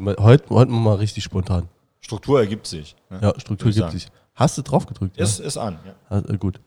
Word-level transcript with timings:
Heute, 0.00 0.50
heute 0.50 0.72
mal 0.72 0.96
richtig 0.96 1.24
spontan. 1.24 1.68
Struktur 2.00 2.40
ergibt 2.40 2.66
sich. 2.66 2.96
Ne? 3.10 3.20
Ja, 3.22 3.34
Struktur 3.38 3.68
ergibt 3.68 3.92
sich. 3.92 4.08
Hast 4.34 4.56
du 4.56 4.62
drauf 4.62 4.86
gedrückt? 4.86 5.18
Ist, 5.18 5.38
ja? 5.38 5.44
ist 5.44 5.56
an, 5.58 5.78
ja. 5.84 5.94
Also, 6.08 6.32
gut. 6.38 6.60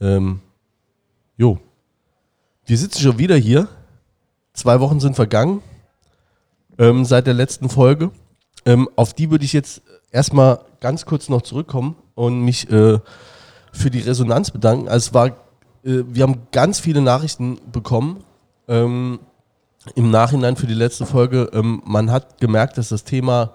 Ähm, 0.00 0.40
jo. 1.36 1.58
Wir 2.66 2.76
sitzen 2.76 3.00
schon 3.00 3.18
wieder 3.18 3.36
hier. 3.36 3.68
Zwei 4.52 4.80
Wochen 4.80 5.00
sind 5.00 5.16
vergangen 5.16 5.62
ähm, 6.78 7.04
seit 7.04 7.26
der 7.26 7.34
letzten 7.34 7.68
Folge. 7.68 8.10
Ähm, 8.66 8.88
auf 8.96 9.14
die 9.14 9.30
würde 9.30 9.44
ich 9.44 9.52
jetzt 9.52 9.82
erstmal 10.10 10.60
ganz 10.80 11.06
kurz 11.06 11.28
noch 11.28 11.42
zurückkommen 11.42 11.96
und 12.14 12.44
mich 12.44 12.70
äh, 12.70 12.98
für 13.72 13.90
die 13.90 14.00
Resonanz 14.00 14.50
bedanken. 14.50 14.88
Also 14.88 15.08
es 15.08 15.14
war, 15.14 15.28
äh, 15.28 15.32
wir 15.82 16.22
haben 16.22 16.46
ganz 16.52 16.78
viele 16.78 17.00
Nachrichten 17.00 17.58
bekommen 17.72 18.24
ähm, 18.68 19.20
im 19.94 20.10
Nachhinein 20.10 20.56
für 20.56 20.66
die 20.66 20.74
letzte 20.74 21.06
Folge. 21.06 21.50
Ähm, 21.52 21.82
man 21.84 22.10
hat 22.10 22.40
gemerkt, 22.40 22.78
dass 22.78 22.88
das 22.88 23.04
Thema 23.04 23.52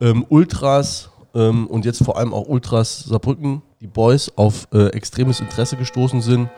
ähm, 0.00 0.24
Ultras 0.28 1.10
ähm, 1.34 1.66
und 1.66 1.84
jetzt 1.84 2.02
vor 2.04 2.16
allem 2.16 2.34
auch 2.34 2.48
Ultras 2.48 3.04
Saarbrücken, 3.04 3.62
die 3.80 3.86
Boys, 3.86 4.32
auf 4.36 4.68
äh, 4.72 4.88
extremes 4.88 5.40
Interesse 5.40 5.76
gestoßen 5.76 6.20
sind. 6.20 6.48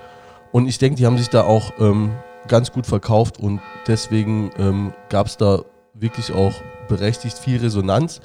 Und 0.50 0.66
ich 0.66 0.78
denke, 0.78 0.96
die 0.96 1.06
haben 1.06 1.18
sich 1.18 1.28
da 1.28 1.44
auch 1.44 1.72
ähm, 1.78 2.12
ganz 2.48 2.72
gut 2.72 2.86
verkauft 2.86 3.38
und 3.38 3.60
deswegen 3.86 4.50
ähm, 4.58 4.92
gab 5.08 5.26
es 5.26 5.36
da 5.36 5.60
wirklich 5.94 6.32
auch 6.32 6.52
berechtigt 6.88 7.38
viel 7.38 7.58
Resonanz. 7.58 8.20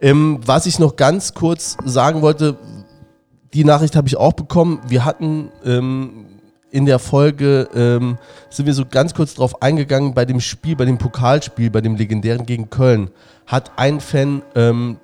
Ähm, 0.00 0.40
was 0.44 0.66
ich 0.66 0.78
noch 0.78 0.96
ganz 0.96 1.34
kurz 1.34 1.76
sagen 1.84 2.22
wollte, 2.22 2.58
die 3.54 3.64
Nachricht 3.64 3.96
habe 3.96 4.08
ich 4.08 4.16
auch 4.16 4.32
bekommen. 4.32 4.80
Wir 4.86 5.04
hatten 5.04 5.50
in 6.74 6.86
der 6.86 6.98
Folge, 6.98 7.68
ähm, 7.72 8.18
sind 8.50 8.66
wir 8.66 8.74
so 8.74 8.84
ganz 8.84 9.14
kurz 9.14 9.34
drauf 9.34 9.62
eingegangen, 9.62 10.12
bei 10.12 10.24
dem 10.24 10.40
Spiel, 10.40 10.74
bei 10.74 10.84
dem 10.84 10.98
Pokalspiel, 10.98 11.70
bei 11.70 11.80
dem 11.80 11.94
legendären 11.94 12.46
gegen 12.46 12.68
Köln, 12.68 13.10
hat 13.46 13.70
ein 13.76 14.00
Fan 14.00 14.42
ähm, 14.56 14.96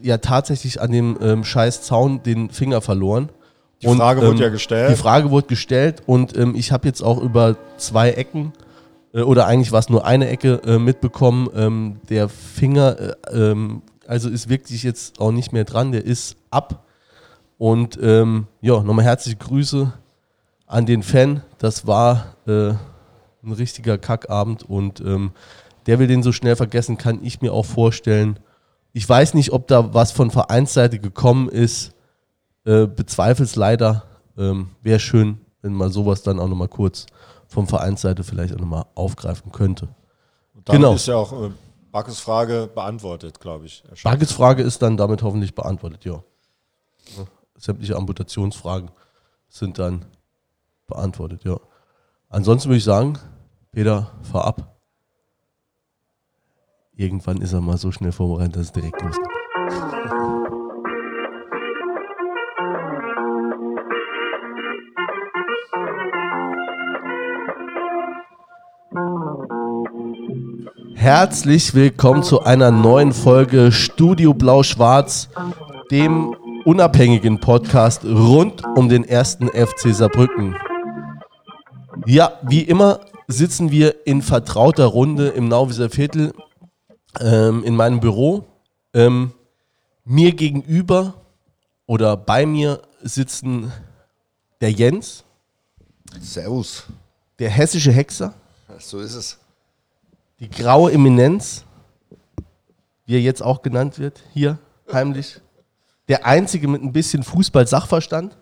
ja 0.00 0.16
tatsächlich 0.16 0.80
an 0.80 0.92
dem 0.92 1.18
ähm, 1.20 1.44
scheiß 1.44 1.82
Zaun 1.82 2.22
den 2.22 2.48
Finger 2.48 2.80
verloren. 2.80 3.28
Die 3.82 3.86
Frage 3.86 4.22
und, 4.22 4.28
wurde 4.28 4.42
ja 4.44 4.48
gestellt. 4.48 4.92
Die 4.92 4.96
Frage 4.96 5.30
wurde 5.30 5.46
gestellt 5.46 6.02
und 6.06 6.34
ähm, 6.38 6.54
ich 6.56 6.72
habe 6.72 6.88
jetzt 6.88 7.02
auch 7.02 7.20
über 7.20 7.56
zwei 7.76 8.12
Ecken 8.12 8.54
äh, 9.12 9.20
oder 9.20 9.46
eigentlich 9.46 9.72
war 9.72 9.80
es 9.80 9.90
nur 9.90 10.06
eine 10.06 10.26
Ecke 10.26 10.62
äh, 10.64 10.78
mitbekommen. 10.78 11.50
Ähm, 11.54 12.00
der 12.08 12.30
Finger, 12.30 12.96
äh, 12.98 13.36
ähm, 13.36 13.82
also 14.06 14.30
ist 14.30 14.48
wirklich 14.48 14.84
jetzt 14.84 15.20
auch 15.20 15.32
nicht 15.32 15.52
mehr 15.52 15.64
dran, 15.64 15.92
der 15.92 16.02
ist 16.02 16.36
ab. 16.50 16.86
Und 17.58 17.98
ähm, 18.02 18.46
ja, 18.62 18.82
nochmal 18.82 19.04
herzliche 19.04 19.36
Grüße 19.36 19.92
an 20.70 20.86
den 20.86 21.02
Fan. 21.02 21.42
Das 21.58 21.86
war 21.86 22.36
äh, 22.46 22.70
ein 22.70 23.52
richtiger 23.52 23.98
Kackabend 23.98 24.62
und 24.62 25.00
ähm, 25.00 25.32
der 25.86 25.98
will 25.98 26.06
den 26.06 26.22
so 26.22 26.32
schnell 26.32 26.56
vergessen, 26.56 26.96
kann 26.96 27.24
ich 27.24 27.40
mir 27.40 27.52
auch 27.52 27.66
vorstellen. 27.66 28.38
Ich 28.92 29.08
weiß 29.08 29.34
nicht, 29.34 29.52
ob 29.52 29.66
da 29.66 29.92
was 29.94 30.12
von 30.12 30.30
Vereinsseite 30.30 30.98
gekommen 30.98 31.48
ist. 31.48 31.92
Äh, 32.64 32.86
Bezweifle 32.86 33.44
es 33.44 33.56
leider. 33.56 34.04
Ähm, 34.38 34.70
Wäre 34.82 35.00
schön, 35.00 35.40
wenn 35.62 35.72
man 35.72 35.90
sowas 35.90 36.22
dann 36.22 36.38
auch 36.38 36.48
nochmal 36.48 36.68
kurz 36.68 37.06
vom 37.48 37.66
Vereinsseite 37.66 38.22
vielleicht 38.22 38.54
auch 38.54 38.60
nochmal 38.60 38.84
aufgreifen 38.94 39.50
könnte. 39.50 39.88
Und 40.54 40.68
damit 40.68 40.82
genau. 40.82 40.94
ist 40.94 41.08
ja 41.08 41.16
auch 41.16 41.32
äh, 41.32 41.50
Backes 41.90 42.20
Frage 42.20 42.70
beantwortet, 42.72 43.40
glaube 43.40 43.66
ich. 43.66 43.82
Backes 44.04 44.32
Frage 44.32 44.62
ist 44.62 44.80
dann 44.82 44.96
damit 44.96 45.22
hoffentlich 45.22 45.54
beantwortet, 45.54 46.04
ja. 46.04 46.22
Sämtliche 47.56 47.96
Amputationsfragen 47.96 48.90
sind 49.48 49.78
dann 49.78 50.06
beantwortet, 50.90 51.44
ja. 51.44 51.58
Ansonsten 52.28 52.68
würde 52.68 52.78
ich 52.78 52.84
sagen, 52.84 53.18
Peter, 53.72 54.12
fahr 54.22 54.44
ab. 54.44 54.76
Irgendwann 56.94 57.40
ist 57.40 57.54
er 57.54 57.60
mal 57.60 57.78
so 57.78 57.90
schnell 57.90 58.12
vorbereitet, 58.12 58.56
dass 58.56 58.62
es 58.66 58.72
direkt 58.72 59.00
losgeht. 59.00 59.26
Herzlich 70.94 71.74
willkommen 71.74 72.22
zu 72.22 72.42
einer 72.42 72.70
neuen 72.70 73.12
Folge 73.12 73.72
Studio 73.72 74.34
Blau-Schwarz, 74.34 75.30
dem 75.90 76.36
unabhängigen 76.64 77.40
Podcast 77.40 78.04
rund 78.04 78.62
um 78.76 78.88
den 78.90 79.04
ersten 79.04 79.48
FC 79.48 79.94
Saarbrücken. 79.94 80.54
Ja, 82.10 82.40
wie 82.42 82.62
immer 82.62 82.98
sitzen 83.28 83.70
wir 83.70 84.04
in 84.04 84.20
vertrauter 84.20 84.86
Runde 84.86 85.28
im 85.28 85.46
Nauwieser 85.46 85.90
Viertel 85.90 86.32
ähm, 87.20 87.62
in 87.62 87.76
meinem 87.76 88.00
Büro. 88.00 88.48
Ähm, 88.92 89.32
mir 90.04 90.32
gegenüber 90.32 91.14
oder 91.86 92.16
bei 92.16 92.46
mir 92.46 92.82
sitzen 93.00 93.72
der 94.60 94.72
Jens. 94.72 95.22
Servus. 96.20 96.82
Der 97.38 97.48
hessische 97.48 97.92
Hexer. 97.92 98.34
So 98.80 98.98
ist 98.98 99.14
es. 99.14 99.38
Die 100.40 100.50
graue 100.50 100.90
Eminenz, 100.90 101.64
wie 103.06 103.14
er 103.14 103.20
jetzt 103.20 103.40
auch 103.40 103.62
genannt 103.62 104.00
wird, 104.00 104.20
hier 104.32 104.58
heimlich. 104.92 105.40
Der 106.08 106.26
einzige 106.26 106.66
mit 106.66 106.82
ein 106.82 106.90
bisschen 106.90 107.22
Fußball-Sachverstand. 107.22 108.36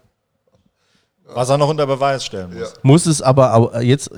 Was 1.34 1.48
er 1.48 1.58
noch 1.58 1.68
unter 1.68 1.86
Beweis 1.86 2.24
stellen 2.24 2.50
muss. 2.50 2.72
Ja. 2.72 2.78
Muss 2.82 3.06
es 3.06 3.20
aber 3.22 3.82
jetzt, 3.82 4.10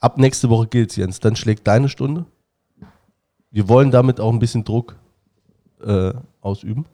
ab 0.00 0.18
nächste 0.18 0.50
Woche 0.50 0.66
gilt 0.66 0.96
Jens. 0.96 1.20
Dann 1.20 1.36
schlägt 1.36 1.66
deine 1.66 1.88
Stunde. 1.88 2.24
Wir 3.50 3.68
wollen 3.68 3.90
damit 3.90 4.20
auch 4.20 4.32
ein 4.32 4.38
bisschen 4.38 4.64
Druck 4.64 4.96
äh, 5.84 6.12
ausüben. 6.40 6.86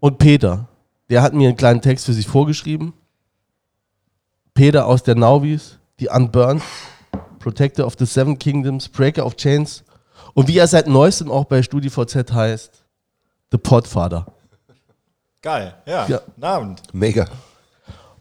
Und 0.00 0.18
Peter, 0.18 0.66
der 1.10 1.22
hat 1.22 1.32
mir 1.32 1.48
einen 1.48 1.56
kleinen 1.56 1.80
Text 1.80 2.06
für 2.06 2.12
sich 2.12 2.26
vorgeschrieben. 2.26 2.92
Peter 4.54 4.86
aus 4.86 5.02
der 5.02 5.14
Nauvis, 5.14 5.78
die 6.00 6.08
Unburned. 6.08 6.62
Protector 7.38 7.86
of 7.86 7.94
the 7.98 8.04
Seven 8.04 8.38
Kingdoms, 8.38 8.88
Breaker 8.88 9.24
of 9.24 9.36
Chains 9.36 9.84
und 10.34 10.48
wie 10.48 10.58
er 10.58 10.66
seit 10.66 10.86
neuestem 10.86 11.30
auch 11.30 11.44
bei 11.44 11.62
StudiVZ 11.62 12.32
heißt, 12.32 12.84
The 13.50 13.58
Podfather. 13.58 14.26
Geil, 15.40 15.74
ja. 15.86 16.06
ja. 16.06 16.18
Guten 16.18 16.44
Abend. 16.44 16.82
Mega. 16.92 17.26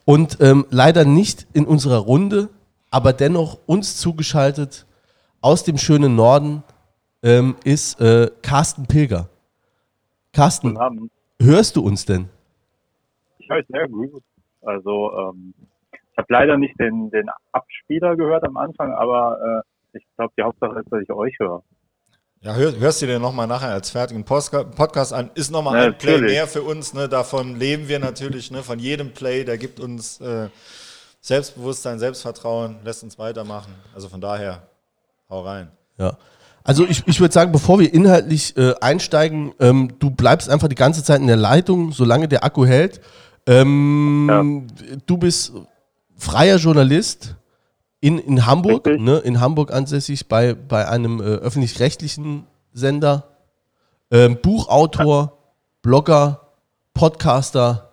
Und 0.07 0.37
ähm, 0.39 0.65
leider 0.69 1.03
nicht 1.03 1.47
in 1.53 1.65
unserer 1.65 1.97
Runde, 1.97 2.47
aber 2.89 3.11
dennoch 3.11 3.59
uns 3.65 3.97
zugeschaltet 3.97 4.87
aus 5.41 5.65
dem 5.65 5.77
schönen 5.77 6.15
Norden 6.15 6.63
ähm, 7.23 7.57
ist 7.65 7.99
äh, 7.99 8.31
Carsten 8.41 8.87
Pilger. 8.87 9.27
Carsten, 10.31 10.77
hörst 11.41 11.75
du 11.75 11.81
uns 11.81 12.05
denn? 12.05 12.29
Ich 13.39 13.49
höre 13.49 13.61
sehr 13.67 13.89
gut. 13.89 14.23
Also 14.61 15.11
ähm, 15.11 15.53
ich 15.91 16.17
habe 16.17 16.27
leider 16.29 16.57
nicht 16.57 16.79
den, 16.79 17.09
den 17.09 17.27
Abspieler 17.51 18.15
gehört 18.15 18.45
am 18.45 18.55
Anfang, 18.55 18.93
aber 18.93 19.63
äh, 19.93 19.97
ich 19.97 20.05
glaube, 20.15 20.31
die 20.37 20.43
Hauptsache 20.43 20.79
ist, 20.79 20.89
dass 20.89 21.01
ich 21.01 21.11
euch 21.11 21.35
höre. 21.37 21.63
Ja, 22.47 22.55
hör, 22.55 22.79
hörst 22.79 23.01
du 23.01 23.07
dir 23.07 23.19
nochmal 23.19 23.45
nachher 23.45 23.71
als 23.71 23.89
fertigen 23.89 24.23
Podcast 24.23 25.11
an. 25.11 25.29
Ist 25.35 25.51
nochmal 25.51 25.77
ja, 25.77 25.85
ein 25.87 25.97
Play 25.97 26.21
mehr 26.21 26.47
für 26.47 26.61
uns. 26.61 26.93
Ne? 26.93 27.09
Davon 27.09 27.57
leben 27.57 27.89
wir 27.89 27.99
natürlich. 27.99 28.51
Ne? 28.51 28.63
Von 28.63 28.79
jedem 28.79 29.11
Play, 29.11 29.43
der 29.43 29.57
gibt 29.57 29.81
uns 29.81 30.21
äh, 30.21 30.47
Selbstbewusstsein, 31.19 31.99
Selbstvertrauen, 31.99 32.77
lässt 32.85 33.03
uns 33.03 33.19
weitermachen. 33.19 33.73
Also 33.93 34.07
von 34.07 34.21
daher, 34.21 34.61
hau 35.29 35.41
rein. 35.41 35.67
Ja. 35.97 36.17
Also 36.63 36.87
ich, 36.87 37.05
ich 37.05 37.19
würde 37.19 37.33
sagen, 37.33 37.51
bevor 37.51 37.79
wir 37.79 37.93
inhaltlich 37.93 38.55
äh, 38.55 38.75
einsteigen, 38.79 39.53
ähm, 39.59 39.95
du 39.99 40.09
bleibst 40.09 40.49
einfach 40.49 40.69
die 40.69 40.75
ganze 40.75 41.03
Zeit 41.03 41.19
in 41.19 41.27
der 41.27 41.35
Leitung, 41.35 41.91
solange 41.91 42.29
der 42.29 42.45
Akku 42.45 42.65
hält. 42.65 43.01
Ähm, 43.45 44.69
ja. 44.79 44.95
Du 45.05 45.17
bist 45.17 45.51
freier 46.15 46.55
Journalist 46.55 47.35
in, 48.07 48.19
in 48.19 48.45
Hamburg, 48.45 48.85
ne, 48.85 49.17
in 49.17 49.41
Hamburg 49.41 49.73
ansässig 49.73 50.29
bei, 50.29 50.53
bei 50.53 50.87
einem 50.87 51.19
äh, 51.19 51.23
öffentlich-rechtlichen 51.23 52.45
Sender, 52.71 53.35
ähm, 54.11 54.37
Buchautor, 54.41 55.37
Blogger, 55.81 56.53
Podcaster, 56.93 57.91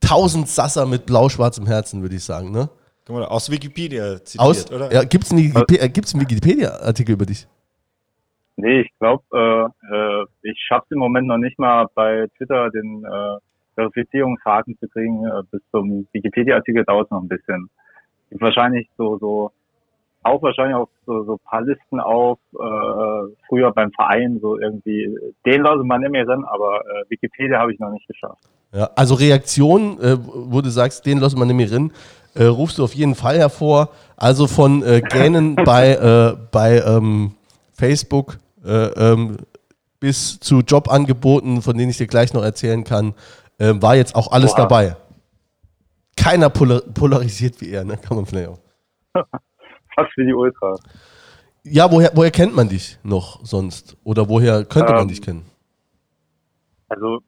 tausend 0.00 0.46
Sasser 0.46 0.86
mit 0.86 1.06
blau-schwarzem 1.06 1.66
Herzen, 1.66 2.02
würde 2.02 2.14
ich 2.14 2.24
sagen, 2.24 2.52
ne? 2.52 2.70
Mal, 3.08 3.24
aus 3.24 3.50
Wikipedia 3.50 4.22
zitiert, 4.22 4.40
aus, 4.40 4.70
oder? 4.70 4.92
Ja, 4.92 5.02
gibt 5.02 5.24
es 5.24 5.32
einen, 5.32 5.42
Wikipedia, 5.42 5.82
äh, 5.82 5.86
einen 5.86 6.20
Wikipedia-Artikel 6.20 7.12
über 7.14 7.26
dich? 7.26 7.48
Nee, 8.56 8.82
ich 8.82 8.90
glaube, 9.00 9.24
äh, 9.32 9.94
äh, 9.94 10.24
ich 10.42 10.58
schaffe 10.68 10.84
es 10.90 10.90
im 10.92 10.98
Moment 10.98 11.26
noch 11.26 11.38
nicht 11.38 11.58
mal 11.58 11.86
bei 11.94 12.26
Twitter 12.36 12.70
den 12.70 13.04
äh, 13.04 13.38
Verifizierungshaken 13.74 14.78
zu 14.78 14.88
kriegen 14.88 15.24
äh, 15.24 15.42
bis 15.50 15.62
zum 15.72 16.06
Wikipedia-Artikel 16.12 16.84
dauert 16.84 17.10
noch 17.10 17.22
ein 17.22 17.28
bisschen. 17.28 17.70
Wahrscheinlich 18.30 18.88
so, 18.96 19.18
so 19.18 19.50
auch 20.22 20.42
wahrscheinlich 20.42 20.76
auch 20.76 20.88
so, 21.06 21.24
so 21.24 21.38
paar 21.38 21.62
Listen 21.62 22.00
auf, 22.00 22.38
äh, 22.54 23.34
früher 23.48 23.72
beim 23.72 23.90
Verein, 23.92 24.38
so 24.40 24.58
irgendwie, 24.58 25.16
den 25.46 25.62
lasse 25.62 25.84
man 25.84 26.02
immer 26.02 26.24
drin, 26.24 26.44
aber 26.44 26.80
äh, 26.80 27.10
Wikipedia 27.10 27.58
habe 27.58 27.72
ich 27.72 27.78
noch 27.78 27.90
nicht 27.90 28.06
geschafft. 28.06 28.42
Ja, 28.72 28.90
also 28.96 29.14
Reaktion, 29.14 29.98
äh, 30.00 30.16
wo 30.20 30.60
du 30.60 30.70
sagst, 30.70 31.06
den 31.06 31.18
lasse 31.18 31.38
man 31.38 31.48
nicht 31.48 31.56
mehr 31.56 31.66
drin, 31.68 31.92
äh, 32.34 32.44
rufst 32.44 32.78
du 32.78 32.84
auf 32.84 32.94
jeden 32.94 33.14
Fall 33.14 33.38
hervor. 33.38 33.90
Also 34.16 34.46
von 34.46 34.82
äh, 34.82 35.00
Gähnen 35.00 35.56
bei, 35.64 35.92
äh, 35.92 36.36
bei 36.52 36.80
ähm, 36.80 37.32
Facebook 37.72 38.38
äh, 38.64 38.70
ähm, 38.70 39.38
bis 40.00 40.38
zu 40.38 40.60
Jobangeboten, 40.60 41.62
von 41.62 41.76
denen 41.76 41.90
ich 41.90 41.96
dir 41.96 42.06
gleich 42.06 42.32
noch 42.34 42.44
erzählen 42.44 42.84
kann, 42.84 43.14
war 43.60 43.96
jetzt 43.96 44.14
auch 44.14 44.30
alles 44.30 44.52
Oha. 44.52 44.60
dabei. 44.60 44.96
Keiner 46.18 46.50
polar 46.50 46.80
polarisiert 46.80 47.60
wie 47.60 47.70
er, 47.70 47.84
ne? 47.84 47.96
Kann 47.96 48.16
man 48.16 48.26
vielleicht 48.26 48.48
auch. 48.48 48.58
Fast 49.94 50.16
wie 50.16 50.26
die 50.26 50.34
Ultras. 50.34 50.80
Ja, 51.64 51.90
woher, 51.90 52.10
woher 52.14 52.30
kennt 52.30 52.54
man 52.54 52.68
dich 52.68 52.98
noch 53.02 53.44
sonst? 53.44 53.96
Oder 54.04 54.28
woher 54.28 54.64
könnte 54.64 54.92
ähm, 54.92 54.98
man 54.98 55.08
dich 55.08 55.22
kennen? 55.22 55.44
Also, 56.88 57.20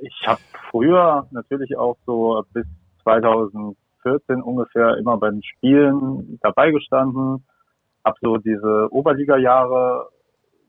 ich 0.00 0.14
habe 0.26 0.40
früher 0.70 1.26
natürlich 1.30 1.76
auch 1.76 1.96
so 2.06 2.44
bis 2.52 2.66
2014 3.02 4.42
ungefähr 4.42 4.96
immer 4.98 5.16
bei 5.16 5.30
den 5.30 5.42
Spielen 5.42 6.38
dabei 6.42 6.70
gestanden, 6.70 7.44
habe 8.04 8.16
so 8.20 8.36
diese 8.36 8.88
Oberliga-Jahre 8.90 10.08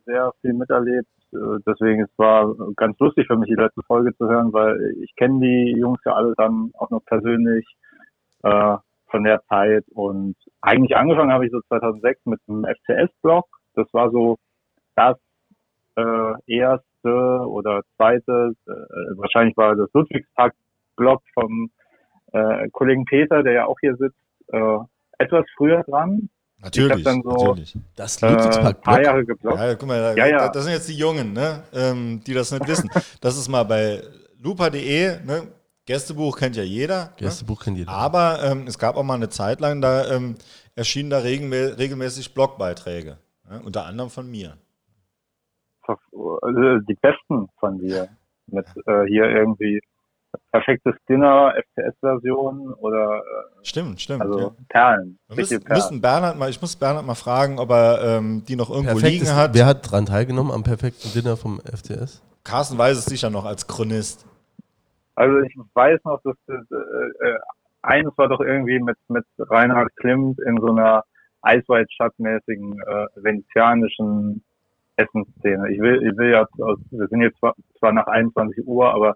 sehr 0.05 0.31
viel 0.41 0.53
miterlebt. 0.53 1.07
Äh, 1.33 1.59
deswegen 1.65 2.03
es 2.03 2.17
war 2.17 2.53
ganz 2.75 2.97
lustig 2.99 3.27
für 3.27 3.37
mich, 3.37 3.49
die 3.49 3.61
letzte 3.61 3.81
Folge 3.83 4.15
zu 4.17 4.27
hören, 4.27 4.53
weil 4.53 4.95
ich 5.03 5.15
kenne 5.15 5.39
die 5.39 5.75
Jungs 5.77 5.99
ja 6.05 6.13
alle 6.13 6.33
dann 6.37 6.71
auch 6.77 6.89
noch 6.89 7.03
persönlich 7.05 7.65
äh, 8.43 8.77
von 9.09 9.23
der 9.23 9.41
Zeit. 9.47 9.85
Und 9.93 10.35
eigentlich 10.61 10.95
angefangen 10.95 11.31
habe 11.31 11.45
ich 11.45 11.51
so 11.51 11.61
2006 11.67 12.25
mit 12.25 12.39
einem 12.47 12.65
FCS-Blog. 12.65 13.45
Das 13.75 13.87
war 13.93 14.11
so 14.11 14.37
das 14.95 15.17
äh, 15.95 16.33
erste 16.47 16.83
oder 17.03 17.81
zweite, 17.95 18.53
äh, 18.67 18.71
wahrscheinlich 19.17 19.55
war 19.57 19.75
das 19.75 19.89
Ludwigstag-Blog 19.93 21.21
vom 21.33 21.69
äh, 22.33 22.69
Kollegen 22.71 23.05
Peter, 23.05 23.43
der 23.43 23.53
ja 23.53 23.65
auch 23.65 23.77
hier 23.79 23.95
sitzt, 23.95 24.19
äh, 24.49 24.77
etwas 25.17 25.45
früher 25.55 25.83
dran. 25.83 26.29
Natürlich, 26.59 27.03
dann 27.03 27.21
so, 27.21 27.29
natürlich. 27.29 27.77
Das 27.95 28.19
Ludwigspark. 28.19 28.77
Äh, 28.77 28.81
paar 28.81 29.01
Jahre 29.01 29.25
geblockt. 29.25 29.59
Ja, 29.59 29.75
guck 29.75 29.87
mal, 29.87 30.17
ja, 30.17 30.25
ja. 30.25 30.49
das 30.49 30.63
sind 30.63 30.73
jetzt 30.73 30.89
die 30.89 30.97
Jungen, 30.97 31.33
ne, 31.33 31.63
ähm, 31.71 32.21
die 32.25 32.33
das 32.33 32.51
nicht 32.51 32.67
wissen. 32.67 32.89
Das 33.21 33.37
ist 33.37 33.47
mal 33.47 33.63
bei 33.63 34.01
lupa.de, 34.41 35.23
ne, 35.23 35.47
Gästebuch 35.85 36.37
kennt 36.37 36.55
ja 36.55 36.63
jeder. 36.63 37.05
Ne? 37.05 37.11
Gästebuch 37.17 37.59
ne? 37.59 37.63
kennt 37.63 37.77
jeder. 37.77 37.91
Aber 37.91 38.43
ähm, 38.43 38.65
es 38.67 38.77
gab 38.77 38.97
auch 38.97 39.03
mal 39.03 39.15
eine 39.15 39.29
Zeit 39.29 39.61
lang, 39.61 39.81
da 39.81 40.09
ähm, 40.11 40.35
erschienen 40.75 41.09
da 41.09 41.19
regelmä 41.19 41.75
regelmäßig 41.77 42.33
Blogbeiträge. 42.33 43.17
Ne? 43.49 43.61
Unter 43.63 43.85
anderem 43.85 44.09
von 44.09 44.29
mir. 44.29 44.57
Also 45.87 46.79
die 46.87 46.95
besten 46.95 47.47
von 47.59 47.79
dir. 47.79 48.09
Mit 48.47 48.65
äh, 48.85 49.05
hier 49.07 49.25
irgendwie 49.25 49.81
perfektes 50.51 50.95
Dinner, 51.07 51.53
FCS-Version 51.55 52.73
oder. 52.75 53.17
Äh, 53.17 53.65
stimmt, 53.65 54.01
stimmt. 54.01 54.21
Also 54.21 54.39
ja. 54.39 54.51
Perlen. 54.69 55.19
Wir 55.27 55.35
müssen, 55.37 55.63
Perlen. 55.63 55.77
müssen 55.77 56.01
Bernhard 56.01 56.37
mal, 56.37 56.49
ich 56.49 56.61
muss 56.61 56.75
Bernhard 56.75 57.05
mal 57.05 57.15
fragen, 57.15 57.59
ob 57.59 57.69
er 57.71 58.01
ähm, 58.03 58.43
die 58.47 58.55
noch 58.55 58.69
irgendwo 58.69 58.93
Perfektes, 58.93 59.19
liegen 59.21 59.35
hat. 59.35 59.53
Wer 59.53 59.65
hat 59.65 59.85
daran 59.85 60.05
teilgenommen 60.05 60.51
am 60.51 60.63
perfekten 60.63 61.11
Dinner 61.13 61.37
vom 61.37 61.59
FCS? 61.61 62.21
Carsten 62.43 62.77
weiß 62.77 62.97
es 62.97 63.05
sicher 63.05 63.29
noch 63.29 63.45
als 63.45 63.67
Chronist. 63.67 64.25
Also 65.15 65.39
ich 65.39 65.55
weiß 65.73 65.99
noch, 66.05 66.21
dass 66.23 66.35
äh, 66.47 66.53
äh, 66.53 67.39
eines 67.81 68.17
war 68.17 68.29
doch 68.29 68.39
irgendwie 68.39 68.79
mit, 68.79 68.97
mit 69.07 69.25
Reinhard 69.39 69.95
Klimt 69.95 70.39
in 70.39 70.57
so 70.59 70.67
einer 70.67 71.03
Eisweit-Stadtmäßigen 71.41 72.79
äh, 72.79 73.05
venezianischen 73.15 74.43
Essensszene. 74.97 75.71
Ich 75.71 75.79
will, 75.79 76.03
ich 76.07 76.17
will 76.17 76.31
ja, 76.31 76.47
aus, 76.59 76.79
wir 76.91 77.07
sind 77.07 77.21
jetzt 77.21 77.37
zwar, 77.39 77.55
zwar 77.79 77.93
nach 77.93 78.07
21 78.07 78.67
Uhr, 78.67 78.93
aber 78.93 79.15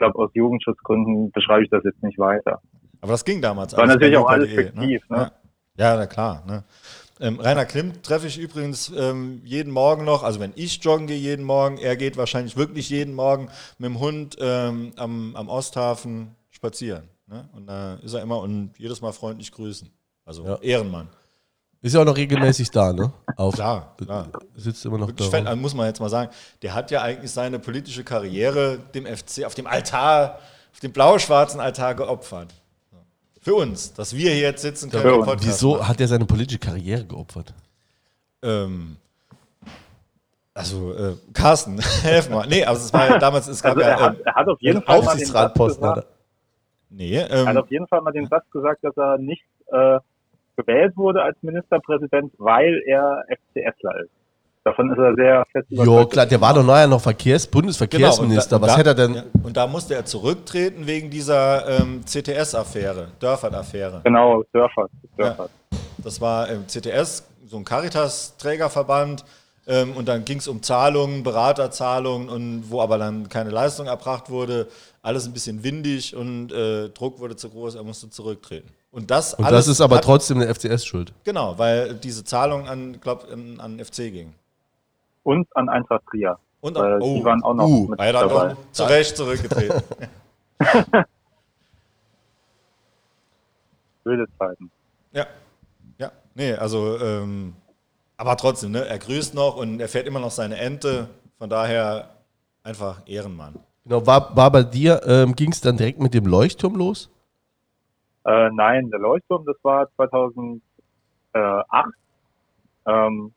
glaube, 0.00 0.18
aus 0.18 0.30
Jugendschutzgründen 0.34 1.30
beschreibe 1.30 1.62
ich 1.62 1.70
das 1.70 1.84
jetzt 1.84 2.02
nicht 2.02 2.18
weiter. 2.18 2.60
Aber 3.00 3.12
das 3.12 3.24
ging 3.24 3.40
damals. 3.40 3.76
War 3.76 3.86
natürlich 3.86 4.16
auch 4.16 4.28
alles 4.28 4.50
fiktiv, 4.50 5.08
ne? 5.08 5.16
ne? 5.16 5.32
Ja, 5.76 5.96
na 5.96 6.06
klar. 6.06 6.42
Ne? 6.46 6.64
Ähm, 7.20 7.38
Rainer 7.38 7.66
Klimt 7.66 8.02
treffe 8.02 8.26
ich 8.26 8.38
übrigens 8.38 8.92
ähm, 8.96 9.42
jeden 9.44 9.72
Morgen 9.72 10.04
noch, 10.04 10.22
also 10.22 10.40
wenn 10.40 10.52
ich 10.56 10.82
joggen 10.82 11.06
gehe 11.06 11.18
jeden 11.18 11.44
Morgen, 11.44 11.78
er 11.78 11.96
geht 11.96 12.16
wahrscheinlich 12.16 12.56
wirklich 12.56 12.90
jeden 12.90 13.14
Morgen 13.14 13.48
mit 13.78 13.90
dem 13.90 14.00
Hund 14.00 14.36
ähm, 14.40 14.92
am, 14.96 15.36
am 15.36 15.48
Osthafen 15.48 16.34
spazieren. 16.50 17.08
Ne? 17.26 17.48
Und 17.54 17.66
da 17.66 17.94
ist 17.96 18.14
er 18.14 18.22
immer 18.22 18.40
und 18.40 18.72
jedes 18.78 19.00
Mal 19.02 19.12
freundlich 19.12 19.52
grüßen. 19.52 19.90
Also 20.24 20.44
ja. 20.44 20.56
Ehrenmann. 20.62 21.08
Ist 21.82 21.94
ja 21.94 22.00
auch 22.02 22.04
noch 22.04 22.16
regelmäßig 22.16 22.70
da, 22.70 22.92
ne? 22.92 23.10
Auf, 23.36 23.54
klar, 23.54 23.94
klar. 23.96 24.28
Sitzt 24.54 24.84
immer 24.84 24.98
noch 24.98 25.08
Wirklich 25.08 25.30
da. 25.30 25.44
Fett, 25.44 25.56
muss 25.56 25.74
man 25.74 25.86
jetzt 25.86 25.98
mal 25.98 26.10
sagen, 26.10 26.30
der 26.60 26.74
hat 26.74 26.90
ja 26.90 27.00
eigentlich 27.00 27.30
seine 27.30 27.58
politische 27.58 28.04
Karriere 28.04 28.78
dem 28.94 29.06
FC 29.06 29.44
auf 29.46 29.54
dem 29.54 29.66
Altar, 29.66 30.38
auf 30.72 30.80
dem 30.80 30.92
blau-schwarzen 30.92 31.58
Altar 31.58 31.94
geopfert. 31.94 32.52
Für 33.40 33.54
uns, 33.54 33.94
dass 33.94 34.14
wir 34.14 34.30
hier 34.30 34.42
jetzt 34.42 34.60
sitzen 34.60 34.90
können. 34.90 35.22
Ja, 35.24 35.36
wieso 35.40 35.76
machen. 35.76 35.88
hat 35.88 36.00
er 36.00 36.08
seine 36.08 36.26
politische 36.26 36.58
Karriere 36.58 37.06
geopfert? 37.06 37.54
Ähm, 38.42 38.96
also, 40.52 40.92
äh, 40.92 41.14
Carsten, 41.32 41.78
helf 42.02 42.28
mal. 42.28 42.46
Nee, 42.46 42.62
also 42.62 42.84
es 42.84 42.92
war 42.92 43.08
ja 43.08 43.18
damals, 43.18 43.48
es 43.48 43.62
gab 43.62 43.78
also 43.78 43.88
er, 43.88 43.98
hat, 43.98 44.20
er 44.20 44.34
hat 44.34 44.48
auf 44.48 44.60
jeden 44.60 44.82
Fall 44.82 45.02
mal 45.02 45.16
den 45.16 45.26
Satz 45.26 45.54
gesagt, 45.54 46.06
nee, 46.90 47.16
ähm, 47.16 47.28
er 47.30 47.46
hat 47.46 47.56
auf 47.56 47.70
jeden 47.70 47.86
Fall 47.86 48.02
mal 48.02 48.12
den 48.12 48.28
Satz 48.28 48.44
gesagt, 48.50 48.84
dass 48.84 48.94
er 48.98 49.16
nicht 49.16 49.44
äh, 49.72 49.98
gewählt 50.60 50.96
wurde 50.96 51.22
als 51.22 51.36
Ministerpräsident, 51.42 52.32
weil 52.38 52.82
er 52.86 53.24
FCSler 53.28 54.00
ist. 54.04 54.10
Davon 54.62 54.90
ist 54.92 54.98
er 54.98 55.14
sehr 55.14 55.44
fest 55.52 55.66
Jo, 55.70 56.06
klar, 56.06 56.26
der 56.26 56.40
war 56.40 56.52
doch 56.52 56.62
neuer 56.62 56.86
noch 56.86 57.00
Verkehrs 57.00 57.46
Bundesverkehrsminister. 57.46 58.58
Genau, 58.58 58.66
da, 58.66 58.68
Was 58.68 58.72
da, 58.72 58.78
hätte 58.78 58.90
er 58.90 58.94
denn? 58.94 59.14
Ja, 59.14 59.22
und 59.42 59.56
da 59.56 59.66
musste 59.66 59.94
er 59.94 60.04
zurücktreten 60.04 60.86
wegen 60.86 61.08
dieser 61.08 61.80
ähm, 61.80 62.02
CTS-Affäre, 62.04 63.08
Dörfert-Affäre. 63.18 64.02
Genau, 64.04 64.42
Dörfert. 64.52 64.90
Dörfert. 65.16 65.50
Ja, 65.72 65.78
das 66.04 66.20
war 66.20 66.48
im 66.48 66.58
ähm, 66.58 66.66
CTS, 66.66 67.26
so 67.46 67.56
ein 67.56 67.64
Caritas-Trägerverband. 67.64 69.24
Ähm, 69.66 69.96
und 69.96 70.08
dann 70.08 70.24
ging 70.24 70.38
es 70.38 70.48
um 70.48 70.62
Zahlungen, 70.62 71.22
Beraterzahlungen 71.22 72.28
und 72.28 72.70
wo 72.70 72.82
aber 72.82 72.98
dann 72.98 73.28
keine 73.28 73.50
Leistung 73.50 73.86
erbracht 73.86 74.28
wurde. 74.28 74.66
Alles 75.00 75.26
ein 75.26 75.32
bisschen 75.32 75.64
windig 75.64 76.14
und 76.14 76.52
äh, 76.52 76.90
Druck 76.90 77.18
wurde 77.20 77.36
zu 77.36 77.48
groß, 77.48 77.76
er 77.76 77.84
musste 77.84 78.10
zurücktreten. 78.10 78.68
Und 78.92 79.10
das, 79.10 79.34
und 79.34 79.48
das 79.50 79.68
ist 79.68 79.80
aber 79.80 79.96
hat, 79.96 80.04
trotzdem 80.04 80.40
eine 80.40 80.52
FCS 80.52 80.84
schuld. 80.84 81.12
Genau, 81.22 81.56
weil 81.58 81.94
diese 81.94 82.24
Zahlung 82.24 82.66
an, 82.66 83.00
glaub, 83.00 83.30
an, 83.30 83.60
an 83.60 83.78
FC 83.78 84.10
ging 84.10 84.34
und 85.22 85.46
an 85.56 85.68
Eintracht 85.68 86.02
Trier. 86.10 86.38
Und 86.60 86.76
an, 86.76 87.00
oh, 87.00 87.16
die 87.18 87.24
waren 87.24 87.42
auch 87.42 87.54
noch 87.54 87.66
uh, 87.66 87.86
mit 87.88 87.98
dabei. 87.98 88.52
Auch 88.52 88.56
zu 88.72 88.84
Recht 88.84 89.16
zurückgetreten. 89.16 89.82
Wilde 94.04 94.26
Zeiten. 94.38 94.70
Ja. 95.12 95.26
Ja, 95.98 96.12
nee, 96.34 96.52
also, 96.54 96.98
ähm, 96.98 97.54
aber 98.16 98.36
trotzdem, 98.36 98.72
ne, 98.72 98.86
er 98.86 98.98
grüßt 98.98 99.34
noch 99.34 99.56
und 99.56 99.80
er 99.80 99.88
fährt 99.88 100.06
immer 100.06 100.20
noch 100.20 100.30
seine 100.30 100.56
Ente. 100.56 101.08
Von 101.38 101.48
daher 101.48 102.10
einfach 102.62 103.00
Ehrenmann. 103.06 103.54
Genau, 103.84 104.06
war, 104.06 104.36
war 104.36 104.50
bei 104.50 104.62
dir, 104.62 105.00
ähm, 105.06 105.34
ging 105.34 105.52
es 105.52 105.60
dann 105.60 105.76
direkt 105.76 106.00
mit 106.00 106.12
dem 106.12 106.26
Leuchtturm 106.26 106.74
los? 106.74 107.08
Äh, 108.24 108.50
nein, 108.52 108.90
der 108.90 109.00
Leuchtturm, 109.00 109.44
das 109.46 109.56
war 109.62 109.88
2008. 109.96 110.60
Ähm, 112.86 113.32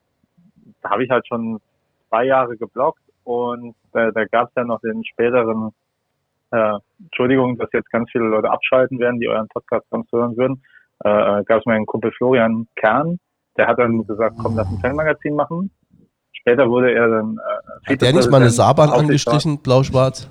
da 0.82 0.90
habe 0.90 1.04
ich 1.04 1.10
halt 1.10 1.26
schon 1.26 1.60
zwei 2.08 2.24
Jahre 2.24 2.56
geblockt 2.56 3.02
und 3.24 3.74
da, 3.92 4.10
da 4.10 4.24
gab 4.26 4.48
es 4.48 4.54
ja 4.56 4.64
noch 4.64 4.80
den 4.80 5.04
späteren, 5.04 5.70
äh, 6.50 6.74
Entschuldigung, 7.02 7.56
dass 7.58 7.70
jetzt 7.72 7.90
ganz 7.90 8.10
viele 8.10 8.24
Leute 8.24 8.50
abschalten 8.50 8.98
werden, 8.98 9.20
die 9.20 9.28
euren 9.28 9.48
Podcast 9.48 9.86
sonst 9.90 10.12
hören 10.12 10.36
würden, 10.36 10.62
äh, 11.04 11.08
äh 11.08 11.44
gab 11.44 11.60
es 11.60 11.66
meinen 11.66 11.86
Kumpel 11.86 12.12
Florian 12.12 12.66
Kern, 12.76 13.18
der 13.56 13.66
hat 13.66 13.78
dann 13.78 14.06
gesagt, 14.06 14.36
komm, 14.42 14.56
lass 14.56 14.68
ein 14.68 14.78
Fanmagazin 14.80 15.34
machen. 15.34 15.70
Später 16.32 16.68
wurde 16.68 16.92
er 16.92 17.08
dann 17.08 17.38
äh, 17.38 17.92
Hat 17.92 18.02
der 18.02 18.12
nicht 18.12 18.30
mal 18.30 18.40
eine 18.40 18.50
Saban 18.50 18.90
angestrichen, 18.90 19.62
blau-schwarz? 19.62 20.28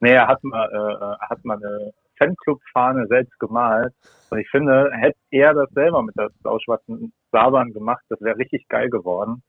Nee, 0.00 0.12
er 0.12 0.26
hat 0.26 0.42
mal, 0.42 0.68
äh, 0.68 1.26
hat 1.26 1.44
mal 1.44 1.56
eine 1.56 1.92
Fanclub-Fahne 2.18 3.06
selbst 3.06 3.38
gemalt. 3.38 3.92
Und 4.30 4.38
ich 4.38 4.48
finde, 4.50 4.90
hätte 4.92 5.18
er 5.30 5.54
das 5.54 5.70
selber 5.70 6.02
mit 6.02 6.16
der 6.16 6.30
blau-schwarzen 6.42 7.12
Saban 7.32 7.72
gemacht, 7.72 8.02
das 8.08 8.20
wäre 8.20 8.38
richtig 8.38 8.68
geil 8.68 8.88
geworden. 8.90 9.42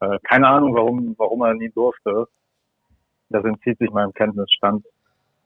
Äh, 0.00 0.18
keine 0.24 0.48
Ahnung, 0.48 0.74
warum, 0.74 1.14
warum 1.18 1.42
er 1.42 1.54
nie 1.54 1.70
durfte. 1.70 2.26
Das 3.30 3.44
entzieht 3.44 3.78
sich 3.78 3.90
meinem 3.90 4.12
Kenntnisstand. 4.12 4.84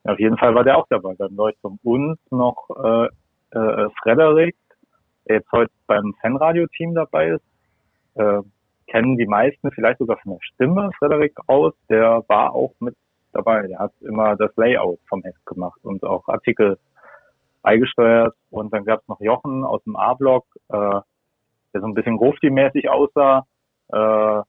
Auf 0.04 0.18
jeden 0.18 0.38
Fall 0.38 0.54
war 0.54 0.64
der 0.64 0.78
auch 0.78 0.86
dabei 0.88 1.14
beim 1.14 1.34
Leuchtturm. 1.36 1.78
Und 1.82 2.18
noch 2.30 2.68
äh, 2.82 3.06
äh, 3.56 3.88
Frederik, 4.02 4.56
der 5.28 5.36
jetzt 5.36 5.52
heute 5.52 5.72
beim 5.86 6.14
Fanradio-Team 6.20 6.94
dabei 6.94 7.30
ist, 7.30 7.44
äh, 8.14 8.40
kennen 8.86 9.16
die 9.16 9.26
meisten 9.26 9.70
vielleicht 9.70 9.98
sogar 9.98 10.18
von 10.18 10.32
der 10.32 10.40
Stimme 10.42 10.90
Frederik 10.98 11.36
aus. 11.46 11.74
Der 11.88 12.24
war 12.28 12.54
auch 12.54 12.72
mit 12.80 12.96
dabei. 13.32 13.66
Der 13.66 13.78
hat 13.78 13.92
immer 14.00 14.36
das 14.36 14.50
Layout 14.56 15.00
vom 15.08 15.22
Heft 15.22 15.44
gemacht 15.46 15.80
und 15.82 16.04
auch 16.04 16.26
Artikel 16.28 16.78
beigesteuert. 17.62 18.34
Und 18.50 18.72
dann 18.72 18.84
gab 18.84 19.00
es 19.00 19.08
noch 19.08 19.20
Jochen 19.20 19.64
aus 19.64 19.82
dem 19.84 19.96
A-Block, 19.96 20.44
äh, 20.68 21.00
der 21.74 21.80
so 21.80 21.86
ein 21.86 21.94
bisschen 21.94 22.16
Grufti-mäßig 22.16 22.88
aussah 22.88 23.44
äh, 23.88 24.42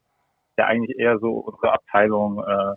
der 0.58 0.68
eigentlich 0.68 0.98
eher 1.00 1.18
so 1.20 1.32
unsere 1.32 1.74
Abteilung 1.74 2.40
äh, 2.40 2.76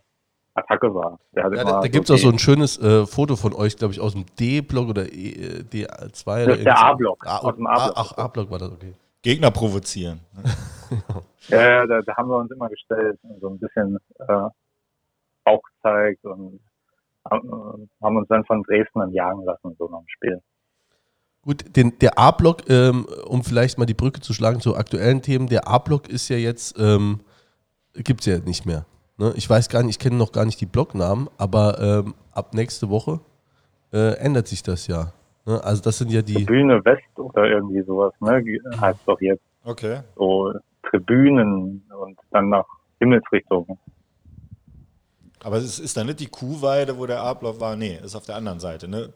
Attacke 0.55 0.95
war. 0.95 1.19
ja, 1.35 1.49
da 1.49 1.81
da 1.81 1.89
gibt 1.89 2.05
es 2.05 2.11
auch 2.11 2.19
so 2.19 2.29
ein 2.29 2.39
schönes 2.39 2.79
äh, 2.79 3.07
Foto 3.07 3.37
von 3.37 3.55
euch, 3.55 3.77
glaube 3.77 3.95
ich, 3.95 4.01
aus 4.01 4.13
dem 4.13 4.27
D-Block 4.39 4.91
oder 4.91 5.11
e, 5.11 5.63
D2. 5.63 6.47
Das 6.47 6.59
ist 6.59 6.65
der 6.67 6.79
A-Block. 6.79 7.25
Ah, 7.27 7.39
aus 7.39 7.57
dem 7.57 7.67
A-Block. 7.67 7.95
Ach, 7.97 8.19
A-Block 8.19 8.51
war 8.51 8.59
das, 8.59 8.71
okay. 8.71 8.93
Gegner 9.23 9.51
provozieren. 9.51 10.21
Ja, 11.49 11.85
da, 11.87 12.03
da, 12.03 12.17
haben 12.17 12.29
wir 12.29 12.37
uns 12.37 12.53
immer 12.53 12.69
gestellt 12.69 13.19
so 13.41 13.49
ein 13.49 13.59
bisschen 13.59 13.99
äh, 14.21 14.49
Bauch 15.45 15.63
gezeigt 15.77 16.25
und 16.25 16.61
haben, 17.31 17.89
haben 18.03 18.17
uns 18.17 18.29
dann 18.29 18.45
von 18.45 18.63
Dresden 18.63 19.01
dann 19.01 19.13
jagen 19.13 19.45
lassen, 19.45 19.75
so 19.79 19.89
nach 19.89 19.99
dem 19.99 20.09
Spiel. 20.09 20.41
Gut, 21.43 21.77
den, 21.77 21.99
der 21.99 22.19
A-Block, 22.19 22.69
ähm, 22.69 23.07
um 23.27 23.43
vielleicht 23.43 23.77
mal 23.77 23.87
die 23.87 23.95
Brücke 23.95 24.21
zu 24.21 24.33
schlagen 24.33 24.61
zu 24.61 24.77
aktuellen 24.77 25.23
Themen, 25.23 25.49
der 25.49 25.67
A-Block 25.67 26.09
ist 26.09 26.29
ja 26.29 26.37
jetzt, 26.37 26.79
ähm, 26.79 27.21
gibt 27.95 28.21
es 28.21 28.27
ja 28.27 28.39
nicht 28.39 28.65
mehr. 28.65 28.87
Ne? 29.19 29.33
Ich 29.37 29.51
weiß 29.51 29.69
gar 29.69 29.83
nicht, 29.83 29.97
ich 29.97 29.99
kenne 29.99 30.17
noch 30.17 30.33
gar 30.33 30.45
nicht 30.45 30.61
die 30.61 30.67
Blocknamen, 30.67 31.29
aber 31.39 31.79
ähm, 31.81 32.15
ab 32.33 32.55
nächste 32.55 32.91
Woche 32.91 33.21
äh, 33.93 34.17
ändert 34.19 34.47
sich 34.47 34.63
das 34.63 34.87
ja. 34.87 35.13
Ne? 35.45 35.63
Also 35.65 35.83
das 35.83 35.99
sind 35.99 36.13
ja 36.13 36.23
die... 36.23 36.35
Tribüne 36.35 36.85
West 36.85 37.19
oder 37.19 37.45
irgendwie 37.47 37.83
sowas, 37.83 38.13
ne? 38.21 38.43
heißt 38.81 39.01
doch 39.07 39.21
jetzt. 39.21 39.43
Okay. 39.65 40.01
So 40.17 40.53
Tribünen 40.89 41.83
und 41.99 42.19
dann 42.31 42.51
nach 42.51 42.67
Himmelsrichtung. 43.01 43.79
Aber 45.43 45.57
es 45.57 45.79
ist 45.79 45.97
dann 45.97 46.07
nicht 46.07 46.21
die 46.21 46.29
Kuhweide, 46.29 46.97
wo 46.97 47.07
der 47.07 47.21
A-Block 47.21 47.61
war? 47.61 47.77
Nee, 47.77 47.99
ist 48.03 48.15
auf 48.15 48.25
der 48.25 48.37
anderen 48.37 48.61
Seite, 48.61 48.87
ne? 48.87 49.13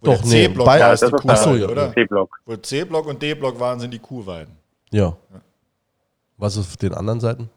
Wo 0.00 0.06
Doch, 0.06 0.24
nee. 0.24 0.46
C-Block 0.46 0.66
war, 0.66 0.92
ist 0.94 1.02
die 1.02 1.10
Kuhweide, 1.10 1.32
Achso, 1.32 1.54
ja. 1.54 1.68
oder? 1.68 1.92
C-Block. 1.92 2.40
Wo 2.46 2.56
C-Block 2.56 3.06
und 3.06 3.20
D-Block 3.20 3.60
waren, 3.60 3.78
sind 3.78 3.92
die 3.92 3.98
Kuhweiden. 3.98 4.56
Ja. 4.90 5.16
ja. 5.32 5.40
Was 6.38 6.56
ist 6.56 6.66
auf 6.66 6.76
den 6.78 6.94
anderen 6.94 7.20
Seiten? 7.20 7.50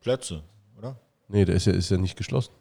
Plätze, 0.00 0.42
oder? 0.76 0.96
Nee, 1.28 1.44
der 1.44 1.54
ist 1.54 1.66
ja, 1.66 1.72
ist 1.72 1.90
ja 1.90 1.96
nicht 1.96 2.16
geschlossen. 2.16 2.52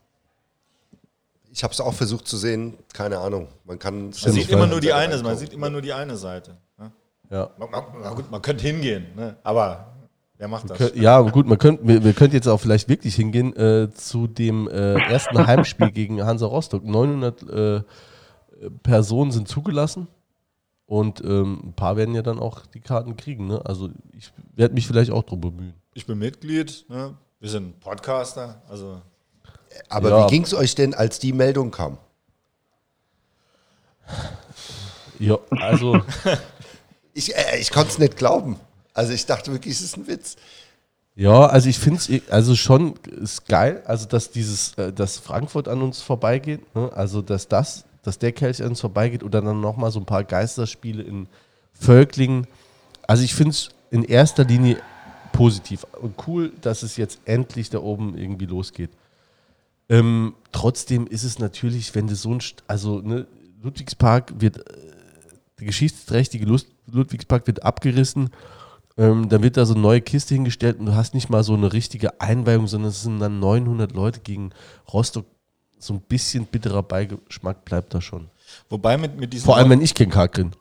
Ich 1.51 1.63
habe 1.63 1.73
es 1.73 1.81
auch 1.81 1.93
versucht 1.93 2.27
zu 2.27 2.37
sehen, 2.37 2.77
keine 2.93 3.17
Ahnung. 3.17 3.47
Man 3.65 3.79
kann 3.79 4.03
man 4.03 4.13
sieht 4.13 4.49
immer 4.49 4.67
nur 4.67 4.79
die 4.79 4.93
eine, 4.93 5.17
man 5.23 5.37
sieht 5.37 5.53
immer 5.53 5.71
nur 5.71 5.81
die 5.81 5.93
eine 5.93 6.15
Seite. 6.15 6.57
Ne? 6.77 6.91
Ja. 7.31 7.49
Man, 7.57 7.71
man, 7.71 8.15
gut, 8.15 8.29
man 8.29 8.41
könnte 8.43 8.63
hingehen, 8.63 9.07
ne? 9.15 9.37
aber 9.43 9.96
Wer 10.37 10.47
macht 10.47 10.69
das? 10.69 10.77
Könnt, 10.77 10.95
ja, 10.95 11.19
gut, 11.21 11.47
man 11.47 11.57
könnt, 11.57 11.87
wir, 11.87 12.03
wir 12.03 12.13
könnten 12.13 12.35
jetzt 12.35 12.47
auch 12.47 12.59
vielleicht 12.59 12.89
wirklich 12.89 13.15
hingehen 13.15 13.55
äh, 13.55 13.89
zu 13.91 14.27
dem 14.27 14.67
äh, 14.67 14.93
ersten 14.93 15.45
Heimspiel 15.47 15.91
gegen 15.91 16.23
Hansa 16.23 16.45
Rostock. 16.45 16.83
900 16.83 17.43
äh, 17.49 17.81
Personen 18.83 19.31
sind 19.31 19.47
zugelassen 19.47 20.07
und 20.85 21.21
ähm, 21.23 21.59
ein 21.63 21.73
paar 21.73 21.97
werden 21.97 22.15
ja 22.15 22.21
dann 22.21 22.39
auch 22.39 22.65
die 22.67 22.79
Karten 22.79 23.17
kriegen. 23.17 23.47
Ne? 23.47 23.61
Also 23.65 23.89
ich 24.13 24.31
werde 24.55 24.73
mich 24.73 24.87
vielleicht 24.87 25.11
auch 25.11 25.23
drum 25.23 25.41
bemühen. 25.41 25.73
Ich 25.93 26.05
bin 26.05 26.19
Mitglied, 26.19 26.85
ne? 26.87 27.15
wir 27.39 27.49
sind 27.49 27.79
Podcaster. 27.79 28.61
Also 28.69 29.01
Aber 29.89 30.09
ja. 30.09 30.25
wie 30.25 30.29
ging 30.29 30.43
es 30.43 30.53
euch 30.53 30.75
denn, 30.75 30.93
als 30.93 31.19
die 31.19 31.33
Meldung 31.33 31.71
kam? 31.71 31.97
Ja, 35.19 35.37
also. 35.49 35.99
ich 37.13 37.35
äh, 37.35 37.59
ich 37.59 37.71
konnte 37.71 37.89
es 37.89 37.97
nicht 37.97 38.17
glauben. 38.17 38.59
Also 38.97 39.13
ich 39.13 39.27
dachte 39.27 39.51
wirklich, 39.51 39.75
es 39.75 39.81
ist 39.81 39.95
ein 39.95 40.07
Witz. 40.07 40.37
Ja, 41.15 41.45
also 41.45 41.69
ich 41.69 41.77
finde 41.77 41.99
es 41.99 42.31
also 42.31 42.55
schon 42.55 42.95
ist 43.21 43.47
geil, 43.47 43.83
also 43.85 44.07
dass 44.07 44.31
dieses, 44.31 44.73
äh, 44.73 44.91
dass 44.91 45.19
Frankfurt 45.19 45.67
an 45.67 45.83
uns 45.83 46.01
vorbeigeht, 46.01 46.75
ne? 46.75 46.91
also 46.93 47.21
dass 47.21 47.47
das, 47.47 47.85
dass 48.01 48.17
der 48.17 48.31
Kelch 48.31 48.61
an 48.61 48.69
uns 48.69 48.81
vorbeigeht 48.81 49.23
oder 49.23 49.41
dann 49.41 49.61
nochmal 49.61 49.91
so 49.91 49.99
ein 49.99 50.05
paar 50.05 50.23
Geisterspiele 50.23 51.03
in 51.03 51.27
Völklingen. 51.73 52.47
Also 53.07 53.23
ich 53.23 53.35
finde 53.35 53.51
es 53.51 53.69
in 53.91 54.03
erster 54.03 54.45
Linie 54.45 54.77
positiv 55.31 55.85
und 56.01 56.15
cool, 56.27 56.51
dass 56.61 56.81
es 56.81 56.97
jetzt 56.97 57.19
endlich 57.25 57.69
da 57.69 57.79
oben 57.79 58.17
irgendwie 58.17 58.47
losgeht. 58.47 58.89
Ähm, 59.89 60.33
trotzdem 60.51 61.05
ist 61.05 61.23
es 61.23 61.37
natürlich, 61.37 61.93
wenn 61.93 62.07
du 62.07 62.15
so 62.15 62.33
ein, 62.33 62.41
also 62.67 63.01
ne, 63.01 63.27
Ludwigspark 63.61 64.33
wird, 64.39 64.57
äh, 64.57 64.73
der 65.59 65.67
geschichtsträchtige 65.67 66.47
Ludwigspark 66.87 67.45
wird 67.45 67.61
abgerissen 67.61 68.31
ähm, 68.97 69.29
dann 69.29 69.43
wird 69.43 69.57
da 69.57 69.65
so 69.65 69.73
eine 69.73 69.81
neue 69.81 70.01
Kiste 70.01 70.33
hingestellt 70.33 70.79
und 70.79 70.87
du 70.87 70.95
hast 70.95 71.13
nicht 71.13 71.29
mal 71.29 71.43
so 71.43 71.53
eine 71.53 71.71
richtige 71.71 72.19
Einweihung, 72.19 72.67
sondern 72.67 72.89
es 72.89 73.03
sind 73.03 73.19
dann 73.19 73.39
900 73.39 73.91
Leute 73.91 74.19
gegen 74.19 74.51
Rostock. 74.91 75.25
So 75.79 75.93
ein 75.93 76.01
bisschen 76.01 76.45
bitterer 76.45 76.81
Beigeschmack 76.81 77.63
bleibt 77.63 77.93
da 77.93 78.01
schon. 78.01 78.29
Wobei 78.69 78.97
mit, 78.97 79.19
mit 79.19 79.31
diesen. 79.31 79.45
Vor 79.45 79.57
allem, 79.57 79.69
wenn 79.69 79.81
ich 79.81 79.93
kein 79.93 80.09
Kark 80.09 80.33
bin. 80.33 80.51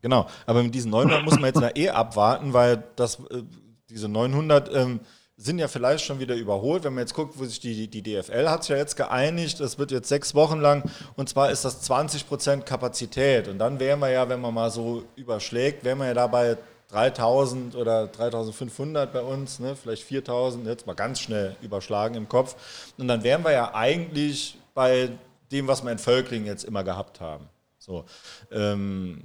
Genau, 0.00 0.26
aber 0.46 0.62
mit 0.62 0.74
diesen 0.74 0.90
900 0.90 1.24
muss 1.24 1.34
man 1.34 1.46
jetzt 1.46 1.60
da 1.60 1.70
eh 1.74 1.90
abwarten, 1.90 2.54
weil 2.54 2.84
das, 2.96 3.18
äh, 3.30 3.42
diese 3.90 4.08
900 4.08 4.74
ähm, 4.74 5.00
sind 5.36 5.58
ja 5.58 5.68
vielleicht 5.68 6.04
schon 6.04 6.18
wieder 6.20 6.34
überholt. 6.34 6.84
Wenn 6.84 6.94
man 6.94 7.02
jetzt 7.02 7.12
guckt, 7.12 7.38
wo 7.38 7.44
sich 7.44 7.60
die, 7.60 7.88
die 7.88 8.02
DFL 8.02 8.48
hat 8.48 8.62
sich 8.62 8.70
ja 8.70 8.76
jetzt 8.76 8.96
geeinigt, 8.96 9.60
es 9.60 9.78
wird 9.78 9.90
jetzt 9.90 10.08
sechs 10.08 10.34
Wochen 10.34 10.60
lang 10.60 10.88
und 11.16 11.28
zwar 11.28 11.50
ist 11.50 11.64
das 11.64 11.90
20% 11.90 12.62
Kapazität. 12.62 13.48
Und 13.48 13.58
dann 13.58 13.78
wären 13.78 14.00
wir 14.00 14.10
ja, 14.10 14.28
wenn 14.28 14.40
man 14.40 14.54
mal 14.54 14.70
so 14.70 15.04
überschlägt, 15.16 15.84
wären 15.84 15.98
wir 15.98 16.06
ja 16.06 16.14
dabei 16.14 16.56
3000 16.88 17.74
oder 17.74 18.06
3500 18.06 19.12
bei 19.12 19.20
uns, 19.20 19.58
ne, 19.58 19.74
vielleicht 19.74 20.04
4000, 20.04 20.66
jetzt 20.66 20.86
mal 20.86 20.94
ganz 20.94 21.20
schnell 21.20 21.56
überschlagen 21.62 22.14
im 22.14 22.28
Kopf. 22.28 22.56
Und 22.96 23.08
dann 23.08 23.22
wären 23.22 23.44
wir 23.44 23.52
ja 23.52 23.74
eigentlich 23.74 24.58
bei 24.74 25.10
dem, 25.50 25.66
was 25.66 25.82
wir 25.82 25.92
in 25.92 25.98
Völklingen 25.98 26.46
jetzt 26.46 26.64
immer 26.64 26.84
gehabt 26.84 27.20
haben. 27.20 27.48
So, 27.78 28.04
ähm, 28.50 29.24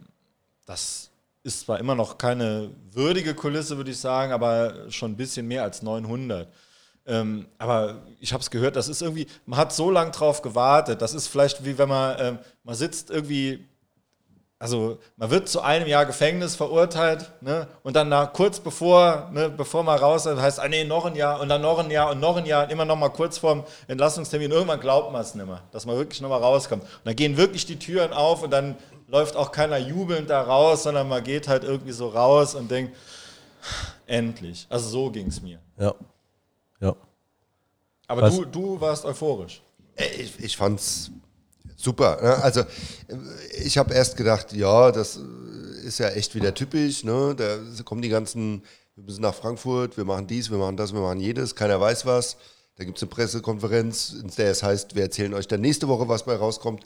das 0.66 1.10
ist 1.44 1.62
zwar 1.62 1.80
immer 1.80 1.96
noch 1.96 2.18
keine 2.18 2.70
würdige 2.92 3.34
Kulisse, 3.34 3.78
würde 3.78 3.92
ich 3.92 4.00
sagen, 4.00 4.32
aber 4.32 4.90
schon 4.90 5.12
ein 5.12 5.18
bisschen 5.18 5.48
mehr 5.48 5.64
als 5.64 5.82
900. 5.82 6.48
Ähm, 7.08 7.48
aber 7.58 8.04
ich 8.20 8.32
habe 8.32 8.42
es 8.42 8.52
gehört, 8.52 8.76
das 8.76 8.88
ist 8.88 9.02
irgendwie, 9.02 9.26
man 9.46 9.58
hat 9.58 9.74
so 9.74 9.90
lange 9.90 10.12
drauf 10.12 10.42
gewartet. 10.42 11.02
Das 11.02 11.14
ist 11.14 11.28
vielleicht 11.28 11.66
wie 11.66 11.78
wenn 11.78 11.90
man, 11.90 12.16
ähm, 12.20 12.40
man 12.64 12.76
sitzt 12.76 13.10
irgendwie 13.10 13.68
also 14.62 15.00
man 15.18 15.32
wird 15.32 15.50
zu 15.50 15.62
einem 15.62 15.88
Jahr 15.88 16.06
Gefängnis 16.06 16.56
verurteilt 16.56 17.32
ne? 17.42 17.68
und 17.82 17.96
dann 17.96 18.10
nach, 18.10 18.32
kurz 18.32 18.60
bevor, 18.60 19.28
ne, 19.34 19.50
bevor 19.50 19.82
man 19.82 19.98
raus 19.98 20.28
ist, 20.28 20.40
heißt, 20.40 20.60
ah, 20.60 20.68
nee, 20.68 20.84
noch 20.84 21.06
ein 21.06 21.16
Jahr 21.16 21.40
und 21.42 21.50
dann 21.50 21.64
noch 21.64 21.80
ein 21.80 21.90
Jahr 21.90 22.12
und 22.12 22.20
noch 22.20 22.38
ein 22.38 22.46
Jahr 22.46 22.66
und 22.66 22.72
immer 22.72 22.86
noch 22.86 22.96
mal 22.96 23.10
kurz 23.10 23.40
vorm 23.40 23.64
Entlassungstermin. 23.88 24.52
Irgendwann 24.52 24.80
glaubt 24.80 25.12
man 25.12 25.20
es 25.20 25.34
nicht 25.34 25.48
mehr, 25.48 25.64
dass 25.72 25.88
man 25.88 25.96
wirklich 25.98 26.22
noch 26.22 26.30
mal 26.30 26.38
rauskommt. 26.38 26.84
Und 26.84 26.90
dann 27.06 27.16
gehen 27.16 27.38
wirklich 27.38 27.66
die 27.66 27.80
Türen 27.80 28.14
auf 28.14 28.44
und 28.44 28.52
dann 28.52 28.76
läuft 29.08 29.36
auch 29.36 29.52
keiner 29.52 29.80
jubelnd 29.80 30.30
da 30.30 30.44
raus, 30.44 30.84
sondern 30.84 31.10
man 31.10 31.24
geht 31.24 31.48
halt 31.48 31.64
irgendwie 31.64 31.92
so 31.92 32.10
raus 32.10 32.54
und 32.54 32.70
denkt, 32.70 32.96
endlich. 34.06 34.68
Also 34.70 34.90
so 34.90 35.10
ging 35.10 35.26
es 35.26 35.42
mir. 35.42 35.58
Ja. 35.80 35.96
Ja. 36.82 36.96
Aber 38.06 38.30
du, 38.30 38.46
du 38.46 38.80
warst 38.80 39.06
euphorisch. 39.06 39.64
Ich, 39.96 40.40
ich 40.40 40.56
fand's 40.56 41.10
super. 41.84 42.20
Ne? 42.22 42.44
Also 42.44 42.64
ich 43.64 43.78
habe 43.78 43.94
erst 43.94 44.18
gedacht, 44.18 44.54
ja, 44.54 44.92
das 44.92 45.20
ist 45.84 46.00
ja 46.00 46.10
echt 46.10 46.36
wieder 46.36 46.54
typisch. 46.54 47.04
Ne? 47.04 47.36
Da 47.36 47.58
kommen 47.84 48.02
die 48.02 48.10
ganzen, 48.10 48.64
wir 48.96 49.04
müssen 49.04 49.22
nach 49.22 49.36
Frankfurt, 49.36 49.98
wir 49.98 50.06
machen 50.06 50.28
dies, 50.28 50.52
wir 50.52 50.58
machen 50.58 50.78
das, 50.78 50.94
wir 50.94 51.02
machen 51.02 51.20
jedes, 51.20 51.56
keiner 51.56 51.80
weiß 51.80 52.06
was. 52.06 52.38
Da 52.78 52.86
gibt 52.86 52.98
es 52.98 53.04
eine 53.04 53.10
Pressekonferenz, 53.10 54.16
in 54.22 54.30
der 54.30 54.52
es 54.52 54.64
heißt, 54.64 54.96
wir 54.96 55.04
erzählen 55.04 55.34
euch 55.34 55.48
dann 55.48 55.62
nächste 55.62 55.88
Woche, 55.88 56.08
was 56.08 56.24
bei 56.24 56.36
rauskommt. 56.36 56.84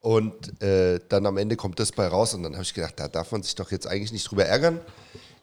Und 0.00 0.62
äh, 0.62 1.00
dann 1.08 1.26
am 1.26 1.36
Ende 1.36 1.56
kommt 1.56 1.80
das 1.80 1.92
bei 1.92 2.06
raus. 2.06 2.34
Und 2.34 2.44
dann 2.44 2.54
habe 2.54 2.62
ich 2.62 2.72
gedacht, 2.72 2.94
da 2.96 3.08
darf 3.08 3.32
man 3.32 3.42
sich 3.42 3.54
doch 3.54 3.70
jetzt 3.70 3.86
eigentlich 3.86 4.12
nicht 4.12 4.30
drüber 4.30 4.44
ärgern. 4.44 4.80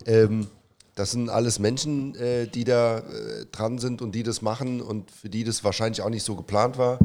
Ähm, 0.06 0.48
das 0.96 1.12
sind 1.12 1.30
alles 1.30 1.60
Menschen, 1.60 2.16
äh, 2.16 2.48
die 2.48 2.64
da 2.64 3.00
äh, 3.00 3.46
dran 3.52 3.80
sind 3.80 4.02
und 4.02 4.16
die 4.16 4.24
das 4.24 4.42
machen 4.42 4.82
und 4.82 5.12
für 5.12 5.30
die 5.30 5.44
das 5.44 5.64
wahrscheinlich 5.66 6.02
auch 6.02 6.10
nicht 6.10 6.24
so 6.24 6.36
geplant 6.36 6.78
war. 6.78 7.00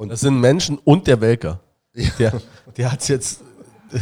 Und 0.00 0.08
das 0.08 0.20
sind 0.20 0.40
Menschen 0.40 0.78
und 0.78 1.06
der 1.06 1.20
Welker. 1.20 1.60
Ja. 1.92 2.08
Der, 2.18 2.40
der 2.78 2.92
hat 2.92 3.02
es 3.02 3.08
jetzt 3.08 3.40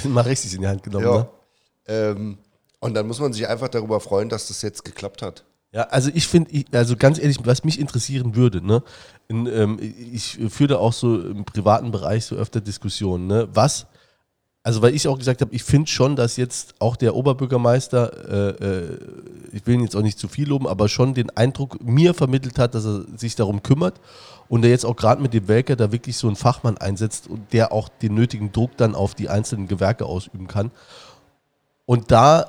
mal 0.04 0.20
richtig 0.20 0.54
in 0.54 0.60
die 0.60 0.68
Hand 0.68 0.84
genommen. 0.84 1.04
Ja. 1.04 1.18
Ne? 1.18 1.28
Ähm, 1.88 2.38
und 2.78 2.94
dann 2.94 3.08
muss 3.08 3.18
man 3.18 3.32
sich 3.32 3.48
einfach 3.48 3.66
darüber 3.66 3.98
freuen, 3.98 4.28
dass 4.28 4.46
das 4.46 4.62
jetzt 4.62 4.84
geklappt 4.84 5.22
hat. 5.22 5.44
Ja, 5.72 5.88
also 5.88 6.12
ich 6.14 6.28
finde, 6.28 6.64
also 6.70 6.94
ganz 6.96 7.18
ehrlich, 7.18 7.38
was 7.42 7.64
mich 7.64 7.80
interessieren 7.80 8.36
würde, 8.36 8.64
ne, 8.64 8.84
in, 9.26 9.46
ähm, 9.46 9.78
ich 9.80 10.38
führe 10.50 10.74
da 10.74 10.76
auch 10.76 10.92
so 10.92 11.20
im 11.20 11.44
privaten 11.44 11.90
Bereich 11.90 12.26
so 12.26 12.36
öfter 12.36 12.60
Diskussionen, 12.60 13.26
ne, 13.26 13.48
was, 13.52 13.86
also 14.62 14.82
weil 14.82 14.94
ich 14.94 15.08
auch 15.08 15.18
gesagt 15.18 15.40
habe, 15.40 15.54
ich 15.54 15.62
finde 15.62 15.88
schon, 15.88 16.16
dass 16.16 16.36
jetzt 16.36 16.74
auch 16.78 16.96
der 16.96 17.14
Oberbürgermeister, 17.14 18.58
äh, 18.60 18.64
äh, 18.64 18.98
ich 19.52 19.66
will 19.66 19.74
ihn 19.74 19.82
jetzt 19.82 19.96
auch 19.96 20.02
nicht 20.02 20.18
zu 20.18 20.28
viel 20.28 20.48
loben, 20.48 20.66
aber 20.66 20.88
schon 20.88 21.14
den 21.14 21.30
Eindruck 21.30 21.82
mir 21.82 22.12
vermittelt 22.12 22.58
hat, 22.58 22.74
dass 22.74 22.84
er 22.84 23.04
sich 23.16 23.34
darum 23.34 23.62
kümmert 23.62 24.00
und 24.48 24.62
der 24.62 24.70
jetzt 24.70 24.84
auch 24.84 24.96
gerade 24.96 25.22
mit 25.22 25.32
dem 25.32 25.48
Welker 25.48 25.76
da 25.76 25.92
wirklich 25.92 26.16
so 26.16 26.26
einen 26.26 26.36
Fachmann 26.36 26.76
einsetzt 26.76 27.28
und 27.28 27.52
der 27.52 27.72
auch 27.72 27.88
den 27.88 28.14
nötigen 28.14 28.52
Druck 28.52 28.76
dann 28.76 28.94
auf 28.94 29.14
die 29.14 29.28
einzelnen 29.28 29.68
Gewerke 29.68 30.04
ausüben 30.06 30.48
kann. 30.48 30.70
Und 31.86 32.10
da 32.10 32.46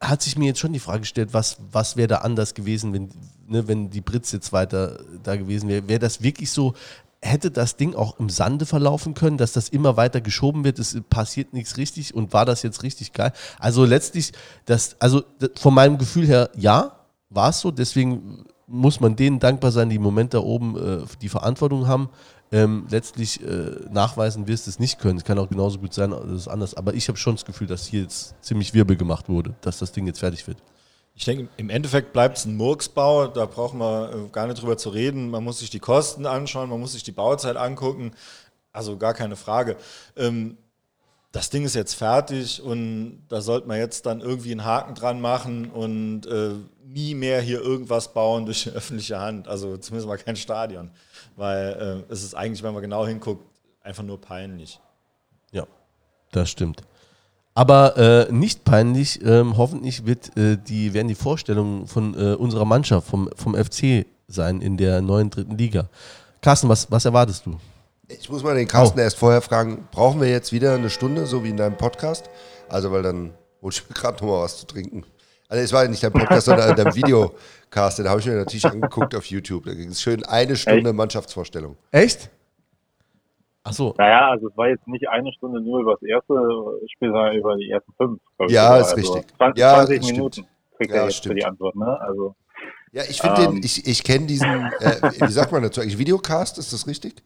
hat 0.00 0.22
sich 0.22 0.36
mir 0.36 0.46
jetzt 0.46 0.60
schon 0.60 0.72
die 0.72 0.78
Frage 0.78 1.00
gestellt, 1.00 1.30
was, 1.32 1.58
was 1.72 1.96
wäre 1.96 2.08
da 2.08 2.16
anders 2.18 2.54
gewesen, 2.54 2.92
wenn, 2.92 3.10
ne, 3.46 3.66
wenn 3.66 3.90
die 3.90 4.00
Britz 4.00 4.32
jetzt 4.32 4.52
weiter 4.52 5.00
da 5.22 5.36
gewesen 5.36 5.68
wäre. 5.68 5.88
Wäre 5.88 5.98
das 5.98 6.22
wirklich 6.22 6.50
so, 6.50 6.74
hätte 7.26 7.50
das 7.50 7.76
Ding 7.76 7.94
auch 7.94 8.18
im 8.18 8.30
Sande 8.30 8.66
verlaufen 8.66 9.14
können, 9.14 9.36
dass 9.36 9.52
das 9.52 9.68
immer 9.68 9.96
weiter 9.96 10.20
geschoben 10.20 10.64
wird, 10.64 10.78
es 10.78 10.98
passiert 11.10 11.52
nichts 11.52 11.76
richtig 11.76 12.14
und 12.14 12.32
war 12.32 12.44
das 12.44 12.62
jetzt 12.62 12.82
richtig 12.82 13.12
geil? 13.12 13.32
Also 13.58 13.84
letztlich, 13.84 14.32
das, 14.64 14.96
also 15.00 15.22
von 15.56 15.74
meinem 15.74 15.98
Gefühl 15.98 16.26
her, 16.26 16.50
ja, 16.56 16.92
war 17.30 17.50
es 17.50 17.60
so, 17.60 17.70
deswegen 17.70 18.44
muss 18.66 19.00
man 19.00 19.16
denen 19.16 19.38
dankbar 19.38 19.70
sein, 19.70 19.90
die 19.90 19.96
im 19.96 20.02
Moment 20.02 20.34
da 20.34 20.38
oben 20.38 20.76
äh, 20.76 21.04
die 21.20 21.28
Verantwortung 21.28 21.86
haben. 21.86 22.08
Ähm, 22.52 22.86
letztlich 22.90 23.42
äh, 23.42 23.72
nachweisen 23.90 24.46
wirst 24.46 24.68
es 24.68 24.78
nicht 24.78 25.00
können. 25.00 25.18
Es 25.18 25.24
kann 25.24 25.38
auch 25.38 25.48
genauso 25.48 25.80
gut 25.80 25.92
sein, 25.92 26.10
das 26.10 26.30
ist 26.30 26.48
anders. 26.48 26.74
Aber 26.74 26.94
ich 26.94 27.08
habe 27.08 27.18
schon 27.18 27.34
das 27.34 27.44
Gefühl, 27.44 27.66
dass 27.66 27.86
hier 27.86 28.02
jetzt 28.02 28.40
ziemlich 28.40 28.72
Wirbel 28.72 28.96
gemacht 28.96 29.28
wurde, 29.28 29.54
dass 29.62 29.78
das 29.78 29.90
Ding 29.90 30.06
jetzt 30.06 30.20
fertig 30.20 30.46
wird. 30.46 30.58
Ich 31.18 31.24
denke, 31.24 31.48
im 31.56 31.70
Endeffekt 31.70 32.12
bleibt 32.12 32.36
es 32.36 32.44
ein 32.44 32.56
Murksbau, 32.56 33.26
da 33.26 33.46
brauchen 33.46 33.78
wir 33.78 34.12
äh, 34.12 34.28
gar 34.28 34.46
nicht 34.46 34.60
drüber 34.60 34.76
zu 34.76 34.90
reden. 34.90 35.30
Man 35.30 35.42
muss 35.42 35.60
sich 35.60 35.70
die 35.70 35.78
Kosten 35.78 36.26
anschauen, 36.26 36.68
man 36.68 36.78
muss 36.78 36.92
sich 36.92 37.04
die 37.04 37.12
Bauzeit 37.12 37.56
angucken. 37.56 38.12
Also 38.70 38.98
gar 38.98 39.14
keine 39.14 39.34
Frage. 39.34 39.78
Ähm, 40.14 40.58
das 41.32 41.48
Ding 41.48 41.64
ist 41.64 41.74
jetzt 41.74 41.94
fertig 41.94 42.62
und 42.62 43.24
da 43.28 43.40
sollte 43.40 43.66
man 43.66 43.78
jetzt 43.78 44.04
dann 44.04 44.20
irgendwie 44.20 44.52
einen 44.52 44.66
Haken 44.66 44.94
dran 44.94 45.18
machen 45.18 45.70
und 45.70 46.26
äh, 46.26 46.50
nie 46.84 47.14
mehr 47.14 47.40
hier 47.40 47.62
irgendwas 47.62 48.12
bauen 48.12 48.44
durch 48.44 48.64
die 48.64 48.70
öffentliche 48.74 49.18
Hand. 49.18 49.48
Also 49.48 49.78
zumindest 49.78 50.08
mal 50.08 50.18
kein 50.18 50.36
Stadion. 50.36 50.90
Weil 51.34 52.04
äh, 52.08 52.12
es 52.12 52.24
ist 52.24 52.34
eigentlich, 52.34 52.62
wenn 52.62 52.74
man 52.74 52.82
genau 52.82 53.06
hinguckt, 53.06 53.42
einfach 53.80 54.02
nur 54.02 54.20
peinlich. 54.20 54.80
Ja, 55.50 55.66
das 56.32 56.50
stimmt. 56.50 56.82
Aber 57.56 57.96
äh, 57.96 58.30
nicht 58.30 58.64
peinlich, 58.64 59.24
ähm, 59.24 59.56
hoffentlich 59.56 60.04
wird, 60.04 60.36
äh, 60.36 60.58
die, 60.58 60.92
werden 60.92 61.08
die 61.08 61.14
Vorstellungen 61.14 61.86
von 61.86 62.12
äh, 62.12 62.34
unserer 62.34 62.66
Mannschaft, 62.66 63.08
vom, 63.08 63.30
vom 63.34 63.54
FC 63.54 64.04
sein 64.28 64.60
in 64.60 64.76
der 64.76 65.00
neuen 65.00 65.30
dritten 65.30 65.56
Liga. 65.56 65.88
Carsten, 66.42 66.68
was, 66.68 66.90
was 66.90 67.06
erwartest 67.06 67.46
du? 67.46 67.58
Ich 68.08 68.28
muss 68.28 68.42
mal 68.42 68.54
den 68.54 68.68
Carsten 68.68 68.98
oh. 68.98 69.02
erst 69.02 69.16
vorher 69.16 69.40
fragen, 69.40 69.88
brauchen 69.90 70.20
wir 70.20 70.28
jetzt 70.28 70.52
wieder 70.52 70.74
eine 70.74 70.90
Stunde, 70.90 71.24
so 71.24 71.44
wie 71.44 71.48
in 71.48 71.56
deinem 71.56 71.78
Podcast? 71.78 72.28
Also, 72.68 72.92
weil 72.92 73.02
dann 73.02 73.32
hol 73.62 73.72
ich 73.72 73.88
mir 73.88 73.94
gerade 73.94 74.22
noch 74.22 74.32
mal 74.32 74.42
was 74.42 74.58
zu 74.58 74.66
trinken. 74.66 75.04
Also, 75.48 75.64
es 75.64 75.72
war 75.72 75.84
ja 75.84 75.88
nicht 75.88 76.02
dein 76.02 76.12
Podcast, 76.12 76.44
sondern 76.44 76.76
dein 76.76 76.94
Videocast, 76.94 77.98
den 77.98 78.06
habe 78.10 78.20
ich 78.20 78.26
mir 78.26 78.34
natürlich 78.34 78.66
angeguckt 78.66 79.14
auf 79.14 79.24
YouTube. 79.24 79.64
Da 79.64 79.72
ging 79.72 79.88
es 79.88 80.02
schön 80.02 80.22
eine 80.26 80.56
Stunde 80.56 80.90
Echt? 80.90 80.96
Mannschaftsvorstellung. 80.96 81.78
Echt? 81.90 82.28
Ach 83.68 83.72
so. 83.72 83.94
Naja, 83.98 84.30
also 84.30 84.48
es 84.48 84.56
war 84.56 84.68
jetzt 84.68 84.86
nicht 84.86 85.08
eine 85.08 85.32
Stunde 85.32 85.60
nur 85.60 85.80
über 85.80 85.94
das 85.94 86.02
erste 86.02 86.34
Spiel, 86.88 87.10
sondern 87.10 87.34
über 87.34 87.56
die 87.56 87.68
ersten 87.68 87.92
fünf. 87.94 88.20
Ja, 88.48 88.76
ist 88.76 88.94
also 88.94 88.96
richtig. 88.96 89.36
20, 89.36 89.60
ja, 89.60 89.84
20 89.84 90.12
Minuten 90.12 90.46
kriegt 90.76 90.90
ja, 90.92 90.98
er 90.98 91.04
jetzt 91.04 91.16
stimmt. 91.16 91.32
für 91.32 91.40
die 91.40 91.44
Antwort, 91.44 91.74
ne? 91.74 92.00
Also, 92.00 92.36
ja, 92.92 93.02
ich 93.02 93.20
finde 93.20 93.42
ähm, 93.42 93.54
den, 93.54 93.64
ich, 93.64 93.84
ich 93.84 94.04
kenne 94.04 94.26
diesen, 94.26 94.48
äh, 94.48 95.10
wie 95.20 95.32
sagt 95.32 95.50
man 95.50 95.64
dazu 95.64 95.80
eigentlich, 95.80 95.98
Videocast, 95.98 96.58
ist 96.58 96.72
das 96.72 96.86
richtig? 96.86 97.24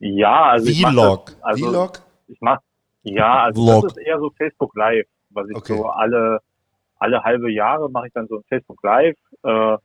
Ja, 0.00 0.46
also 0.46 0.72
Vlog. 0.72 1.30
Ich 1.30 1.44
also, 1.44 1.68
Vlog? 1.68 2.02
Ich 2.26 2.38
mach, 2.40 2.58
ja, 3.02 3.44
also 3.44 3.62
Vlog. 3.62 3.82
das 3.84 3.96
ist 3.96 4.04
eher 4.04 4.18
so 4.18 4.30
Facebook 4.36 4.74
Live, 4.74 5.06
was 5.30 5.48
ich 5.48 5.56
okay. 5.56 5.76
so 5.76 5.86
alle, 5.86 6.40
alle 6.98 7.22
halbe 7.22 7.52
Jahre 7.52 7.88
mache 7.88 8.08
ich 8.08 8.12
dann 8.12 8.26
so 8.26 8.38
ein 8.38 8.44
Facebook 8.48 8.82
Live, 8.82 9.16
äh, 9.44 9.76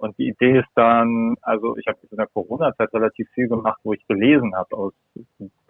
und 0.00 0.16
die 0.16 0.28
Idee 0.28 0.60
ist 0.60 0.70
dann, 0.76 1.36
also 1.42 1.76
ich 1.76 1.86
habe 1.86 1.98
in 2.10 2.16
der 2.16 2.26
Corona-Zeit 2.28 2.92
relativ 2.94 3.28
viel 3.34 3.48
gemacht, 3.48 3.78
wo 3.84 3.92
ich 3.92 4.06
gelesen 4.06 4.56
habe 4.56 4.74
aus 4.74 4.94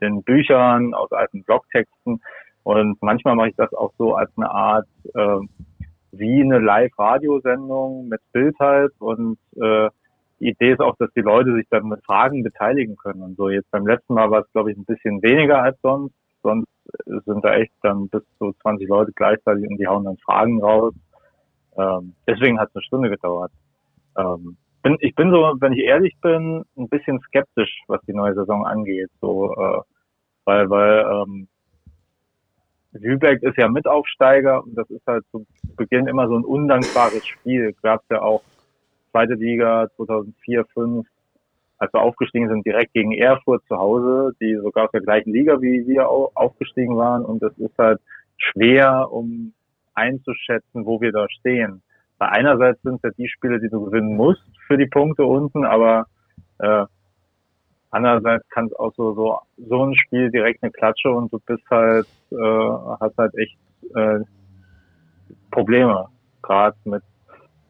den 0.00 0.22
Büchern, 0.22 0.94
aus 0.94 1.10
alten 1.10 1.42
Blogtexten. 1.42 2.22
Und 2.62 3.02
manchmal 3.02 3.34
mache 3.34 3.48
ich 3.48 3.56
das 3.56 3.74
auch 3.74 3.92
so 3.98 4.14
als 4.14 4.30
eine 4.36 4.48
Art 4.48 4.86
äh, 5.14 5.40
wie 6.12 6.42
eine 6.42 6.60
Live-Radiosendung 6.60 8.06
mit 8.06 8.20
Bild 8.32 8.56
halt. 8.60 8.92
Und 9.00 9.36
äh, 9.56 9.88
die 10.38 10.50
Idee 10.50 10.74
ist 10.74 10.80
auch, 10.80 10.94
dass 10.98 11.12
die 11.14 11.22
Leute 11.22 11.52
sich 11.54 11.66
dann 11.68 11.88
mit 11.88 12.04
Fragen 12.04 12.44
beteiligen 12.44 12.96
können. 12.96 13.22
Und 13.22 13.36
so 13.36 13.48
jetzt 13.48 13.70
beim 13.72 13.84
letzten 13.84 14.14
Mal 14.14 14.30
war 14.30 14.42
es, 14.42 14.52
glaube 14.52 14.70
ich, 14.70 14.78
ein 14.78 14.84
bisschen 14.84 15.20
weniger 15.22 15.60
als 15.60 15.76
sonst. 15.82 16.14
Sonst 16.44 16.68
sind 17.04 17.44
da 17.44 17.54
echt 17.54 17.72
dann 17.82 18.08
bis 18.08 18.22
zu 18.38 18.52
20 18.62 18.88
Leute 18.88 19.10
gleichzeitig 19.12 19.68
und 19.68 19.76
die 19.76 19.88
hauen 19.88 20.04
dann 20.04 20.18
Fragen 20.18 20.62
raus. 20.62 20.94
Ähm, 21.76 22.14
deswegen 22.28 22.60
hat 22.60 22.68
es 22.68 22.76
eine 22.76 22.84
Stunde 22.84 23.10
gedauert. 23.10 23.50
Ähm, 24.18 24.56
bin, 24.82 24.96
ich 25.00 25.14
bin 25.14 25.30
so, 25.30 25.54
wenn 25.60 25.72
ich 25.72 25.84
ehrlich 25.84 26.14
bin, 26.22 26.64
ein 26.76 26.88
bisschen 26.88 27.20
skeptisch, 27.20 27.82
was 27.86 28.00
die 28.06 28.14
neue 28.14 28.34
Saison 28.34 28.66
angeht. 28.66 29.10
So, 29.20 29.52
äh, 29.54 29.80
weil, 30.44 30.70
weil 30.70 31.04
ähm, 31.04 31.48
Lübeck 32.92 33.42
ist 33.42 33.56
ja 33.56 33.68
Mitaufsteiger 33.68 34.62
und 34.64 34.74
das 34.74 34.88
ist 34.90 35.06
halt 35.06 35.24
zu 35.30 35.46
Beginn 35.76 36.06
immer 36.06 36.26
so 36.28 36.36
ein 36.36 36.44
undankbares 36.44 37.24
Spiel. 37.24 37.74
Gab 37.82 38.02
ja 38.10 38.22
auch 38.22 38.42
zweite 39.10 39.34
Liga 39.34 39.88
2004, 39.96 40.66
2005, 40.74 41.06
als 41.78 41.92
wir 41.92 42.00
aufgestiegen 42.00 42.48
sind, 42.48 42.66
direkt 42.66 42.92
gegen 42.92 43.12
Erfurt 43.12 43.62
zu 43.66 43.76
Hause, 43.76 44.32
die 44.40 44.56
sogar 44.56 44.84
aus 44.84 44.90
der 44.92 45.00
gleichen 45.00 45.32
Liga 45.32 45.60
wie 45.62 45.86
wir 45.86 46.08
aufgestiegen 46.08 46.96
waren. 46.96 47.24
Und 47.24 47.42
es 47.42 47.56
ist 47.58 47.76
halt 47.78 48.00
schwer, 48.36 49.08
um 49.10 49.52
einzuschätzen, 49.94 50.84
wo 50.84 51.00
wir 51.00 51.12
da 51.12 51.26
stehen. 51.30 51.82
Bei 52.20 52.28
einerseits 52.28 52.82
sind 52.82 52.96
es 52.96 53.02
ja 53.02 53.10
die 53.16 53.30
Spiele, 53.30 53.58
die 53.60 53.70
du 53.70 53.86
gewinnen 53.86 54.14
musst 54.14 54.44
für 54.66 54.76
die 54.76 54.86
Punkte 54.86 55.24
unten, 55.24 55.64
aber 55.64 56.04
äh, 56.58 56.84
andererseits 57.90 58.46
kann 58.50 58.66
es 58.66 58.74
auch 58.74 58.92
so, 58.94 59.14
so 59.14 59.38
so 59.56 59.86
ein 59.86 59.94
Spiel 59.94 60.30
direkt 60.30 60.62
eine 60.62 60.70
Klatsche 60.70 61.10
und 61.10 61.32
du 61.32 61.38
bist 61.46 61.64
halt 61.70 62.06
äh, 62.30 62.36
hast 63.00 63.16
halt 63.16 63.34
echt 63.38 63.56
äh, 63.94 64.18
Probleme 65.50 66.08
gerade 66.42 66.76
mit 66.84 67.02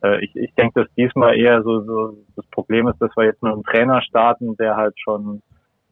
äh, 0.02 0.24
ich, 0.24 0.34
ich 0.34 0.52
denke, 0.54 0.82
dass 0.82 0.94
diesmal 0.96 1.38
eher 1.38 1.62
so, 1.62 1.82
so 1.82 2.16
das 2.34 2.46
Problem 2.46 2.88
ist, 2.88 3.00
dass 3.00 3.16
wir 3.16 3.26
jetzt 3.26 3.44
mit 3.44 3.52
einem 3.52 3.62
Trainer 3.62 4.02
starten, 4.02 4.56
der 4.56 4.74
halt 4.74 4.98
schon 4.98 5.42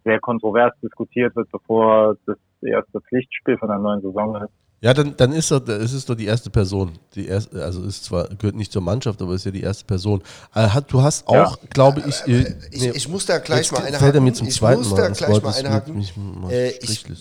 sehr 0.02 0.18
kontrovers 0.18 0.72
diskutiert 0.82 1.36
wird, 1.36 1.48
bevor 1.52 2.16
das 2.26 2.38
erste 2.62 3.00
Pflichtspiel 3.02 3.56
von 3.56 3.68
der 3.68 3.78
neuen 3.78 4.00
Saison 4.00 4.34
ist. 4.42 4.52
Ja, 4.80 4.94
dann, 4.94 5.16
dann 5.16 5.32
ist, 5.32 5.50
er, 5.50 5.66
ist 5.68 5.92
es 5.92 6.04
doch 6.06 6.14
die 6.14 6.26
erste 6.26 6.50
Person. 6.50 6.92
Die 7.16 7.26
erste, 7.26 7.64
also 7.64 7.82
ist 7.82 8.04
zwar, 8.04 8.28
gehört 8.28 8.54
nicht 8.54 8.70
zur 8.70 8.82
Mannschaft, 8.82 9.20
aber 9.20 9.34
ist 9.34 9.44
ja 9.44 9.50
die 9.50 9.62
erste 9.62 9.84
Person. 9.84 10.22
Äh, 10.54 10.68
du 10.86 11.02
hast 11.02 11.26
auch, 11.26 11.34
ja. 11.34 11.68
glaube 11.70 12.04
ich, 12.06 12.20
äh, 12.28 12.54
ich, 12.70 12.80
nee, 12.80 12.90
ich. 12.90 13.08
muss 13.08 13.26
da 13.26 13.38
gleich 13.38 13.72
mal 13.72 13.78
einhaken. 13.78 13.98
Fällt 13.98 14.14
er 14.14 14.20
mir 14.20 14.32
zum 14.34 14.46
ich 14.46 14.54
zweiten 14.54 14.82
muss 14.82 14.94
da 14.94 15.08
gleich 15.08 15.42
mal 15.42 15.52
einhaken. 15.52 16.06
Äh, 16.48 16.70
ich, 16.78 17.04
äh, 17.06 17.12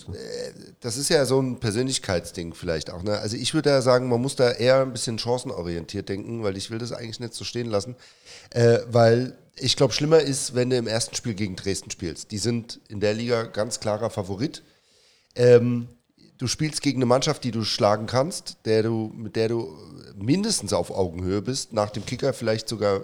das 0.78 0.96
ist 0.96 1.08
ja 1.08 1.24
so 1.24 1.40
ein 1.40 1.58
Persönlichkeitsding 1.58 2.54
vielleicht 2.54 2.90
auch. 2.90 3.02
Ne? 3.02 3.18
Also 3.18 3.36
ich 3.36 3.54
würde 3.54 3.70
ja 3.70 3.82
sagen, 3.82 4.08
man 4.08 4.22
muss 4.22 4.36
da 4.36 4.52
eher 4.52 4.82
ein 4.82 4.92
bisschen 4.92 5.18
chancenorientiert 5.18 6.08
denken, 6.08 6.44
weil 6.44 6.56
ich 6.56 6.70
will 6.70 6.78
das 6.78 6.92
eigentlich 6.92 7.18
nicht 7.18 7.34
so 7.34 7.42
stehen 7.42 7.66
lassen. 7.66 7.96
Äh, 8.50 8.78
weil 8.88 9.36
ich 9.56 9.74
glaube, 9.74 9.92
schlimmer 9.92 10.20
ist, 10.20 10.54
wenn 10.54 10.70
du 10.70 10.76
im 10.76 10.86
ersten 10.86 11.16
Spiel 11.16 11.34
gegen 11.34 11.56
Dresden 11.56 11.90
spielst. 11.90 12.30
Die 12.30 12.38
sind 12.38 12.78
in 12.88 13.00
der 13.00 13.14
Liga 13.14 13.42
ganz 13.42 13.80
klarer 13.80 14.10
Favorit. 14.10 14.62
Ähm, 15.34 15.88
du 16.38 16.46
spielst 16.46 16.82
gegen 16.82 16.98
eine 16.98 17.06
Mannschaft, 17.06 17.44
die 17.44 17.50
du 17.50 17.64
schlagen 17.64 18.06
kannst, 18.06 18.56
der 18.64 18.84
du, 18.84 19.12
mit 19.14 19.36
der 19.36 19.48
du 19.48 19.76
mindestens 20.16 20.72
auf 20.72 20.90
Augenhöhe 20.90 21.42
bist, 21.42 21.72
nach 21.72 21.90
dem 21.90 22.06
Kicker 22.06 22.32
vielleicht 22.32 22.68
sogar 22.68 23.02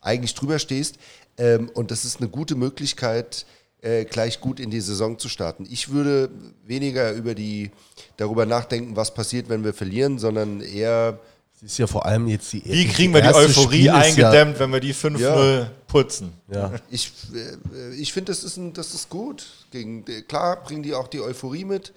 eigentlich 0.00 0.34
drüber 0.34 0.58
stehst. 0.58 0.96
Ähm, 1.36 1.70
und 1.74 1.90
das 1.90 2.04
ist 2.04 2.20
eine 2.20 2.28
gute 2.28 2.54
Möglichkeit, 2.54 3.46
äh, 3.80 4.04
gleich 4.04 4.40
gut 4.40 4.58
in 4.58 4.70
die 4.70 4.80
Saison 4.80 5.18
zu 5.18 5.28
starten. 5.28 5.66
Ich 5.70 5.90
würde 5.90 6.30
weniger 6.66 7.12
über 7.12 7.34
die, 7.34 7.70
darüber 8.16 8.46
nachdenken, 8.46 8.96
was 8.96 9.14
passiert, 9.14 9.48
wenn 9.48 9.62
wir 9.62 9.74
verlieren, 9.74 10.18
sondern 10.18 10.60
eher. 10.60 11.20
Es 11.56 11.62
ist 11.72 11.78
ja 11.78 11.86
vor 11.86 12.06
allem 12.06 12.28
jetzt 12.28 12.52
die. 12.52 12.62
Wie 12.64 12.86
kriegen 12.86 13.12
wir 13.12 13.20
die 13.20 13.34
Euphorie 13.34 13.90
eingedämmt, 13.90 14.54
ja, 14.54 14.60
wenn 14.60 14.72
wir 14.72 14.80
die 14.80 14.94
5-0 14.94 15.18
ja. 15.18 15.70
putzen? 15.86 16.32
Ja. 16.52 16.72
Ich, 16.90 17.12
äh, 17.34 17.94
ich 17.94 18.12
finde, 18.12 18.32
das, 18.32 18.42
ist 18.44 18.58
das 18.74 18.94
ist 18.94 19.08
gut. 19.08 19.46
Gegen, 19.70 20.04
klar 20.26 20.62
bringen 20.62 20.82
die 20.82 20.94
auch 20.94 21.08
die 21.08 21.20
Euphorie 21.20 21.64
mit. 21.64 21.92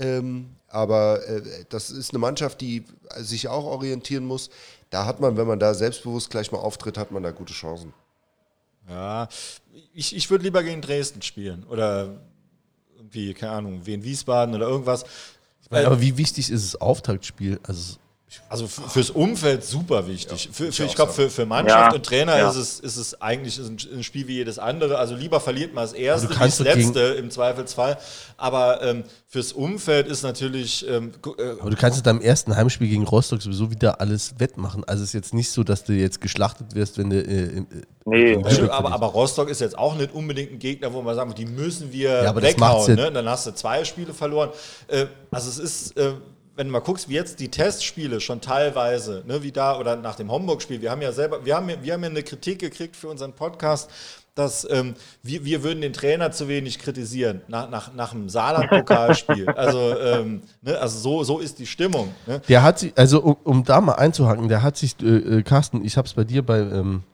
Ähm, 0.00 0.50
aber 0.68 1.26
äh, 1.28 1.64
das 1.68 1.90
ist 1.90 2.10
eine 2.10 2.18
Mannschaft, 2.18 2.60
die 2.60 2.84
sich 3.18 3.48
auch 3.48 3.64
orientieren 3.64 4.24
muss. 4.24 4.50
Da 4.88 5.04
hat 5.04 5.20
man, 5.20 5.36
wenn 5.36 5.46
man 5.46 5.58
da 5.58 5.74
selbstbewusst 5.74 6.30
gleich 6.30 6.50
mal 6.50 6.58
auftritt, 6.58 6.98
hat 6.98 7.10
man 7.10 7.22
da 7.22 7.30
gute 7.30 7.52
Chancen. 7.52 7.92
Ja, 8.88 9.28
ich, 9.94 10.16
ich 10.16 10.30
würde 10.30 10.44
lieber 10.44 10.62
gegen 10.62 10.80
Dresden 10.80 11.22
spielen 11.22 11.64
oder 11.68 12.20
irgendwie, 12.96 13.34
keine 13.34 13.52
Ahnung, 13.52 13.80
wie 13.84 13.94
in 13.94 14.02
Wiesbaden 14.02 14.54
oder 14.54 14.66
irgendwas. 14.66 15.04
Meine, 15.68 15.86
aber 15.86 16.00
wie 16.00 16.16
wichtig 16.16 16.50
ist 16.50 16.74
das 16.74 16.80
Auftaktspiel? 16.80 17.60
Also 17.62 17.96
also 18.48 18.68
fürs 18.68 19.10
Umfeld 19.10 19.64
super 19.64 20.06
wichtig. 20.06 20.44
Ja, 20.44 20.50
für, 20.52 20.72
für, 20.72 20.84
ich 20.84 20.94
glaube, 20.94 21.12
für, 21.12 21.30
für 21.30 21.46
Mannschaft 21.46 21.92
ja, 21.92 21.94
und 21.94 22.06
Trainer 22.06 22.38
ja. 22.38 22.50
ist, 22.50 22.56
es, 22.56 22.80
ist 22.80 22.96
es 22.96 23.20
eigentlich 23.20 23.58
ein 23.58 24.04
Spiel 24.04 24.28
wie 24.28 24.34
jedes 24.34 24.58
andere. 24.58 24.98
Also 24.98 25.16
lieber 25.16 25.40
verliert 25.40 25.74
man 25.74 25.82
das 25.84 25.92
erste, 25.92 26.28
also 26.40 26.64
das 26.64 26.76
letzte 26.76 27.00
im 27.00 27.30
Zweifelsfall. 27.30 27.98
Aber 28.36 28.82
ähm, 28.82 29.04
fürs 29.26 29.52
Umfeld 29.52 30.06
ist 30.06 30.22
natürlich. 30.22 30.86
Ähm, 30.88 31.12
äh, 31.38 31.60
aber 31.60 31.70
du 31.70 31.76
kannst 31.76 31.98
in 31.98 32.04
deinem 32.04 32.20
ersten 32.20 32.54
Heimspiel 32.54 32.88
gegen 32.88 33.04
Rostock 33.04 33.42
sowieso 33.42 33.70
wieder 33.70 34.00
alles 34.00 34.34
wettmachen. 34.38 34.84
Also 34.84 35.02
es 35.02 35.10
ist 35.10 35.14
jetzt 35.14 35.34
nicht 35.34 35.50
so, 35.50 35.64
dass 35.64 35.82
du 35.82 35.92
jetzt 35.92 36.20
geschlachtet 36.20 36.74
wirst, 36.74 36.98
wenn 36.98 37.10
du. 37.10 37.16
Äh, 37.16 37.58
äh, 37.58 37.64
nee, 38.04 38.36
aber, 38.70 38.92
aber, 38.92 39.06
Rostock 39.08 39.48
ist 39.48 39.60
jetzt 39.60 39.76
auch 39.76 39.96
nicht 39.96 40.14
unbedingt 40.14 40.52
ein 40.52 40.58
Gegner, 40.58 40.92
wo 40.92 41.02
man 41.02 41.16
sagen, 41.16 41.34
die 41.34 41.46
müssen 41.46 41.92
wir 41.92 42.22
ja, 42.22 42.34
weghauen. 42.34 42.94
Ne? 42.94 43.10
Dann 43.10 43.28
hast 43.28 43.46
du 43.46 43.54
zwei 43.54 43.84
Spiele 43.84 44.14
verloren. 44.14 44.50
Äh, 44.86 45.06
also 45.30 45.48
es 45.48 45.58
ist 45.58 45.96
äh, 45.96 46.14
wenn 46.60 46.66
du 46.66 46.74
mal 46.74 46.80
guckst, 46.80 47.08
wie 47.08 47.14
jetzt 47.14 47.40
die 47.40 47.48
Testspiele 47.48 48.20
schon 48.20 48.42
teilweise, 48.42 49.24
ne, 49.26 49.42
wie 49.42 49.50
da 49.50 49.78
oder 49.78 49.96
nach 49.96 50.16
dem 50.16 50.30
Homburg-Spiel, 50.30 50.82
wir 50.82 50.90
haben 50.90 51.00
ja 51.00 51.10
selber, 51.10 51.42
wir 51.46 51.56
haben, 51.56 51.68
wir 51.68 51.94
haben 51.94 52.02
ja 52.02 52.10
eine 52.10 52.22
Kritik 52.22 52.58
gekriegt 52.58 52.96
für 52.96 53.08
unseren 53.08 53.32
Podcast, 53.32 53.90
dass 54.34 54.68
ähm, 54.70 54.92
wir, 55.22 55.46
wir 55.46 55.62
würden 55.62 55.80
den 55.80 55.94
Trainer 55.94 56.32
zu 56.32 56.48
wenig 56.48 56.78
kritisieren 56.78 57.40
nach, 57.48 57.70
nach, 57.70 57.94
nach 57.94 58.10
dem 58.10 58.28
Saarland-Pokalspiel. 58.28 59.48
also, 59.56 59.98
ähm, 59.98 60.42
ne, 60.60 60.76
also 60.78 60.98
so, 60.98 61.24
so 61.24 61.38
ist 61.38 61.58
die 61.60 61.64
Stimmung. 61.64 62.12
Ne? 62.26 62.42
Der 62.46 62.62
hat 62.62 62.80
sich, 62.80 62.92
also 62.94 63.22
um, 63.22 63.36
um, 63.42 63.64
da 63.64 63.80
mal 63.80 63.94
einzuhaken, 63.94 64.48
der 64.48 64.62
hat 64.62 64.76
sich, 64.76 65.00
äh, 65.00 65.38
äh 65.38 65.42
Carsten, 65.42 65.82
ich 65.82 65.96
habe 65.96 66.08
es 66.08 66.12
bei 66.12 66.24
dir 66.24 66.44
bei, 66.44 66.58
ähm, 66.58 67.04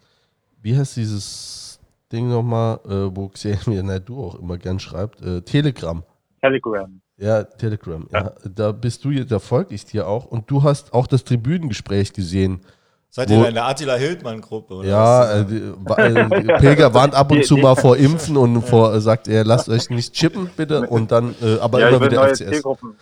wie 0.61 0.77
heißt 0.77 0.97
dieses 0.97 1.79
Ding 2.11 2.29
nochmal, 2.29 2.81
äh, 2.85 3.17
wo 3.17 3.29
Xavier 3.29 4.01
du 4.01 4.25
auch 4.25 4.35
immer 4.41 4.59
gern 4.59 4.81
schreibt, 4.81 5.23
äh, 5.23 5.41
Telegram. 5.43 6.03
Telegram. 6.41 7.01
Ja, 7.19 7.45
Telegram. 7.45 8.07
Ja. 8.13 8.33
Da 8.45 8.73
bist 8.73 9.05
du, 9.05 9.25
da 9.25 9.39
folge 9.39 9.75
ich 9.75 9.87
dir 9.87 10.07
auch. 10.07 10.27
Und 10.27 10.51
du 10.51 10.63
hast 10.63 10.93
auch 10.93 11.07
das 11.07 11.25
Tribünengespräch 11.25 12.13
gesehen. 12.13 12.61
Seid 13.09 13.31
ihr 13.31 13.49
in 13.49 13.55
der 13.55 13.67
Attila 13.67 13.95
Hildmann-Gruppe? 13.95 14.83
Ja, 14.85 15.41
äh, 15.41 15.41
äh, 15.41 16.59
Pilger 16.59 16.93
warnt 16.93 17.15
ab 17.15 17.33
und 17.33 17.47
zu 17.47 17.57
mal 17.57 17.75
vor 17.75 17.97
Impfen 17.97 18.37
und 18.37 18.61
vor 18.61 18.93
äh, 18.93 19.01
sagt 19.01 19.27
er, 19.29 19.43
lasst 19.45 19.71
euch 19.71 19.89
nicht 19.89 20.13
chippen, 20.13 20.51
bitte. 20.55 20.87
Und 20.87 21.13
dann, 21.13 21.35
äh, 21.41 21.59
aber 21.61 21.81
ja, 21.81 21.89
immer 21.89 22.05
wieder 22.05 22.17
neue 22.17 22.35
FCS. 22.35 22.51
Zielgruppen, 22.51 22.97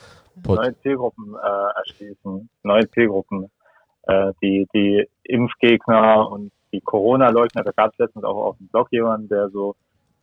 neue 0.47 0.81
Zielgruppen 0.83 1.35
äh, 1.35 1.79
erschließen, 1.79 2.49
neue 2.63 2.89
Zielgruppen. 2.93 3.51
Äh, 4.03 4.33
die, 4.41 4.69
die 4.73 5.09
Impfgegner 5.25 6.31
und 6.31 6.53
die 6.73 6.81
Corona-Leugner, 6.81 7.65
da 7.65 7.73
gab 7.73 7.93
es 7.93 7.99
letztens 7.99 8.25
auch 8.25 8.37
auf 8.37 8.57
dem 8.59 8.69
Blog 8.69 8.89
jemanden, 8.93 9.29
der 9.29 9.49
so 9.51 9.75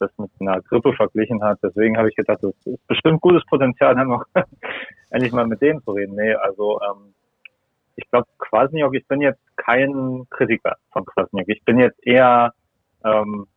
das 0.01 0.11
mit 0.17 0.31
einer 0.39 0.61
Grippe 0.61 0.93
verglichen 0.93 1.43
hat. 1.43 1.59
Deswegen 1.63 1.97
habe 1.97 2.09
ich 2.09 2.15
gedacht, 2.15 2.39
das 2.41 2.53
ist 2.65 2.87
bestimmt 2.87 3.21
gutes 3.21 3.45
Potenzial, 3.45 3.95
dann 3.95 4.07
noch 4.07 4.25
endlich 5.11 5.31
mal 5.31 5.47
mit 5.47 5.61
denen 5.61 5.81
zu 5.83 5.91
reden. 5.91 6.15
Nee, 6.15 6.33
also 6.33 6.79
ähm, 6.81 7.13
ich 7.95 8.09
glaube, 8.09 8.27
Kwasniok, 8.39 8.95
ich 8.95 9.07
bin 9.07 9.21
jetzt 9.21 9.41
kein 9.57 10.25
Kritiker 10.29 10.77
von 10.91 11.05
Kwasniok. 11.05 11.47
Ich 11.49 11.63
bin 11.63 11.79
jetzt 11.79 11.99
eher, 12.05 12.53
ähm, 13.05 13.47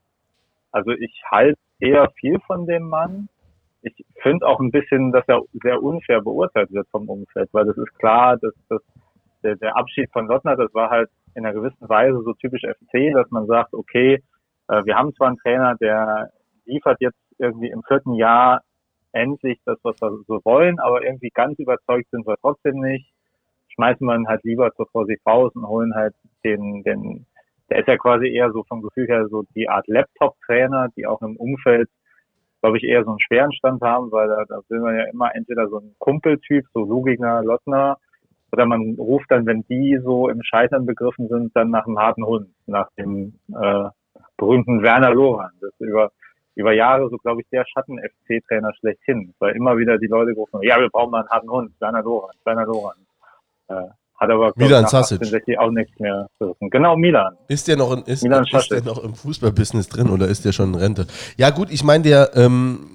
also 0.70 0.90
ich 0.90 1.22
halte 1.30 1.58
eher 1.80 2.10
viel 2.20 2.38
von 2.46 2.66
dem 2.66 2.88
Mann. 2.88 3.28
Ich 3.82 3.94
finde 4.22 4.46
auch 4.46 4.60
ein 4.60 4.70
bisschen, 4.70 5.12
dass 5.12 5.24
er 5.28 5.42
sehr 5.62 5.82
unfair 5.82 6.20
beurteilt 6.20 6.72
wird 6.72 6.88
vom 6.90 7.08
Umfeld, 7.08 7.48
weil 7.52 7.66
das 7.66 7.76
ist 7.76 7.98
klar, 7.98 8.36
dass, 8.38 8.54
dass 8.68 8.82
der, 9.42 9.56
der 9.56 9.76
Abschied 9.76 10.10
von 10.12 10.26
Lottner, 10.26 10.56
das 10.56 10.72
war 10.74 10.90
halt 10.90 11.10
in 11.34 11.44
einer 11.44 11.54
gewissen 11.54 11.88
Weise 11.88 12.22
so 12.22 12.32
typisch 12.34 12.62
FC, 12.62 13.12
dass 13.12 13.30
man 13.30 13.46
sagt, 13.46 13.74
okay, 13.74 14.22
wir 14.68 14.96
haben 14.96 15.14
zwar 15.14 15.28
einen 15.28 15.38
Trainer, 15.38 15.74
der 15.80 16.30
liefert 16.64 16.98
jetzt 17.00 17.18
irgendwie 17.38 17.68
im 17.68 17.82
vierten 17.82 18.14
Jahr 18.14 18.62
endlich 19.12 19.60
das, 19.64 19.78
was 19.82 20.00
wir 20.00 20.18
so 20.26 20.40
wollen, 20.44 20.78
aber 20.80 21.04
irgendwie 21.04 21.30
ganz 21.30 21.58
überzeugt 21.58 22.10
sind 22.10 22.26
wir 22.26 22.36
trotzdem 22.40 22.80
nicht. 22.80 23.12
Schmeißen 23.74 24.06
wir 24.06 24.14
ihn 24.14 24.28
halt 24.28 24.44
lieber 24.44 24.72
zur 24.74 24.86
Vorsicht 24.88 25.24
raus 25.26 25.52
und 25.54 25.66
holen 25.66 25.94
halt 25.94 26.14
den, 26.44 26.82
den, 26.82 27.26
der 27.70 27.80
ist 27.80 27.88
ja 27.88 27.96
quasi 27.96 28.28
eher 28.28 28.52
so 28.52 28.64
vom 28.64 28.82
Gefühl 28.82 29.06
her 29.06 29.26
so 29.28 29.44
die 29.54 29.68
Art 29.68 29.86
Laptop-Trainer, 29.88 30.88
die 30.96 31.06
auch 31.06 31.22
im 31.22 31.36
Umfeld, 31.36 31.88
glaube 32.60 32.78
ich, 32.78 32.84
eher 32.84 33.04
so 33.04 33.10
einen 33.10 33.20
schweren 33.20 33.52
Stand 33.52 33.82
haben, 33.82 34.10
weil 34.10 34.28
da, 34.28 34.44
da 34.48 34.60
will 34.68 34.80
man 34.80 34.96
ja 34.96 35.04
immer 35.04 35.34
entweder 35.34 35.68
so 35.68 35.78
ein 35.78 35.94
Kumpeltyp, 35.98 36.66
so 36.72 36.80
Lugigner, 36.80 37.42
Lottner, 37.42 37.98
oder 38.52 38.66
man 38.66 38.94
ruft 38.96 39.30
dann, 39.30 39.46
wenn 39.46 39.62
die 39.62 39.98
so 40.02 40.28
im 40.28 40.42
Scheitern 40.44 40.86
begriffen 40.86 41.28
sind, 41.28 41.56
dann 41.56 41.70
nach 41.70 41.86
einem 41.86 41.98
harten 41.98 42.24
Hund, 42.24 42.48
nach 42.66 42.88
dem 42.96 43.34
äh, 43.52 43.88
berühmten 44.36 44.82
Werner 44.82 45.10
Loran. 45.10 45.50
Das 45.60 45.72
über, 45.78 46.10
über 46.54 46.72
Jahre 46.72 47.08
so, 47.10 47.16
glaube 47.18 47.42
ich, 47.42 47.48
der 47.50 47.64
Schatten-FC-Trainer 47.66 48.72
schlechthin, 48.78 49.34
weil 49.38 49.56
immer 49.56 49.76
wieder 49.76 49.98
die 49.98 50.06
Leute 50.06 50.34
gerufen 50.34 50.54
haben, 50.54 50.62
ja, 50.62 50.78
wir 50.78 50.90
brauchen 50.90 51.10
mal 51.10 51.20
einen 51.20 51.30
harten 51.30 51.50
Hund, 51.50 51.72
Werner 51.80 52.02
Loran, 52.02 52.34
Werner 52.44 52.66
Loran. 52.66 52.96
Äh, 53.68 53.74
hat 54.16 54.30
aber 54.30 54.52
Milan 54.54 54.86
Sasic. 54.86 55.20
auch 55.58 55.70
nichts 55.70 55.98
mehr 55.98 56.28
gerissen. 56.38 56.70
Genau, 56.70 56.96
Milan. 56.96 57.36
Ist 57.48 57.66
der 57.66 57.76
noch 57.76 57.92
in, 57.92 58.04
ist, 58.04 58.24
ist 58.24 58.70
der 58.70 58.82
noch 58.82 59.02
im 59.02 59.14
Fußballbusiness 59.14 59.88
drin 59.88 60.08
oder 60.08 60.28
ist 60.28 60.44
der 60.44 60.52
schon 60.52 60.74
in 60.74 60.80
Rente? 60.80 61.06
Ja 61.36 61.50
gut, 61.50 61.68
ich 61.70 61.82
meine, 61.82 62.04
der 62.04 62.30
ähm, 62.36 62.94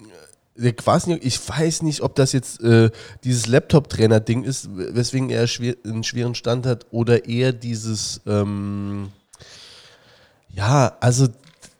der 0.59 0.73
Kwasniok, 0.73 1.19
ich 1.23 1.39
weiß 1.47 1.83
nicht, 1.83 2.01
ob 2.01 2.15
das 2.15 2.33
jetzt 2.33 2.61
äh, 2.61 2.89
dieses 3.23 3.47
Laptop-Trainer-Ding 3.47 4.43
ist, 4.43 4.69
weswegen 4.75 5.29
er 5.29 5.47
schwer, 5.47 5.75
einen 5.85 6.03
schweren 6.03 6.35
Stand 6.35 6.65
hat, 6.65 6.85
oder 6.91 7.25
eher 7.25 7.53
dieses, 7.53 8.21
ähm, 8.27 9.09
ja, 10.49 10.97
also, 10.99 11.27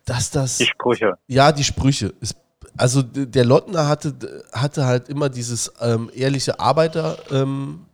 dass 0.05 0.31
das. 0.31 0.57
Die 0.57 0.65
Sprüche. 0.65 1.17
Ja, 1.27 1.51
die 1.51 1.63
Sprüche. 1.63 2.13
Ist, 2.21 2.35
also, 2.77 3.01
der 3.01 3.45
Lottner 3.45 3.87
hatte, 3.87 4.43
hatte 4.53 4.85
halt 4.85 5.09
immer 5.09 5.29
dieses 5.29 5.71
ähm, 5.81 6.09
ehrliche 6.13 6.59
Arbeiter, 6.59 7.17
ähm, 7.31 7.85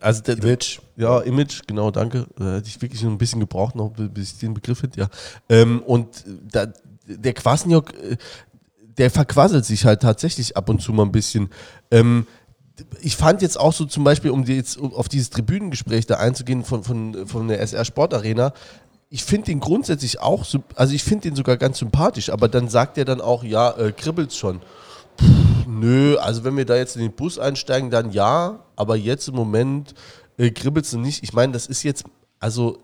also 0.00 0.22
der, 0.22 0.38
Image. 0.38 0.80
Ja, 0.96 1.20
Image, 1.20 1.62
genau, 1.66 1.90
danke. 1.90 2.26
Da 2.36 2.56
hätte 2.56 2.68
ich 2.68 2.80
wirklich 2.80 3.02
ein 3.02 3.18
bisschen 3.18 3.40
gebraucht, 3.40 3.74
noch, 3.74 3.90
bis 3.90 4.32
ich 4.32 4.38
den 4.38 4.54
Begriff 4.54 4.78
finde, 4.78 5.00
ja. 5.00 5.08
Ähm, 5.48 5.82
und 5.82 6.24
da, 6.50 6.66
der 7.06 7.32
Kwasniok, 7.32 7.92
äh, 7.94 8.16
der 8.98 9.10
verquasselt 9.10 9.64
sich 9.64 9.84
halt 9.84 10.02
tatsächlich 10.02 10.56
ab 10.56 10.68
und 10.68 10.80
zu 10.80 10.92
mal 10.92 11.04
ein 11.04 11.12
bisschen. 11.12 11.50
Ähm, 11.90 12.26
ich 13.00 13.16
fand 13.16 13.42
jetzt 13.42 13.58
auch 13.58 13.72
so 13.72 13.84
zum 13.84 14.04
Beispiel, 14.04 14.30
um 14.30 14.44
jetzt 14.44 14.78
auf 14.78 15.08
dieses 15.08 15.30
Tribünengespräch 15.30 16.06
da 16.06 16.16
einzugehen 16.16 16.64
von, 16.64 16.84
von, 16.84 17.26
von 17.26 17.48
der 17.48 17.60
SR 17.60 17.84
Sportarena, 17.84 18.52
ich 19.14 19.24
finde 19.24 19.44
den 19.44 19.60
grundsätzlich 19.60 20.20
auch, 20.20 20.46
also 20.74 20.94
ich 20.94 21.04
finde 21.04 21.28
den 21.28 21.36
sogar 21.36 21.58
ganz 21.58 21.78
sympathisch, 21.78 22.30
aber 22.30 22.48
dann 22.48 22.70
sagt 22.70 22.96
er 22.96 23.04
dann 23.04 23.20
auch, 23.20 23.44
ja, 23.44 23.70
äh, 23.72 23.92
kribbelt's 23.92 24.38
schon. 24.38 24.60
Puh, 25.18 25.26
nö, 25.68 26.16
also 26.16 26.44
wenn 26.44 26.56
wir 26.56 26.64
da 26.64 26.76
jetzt 26.76 26.96
in 26.96 27.02
den 27.02 27.12
Bus 27.12 27.38
einsteigen, 27.38 27.90
dann 27.90 28.10
ja, 28.10 28.60
aber 28.74 28.96
jetzt 28.96 29.28
im 29.28 29.34
Moment 29.34 29.92
äh, 30.38 30.50
kribbelt's 30.50 30.94
nicht. 30.94 31.22
Ich 31.22 31.34
meine, 31.34 31.52
das 31.52 31.66
ist 31.66 31.82
jetzt, 31.82 32.04
also 32.40 32.78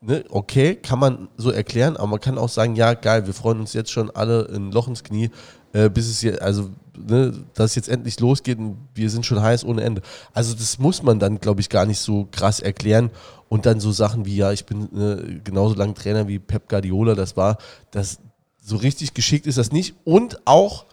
ne, 0.00 0.24
okay, 0.30 0.74
kann 0.74 0.98
man 0.98 1.28
so 1.36 1.52
erklären, 1.52 1.96
aber 1.96 2.08
man 2.08 2.20
kann 2.20 2.38
auch 2.38 2.48
sagen, 2.48 2.74
ja, 2.74 2.94
geil, 2.94 3.28
wir 3.28 3.32
freuen 3.32 3.60
uns 3.60 3.72
jetzt 3.72 3.92
schon 3.92 4.10
alle 4.10 4.48
ein 4.52 4.72
Loch 4.72 4.88
ins 4.88 5.04
Knie, 5.04 5.30
äh, 5.74 5.88
bis 5.88 6.08
es 6.08 6.18
hier, 6.18 6.42
also, 6.42 6.70
ne, 6.98 7.32
dass 7.54 7.70
es 7.70 7.74
jetzt 7.76 7.88
endlich 7.88 8.18
losgeht 8.18 8.58
und 8.58 8.76
wir 8.96 9.08
sind 9.10 9.24
schon 9.24 9.40
heiß 9.40 9.64
ohne 9.64 9.82
Ende. 9.82 10.02
Also 10.34 10.54
das 10.54 10.80
muss 10.80 11.04
man 11.04 11.20
dann, 11.20 11.38
glaube 11.38 11.60
ich, 11.60 11.68
gar 11.68 11.86
nicht 11.86 12.00
so 12.00 12.26
krass 12.32 12.58
erklären. 12.58 13.10
Und 13.52 13.66
dann 13.66 13.80
so 13.80 13.92
Sachen 13.92 14.24
wie, 14.24 14.36
ja, 14.36 14.50
ich 14.50 14.64
bin 14.64 14.88
ne, 14.92 15.42
genauso 15.44 15.74
lang 15.74 15.94
Trainer 15.94 16.26
wie 16.26 16.38
Pep 16.38 16.70
Guardiola, 16.70 17.14
das 17.14 17.36
war, 17.36 17.58
das 17.90 18.18
so 18.62 18.76
richtig 18.76 19.12
geschickt 19.12 19.46
ist 19.46 19.58
das 19.58 19.72
nicht. 19.72 19.94
Und 20.04 20.40
auch 20.46 20.86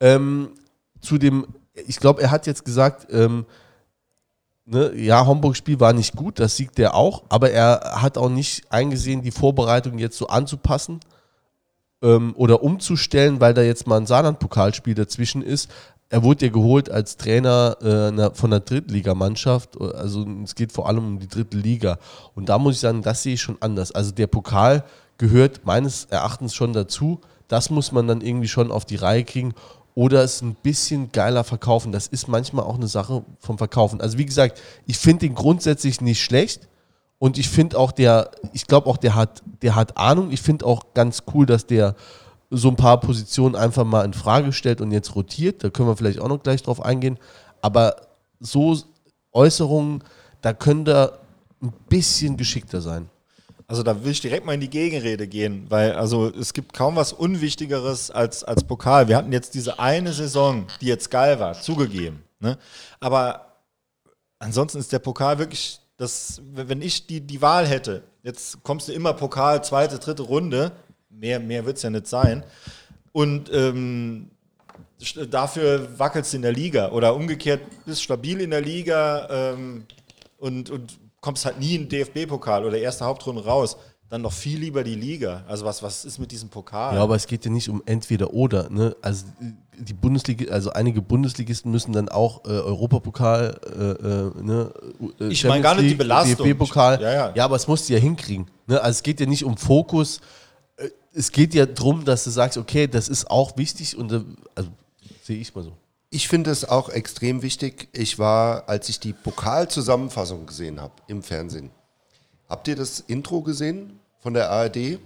ähm, 0.00 0.48
zu 1.02 1.18
dem, 1.18 1.46
ich 1.74 1.98
glaube, 1.98 2.22
er 2.22 2.30
hat 2.30 2.46
jetzt 2.46 2.64
gesagt, 2.64 3.06
ähm, 3.10 3.44
ne, 4.64 4.94
ja, 4.94 5.26
Homburg-Spiel 5.26 5.78
war 5.78 5.92
nicht 5.92 6.16
gut, 6.16 6.38
das 6.38 6.56
siegt 6.56 6.78
er 6.78 6.94
auch, 6.94 7.24
aber 7.28 7.50
er 7.50 8.00
hat 8.00 8.16
auch 8.16 8.30
nicht 8.30 8.72
eingesehen, 8.72 9.20
die 9.20 9.30
Vorbereitung 9.30 9.98
jetzt 9.98 10.16
so 10.16 10.28
anzupassen 10.28 11.00
ähm, 12.00 12.32
oder 12.38 12.62
umzustellen, 12.62 13.42
weil 13.42 13.52
da 13.52 13.60
jetzt 13.60 13.86
mal 13.86 13.98
ein 13.98 14.06
Saarland-Pokalspiel 14.06 14.94
dazwischen 14.94 15.42
ist. 15.42 15.70
Er 16.08 16.22
wurde 16.22 16.46
ja 16.46 16.52
geholt 16.52 16.88
als 16.90 17.16
Trainer 17.16 17.76
äh, 17.82 18.34
von 18.34 18.50
der 18.50 18.60
Drittligamannschaft. 18.60 19.80
Also 19.80 20.24
es 20.44 20.54
geht 20.54 20.72
vor 20.72 20.88
allem 20.88 21.04
um 21.06 21.18
die 21.18 21.28
dritte 21.28 21.56
Liga. 21.56 21.98
Und 22.34 22.48
da 22.48 22.58
muss 22.58 22.74
ich 22.74 22.80
sagen, 22.80 23.02
das 23.02 23.22
sehe 23.22 23.34
ich 23.34 23.42
schon 23.42 23.56
anders. 23.60 23.90
Also 23.92 24.12
der 24.12 24.28
Pokal 24.28 24.84
gehört 25.18 25.64
meines 25.64 26.04
Erachtens 26.06 26.54
schon 26.54 26.72
dazu. 26.72 27.20
Das 27.48 27.70
muss 27.70 27.90
man 27.92 28.06
dann 28.06 28.20
irgendwie 28.20 28.48
schon 28.48 28.70
auf 28.70 28.84
die 28.84 28.96
Reihe 28.96 29.24
kriegen 29.24 29.54
oder 29.94 30.22
es 30.22 30.42
ein 30.42 30.54
bisschen 30.54 31.10
geiler 31.10 31.42
verkaufen. 31.42 31.90
Das 31.90 32.06
ist 32.06 32.28
manchmal 32.28 32.66
auch 32.66 32.76
eine 32.76 32.86
Sache 32.86 33.24
vom 33.40 33.58
Verkaufen. 33.58 34.00
Also 34.00 34.18
wie 34.18 34.26
gesagt, 34.26 34.60
ich 34.86 34.98
finde 34.98 35.26
den 35.26 35.34
grundsätzlich 35.34 36.00
nicht 36.00 36.22
schlecht 36.22 36.68
und 37.18 37.38
ich 37.38 37.48
finde 37.48 37.78
auch 37.78 37.92
der, 37.92 38.30
ich 38.52 38.66
glaube 38.66 38.88
auch 38.88 38.98
der 38.98 39.14
hat, 39.14 39.42
der 39.62 39.74
hat 39.74 39.96
Ahnung. 39.96 40.30
Ich 40.32 40.42
finde 40.42 40.66
auch 40.66 40.92
ganz 40.92 41.22
cool, 41.32 41.46
dass 41.46 41.66
der 41.66 41.94
so 42.50 42.68
ein 42.68 42.76
paar 42.76 43.00
Positionen 43.00 43.54
einfach 43.56 43.84
mal 43.84 44.04
in 44.04 44.14
Frage 44.14 44.52
stellt 44.52 44.80
und 44.80 44.92
jetzt 44.92 45.14
rotiert. 45.14 45.64
Da 45.64 45.70
können 45.70 45.88
wir 45.88 45.96
vielleicht 45.96 46.20
auch 46.20 46.28
noch 46.28 46.42
gleich 46.42 46.62
drauf 46.62 46.84
eingehen. 46.84 47.18
Aber 47.60 47.96
so 48.40 48.76
Äußerungen, 49.32 50.04
da 50.42 50.52
könnte 50.52 51.18
ein 51.62 51.72
bisschen 51.88 52.36
geschickter 52.36 52.80
sein. 52.80 53.08
Also 53.68 53.82
da 53.82 54.04
will 54.04 54.12
ich 54.12 54.20
direkt 54.20 54.46
mal 54.46 54.54
in 54.54 54.60
die 54.60 54.70
Gegenrede 54.70 55.26
gehen, 55.26 55.66
weil 55.68 55.92
also 55.92 56.28
es 56.28 56.52
gibt 56.52 56.72
kaum 56.72 56.94
was 56.94 57.12
Unwichtigeres 57.12 58.12
als, 58.12 58.44
als 58.44 58.62
Pokal. 58.62 59.08
Wir 59.08 59.16
hatten 59.16 59.32
jetzt 59.32 59.54
diese 59.54 59.80
eine 59.80 60.12
Saison, 60.12 60.66
die 60.80 60.86
jetzt 60.86 61.10
geil 61.10 61.40
war, 61.40 61.60
zugegeben. 61.60 62.22
Ne? 62.38 62.58
Aber 63.00 63.56
ansonsten 64.38 64.78
ist 64.78 64.92
der 64.92 65.00
Pokal 65.00 65.40
wirklich, 65.40 65.80
das, 65.96 66.40
wenn 66.52 66.80
ich 66.80 67.08
die, 67.08 67.20
die 67.20 67.42
Wahl 67.42 67.66
hätte, 67.66 68.04
jetzt 68.22 68.62
kommst 68.62 68.86
du 68.86 68.92
immer 68.92 69.14
Pokal, 69.14 69.64
zweite, 69.64 69.98
dritte 69.98 70.22
Runde, 70.22 70.70
mehr, 71.18 71.40
mehr 71.40 71.64
wird 71.64 71.76
es 71.76 71.82
ja 71.82 71.90
nicht 71.90 72.06
sein. 72.06 72.44
Und 73.12 73.50
ähm, 73.52 74.30
dafür 75.30 75.98
wackelst 75.98 76.32
du 76.32 76.36
in 76.36 76.42
der 76.42 76.52
Liga 76.52 76.90
oder 76.90 77.14
umgekehrt 77.14 77.62
bist 77.84 78.02
stabil 78.02 78.40
in 78.40 78.50
der 78.50 78.60
Liga 78.60 79.28
ähm, 79.30 79.84
und, 80.38 80.70
und 80.70 80.98
kommst 81.20 81.44
halt 81.44 81.58
nie 81.58 81.74
in 81.74 81.88
den 81.88 82.06
DFB-Pokal 82.06 82.64
oder 82.64 82.78
erste 82.78 83.04
Hauptrunde 83.04 83.44
raus, 83.44 83.76
dann 84.08 84.22
noch 84.22 84.32
viel 84.32 84.60
lieber 84.60 84.84
die 84.84 84.94
Liga. 84.94 85.44
Also 85.48 85.64
was, 85.64 85.82
was 85.82 86.04
ist 86.04 86.18
mit 86.18 86.30
diesem 86.30 86.48
Pokal? 86.48 86.94
Ja, 86.94 87.02
aber 87.02 87.16
es 87.16 87.26
geht 87.26 87.44
ja 87.44 87.50
nicht 87.50 87.68
um 87.68 87.82
entweder 87.86 88.32
oder. 88.32 88.70
Ne? 88.70 88.94
Also 89.02 89.26
die 89.76 89.94
Bundesliga, 89.94 90.52
also 90.52 90.70
einige 90.70 91.02
Bundesligisten 91.02 91.72
müssen 91.72 91.92
dann 91.92 92.08
auch 92.08 92.44
äh, 92.44 92.48
Europapokal, 92.48 93.58
äh, 93.64 93.80
äh 93.80 94.42
ne? 94.42 94.72
Äh, 95.20 95.28
ich 95.28 95.44
meine 95.44 95.62
gar 95.62 95.74
nicht 95.74 95.90
die 95.90 95.94
Belastung. 95.96 96.46
DFB-Pokal. 96.46 97.02
Ja, 97.02 97.12
ja. 97.12 97.32
ja, 97.34 97.44
aber 97.44 97.56
es 97.56 97.66
musst 97.66 97.88
du 97.88 97.94
ja 97.94 97.98
hinkriegen. 97.98 98.46
Ne? 98.68 98.80
Also 98.80 98.98
es 98.98 99.02
geht 99.02 99.18
ja 99.18 99.26
nicht 99.26 99.44
um 99.44 99.56
Fokus. 99.56 100.20
Es 101.18 101.32
geht 101.32 101.54
ja 101.54 101.64
darum, 101.64 102.04
dass 102.04 102.24
du 102.24 102.30
sagst, 102.30 102.58
okay, 102.58 102.86
das 102.86 103.08
ist 103.08 103.30
auch 103.30 103.56
wichtig 103.56 103.96
und 103.96 104.12
äh, 104.12 104.20
also 104.54 104.68
sehe 105.22 105.38
ich 105.38 105.54
mal 105.54 105.64
so. 105.64 105.72
Ich 106.10 106.28
finde 106.28 106.50
es 106.50 106.64
auch 106.64 106.90
extrem 106.90 107.42
wichtig. 107.42 107.88
Ich 107.92 108.18
war, 108.18 108.68
als 108.68 108.88
ich 108.90 109.00
die 109.00 109.12
Pokalzusammenfassung 109.12 110.46
gesehen 110.46 110.80
habe 110.80 110.92
im 111.08 111.22
Fernsehen. 111.22 111.70
Habt 112.48 112.68
ihr 112.68 112.76
das 112.76 113.00
Intro 113.00 113.40
gesehen 113.40 113.98
von 114.20 114.34
der 114.34 114.50
ARD? 114.50 114.98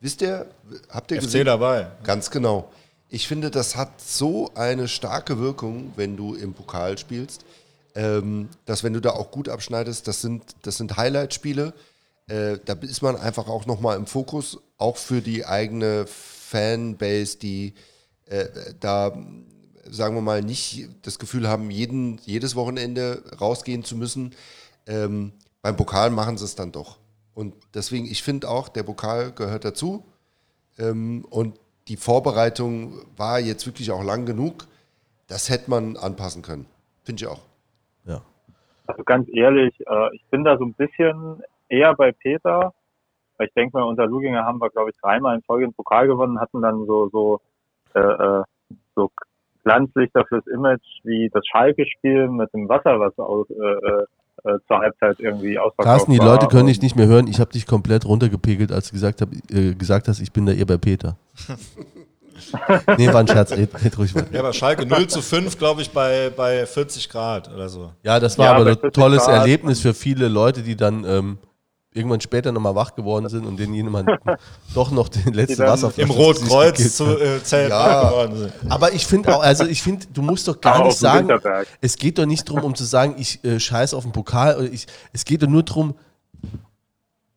Wisst 0.00 0.22
ihr, 0.22 0.46
habt 0.88 1.10
ihr 1.10 1.18
FC 1.18 1.24
gesehen? 1.24 1.46
dabei. 1.46 1.86
Ganz 2.02 2.30
genau. 2.30 2.70
ich 3.08 3.28
finde, 3.28 3.50
das 3.50 3.76
hat 3.76 4.00
so 4.00 4.50
eine 4.54 4.88
starke 4.88 5.38
Wirkung, 5.38 5.92
wenn 5.96 6.16
du 6.16 6.34
im 6.34 6.54
Pokal 6.54 6.96
spielst, 6.96 7.44
ähm, 7.94 8.48
dass 8.64 8.82
wenn 8.84 8.94
du 8.94 9.00
da 9.00 9.10
auch 9.10 9.30
gut 9.30 9.50
abschneidest, 9.50 10.08
das 10.08 10.22
sind, 10.22 10.42
das 10.62 10.78
sind 10.78 10.96
Highlight-Spiele. 10.96 11.74
Äh, 12.28 12.58
da 12.64 12.74
ist 12.74 13.02
man 13.02 13.16
einfach 13.16 13.48
auch 13.48 13.66
nochmal 13.66 13.96
im 13.96 14.06
Fokus, 14.06 14.60
auch 14.78 14.96
für 14.96 15.20
die 15.20 15.44
eigene 15.44 16.06
Fanbase, 16.06 17.38
die 17.38 17.74
äh, 18.26 18.46
da, 18.80 19.12
sagen 19.84 20.14
wir 20.14 20.22
mal, 20.22 20.42
nicht 20.42 20.88
das 21.02 21.18
Gefühl 21.18 21.48
haben, 21.48 21.70
jeden, 21.70 22.18
jedes 22.24 22.56
Wochenende 22.56 23.22
rausgehen 23.40 23.84
zu 23.84 23.96
müssen. 23.96 24.34
Ähm, 24.86 25.32
beim 25.62 25.76
Pokal 25.76 26.10
machen 26.10 26.38
sie 26.38 26.44
es 26.44 26.54
dann 26.54 26.72
doch. 26.72 26.98
Und 27.34 27.54
deswegen, 27.74 28.06
ich 28.06 28.22
finde 28.22 28.48
auch, 28.48 28.68
der 28.68 28.82
Pokal 28.82 29.32
gehört 29.32 29.64
dazu. 29.64 30.04
Ähm, 30.78 31.24
und 31.30 31.58
die 31.88 31.96
Vorbereitung 31.96 33.00
war 33.16 33.40
jetzt 33.40 33.66
wirklich 33.66 33.90
auch 33.90 34.02
lang 34.02 34.26
genug. 34.26 34.66
Das 35.26 35.50
hätte 35.50 35.70
man 35.70 35.96
anpassen 35.96 36.42
können. 36.42 36.66
Finde 37.04 37.22
ich 37.24 37.28
auch. 37.28 37.40
Ja. 38.04 38.22
Also 38.86 39.04
ganz 39.04 39.28
ehrlich, 39.32 39.74
äh, 39.86 40.14
ich 40.14 40.24
bin 40.30 40.44
da 40.44 40.58
so 40.58 40.64
ein 40.64 40.74
bisschen 40.74 41.42
eher 41.72 41.94
bei 41.94 42.12
Peter. 42.12 42.72
Ich 43.40 43.52
denke 43.54 43.76
mal, 43.76 43.84
unter 43.84 44.06
Luginger 44.06 44.44
haben 44.44 44.60
wir, 44.60 44.70
glaube 44.70 44.90
ich, 44.90 44.96
dreimal 45.00 45.34
in 45.34 45.42
Folge 45.42 45.66
den 45.66 45.74
Pokal 45.74 46.06
gewonnen, 46.06 46.38
hatten 46.38 46.62
dann 46.62 46.86
so, 46.86 47.08
so, 47.08 47.40
äh, 47.94 48.00
äh 48.00 48.42
so 48.94 49.10
Glanzlichter 49.64 50.24
fürs 50.26 50.46
Image 50.46 50.84
wie 51.04 51.30
das 51.32 51.44
Schalke-Spiel 51.46 52.28
mit 52.28 52.52
dem 52.52 52.68
Wasser, 52.68 53.00
was 53.00 53.18
aus, 53.18 53.48
äh, 53.50 53.54
äh 53.54 54.04
äh, 54.44 54.58
zur 54.66 54.78
Halbzeit 54.78 55.20
irgendwie 55.20 55.58
ausverkauft 55.58 55.86
Carsten, 55.86 56.12
die 56.12 56.18
Leute 56.18 56.48
können 56.48 56.66
dich 56.66 56.82
nicht 56.82 56.96
mehr 56.96 57.06
hören. 57.06 57.28
Ich 57.28 57.38
habe 57.38 57.52
dich 57.52 57.66
komplett 57.66 58.04
runtergepegelt, 58.04 58.72
als 58.72 58.88
du 58.88 58.94
gesagt, 58.94 59.20
hab, 59.20 59.28
äh, 59.52 59.74
gesagt 59.74 60.08
hast, 60.08 60.20
ich 60.20 60.32
bin 60.32 60.46
da 60.46 60.52
eher 60.52 60.64
bei 60.64 60.78
Peter. 60.78 61.16
nee, 62.98 63.06
war 63.08 63.20
ein 63.20 63.28
Scherz, 63.28 63.52
red, 63.52 63.68
red 63.84 63.96
ruhig 63.98 64.14
weiter. 64.14 64.32
Ja, 64.32 64.40
aber 64.40 64.52
Schalke 64.52 64.84
0 64.86 65.06
zu 65.06 65.22
5, 65.22 65.58
glaube 65.58 65.82
ich, 65.82 65.90
bei, 65.90 66.30
bei 66.34 66.66
40 66.66 67.08
Grad 67.08 67.52
oder 67.54 67.68
so. 67.68 67.92
Ja, 68.02 68.18
das 68.18 68.36
war 68.36 68.46
ja, 68.46 68.52
aber 68.54 68.70
ein 68.70 68.92
tolles 68.92 69.26
Grad. 69.26 69.42
Erlebnis 69.42 69.80
für 69.80 69.94
viele 69.94 70.26
Leute, 70.28 70.62
die 70.62 70.76
dann 70.76 71.04
ähm, 71.04 71.38
irgendwann 71.94 72.20
später 72.20 72.52
nochmal 72.52 72.74
wach 72.74 72.94
geworden 72.94 73.28
sind 73.28 73.46
und 73.46 73.58
denen 73.58 73.74
jemand 73.74 74.08
doch 74.74 74.90
noch 74.90 75.08
den 75.08 75.34
letzten 75.34 75.62
Wasserflasche 75.62 76.00
im 76.00 76.10
Rotkreuz 76.10 76.96
zu 76.96 77.18
äh, 77.18 77.42
Zelt 77.44 77.70
ja. 77.70 78.08
geworden 78.08 78.36
sind. 78.38 78.52
Aber 78.68 78.92
ich 78.92 79.06
finde 79.06 79.34
auch, 79.34 79.42
also 79.42 79.66
ich 79.66 79.82
finde, 79.82 80.06
du 80.12 80.22
musst 80.22 80.48
doch 80.48 80.60
gar 80.60 80.76
Aber 80.76 80.86
nicht 80.86 80.98
sagen, 80.98 81.28
es 81.80 81.96
geht 81.96 82.18
doch 82.18 82.26
nicht 82.26 82.48
darum, 82.48 82.64
um 82.64 82.74
zu 82.74 82.84
sagen, 82.84 83.16
ich 83.18 83.44
äh, 83.44 83.60
scheiße 83.60 83.96
auf 83.96 84.04
den 84.04 84.12
Pokal. 84.12 84.56
Oder 84.56 84.72
ich, 84.72 84.86
es 85.12 85.24
geht 85.24 85.42
doch 85.42 85.48
nur 85.48 85.62
darum, 85.62 85.94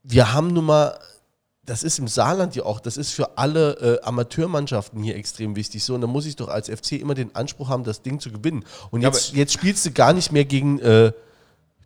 wir 0.03 0.33
haben 0.33 0.47
nun 0.47 0.65
mal 0.65 0.97
das 1.65 1.83
ist 1.83 1.97
im 1.99 2.07
Saarland 2.07 2.55
ja 2.55 2.63
auch, 2.63 2.79
das 2.79 2.95
ist 2.95 3.11
für 3.11 3.37
alle 3.37 3.99
äh, 4.01 4.05
Amateurmannschaften 4.05 5.01
hier 5.01 5.15
extrem 5.15 5.55
wichtig. 5.55 5.83
So, 5.83 5.95
und 5.95 6.01
da 6.01 6.07
muss 6.07 6.25
ich 6.25 6.35
doch 6.35 6.47
als 6.47 6.69
FC 6.69 6.93
immer 6.93 7.15
den 7.15 7.35
Anspruch 7.35 7.69
haben, 7.69 7.83
das 7.83 8.01
Ding 8.01 8.19
zu 8.19 8.31
gewinnen. 8.31 8.63
Und 8.91 9.01
jetzt, 9.01 9.31
ja, 9.31 9.39
jetzt 9.39 9.53
spielst 9.53 9.85
du 9.85 9.91
gar 9.91 10.13
nicht 10.13 10.31
mehr 10.31 10.45
gegen 10.45 10.79
äh, 10.79 11.11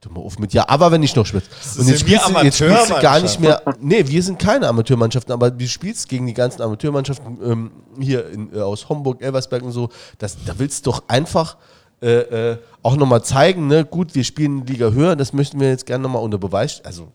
Du 0.01 0.09
mal 0.09 0.21
auf 0.21 0.39
mit 0.39 0.53
ja, 0.53 0.67
aber 0.69 0.91
wenn 0.91 1.03
ich 1.03 1.13
noch 1.15 1.25
schwitze. 1.25 1.49
Und 1.77 1.87
jetzt 1.87 1.99
spielst, 1.99 2.29
du, 2.29 2.39
jetzt 2.39 2.57
spielst 2.57 2.89
du 2.89 3.01
gar 3.01 3.19
nicht 3.19 3.37
mehr. 3.39 3.61
Nee, 3.81 4.07
wir 4.07 4.23
sind 4.23 4.39
keine 4.39 4.67
Amateurmannschaften, 4.69 5.33
aber 5.33 5.51
du 5.51 5.67
spielst 5.67 6.07
gegen 6.07 6.25
die 6.25 6.33
ganzen 6.33 6.61
Amateurmannschaften 6.61 7.37
ähm, 7.43 7.71
hier 7.99 8.29
in, 8.29 8.55
äh, 8.55 8.61
aus 8.61 8.87
Homburg, 8.87 9.21
Elversberg 9.21 9.61
und 9.61 9.73
so. 9.73 9.89
Das, 10.17 10.37
da 10.45 10.57
willst 10.57 10.85
du 10.85 10.91
doch 10.91 11.03
einfach 11.09 11.57
äh, 12.01 12.51
äh, 12.51 12.57
auch 12.81 12.95
nochmal 12.95 13.23
zeigen, 13.23 13.67
ne? 13.67 13.83
Gut, 13.83 14.15
wir 14.15 14.23
spielen 14.23 14.65
Liga 14.65 14.91
höher, 14.91 15.17
das 15.17 15.33
möchten 15.33 15.59
wir 15.59 15.67
jetzt 15.67 15.85
gerne 15.85 16.03
nochmal 16.03 16.23
unter 16.23 16.37
Beweis. 16.37 16.79
Also, 16.85 17.11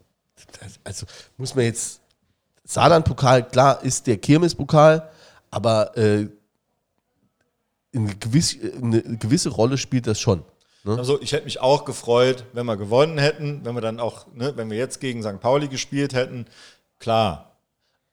also 0.85 1.07
muss 1.39 1.55
man 1.55 1.65
jetzt. 1.65 2.01
Saarland-Pokal, 2.67 3.49
klar, 3.49 3.83
ist 3.83 4.07
der 4.07 4.17
Kirmes-Pokal, 4.17 5.11
aber 5.51 5.97
äh, 5.99 6.27
eine, 7.95 8.15
gewisse, 8.17 8.57
eine 8.83 9.03
gewisse 9.03 9.51
Rolle 9.51 9.79
spielt 9.79 10.07
das 10.07 10.19
schon. 10.19 10.43
Ne? 10.85 10.97
Also 10.99 11.21
ich 11.21 11.33
hätte 11.33 11.45
mich 11.45 11.61
auch 11.61 11.85
gefreut, 11.85 12.45
wenn 12.53 12.67
wir 12.67 12.77
gewonnen 12.77 13.19
hätten, 13.19 13.65
wenn 13.65 13.75
wir 13.75 13.81
dann 13.81 14.01
auch, 14.01 14.27
ne, 14.35 14.57
wenn 14.57 14.71
wir 14.71 14.77
jetzt 14.77 15.01
gegen 15.01 15.23
St. 15.23 15.41
Pauli 15.41 15.69
gespielt 15.69 16.15
hätten, 16.15 16.47
klar. 16.99 17.57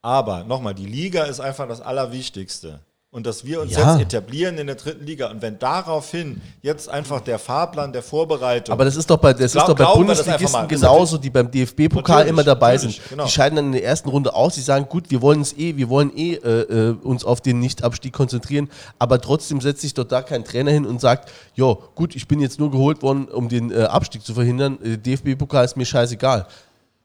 Aber 0.02 0.46
nochmal, 0.46 0.74
die 0.74 0.88
Liga 0.88 1.26
ist 1.26 1.40
einfach 1.40 1.68
das 1.68 1.82
Allerwichtigste 1.82 2.80
und 3.14 3.26
dass 3.26 3.44
wir 3.44 3.60
uns 3.62 3.74
ja. 3.74 3.98
jetzt 3.98 4.02
etablieren 4.02 4.58
in 4.58 4.68
der 4.68 4.78
dritten 4.78 5.06
Liga. 5.06 5.30
Und 5.30 5.42
wenn 5.42 5.60
daraufhin 5.60 6.42
jetzt 6.62 6.88
einfach 6.88 7.20
der 7.20 7.40
Fahrplan 7.40 7.92
der 7.92 8.04
Vorbereitung. 8.04 8.72
Aber 8.72 8.86
das 8.86 8.96
ist 8.96 9.10
doch 9.10 9.18
bei, 9.18 9.34
das 9.34 9.52
glaub, 9.52 9.68
ist 9.68 9.70
doch 9.70 9.86
bei 9.86 9.94
Bundesligisten 9.94 10.68
genauso, 10.70 11.18
die 11.18 11.30
beim 11.30 11.52
DFB-Pokal 11.52 12.28
immer 12.28 12.46
dabei 12.46 12.78
sind. 12.78 13.02
Genau. 13.10 13.26
Die 13.26 13.32
scheiden 13.32 13.58
dann 13.58 13.66
in 13.66 13.72
der 13.74 13.84
ersten 13.84 14.08
Runde 14.08 14.34
aus, 14.34 14.56
die 14.56 14.62
sagen, 14.62 14.88
gut, 14.88 15.12
wir 15.12 15.22
wollen 15.22 15.42
es 15.42 15.58
eh, 15.58 15.76
wir 15.76 15.90
wollen 15.90 16.16
eh 16.16 16.36
äh, 16.36 16.62
äh, 16.62 16.96
uns 17.04 17.26
auf 17.26 17.42
den 17.42 17.60
Nichtabstieg 17.60 18.14
konzentrieren, 18.14 18.70
aber 18.98 19.20
trotzdem 19.20 19.60
setzt 19.60 19.82
sich 19.82 19.94
dort 19.94 20.14
da 20.14 20.22
kein 20.22 20.46
Trainer 20.46 20.72
hin 20.72 20.86
und 20.86 21.02
sagt, 21.02 21.30
jo, 21.54 21.84
gut, 21.96 22.16
ich 22.16 22.30
bin 22.30 22.40
jetzt 22.40 22.60
nur 22.60 22.72
geholt 22.72 23.02
worden, 23.02 23.26
um 23.26 23.50
den 23.50 23.72
äh, 23.72 23.84
Abstieg 23.84 24.24
zu 24.24 24.34
verhindern. 24.34 24.80
Äh, 24.82 24.98
DFB-Pokal 24.98 25.66
ist 25.66 25.76
mir 25.76 25.86
scheißegal 25.86 26.48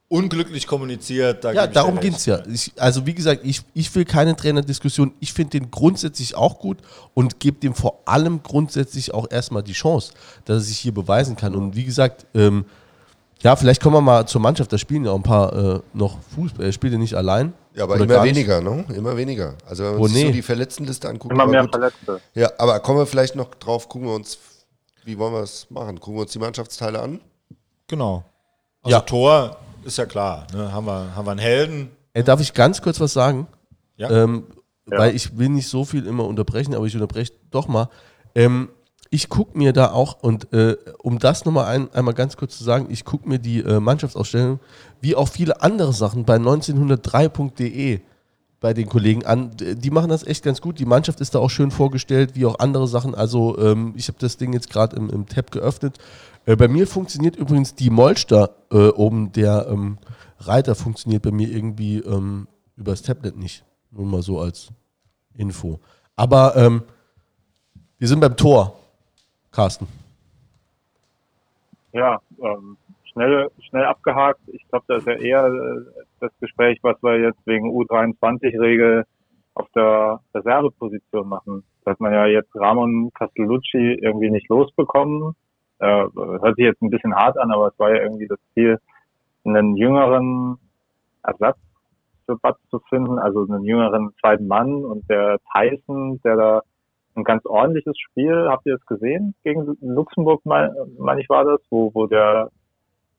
unglücklich 0.09 0.66
kommuniziert. 0.66 1.45
Da 1.45 1.53
ja, 1.53 1.66
darum 1.66 1.99
geht 1.99 2.14
es 2.14 2.27
ja. 2.27 2.40
Ich, 2.47 2.73
also 2.77 3.07
wie 3.07 3.14
gesagt, 3.14 3.40
ich, 3.45 3.62
ich 3.75 3.92
will 3.95 4.05
keine 4.05 4.37
Trainerdiskussion. 4.37 5.12
Ich 5.21 5.33
finde 5.33 5.59
den 5.59 5.71
grundsätzlich 5.71 6.35
auch 6.37 6.59
gut 6.59 6.79
und 7.14 7.40
gebe 7.40 7.59
dem 7.59 7.75
vor 7.75 8.01
allem 8.05 8.42
grundsätzlich 8.42 9.12
auch 9.12 9.31
erstmal 9.31 9.62
die 9.62 9.73
Chance, 9.73 10.12
dass 10.45 10.59
er 10.59 10.61
sich 10.61 10.79
hier 10.79 10.95
beweisen 10.95 11.37
kann. 11.37 11.55
Und 11.55 11.75
wie 11.75 11.85
gesagt, 11.85 12.27
ähm, 12.35 12.64
ja, 13.42 13.55
vielleicht 13.57 13.83
kommen 13.83 13.97
wir 13.97 14.01
mal 14.01 14.27
zur 14.27 14.40
Mannschaft. 14.40 14.73
Da 14.73 14.79
spielen 14.79 15.05
ja 15.05 15.11
auch 15.11 15.16
ein 15.16 15.23
paar 15.23 15.77
äh, 15.77 15.81
noch 15.92 16.19
Fußball. 16.35 16.66
Er 16.66 16.73
spielt 16.73 16.92
ja 16.92 16.99
nicht 16.99 17.14
allein. 17.14 17.53
Ja, 17.75 17.85
aber 17.85 17.97
immer 17.97 18.23
weniger, 18.23 18.61
ne? 18.61 18.85
Immer 18.95 19.16
weniger. 19.16 19.55
Also 19.66 19.85
wenn 19.85 19.92
wir 19.92 20.01
uns 20.01 20.14
nee. 20.14 20.27
so 20.27 20.33
die 20.33 20.42
Verletztenliste 20.42 21.09
angucken. 21.09 21.35
Immer 21.35 21.47
mehr 21.47 21.62
gut. 21.62 21.73
Verletzte. 21.73 22.21
Ja, 22.35 22.51
aber 22.59 22.81
kommen 22.81 22.99
wir 22.99 23.07
vielleicht 23.07 23.37
noch 23.37 23.55
drauf, 23.57 23.88
gucken 23.88 24.09
wir 24.09 24.14
uns, 24.14 24.38
wie 25.05 25.19
wollen 25.19 25.35
wir 25.35 25.42
es 25.42 25.66
machen? 25.69 26.01
Gucken 26.01 26.14
wir 26.14 26.23
uns 26.23 26.33
die 26.33 26.38
Mannschaftsteile 26.38 27.01
an? 27.01 27.21
Genau. 27.87 28.25
Also 28.83 28.97
ja. 28.97 29.01
Tor 29.03 29.59
ist 29.87 29.99
ja 29.99 30.07
klar. 30.07 30.46
Ne? 30.53 30.72
Haben, 30.72 30.87
wir, 30.87 31.14
haben 31.14 31.27
wir 31.27 31.31
einen 31.31 31.40
Helden. 31.40 31.90
Ey, 32.12 32.25
darf 32.25 32.40
ich 32.40 32.53
ganz 32.55 32.83
kurz 32.83 33.01
was 33.01 33.12
sagen? 33.12 33.46
Ja. 33.96 34.11
Ähm, 34.11 34.44
ja. 34.90 34.99
Weil 34.99 35.14
ich 35.14 35.38
will 35.38 35.49
nicht 35.49 35.68
so 35.68 35.85
viel 35.85 36.07
immer 36.07 36.25
unterbrechen, 36.25 36.75
aber 36.75 36.87
ich 36.87 36.94
unterbreche 36.94 37.33
doch 37.51 37.68
mal. 37.68 37.88
Ähm, 38.35 38.68
ich 39.11 39.29
gucke 39.29 39.57
mir 39.57 39.72
da 39.72 39.92
auch, 39.92 40.22
und 40.22 40.53
äh, 40.53 40.77
um 40.99 41.18
das 41.18 41.44
nochmal 41.44 41.66
ein, 41.66 41.92
einmal 41.92 42.14
ganz 42.14 42.37
kurz 42.37 42.59
zu 42.59 42.64
sagen, 42.64 42.88
ich 42.90 43.05
gucke 43.05 43.29
mir 43.29 43.38
die 43.38 43.61
äh, 43.61 43.81
Mannschaftsausstellung 43.81 44.61
wie 45.01 45.14
auch 45.14 45.29
viele 45.29 45.62
andere 45.62 45.92
Sachen 45.92 46.25
bei 46.25 46.37
1903.de 46.37 48.01
bei 48.61 48.73
den 48.73 48.88
Kollegen 48.88 49.25
an. 49.25 49.51
Die 49.57 49.90
machen 49.90 50.09
das 50.09 50.27
echt 50.27 50.45
ganz 50.45 50.61
gut. 50.61 50.79
Die 50.79 50.87
Mannschaft 50.87 51.21
ist 51.21 51.35
da 51.35 51.38
auch 51.38 51.51
schön 51.51 51.71
vorgestellt, 51.71 52.35
wie 52.35 52.47
auch 52.47 52.59
andere 52.59 52.88
Sachen. 52.88 53.14
Also 53.14 53.59
ähm, 53.59 53.92
ich 53.97 54.09
habe 54.09 54.19
das 54.19 54.37
Ding 54.37 54.53
jetzt 54.53 54.71
gerade 54.71 54.97
im, 54.97 55.11
im 55.11 55.27
Tab 55.27 55.51
geöffnet 55.51 55.99
äh, 56.47 56.57
bei 56.57 56.69
mir 56.69 56.87
funktioniert 56.87 57.37
übrigens 57.37 57.75
die 57.75 57.90
Molster 57.90 58.51
äh, 58.71 58.88
oben, 58.88 59.33
der 59.33 59.66
ähm, 59.69 59.99
Reiter 60.38 60.75
funktioniert 60.75 61.23
bei 61.23 61.33
mir 61.33 61.49
irgendwie 61.49 61.99
ähm, 61.99 62.47
übers 62.77 63.03
Tablet 63.03 63.37
nicht. 63.37 63.64
Nur 63.90 64.07
mal 64.07 64.23
so 64.23 64.40
als 64.40 64.69
Info. 65.35 65.81
Aber 66.14 66.57
ähm, 66.57 66.83
wir 67.99 68.09
sind 68.09 68.21
beim 68.21 68.37
Tor, 68.37 68.79
Carsten. 69.51 69.88
Ja, 71.92 72.21
ähm, 72.40 72.77
schnell, 73.17 73.51
schnell 73.69 73.85
abgehakt. 73.85 74.41
Ich 74.49 74.67
glaube, 74.69 74.85
das 74.89 74.99
ist 74.99 75.07
ja 75.07 75.15
eher 75.15 75.47
äh, 75.47 76.05
das 76.21 76.31
Gespräch, 76.41 76.79
was 76.83 77.03
wir 77.03 77.19
jetzt 77.19 77.47
wegen 77.47 77.71
U23-Regel 77.71 79.05
auf 79.55 79.69
der 79.75 80.21
Reserveposition 80.35 81.29
machen. 81.29 81.65
Da 81.85 81.93
hat 81.93 82.01
man 82.01 82.13
ja 82.13 82.27
jetzt 82.27 82.55
Ramon 82.55 83.11
Castellucci 83.15 83.99
irgendwie 84.03 84.31
nicht 84.31 84.49
losbekommen 84.49 85.35
äh, 85.79 86.07
hört 86.15 86.57
sich 86.57 86.65
jetzt 86.65 86.83
ein 86.83 86.91
bisschen 86.91 87.15
hart 87.15 87.39
an, 87.39 87.51
aber 87.51 87.69
es 87.69 87.79
war 87.79 87.95
ja 87.95 88.03
irgendwie 88.03 88.27
das 88.27 88.39
Ziel, 88.55 88.79
einen 89.45 89.77
jüngeren 89.77 90.59
Ersatz 91.23 91.59
für 92.25 92.37
Bad 92.37 92.57
zu 92.71 92.81
finden, 92.89 93.19
also 93.19 93.47
einen 93.47 93.65
jüngeren 93.65 94.13
zweiten 94.21 94.49
Mann 94.49 94.85
und 94.85 95.09
der 95.09 95.39
Tyson, 95.53 96.21
der 96.25 96.37
da 96.37 96.63
ein 97.15 97.25
ganz 97.25 97.47
ordentliches 97.47 97.97
Spiel, 97.99 98.49
habt 98.49 98.67
ihr 98.67 98.75
es 98.75 98.87
gesehen, 98.87 99.35
gegen 99.45 99.77
Luxemburg, 99.81 100.45
meine 100.45 100.75
mein 100.99 101.19
ich 101.19 101.29
war 101.29 101.45
das, 101.45 101.61
wo, 101.71 101.91
wo 101.95 102.07
der 102.07 102.51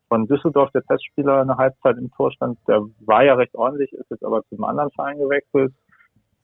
von 0.08 0.28
Düsseldorf, 0.28 0.72
der 0.72 0.84
Testspieler, 0.84 1.42
eine 1.42 1.58
Halbzeit 1.58 1.98
im 1.98 2.12
Tor 2.12 2.32
stand, 2.32 2.58
der 2.68 2.82
war 3.06 3.24
ja 3.24 3.36
recht 3.36 3.56
ordentlich, 3.56 3.92
ist 3.94 4.10
jetzt 4.10 4.24
aber 4.24 4.44
zum 4.50 4.64
anderen 4.64 4.92
Verein 4.92 5.18
gewechselt. 5.18 5.74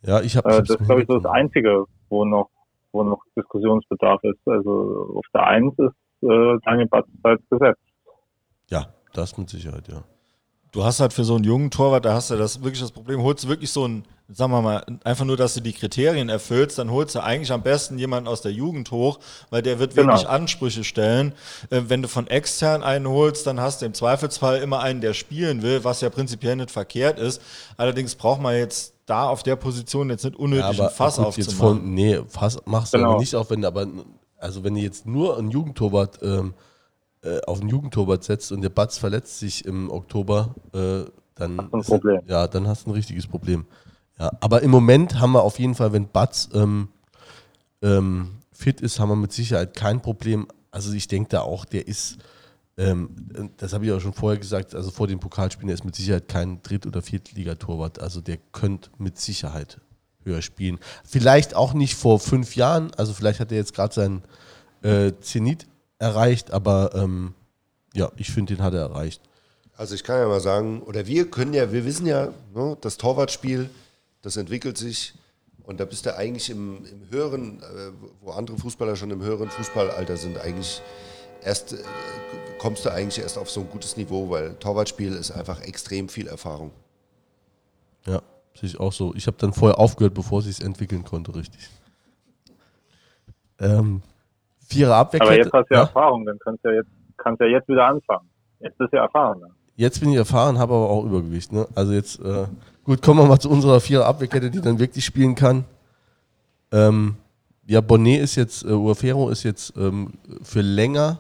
Ja, 0.01 0.21
ich 0.21 0.35
habe 0.35 0.49
äh, 0.49 0.57
Das 0.59 0.69
ist, 0.69 0.85
glaube 0.85 1.01
ich, 1.01 1.07
so 1.07 1.19
das 1.19 1.31
Einzige, 1.31 1.85
wo 2.09 2.25
noch, 2.25 2.49
wo 2.91 3.03
noch 3.03 3.23
Diskussionsbedarf 3.37 4.23
ist. 4.23 4.45
Also 4.45 5.13
auf 5.15 5.25
der 5.33 5.47
Eins 5.47 5.73
ist 5.77 5.95
äh, 6.23 6.57
Daniel 6.65 6.87
Battenfeld 6.87 7.41
gesetzt. 7.49 7.81
Ja, 8.69 8.87
das 9.13 9.37
mit 9.37 9.49
Sicherheit, 9.49 9.87
ja. 9.87 10.03
Du 10.73 10.83
hast 10.83 10.99
halt 10.99 11.13
für 11.13 11.23
so 11.23 11.35
einen 11.35 11.43
jungen 11.43 11.69
Torwart, 11.69 12.03
da 12.03 12.15
hast 12.15 12.31
du 12.31 12.35
das 12.35 12.63
wirklich 12.63 12.81
das 12.81 12.89
Problem, 12.89 13.21
holst 13.21 13.43
du 13.43 13.47
wirklich 13.47 13.69
so 13.69 13.87
ein, 13.87 14.05
sagen 14.27 14.51
wir 14.51 14.63
mal, 14.63 14.83
einfach 15.03 15.23
nur, 15.23 15.37
dass 15.37 15.53
du 15.53 15.61
die 15.61 15.71
Kriterien 15.71 16.29
erfüllst, 16.29 16.79
dann 16.79 16.89
holst 16.89 17.13
du 17.13 17.23
eigentlich 17.23 17.51
am 17.51 17.61
besten 17.61 17.99
jemanden 17.99 18.27
aus 18.27 18.41
der 18.41 18.53
Jugend 18.53 18.89
hoch, 18.89 19.19
weil 19.51 19.61
der 19.61 19.77
wird 19.77 19.93
genau. 19.93 20.13
wirklich 20.13 20.27
Ansprüche 20.27 20.83
stellen. 20.83 21.33
Äh, 21.69 21.83
wenn 21.89 22.01
du 22.01 22.07
von 22.07 22.25
extern 22.25 22.81
einen 22.81 23.07
holst, 23.07 23.45
dann 23.45 23.59
hast 23.59 23.83
du 23.83 23.85
im 23.85 23.93
Zweifelsfall 23.93 24.63
immer 24.63 24.79
einen, 24.79 24.99
der 24.99 25.13
spielen 25.13 25.61
will, 25.61 25.83
was 25.83 26.01
ja 26.01 26.09
prinzipiell 26.09 26.55
nicht 26.55 26.71
verkehrt 26.71 27.19
ist. 27.19 27.39
Allerdings 27.77 28.15
braucht 28.15 28.41
man 28.41 28.55
jetzt 28.55 28.95
da 29.05 29.27
auf 29.27 29.43
der 29.43 29.57
Position 29.57 30.09
jetzt 30.09 30.25
nicht 30.25 30.37
unnötig 30.37 30.79
ja, 30.79 30.87
ein 30.87 30.91
Fass 30.91 31.17
gut, 31.17 31.27
aufzumachen. 31.27 31.55
Von, 31.55 31.93
nee, 31.93 32.19
Fass 32.27 32.57
machst 32.65 32.95
du 32.95 32.97
genau. 32.97 33.11
aber 33.11 33.19
nicht 33.19 33.35
auf, 33.35 33.51
wenn 33.51 33.63
aber 33.63 33.85
also 34.39 34.63
wenn 34.63 34.73
du 34.73 34.81
jetzt 34.81 35.05
nur 35.05 35.37
einen 35.37 35.51
Jugendtorwart 35.51 36.19
ähm, 36.23 36.55
äh, 37.23 37.39
auf 37.47 37.61
einen 37.61 37.69
Jugendtorwart 37.69 38.23
setzt 38.23 38.51
und 38.51 38.61
der 38.61 38.69
Batz 38.69 38.97
verletzt 38.97 39.39
sich 39.39 39.65
im 39.65 39.89
Oktober, 39.89 40.55
äh, 40.73 41.09
dann, 41.35 41.59
ein 41.59 41.81
Problem. 41.81 42.21
Es, 42.23 42.29
ja, 42.29 42.47
dann 42.47 42.67
hast 42.67 42.85
du 42.85 42.91
ein 42.91 42.93
richtiges 42.93 43.27
Problem. 43.27 43.65
Ja, 44.19 44.31
aber 44.41 44.61
im 44.61 44.71
Moment 44.71 45.19
haben 45.19 45.31
wir 45.31 45.41
auf 45.41 45.57
jeden 45.57 45.75
Fall, 45.75 45.93
wenn 45.93 46.07
Batz 46.07 46.49
ähm, 46.53 46.89
ähm, 47.81 48.39
fit 48.51 48.81
ist, 48.81 48.99
haben 48.99 49.09
wir 49.09 49.15
mit 49.15 49.31
Sicherheit 49.31 49.73
kein 49.73 50.01
Problem. 50.01 50.47
Also 50.71 50.93
ich 50.93 51.07
denke 51.07 51.29
da 51.29 51.41
auch, 51.41 51.65
der 51.65 51.87
ist, 51.87 52.17
ähm, 52.77 53.09
das 53.57 53.73
habe 53.73 53.85
ich 53.85 53.91
auch 53.91 53.99
schon 53.99 54.13
vorher 54.13 54.39
gesagt, 54.39 54.75
also 54.75 54.91
vor 54.91 55.07
den 55.07 55.19
Pokalspielen, 55.19 55.67
der 55.67 55.75
ist 55.75 55.85
mit 55.85 55.95
Sicherheit 55.95 56.27
kein 56.27 56.61
Dritt- 56.61 56.85
oder 56.85 57.01
Viertligatorwart. 57.01 57.99
Also 57.99 58.21
der 58.21 58.37
könnte 58.51 58.89
mit 58.97 59.17
Sicherheit 59.17 59.79
höher 60.23 60.41
spielen. 60.41 60.79
Vielleicht 61.03 61.55
auch 61.55 61.73
nicht 61.73 61.95
vor 61.95 62.19
fünf 62.19 62.55
Jahren, 62.55 62.93
also 62.95 63.13
vielleicht 63.13 63.39
hat 63.39 63.51
er 63.51 63.57
jetzt 63.57 63.73
gerade 63.73 63.93
seinen 63.93 64.23
äh, 64.81 65.13
Zenit 65.19 65.67
erreicht, 66.03 66.51
aber 66.51 66.93
ähm, 66.93 67.33
ja, 67.93 68.11
ich 68.17 68.31
finde, 68.31 68.55
den 68.55 68.63
hat 68.63 68.73
er 68.73 68.81
erreicht. 68.81 69.21
Also 69.75 69.95
ich 69.95 70.03
kann 70.03 70.19
ja 70.19 70.27
mal 70.27 70.39
sagen, 70.39 70.81
oder 70.83 71.07
wir 71.07 71.29
können 71.31 71.53
ja, 71.53 71.71
wir 71.71 71.85
wissen 71.85 72.05
ja, 72.05 72.29
ne, 72.53 72.77
das 72.81 72.97
Torwartspiel, 72.97 73.69
das 74.21 74.37
entwickelt 74.37 74.77
sich 74.77 75.13
und 75.63 75.79
da 75.79 75.85
bist 75.85 76.05
du 76.05 76.15
eigentlich 76.15 76.49
im, 76.49 76.85
im 76.85 77.09
höheren, 77.09 77.59
äh, 77.61 77.91
wo 78.21 78.31
andere 78.31 78.57
Fußballer 78.57 78.95
schon 78.95 79.09
im 79.11 79.21
höheren 79.21 79.49
Fußballalter 79.49 80.17
sind, 80.17 80.37
eigentlich 80.37 80.81
erst, 81.43 81.73
äh, 81.73 81.77
kommst 82.59 82.85
du 82.85 82.91
eigentlich 82.91 83.23
erst 83.23 83.37
auf 83.37 83.49
so 83.49 83.61
ein 83.61 83.69
gutes 83.69 83.97
Niveau, 83.97 84.29
weil 84.29 84.55
Torwartspiel 84.55 85.13
ist 85.13 85.31
einfach 85.31 85.61
extrem 85.61 86.09
viel 86.09 86.27
Erfahrung. 86.27 86.71
Ja, 88.05 88.21
sehe 88.59 88.69
ich 88.69 88.79
auch 88.79 88.93
so. 88.93 89.15
Ich 89.15 89.25
habe 89.27 89.37
dann 89.39 89.53
vorher 89.53 89.79
aufgehört, 89.79 90.13
bevor 90.13 90.41
sie 90.41 90.49
es 90.49 90.59
entwickeln 90.59 91.03
konnte, 91.03 91.33
richtig. 91.33 91.69
Ähm, 93.59 94.01
Vierer 94.67 94.95
Abwehrkette. 94.95 95.31
Aber 95.31 95.37
jetzt 95.37 95.53
hast 95.53 95.69
du 95.69 95.73
ja, 95.73 95.81
ja? 95.81 95.85
Erfahrung, 95.87 96.25
dann 96.25 96.39
kannst 96.39 96.63
du 96.63 96.69
ja 96.69 96.75
jetzt, 96.75 96.89
kannst 97.17 97.41
ja 97.41 97.47
jetzt 97.47 97.67
wieder 97.67 97.85
anfangen. 97.85 98.29
Jetzt 98.59 98.77
bist 98.77 98.93
du 98.93 98.97
ja 98.97 99.03
erfahren. 99.03 99.39
Ne? 99.39 99.47
Jetzt 99.75 99.99
bin 99.99 100.11
ich 100.11 100.17
erfahren, 100.17 100.57
habe 100.59 100.73
aber 100.73 100.89
auch 100.89 101.05
Übergewicht. 101.05 101.51
Ne? 101.51 101.67
Also 101.75 101.93
jetzt, 101.93 102.19
äh, 102.19 102.45
gut, 102.83 103.01
kommen 103.01 103.19
wir 103.19 103.27
mal 103.27 103.39
zu 103.39 103.49
unserer 103.49 103.79
Vierer 103.79 104.05
Abwehrkette, 104.05 104.51
die 104.51 104.61
dann 104.61 104.79
wirklich 104.79 105.03
spielen 105.03 105.35
kann. 105.35 105.65
Ähm, 106.71 107.15
ja, 107.65 107.81
Bonnet 107.81 108.21
ist 108.21 108.35
jetzt, 108.35 108.63
äh, 108.63 108.71
Uafero 108.71 109.29
ist 109.29 109.43
jetzt 109.43 109.75
ähm, 109.77 110.13
für 110.43 110.61
länger, 110.61 111.19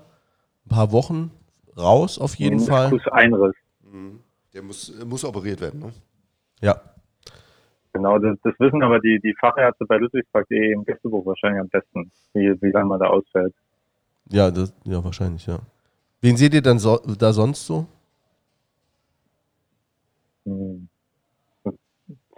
ein 0.65 0.69
paar 0.69 0.91
Wochen 0.91 1.31
raus 1.77 2.19
auf 2.19 2.35
jeden 2.35 2.59
Fall. 2.59 2.89
Fußeinriss. 2.89 3.55
Mhm. 3.91 4.19
Der 4.53 4.61
muss, 4.61 4.93
muss 5.05 5.25
operiert 5.25 5.61
werden, 5.61 5.79
ne? 5.79 5.93
Ja. 6.61 6.79
Genau, 7.93 8.17
das, 8.17 8.37
das 8.43 8.53
wissen 8.59 8.81
aber 8.81 8.99
die, 8.99 9.19
die 9.23 9.35
Fachärzte 9.39 9.85
bei 9.85 9.97
Ludwigspark.de 9.97 10.73
im 10.73 10.83
Gästebuch 10.83 11.25
wahrscheinlich 11.25 11.61
am 11.61 11.69
besten, 11.69 12.11
wie, 12.33 12.59
wie 12.61 12.71
lange 12.71 12.87
man 12.87 12.99
da 12.99 13.07
ausfällt. 13.07 13.53
Ja, 14.29 14.49
das, 14.49 14.73
ja, 14.83 15.03
wahrscheinlich, 15.03 15.45
ja. 15.45 15.59
Wen 16.21 16.35
seht 16.35 16.55
ihr 16.55 16.61
dann 16.61 16.79
so, 16.79 16.97
da 17.19 17.31
sonst 17.33 17.65
so? 17.65 17.85
Hm. 20.45 20.89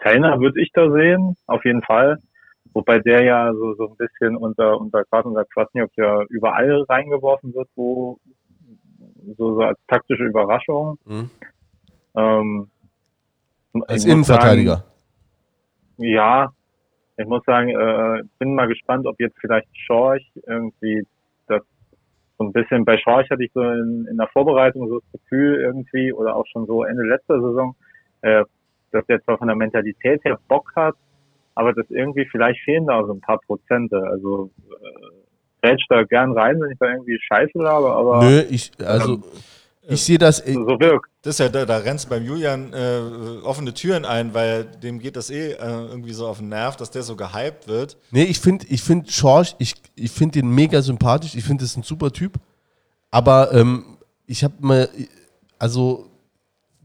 Würde 0.04 0.62
ich 0.62 0.72
da 0.74 0.92
sehen, 0.92 1.36
auf 1.48 1.66
jeden 1.66 1.82
Fall. 1.82 2.20
Wobei 2.74 3.00
der 3.00 3.24
ja 3.24 3.52
so, 3.54 3.74
so 3.76 3.88
ein 3.88 3.96
bisschen 3.96 4.36
unter, 4.36 4.80
unter 4.80 5.04
gerade 5.06 5.28
unter 5.30 5.46
Kwasniok 5.46 5.90
ja 5.96 6.22
überall 6.30 6.84
reingeworfen 6.84 7.56
wird, 7.56 7.70
wo 7.76 8.20
so, 9.38 9.56
so 9.56 9.62
als 9.62 9.80
taktische 9.88 10.26
Überraschung. 10.26 11.00
Mhm. 11.06 11.30
Ähm, 12.16 12.70
als 13.88 14.06
Innenverteidiger. 14.06 14.76
Sagen, 14.76 14.95
ja, 15.98 16.52
ich 17.18 17.26
muss 17.26 17.44
sagen, 17.46 17.70
äh, 17.70 18.24
bin 18.40 18.56
mal 18.56 18.68
gespannt, 18.68 19.06
ob 19.08 19.20
jetzt 19.20 19.38
vielleicht 19.40 19.68
Schorch 19.74 20.26
irgendwie 20.46 21.06
das 21.48 21.62
so 22.38 22.46
ein 22.46 22.52
bisschen, 22.52 22.84
bei 22.84 22.98
Schorch 22.98 23.30
hatte 23.30 23.44
ich 23.44 23.52
so 23.54 23.62
in, 23.62 24.08
in 24.10 24.18
der 24.18 24.28
Vorbereitung 24.28 24.88
so 24.90 25.00
das 25.00 25.22
Gefühl 25.22 25.62
irgendwie 25.62 26.12
oder 26.12 26.36
auch 26.36 26.46
schon 26.52 26.66
so 26.66 26.84
Ende 26.84 27.04
letzter 27.04 27.40
Saison, 27.40 27.76
äh, 28.22 28.44
dass 28.92 29.06
der 29.06 29.24
zwar 29.24 29.38
von 29.38 29.48
der 29.48 29.56
Mentalität 29.56 30.24
her 30.26 30.38
Bock 30.48 30.72
hat, 30.76 30.96
aber 31.56 31.74
das 31.74 31.90
irgendwie 31.90 32.26
vielleicht 32.26 32.60
fehlen 32.62 32.88
da 32.88 33.04
so 33.06 33.14
ein 33.14 33.22
paar 33.22 33.40
Prozente. 33.40 33.98
Also 33.98 34.50
äh, 34.70 35.78
da 35.90 36.04
gern 36.04 36.34
rein, 36.34 36.60
wenn 36.62 36.72
ich 36.72 36.78
da 36.78 36.92
irgendwie 36.92 37.20
Scheiße 37.20 37.60
habe, 37.64 37.92
aber. 37.92 38.24
Nö, 38.24 38.44
ich, 38.50 38.72
also 38.86 39.14
ähm, 39.14 39.24
ich 39.88 40.04
sehe 40.04 40.18
das. 40.18 40.38
So 40.38 40.80
wirkt. 40.80 41.10
Das 41.22 41.36
ist 41.36 41.40
ja, 41.40 41.50
da, 41.50 41.66
da 41.66 41.78
rennst 41.78 42.06
du 42.06 42.10
beim 42.10 42.24
Julian 42.24 42.74
äh, 42.74 43.00
offene 43.44 43.74
Türen 43.74 44.06
ein, 44.06 44.34
weil 44.34 44.66
dem 44.66 45.00
geht 45.00 45.16
das 45.16 45.30
eh 45.30 45.52
äh, 45.52 45.58
irgendwie 45.58 46.14
so 46.14 46.28
auf 46.28 46.40
den 46.40 46.50
Nerv, 46.50 46.76
dass 46.76 46.92
der 46.92 47.04
so 47.04 47.16
gehypt 47.16 47.68
wird. 47.68 47.98
Nee, 48.12 48.24
ich 48.24 48.40
finde 48.40 48.66
ich 48.70 48.82
find 48.82 49.12
Schorsch, 49.12 49.56
ich, 49.60 49.76
ich 49.96 50.12
finde 50.12 50.40
den 50.40 50.50
mega 50.50 50.82
sympathisch. 50.82 51.36
Ich 51.36 51.44
finde, 51.44 51.64
das 51.64 51.72
ist 51.72 51.78
ein 51.78 51.84
super 51.84 52.12
Typ. 52.12 52.34
Aber 53.12 53.54
ähm, 53.54 53.98
ich 54.26 54.44
habe 54.44 54.56
mal, 54.60 54.90
also 55.60 56.10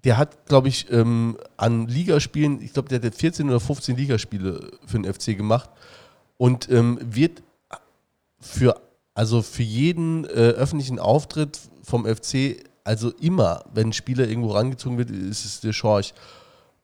der 0.04 0.16
hat, 0.16 0.46
glaube 0.46 0.68
ich, 0.68 0.90
ähm, 0.90 1.36
an 1.56 1.86
Ligaspielen, 1.86 2.62
ich 2.62 2.72
glaube, 2.72 2.88
der 2.88 3.02
hat 3.02 3.14
14 3.14 3.48
oder 3.48 3.60
15 3.60 3.96
Ligaspiele 3.96 4.70
für 4.86 4.98
den 4.98 5.12
FC 5.12 5.36
gemacht 5.36 5.70
und 6.36 6.70
ähm, 6.70 6.98
wird 7.02 7.42
für, 8.38 8.80
also 9.14 9.42
für 9.42 9.62
jeden 9.62 10.24
äh, 10.24 10.28
öffentlichen 10.28 10.98
Auftritt 10.98 11.58
vom 11.82 12.06
FC 12.06 12.64
also 12.90 13.10
immer, 13.20 13.62
wenn 13.72 13.90
ein 13.90 13.92
Spieler 13.92 14.26
irgendwo 14.26 14.50
rangezogen 14.50 14.98
wird, 14.98 15.10
ist 15.10 15.44
es 15.44 15.60
der 15.60 15.72
Schorch. 15.72 16.12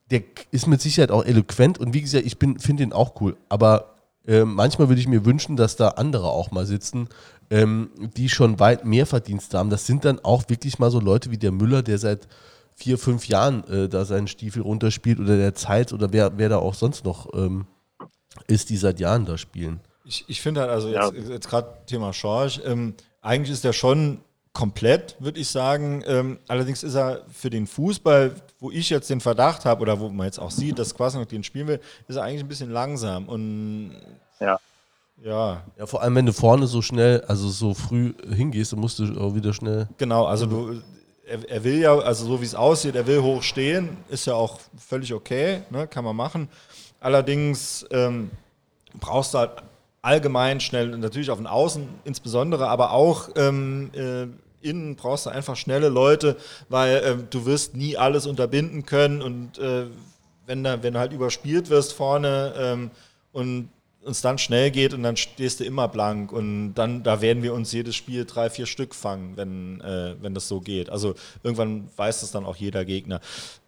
Der 0.09 0.23
ist 0.51 0.65
mit 0.65 0.81
Sicherheit 0.81 1.11
auch 1.11 1.25
eloquent 1.25 1.79
und 1.79 1.93
wie 1.93 2.01
gesagt, 2.01 2.25
ich 2.25 2.37
finde 2.37 2.83
ihn 2.83 2.93
auch 2.93 3.19
cool. 3.19 3.35
Aber 3.49 3.95
äh, 4.25 4.45
manchmal 4.45 4.87
würde 4.87 5.01
ich 5.01 5.07
mir 5.09 5.25
wünschen, 5.25 5.57
dass 5.57 5.75
da 5.75 5.89
andere 5.89 6.29
auch 6.29 6.51
mal 6.51 6.65
sitzen, 6.65 7.09
ähm, 7.49 7.89
die 8.15 8.29
schon 8.29 8.57
weit 8.61 8.85
mehr 8.85 9.05
Verdienste 9.05 9.57
haben. 9.57 9.69
Das 9.69 9.85
sind 9.85 10.05
dann 10.05 10.19
auch 10.23 10.45
wirklich 10.47 10.79
mal 10.79 10.91
so 10.91 11.01
Leute 11.01 11.29
wie 11.29 11.37
der 11.37 11.51
Müller, 11.51 11.83
der 11.83 11.97
seit 11.97 12.29
vier, 12.73 12.97
fünf 12.97 13.27
Jahren 13.27 13.65
äh, 13.65 13.89
da 13.89 14.05
seinen 14.05 14.27
Stiefel 14.29 14.61
runterspielt 14.61 15.19
oder 15.19 15.35
der 15.35 15.55
Zeit 15.55 15.91
oder 15.91 16.13
wer, 16.13 16.37
wer 16.37 16.47
da 16.47 16.57
auch 16.59 16.73
sonst 16.73 17.03
noch 17.03 17.33
ähm, 17.33 17.65
ist, 18.47 18.69
die 18.69 18.77
seit 18.77 19.01
Jahren 19.01 19.25
da 19.25 19.37
spielen. 19.37 19.81
Ich, 20.05 20.23
ich 20.29 20.39
finde 20.41 20.61
halt, 20.61 20.69
also 20.69 20.87
jetzt, 20.87 21.27
ja. 21.27 21.33
jetzt 21.33 21.49
gerade 21.49 21.67
Thema 21.85 22.13
Schorch, 22.13 22.61
ähm, 22.63 22.93
eigentlich 23.21 23.51
ist 23.51 23.65
der 23.65 23.73
schon 23.73 24.19
komplett, 24.57 25.15
würde 25.19 25.39
ich 25.39 25.49
sagen. 25.49 26.03
Ähm, 26.07 26.39
allerdings 26.47 26.81
ist 26.81 26.95
er 26.95 27.21
für 27.31 27.51
den 27.51 27.67
Fußball, 27.67 28.33
wo 28.59 28.71
ich 28.71 28.89
jetzt 28.89 29.07
den 29.07 29.21
Verdacht 29.21 29.65
habe 29.65 29.83
oder 29.83 29.99
wo 29.99 30.09
man 30.09 30.25
jetzt 30.25 30.39
auch 30.39 30.49
sieht, 30.49 30.79
dass 30.79 30.95
Quasniok 30.95 31.29
den 31.29 31.43
spielen 31.43 31.67
will, 31.67 31.79
ist 32.07 32.15
er 32.15 32.23
eigentlich 32.23 32.41
ein 32.41 32.47
bisschen 32.47 32.71
langsam. 32.71 33.29
Und 33.29 33.91
ja. 34.39 34.59
Ja. 35.23 35.63
Ja, 35.77 35.85
vor 35.85 36.01
allem, 36.01 36.15
wenn 36.15 36.25
du 36.25 36.33
vorne 36.33 36.65
so 36.65 36.81
schnell, 36.81 37.21
also 37.27 37.49
so 37.49 37.75
früh 37.75 38.15
hingehst, 38.33 38.73
dann 38.73 38.79
musst 38.79 38.97
du 38.97 39.19
auch 39.19 39.35
wieder 39.35 39.53
schnell. 39.53 39.89
Genau, 39.99 40.25
also 40.25 40.47
du, 40.47 40.81
er, 41.27 41.47
er 41.47 41.63
will 41.63 41.77
ja, 41.77 41.95
also 41.95 42.25
so 42.25 42.41
wie 42.41 42.45
es 42.45 42.55
aussieht, 42.55 42.95
er 42.95 43.05
will 43.05 43.21
hoch 43.21 43.43
stehen, 43.43 43.97
ist 44.09 44.25
ja 44.25 44.33
auch 44.33 44.59
völlig 44.75 45.13
okay, 45.13 45.61
ne, 45.69 45.87
kann 45.87 46.03
man 46.03 46.15
machen. 46.15 46.49
Allerdings 46.99 47.85
ähm, 47.91 48.31
brauchst 48.99 49.35
du 49.35 49.37
halt 49.37 49.51
allgemein 50.01 50.59
schnell, 50.59 50.97
natürlich 50.97 51.29
auf 51.29 51.37
den 51.37 51.47
Außen 51.47 51.87
insbesondere, 52.05 52.69
aber 52.69 52.91
auch 52.91 53.29
ähm, 53.35 53.91
äh, 53.93 54.27
innen 54.61 54.95
brauchst 54.95 55.25
du 55.25 55.29
einfach 55.29 55.55
schnelle 55.55 55.89
Leute, 55.89 56.37
weil 56.69 56.97
äh, 56.97 57.15
du 57.29 57.45
wirst 57.45 57.75
nie 57.75 57.97
alles 57.97 58.25
unterbinden 58.25 58.85
können 58.85 59.21
und 59.21 59.57
äh, 59.57 59.85
wenn, 60.45 60.63
da, 60.63 60.81
wenn 60.81 60.93
du 60.93 60.99
halt 60.99 61.13
überspielt 61.13 61.69
wirst 61.69 61.93
vorne 61.93 62.53
ähm, 62.57 62.91
und 63.31 63.69
uns 64.01 64.21
dann 64.21 64.37
schnell 64.37 64.71
geht 64.71 64.93
und 64.93 65.03
dann 65.03 65.17
stehst 65.17 65.59
du 65.59 65.65
immer 65.65 65.87
blank 65.87 66.31
und 66.31 66.73
dann 66.75 67.03
da 67.03 67.21
werden 67.21 67.43
wir 67.43 67.53
uns 67.53 67.73
jedes 67.73 67.95
Spiel 67.95 68.25
drei, 68.25 68.49
vier 68.49 68.65
Stück 68.65 68.95
fangen, 68.95 69.35
wenn, 69.35 69.81
äh, 69.81 70.15
wenn 70.21 70.33
das 70.33 70.47
so 70.47 70.61
geht. 70.61 70.89
Also 70.89 71.13
irgendwann 71.43 71.89
weiß 71.95 72.21
das 72.21 72.31
dann 72.31 72.45
auch 72.45 72.55
jeder 72.55 72.85
Gegner. 72.85 73.19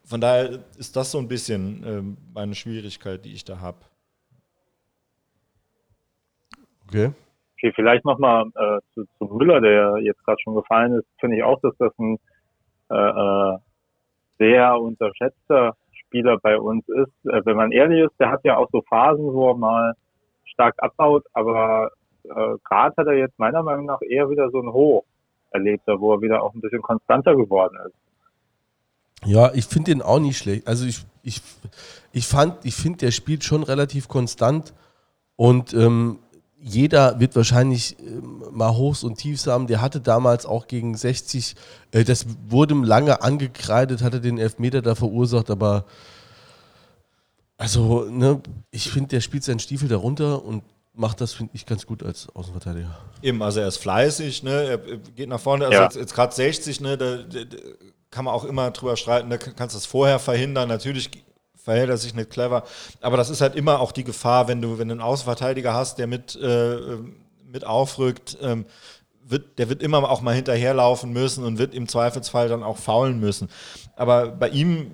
Von 0.06 0.22
daher 0.22 0.64
ist 0.78 0.96
das 0.96 1.12
so 1.12 1.20
ein 1.20 1.28
bisschen 1.28 1.84
ähm, 1.86 2.18
meine 2.34 2.56
Schwierigkeit, 2.56 3.26
die 3.26 3.34
ich 3.34 3.44
da 3.44 3.60
habe. 3.60 3.80
Okay. 6.88 7.12
Okay, 7.62 7.74
vielleicht 7.76 8.06
nochmal 8.06 8.46
äh, 8.56 8.80
zu, 8.94 9.04
zu 9.18 9.26
Müller, 9.26 9.60
der 9.60 9.98
jetzt 10.02 10.24
gerade 10.24 10.40
schon 10.42 10.56
gefallen 10.56 10.94
ist, 10.94 11.06
finde 11.20 11.38
ich 11.38 11.44
auch, 11.44 11.60
dass 11.60 11.76
das 11.78 11.92
ein 12.00 12.18
äh, 12.90 12.96
äh, 12.96 13.58
sehr 14.38 14.80
unterschätzter 14.80 15.76
Spieler 15.92 16.38
bei 16.42 16.58
uns 16.58 16.88
ist. 16.88 17.12
Äh, 17.26 17.46
wenn 17.46 17.58
man 17.58 17.74
ehrlich 17.74 18.06
ist, 18.06 18.18
der 18.18 18.32
hat 18.32 18.46
ja 18.46 18.56
auch 18.56 18.70
so 18.72 18.82
Phasen, 18.88 19.34
wo 19.34 19.50
er 19.50 19.58
mal 19.58 19.94
stark 20.46 20.76
abbaut, 20.78 21.26
aber 21.34 21.92
äh, 22.24 22.56
gerade 22.64 22.96
hat 22.96 23.08
er 23.08 23.18
jetzt 23.18 23.38
meiner 23.38 23.62
Meinung 23.62 23.88
nach 23.88 24.02
eher 24.02 24.30
wieder 24.30 24.50
so 24.52 24.62
ein 24.62 24.72
Hoch 24.72 25.04
erlebt, 25.52 25.84
wo 25.86 26.14
er 26.14 26.22
wieder 26.22 26.42
auch 26.42 26.54
ein 26.54 26.62
bisschen 26.62 26.82
konstanter 26.82 27.36
geworden 27.36 27.78
ist. 27.86 27.96
Ja, 29.26 29.52
ich 29.54 29.66
finde 29.66 29.92
den 29.92 30.02
auch 30.02 30.20
nicht 30.20 30.38
schlecht. 30.38 30.66
Also 30.66 30.86
ich, 30.86 31.04
ich, 31.24 31.42
ich 32.14 32.26
fand, 32.26 32.64
ich 32.64 32.76
finde, 32.76 33.00
der 33.00 33.12
spielt 33.12 33.44
schon 33.44 33.64
relativ 33.64 34.08
konstant 34.08 34.74
und 35.36 35.74
ähm, 35.74 36.20
jeder 36.62 37.20
wird 37.20 37.36
wahrscheinlich 37.36 37.98
äh, 38.00 38.04
mal 38.52 38.76
Hochs 38.76 39.04
und 39.04 39.18
Tiefs 39.18 39.48
haben. 39.48 39.68
Der 39.68 39.82
hatte 39.82 40.02
damals 40.02 40.46
auch 40.46 40.68
gegen 40.68 40.96
60, 40.96 41.56
äh, 41.92 42.04
das 42.04 42.26
wurde 42.48 42.74
ihm 42.74 42.84
lange 42.84 43.22
angekreidet, 43.22 44.02
hatte 44.02 44.22
den 44.22 44.38
Elfmeter 44.38 44.82
da 44.82 44.96
verursacht, 44.96 45.50
aber 45.50 45.86
Also, 47.58 48.06
ne, 48.06 48.42
ich 48.72 48.90
finde, 48.90 49.10
der 49.10 49.22
spielt 49.22 49.44
seinen 49.44 49.60
Stiefel 49.60 49.90
darunter 49.90 50.44
und 50.44 50.64
macht 50.94 51.22
das, 51.22 51.34
finde 51.34 51.52
ich, 51.56 51.66
ganz 51.66 51.86
gut 51.86 52.04
als 52.04 52.28
Außenverteidiger. 52.34 52.98
Eben, 53.22 53.42
also 53.42 53.62
er 53.62 53.68
ist 53.68 53.78
fleißig, 53.78 54.44
ne? 54.44 54.52
er 54.52 54.78
geht 54.78 55.30
nach 55.30 55.40
vorne, 55.40 55.66
also 55.66 55.78
ja. 55.78 55.84
jetzt, 55.84 55.96
jetzt 55.96 56.14
gerade 56.14 56.34
60, 56.34 56.82
ne? 56.82 56.98
Da, 56.98 57.18
da, 57.18 57.44
da, 57.46 57.58
kann 58.12 58.26
man 58.26 58.34
auch 58.34 58.44
immer 58.44 58.72
drüber 58.72 58.98
streiten, 58.98 59.30
da 59.30 59.38
kannst 59.38 59.76
du 59.76 59.78
das 59.78 59.86
vorher 59.86 60.20
verhindern. 60.20 60.68
Natürlich 60.68 61.12
verhält 61.64 61.90
er 61.90 61.98
sich 61.98 62.14
nicht 62.14 62.30
clever, 62.30 62.64
aber 63.02 63.18
das 63.18 63.30
ist 63.30 63.42
halt 63.42 63.56
immer 63.56 63.80
auch 63.80 63.92
die 63.92 64.04
Gefahr, 64.04 64.48
wenn 64.48 64.62
du, 64.62 64.80
wenn 64.80 64.88
du 64.88 64.94
einen 64.94 65.02
Außenverteidiger 65.02 65.74
hast, 65.74 65.98
der 65.98 66.08
mit, 66.08 66.36
äh, 66.36 66.78
mit 67.52 67.66
aufrückt, 67.66 68.38
ähm, 68.42 68.66
wird, 69.26 69.60
der 69.60 69.70
wird 69.70 69.84
immer 69.84 70.10
auch 70.10 70.22
mal 70.22 70.34
hinterherlaufen 70.34 71.14
müssen 71.14 71.44
und 71.44 71.60
wird 71.60 71.76
im 71.76 71.88
Zweifelsfall 71.88 72.50
dann 72.50 72.64
auch 72.64 72.78
faulen 72.78 73.20
müssen. 73.20 73.50
Aber 73.96 74.28
bei 74.28 74.50
ihm 74.50 74.92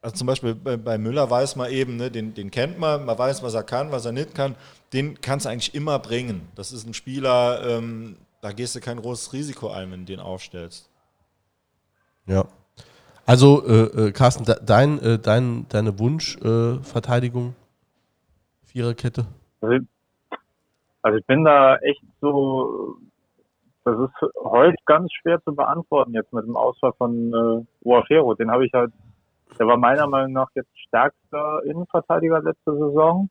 also 0.00 0.16
zum 0.16 0.26
Beispiel 0.26 0.54
bei, 0.54 0.76
bei, 0.76 0.98
Müller 0.98 1.30
weiß 1.30 1.56
man 1.56 1.70
eben, 1.70 1.96
ne, 1.96 2.10
den, 2.10 2.34
den 2.34 2.50
kennt 2.50 2.78
man, 2.78 3.06
man 3.06 3.16
weiß, 3.16 3.42
was 3.42 3.54
er 3.54 3.62
kann, 3.62 3.90
was 3.90 4.04
er 4.04 4.12
nicht 4.12 4.34
kann 4.34 4.54
den 4.94 5.20
kannst 5.20 5.44
du 5.44 5.50
eigentlich 5.50 5.74
immer 5.74 5.98
bringen. 5.98 6.48
Das 6.54 6.72
ist 6.72 6.86
ein 6.86 6.94
Spieler, 6.94 7.66
ähm, 7.66 8.16
da 8.40 8.52
gehst 8.52 8.76
du 8.76 8.80
kein 8.80 9.00
großes 9.00 9.32
Risiko 9.32 9.68
ein, 9.68 9.90
wenn 9.90 10.06
du 10.06 10.12
den 10.12 10.20
aufstellst. 10.20 10.88
Ja. 12.26 12.46
Also, 13.26 13.62
äh, 13.66 14.08
äh, 14.08 14.12
Carsten, 14.12 14.44
dein, 14.66 14.98
äh, 14.98 15.18
dein, 15.18 15.66
deine 15.70 15.98
Wunschverteidigung? 15.98 17.54
Viererkette? 18.66 19.24
Also, 19.62 19.84
also 21.02 21.18
ich 21.18 21.26
bin 21.26 21.44
da 21.44 21.76
echt 21.76 22.02
so, 22.20 22.96
das 23.84 23.98
ist 23.98 24.30
heute 24.42 24.76
ganz 24.84 25.12
schwer 25.12 25.40
zu 25.42 25.54
beantworten 25.54 26.12
jetzt 26.12 26.32
mit 26.32 26.44
dem 26.44 26.56
Ausfall 26.56 26.92
von 26.98 27.32
äh, 27.32 27.86
Uafero. 27.88 28.34
Den 28.34 28.50
habe 28.50 28.66
ich 28.66 28.72
halt, 28.72 28.92
der 29.58 29.66
war 29.66 29.76
meiner 29.76 30.06
Meinung 30.06 30.32
nach 30.32 30.48
jetzt 30.54 30.78
stärkster 30.86 31.62
Innenverteidiger 31.64 32.40
letzte 32.40 32.72
Saison. 32.72 33.28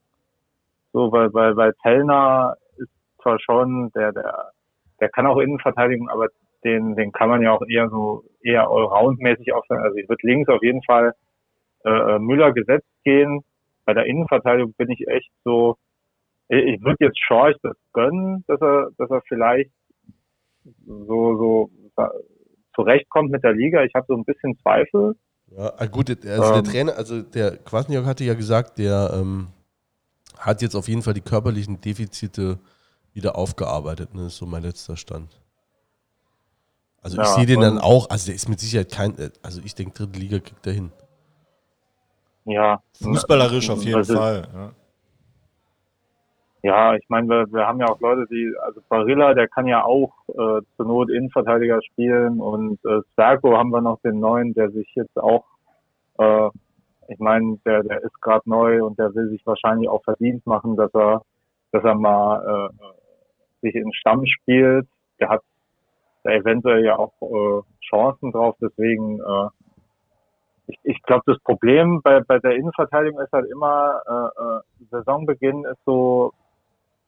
So, 0.92 1.12
weil, 1.12 1.34
weil, 1.34 1.56
weil 1.56 1.74
Tellner 1.82 2.56
ist 2.78 2.92
zwar 3.22 3.40
schon, 3.40 3.92
der, 3.96 4.12
der, 4.12 4.52
der 5.00 5.10
kann 5.10 5.28
auch 5.28 5.40
Innenverteidigung, 5.40 6.10
aber 6.10 6.28
den, 6.64 6.96
den 6.96 7.12
kann 7.12 7.30
man 7.30 7.42
ja 7.42 7.52
auch 7.52 7.64
eher 7.68 7.90
so, 7.90 8.24
eher 8.44 8.70
allroundmäßig 8.70 9.54
aufstellen. 9.54 9.84
Also 9.84 9.98
ich 9.98 10.08
würde 10.10 10.26
links 10.28 10.50
auf 10.50 10.64
jeden 10.64 10.84
Fall 10.84 11.14
äh, 11.86 12.20
Müller 12.20 12.54
gesetzt 12.54 12.88
gehen. 13.04 13.42
Bei 13.86 13.94
der 13.94 14.06
Innenverteidigung 14.06 14.74
bin 14.74 14.90
ich 14.92 15.08
echt 15.08 15.32
so, 15.44 15.76
ich 16.48 16.82
würde 16.84 17.06
jetzt 17.06 17.20
Schorch 17.20 17.58
das 17.64 17.76
gönnen, 17.94 18.44
dass 18.48 18.62
er, 18.62 18.90
dass 18.98 19.10
er 19.10 19.22
vielleicht 19.28 19.72
so, 20.86 21.38
so 21.38 21.72
zurechtkommt 22.76 23.32
mit 23.32 23.44
der 23.44 23.54
Liga. 23.54 23.84
Ich 23.84 23.94
habe 23.94 24.06
so 24.08 24.16
ein 24.16 24.26
bisschen 24.26 24.58
Zweifel. 24.60 25.16
Ja, 25.48 25.74
ah, 25.78 25.86
gut, 25.86 26.10
also 26.10 26.54
ähm, 26.56 26.64
der 26.64 26.64
Trainer, 26.64 26.98
also 26.98 27.22
der 27.22 27.58
Kwasniok 27.58 28.06
hatte 28.06 28.24
ja 28.24 28.34
gesagt, 28.34 28.78
der 28.78 29.12
ähm, 29.14 29.48
hat 30.38 30.62
jetzt 30.62 30.76
auf 30.76 30.88
jeden 30.88 31.02
Fall 31.02 31.14
die 31.14 31.22
körperlichen 31.22 31.80
Defizite 31.82 32.60
wieder 33.14 33.36
aufgearbeitet. 33.36 34.14
Ne? 34.14 34.24
Das 34.24 34.34
ist 34.34 34.38
so 34.38 34.46
mein 34.46 34.64
letzter 34.64 34.98
Stand. 34.98 35.43
Also 37.04 37.22
ich 37.22 37.28
sehe 37.28 37.46
den 37.46 37.60
dann 37.60 37.80
auch, 37.80 38.10
also 38.10 38.28
der 38.28 38.36
ist 38.36 38.48
mit 38.48 38.60
Sicherheit 38.60 38.92
kein, 38.92 39.14
also 39.42 39.62
ich 39.64 39.76
denke, 39.76 39.94
dritte 39.94 40.20
Liga 40.20 40.40
kriegt 40.40 40.66
er 40.66 40.74
hin. 40.74 40.92
Ja. 42.46 42.82
Fußballerisch 43.02 43.70
auf 43.70 43.84
jeden 43.84 43.98
also, 43.98 44.16
Fall. 44.16 44.48
Ja. 44.54 44.72
Ja, 46.66 46.96
ich 46.96 47.04
meine, 47.10 47.28
wir, 47.28 47.52
wir 47.52 47.68
haben 47.68 47.82
ja 47.82 47.88
auch 47.88 48.00
Leute, 48.00 48.26
die, 48.32 48.54
also 48.64 48.80
Barilla, 48.88 49.34
der 49.34 49.50
kann 49.50 49.68
ja 49.68 49.84
auch 49.84 50.14
äh, 50.30 50.62
zur 50.78 50.86
Not 50.86 51.10
Innenverteidiger 51.10 51.82
spielen 51.92 52.40
und 52.40 52.80
äh, 52.86 53.02
Starko 53.12 53.58
haben 53.58 53.72
wir 53.72 53.82
noch 53.82 54.00
den 54.00 54.22
neuen, 54.22 54.54
der 54.54 54.72
sich 54.72 54.88
jetzt 54.96 55.18
auch 55.18 55.44
äh, 56.20 56.50
ich 57.08 57.20
meine, 57.20 57.58
der, 57.66 57.84
der 57.84 58.02
ist 58.04 58.22
gerade 58.22 58.50
neu 58.50 58.84
und 58.84 58.98
der 58.98 59.14
will 59.14 59.30
sich 59.30 59.46
wahrscheinlich 59.46 59.90
auch 59.90 60.04
verdient 60.04 60.46
machen, 60.46 60.76
dass 60.76 60.94
er, 60.94 61.22
dass 61.72 61.84
er 61.84 61.96
mal 61.96 62.72
äh, 62.82 62.86
sich 63.62 63.76
in 63.76 63.94
Stamm 63.94 64.26
spielt. 64.26 64.88
Der 65.20 65.30
hat 65.30 65.42
da 66.24 66.32
eventuell 66.32 66.84
ja 66.84 66.98
auch 66.98 67.14
äh, 67.22 67.62
Chancen 67.88 68.32
drauf. 68.32 68.56
Deswegen, 68.62 69.20
äh, 69.20 69.48
ich, 70.68 70.80
ich 70.84 71.02
glaube, 71.04 71.24
das 71.26 71.40
Problem 71.44 72.02
bei, 72.04 72.22
bei 72.22 72.40
der 72.40 72.56
Innenverteidigung 72.56 73.20
ist 73.20 73.32
halt 73.32 73.50
immer, 73.52 74.02
äh, 74.08 74.42
äh, 74.44 74.86
Saisonbeginn 74.92 75.66
ist 75.66 75.80
so, 75.86 76.34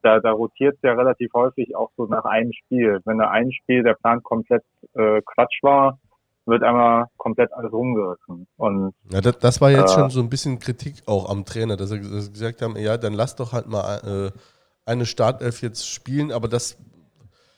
da, 0.02 0.20
da 0.20 0.30
rotiert 0.30 0.78
ja 0.82 0.92
relativ 0.92 1.32
häufig 1.34 1.74
auch 1.74 1.90
so 1.96 2.06
nach 2.06 2.24
einem 2.24 2.52
Spiel. 2.52 3.00
Wenn 3.04 3.18
da 3.18 3.30
ein 3.30 3.50
Spiel 3.52 3.82
der 3.82 3.94
Plan 3.94 4.22
komplett 4.22 4.62
äh, 4.94 5.20
Quatsch 5.22 5.62
war, 5.62 5.98
wird 6.44 6.62
einmal 6.62 7.06
komplett 7.16 7.52
alles 7.52 7.72
rumgerissen. 7.72 8.46
Und, 8.56 8.94
ja, 9.10 9.20
das, 9.20 9.38
das 9.38 9.60
war 9.60 9.70
jetzt 9.70 9.92
äh, 9.96 10.00
schon 10.00 10.10
so 10.10 10.20
ein 10.20 10.30
bisschen 10.30 10.58
Kritik 10.58 11.02
auch 11.06 11.28
am 11.28 11.44
Trainer, 11.44 11.76
dass 11.76 11.90
er 11.90 11.98
gesagt 11.98 12.62
haben, 12.62 12.76
ja, 12.76 12.96
dann 12.96 13.14
lass 13.14 13.34
doch 13.34 13.52
halt 13.52 13.66
mal 13.66 14.30
äh, 14.34 14.38
eine 14.84 15.06
Startelf 15.06 15.62
jetzt 15.62 15.88
spielen, 15.88 16.30
aber 16.30 16.46
das 16.46 16.78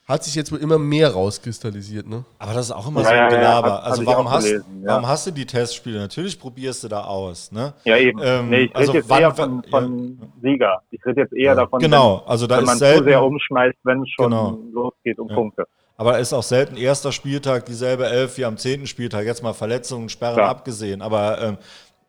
hat 0.09 0.25
sich 0.25 0.35
jetzt 0.35 0.51
wohl 0.51 0.59
immer 0.59 0.79
mehr 0.79 1.13
rauskristallisiert, 1.13 2.09
ne? 2.09 2.25
Aber 2.39 2.55
das 2.55 2.67
ist 2.67 2.73
auch 2.73 2.89
immer 2.89 3.03
ja, 3.03 3.07
so 3.07 3.13
ein 3.13 3.29
Gelaber. 3.29 3.69
Ja, 3.69 3.79
also 3.81 4.07
warum 4.07 4.31
hast, 4.31 4.45
gelesen, 4.47 4.83
warum 4.85 5.07
hast 5.07 5.27
du 5.27 5.31
die 5.31 5.45
Testspiele? 5.45 5.99
Natürlich 5.99 6.41
probierst 6.41 6.83
du 6.85 6.89
da 6.89 7.05
aus, 7.05 7.53
ne? 7.53 7.75
Ja, 7.85 7.99
eben. 7.99 8.19
Ähm, 8.23 8.49
nee, 8.49 8.57
ich 8.63 8.71
rede 8.71 8.77
also 8.77 8.93
jetzt 8.95 9.09
wann, 9.11 9.21
eher 9.21 9.35
von, 9.35 9.63
von 9.65 10.19
Sieger. 10.41 10.81
Ich 10.91 11.05
rede 11.05 11.21
jetzt 11.21 11.35
eher 11.35 11.55
davon, 11.55 11.81
genau, 11.81 12.23
also 12.27 12.47
da 12.47 12.57
wenn 12.57 12.65
man 12.65 12.79
selten, 12.79 13.01
zu 13.01 13.05
sehr 13.05 13.23
umschmeißt, 13.23 13.77
wenn 13.85 14.03
es 14.03 14.09
schon 14.11 14.31
genau. 14.31 14.59
losgeht 14.73 15.19
um 15.19 15.29
Punkte. 15.29 15.67
Aber 15.99 16.19
es 16.19 16.29
ist 16.29 16.33
auch 16.33 16.43
selten 16.43 16.77
erster 16.77 17.13
Spieltag 17.13 17.67
dieselbe 17.67 18.07
Elf 18.07 18.39
wie 18.39 18.45
am 18.45 18.57
zehnten 18.57 18.87
Spieltag. 18.87 19.27
Jetzt 19.27 19.43
mal 19.43 19.53
Verletzungen, 19.53 20.09
Sperren 20.09 20.39
ja. 20.39 20.49
abgesehen. 20.49 21.03
Aber 21.03 21.43
ähm, 21.43 21.59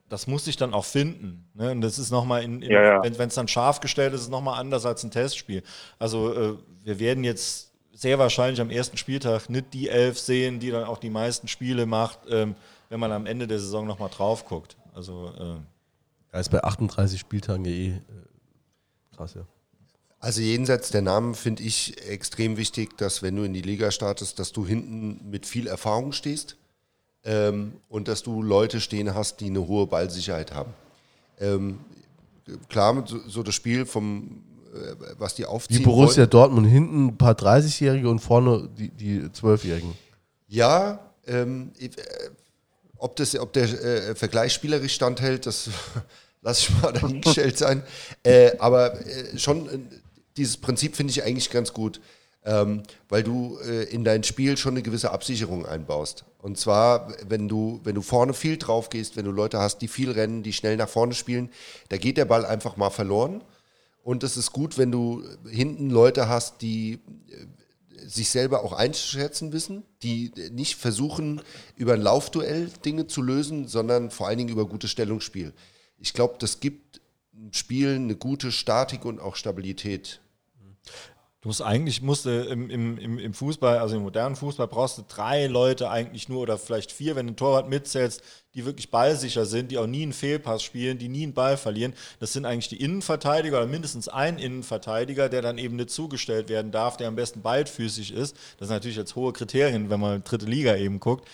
das 0.08 0.28
muss 0.28 0.46
sich 0.46 0.58
dann 0.58 0.76
auch 0.76 0.86
finden. 0.86 1.50
Ne? 1.56 1.72
Und 1.72 1.82
das 1.82 1.98
ist 1.98 2.12
nochmal, 2.12 2.44
in, 2.44 2.62
in, 2.62 2.72
ja, 2.72 2.84
ja. 2.84 3.04
wenn 3.04 3.28
es 3.28 3.36
dann 3.36 3.48
scharf 3.48 3.80
gestellt 3.80 4.14
ist, 4.14 4.22
ist 4.22 4.26
es 4.28 4.32
nochmal 4.32 4.60
anders 4.60 4.86
als 4.86 5.04
ein 5.04 5.10
Testspiel. 5.10 5.64
Also 5.98 6.34
äh, 6.34 6.54
wir 6.84 7.00
werden 7.00 7.24
jetzt 7.24 7.69
sehr 8.00 8.18
wahrscheinlich 8.18 8.62
am 8.62 8.70
ersten 8.70 8.96
Spieltag 8.96 9.50
nicht 9.50 9.74
die 9.74 9.90
Elf 9.90 10.18
sehen, 10.18 10.62
die 10.62 10.72
dann 10.72 10.86
auch 10.86 11.00
die 11.00 11.10
meisten 11.10 11.50
Spiele 11.50 11.86
macht, 11.86 12.20
ähm, 12.30 12.56
wenn 12.88 13.00
man 13.00 13.12
am 13.12 13.26
Ende 13.26 13.46
der 13.46 13.60
Saison 13.60 13.86
nochmal 13.86 14.10
drauf 14.10 14.46
guckt. 14.46 14.78
Also 14.96 15.34
äh, 15.38 16.34
ja, 16.34 16.40
ist 16.40 16.50
bei 16.50 16.64
38 16.64 17.20
Spieltagen 17.20 17.66
ja 17.66 17.72
eh 17.72 17.88
äh, 17.88 18.02
krass, 19.16 19.34
ja. 19.34 19.42
Also 20.22 20.42
jenseits 20.42 20.92
der 20.92 21.02
Namen 21.02 21.36
finde 21.36 21.64
ich 21.64 22.02
extrem 22.08 22.56
wichtig, 22.56 22.98
dass 22.98 23.22
wenn 23.22 23.36
du 23.36 23.44
in 23.44 23.54
die 23.54 23.62
Liga 23.62 23.92
startest, 23.92 24.40
dass 24.40 24.54
du 24.54 24.66
hinten 24.66 25.30
mit 25.30 25.46
viel 25.46 25.68
Erfahrung 25.68 26.14
stehst 26.14 26.56
ähm, 27.26 27.74
und 27.90 28.08
dass 28.08 28.24
du 28.24 28.42
Leute 28.42 28.80
stehen 28.80 29.14
hast, 29.14 29.42
die 29.42 29.48
eine 29.48 29.68
hohe 29.68 29.88
Ballsicherheit 29.88 30.54
haben. 30.54 30.74
Ähm, 31.40 31.80
klar, 32.70 33.04
so, 33.06 33.20
so, 33.28 33.44
das 33.44 33.56
Spiel 33.56 33.86
vom, 33.86 34.44
was 35.18 35.36
die 35.36 35.46
aufziehen 35.46 35.80
Wie 35.80 35.84
Borussia 35.84 36.22
wollen. 36.22 36.30
Dortmund 36.30 36.68
hinten 36.68 37.08
ein 37.08 37.18
paar 37.18 37.34
30-Jährige 37.34 38.10
und 38.10 38.20
vorne 38.20 38.70
die, 38.78 38.90
die 38.90 39.22
12-Jährigen. 39.22 39.94
Ja, 40.48 41.00
ähm, 41.28 41.72
äh, 41.80 41.90
ob, 42.98 43.16
das, 43.16 43.38
ob 43.38 43.54
der 43.54 43.64
äh, 43.64 44.16
Vergleich 44.16 44.54
spielerisch 44.54 44.94
standhält, 44.94 45.46
das 45.46 45.70
lasse 46.42 46.68
ich 46.70 46.82
mal 46.82 46.94
dahingestellt 46.94 47.58
sein. 47.58 47.84
Äh, 48.24 48.58
aber 48.60 49.06
äh, 49.06 49.38
schon 49.38 49.88
dieses 50.38 50.58
Prinzip 50.58 50.96
finde 50.96 51.12
ich 51.12 51.24
eigentlich 51.24 51.50
ganz 51.50 51.74
gut, 51.74 52.00
ähm, 52.46 52.84
weil 53.10 53.24
du 53.24 53.60
äh, 53.60 53.84
in 53.84 54.04
dein 54.04 54.24
Spiel 54.24 54.58
schon 54.58 54.74
eine 54.74 54.82
gewisse 54.82 55.12
Absicherung 55.12 55.66
einbaust. 55.66 56.26
Und 56.38 56.58
zwar, 56.58 57.14
wenn 57.28 57.50
du, 57.50 57.82
wenn 57.84 57.96
du 57.96 58.02
vorne 58.02 58.34
viel 58.34 58.58
drauf 58.58 58.90
gehst, 58.90 59.18
wenn 59.18 59.26
du 59.26 59.32
Leute 59.32 59.60
hast, 59.60 59.80
die 59.80 59.88
viel 59.88 60.12
rennen, 60.12 60.42
die 60.42 60.54
schnell 60.54 60.78
nach 60.78 60.88
vorne 60.88 61.14
spielen, 61.14 61.50
da 61.90 61.98
geht 61.98 62.18
der 62.18 62.26
Ball 62.26 62.46
einfach 62.46 62.78
mal 62.78 62.90
verloren. 62.90 63.44
Und 64.10 64.24
es 64.24 64.38
ist 64.38 64.54
gut, 64.54 64.80
wenn 64.80 64.92
du 64.92 65.24
hinten 65.48 65.92
Leute 65.92 66.28
hast, 66.28 66.64
die 66.64 66.94
äh, 67.28 68.08
sich 68.08 68.30
selber 68.30 68.64
auch 68.64 68.74
einzuschätzen 68.74 69.54
wissen, 69.54 69.84
die 70.02 70.32
nicht 70.52 70.78
versuchen, 70.78 71.44
über 71.76 71.94
ein 71.94 72.02
Laufduell 72.02 72.72
Dinge 72.84 73.06
zu 73.06 73.22
lösen, 73.22 73.68
sondern 73.68 74.10
vor 74.10 74.28
allen 74.28 74.40
Dingen 74.40 74.50
über 74.50 74.66
gutes 74.66 74.90
Stellungsspiel. 74.90 75.54
Ich 76.00 76.16
glaube, 76.16 76.38
das 76.40 76.60
gibt 76.60 77.02
im 77.34 77.54
Spiel 77.54 77.94
eine 77.94 78.16
gute 78.16 78.52
Statik 78.52 79.06
und 79.06 79.20
auch 79.20 79.36
Stabilität 79.36 80.22
Du 81.42 81.48
musst 81.48 81.62
eigentlich 81.62 82.02
musst 82.02 82.26
du 82.26 82.44
im, 82.44 82.70
im, 82.70 83.18
im 83.18 83.34
Fußball, 83.34 83.78
also 83.78 83.96
im 83.96 84.04
modernen 84.04 84.36
Fußball, 84.36 84.68
brauchst 84.68 84.98
du 84.98 85.04
drei 85.08 85.48
Leute 85.48 85.90
eigentlich 85.90 86.28
nur 86.28 86.42
oder 86.42 86.58
vielleicht 86.58 86.92
vier, 86.92 87.16
wenn 87.16 87.28
du 87.28 87.34
ein 87.34 87.38
Torwart 87.38 87.70
mitzählst, 87.70 88.22
die 88.56 88.66
wirklich 88.66 88.92
ballsicher 88.92 89.46
sind, 89.46 89.72
die 89.72 89.78
auch 89.78 89.88
nie 89.88 90.04
einen 90.04 90.12
Fehlpass 90.12 90.62
spielen, 90.62 90.98
die 90.98 91.08
nie 91.08 91.24
einen 91.24 91.34
Ball 91.34 91.56
verlieren. 91.56 91.94
Das 92.20 92.34
sind 92.34 92.46
eigentlich 92.46 92.68
die 92.68 92.82
Innenverteidiger 92.82 93.60
oder 93.60 93.68
mindestens 93.68 94.10
ein 94.10 94.38
Innenverteidiger, 94.38 95.30
der 95.30 95.42
dann 95.42 95.58
eben 95.58 95.78
nicht 95.78 95.92
zugestellt 95.92 96.50
werden 96.50 96.72
darf, 96.72 96.98
der 96.98 97.08
am 97.08 97.16
besten 97.16 97.42
beidfüßig 97.42 98.12
ist. 98.12 98.36
Das 98.58 98.68
sind 98.68 98.76
natürlich 98.76 98.98
jetzt 98.98 99.16
hohe 99.16 99.32
Kriterien, 99.32 99.90
wenn 99.90 100.02
man 100.02 100.22
dritte 100.26 100.46
Liga 100.46 100.76
eben 100.76 101.00
guckt 101.00 101.26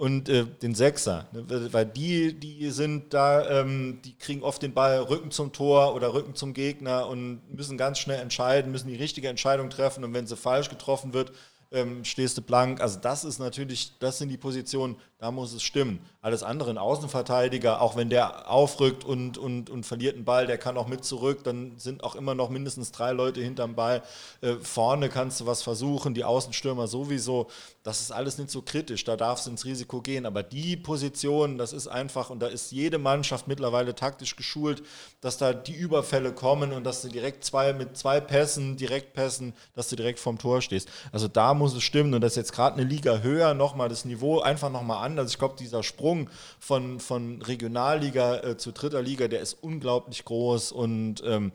und 0.00 0.30
äh, 0.30 0.46
den 0.46 0.74
Sechser. 0.74 1.28
Ne? 1.32 1.44
Weil 1.72 1.84
die, 1.84 2.32
die 2.32 2.70
sind 2.70 3.12
da, 3.12 3.60
ähm, 3.60 4.00
die 4.02 4.16
kriegen 4.16 4.42
oft 4.42 4.62
den 4.62 4.72
Ball 4.72 4.98
Rücken 4.98 5.30
zum 5.30 5.52
Tor 5.52 5.94
oder 5.94 6.14
Rücken 6.14 6.34
zum 6.34 6.54
Gegner 6.54 7.06
und 7.06 7.42
müssen 7.54 7.76
ganz 7.76 7.98
schnell 7.98 8.18
entscheiden, 8.18 8.72
müssen 8.72 8.88
die 8.88 8.96
richtige 8.96 9.28
Entscheidung 9.28 9.68
treffen 9.68 10.02
und 10.02 10.14
wenn 10.14 10.26
sie 10.26 10.38
falsch 10.38 10.70
getroffen 10.70 11.12
wird, 11.12 11.32
ähm, 11.72 12.04
stehst 12.04 12.36
du 12.36 12.42
blank. 12.42 12.80
Also 12.80 12.98
das 12.98 13.24
ist 13.24 13.38
natürlich, 13.38 13.98
das 13.98 14.18
sind 14.18 14.28
die 14.28 14.36
Positionen, 14.36 14.96
da 15.18 15.30
muss 15.30 15.52
es 15.52 15.62
stimmen. 15.62 16.00
Alles 16.22 16.42
andere, 16.42 16.70
ein 16.70 16.78
Außenverteidiger, 16.78 17.80
auch 17.80 17.94
wenn 17.94 18.08
der 18.08 18.50
aufrückt 18.50 19.04
und, 19.04 19.38
und, 19.38 19.70
und 19.70 19.84
verliert 19.84 20.16
einen 20.16 20.24
Ball, 20.24 20.46
der 20.46 20.58
kann 20.58 20.76
auch 20.76 20.88
mit 20.88 21.04
zurück, 21.04 21.44
dann 21.44 21.78
sind 21.78 22.02
auch 22.02 22.14
immer 22.14 22.34
noch 22.34 22.48
mindestens 22.48 22.90
drei 22.90 23.12
Leute 23.12 23.40
hinterm 23.40 23.74
Ball. 23.74 24.02
Äh, 24.40 24.54
vorne 24.62 25.08
kannst 25.10 25.40
du 25.40 25.46
was 25.46 25.62
versuchen, 25.62 26.14
die 26.14 26.24
Außenstürmer 26.24 26.86
sowieso. 26.86 27.48
Das 27.82 28.00
ist 28.00 28.10
alles 28.10 28.38
nicht 28.38 28.50
so 28.50 28.62
kritisch, 28.62 29.04
da 29.04 29.16
darfst 29.16 29.46
du 29.46 29.50
ins 29.50 29.64
Risiko 29.64 30.00
gehen. 30.00 30.26
Aber 30.26 30.42
die 30.42 30.76
Position, 30.76 31.58
das 31.58 31.72
ist 31.72 31.86
einfach, 31.86 32.30
und 32.30 32.40
da 32.40 32.46
ist 32.46 32.72
jede 32.72 32.98
Mannschaft 32.98 33.46
mittlerweile 33.46 33.94
taktisch 33.94 34.36
geschult, 34.36 34.82
dass 35.20 35.38
da 35.38 35.52
die 35.52 35.74
Überfälle 35.74 36.32
kommen 36.32 36.72
und 36.72 36.84
dass 36.84 37.02
du 37.02 37.08
direkt 37.08 37.44
zwei 37.44 37.72
mit 37.72 37.96
zwei 37.96 38.20
Pässen, 38.20 38.76
Direktpässen, 38.76 39.54
dass 39.74 39.88
du 39.88 39.96
direkt 39.96 40.18
vorm 40.18 40.38
Tor 40.38 40.62
stehst. 40.62 40.88
Also 41.12 41.28
da 41.28 41.54
muss 41.60 41.74
es 41.74 41.84
stimmen 41.84 42.12
und 42.14 42.22
das 42.22 42.32
ist 42.32 42.36
jetzt 42.36 42.52
gerade 42.52 42.76
eine 42.76 42.84
Liga 42.84 43.18
höher, 43.18 43.54
nochmal 43.54 43.88
das 43.88 44.04
Niveau 44.04 44.40
einfach 44.40 44.70
nochmal 44.70 45.04
anders. 45.04 45.30
Ich 45.30 45.38
glaube, 45.38 45.54
dieser 45.56 45.84
Sprung 45.84 46.28
von, 46.58 46.98
von 46.98 47.40
Regionalliga 47.42 48.38
äh, 48.38 48.56
zu 48.56 48.72
dritter 48.72 49.02
Liga, 49.02 49.28
der 49.28 49.40
ist 49.40 49.54
unglaublich 49.60 50.24
groß 50.24 50.72
und 50.72 51.22
ähm, 51.24 51.52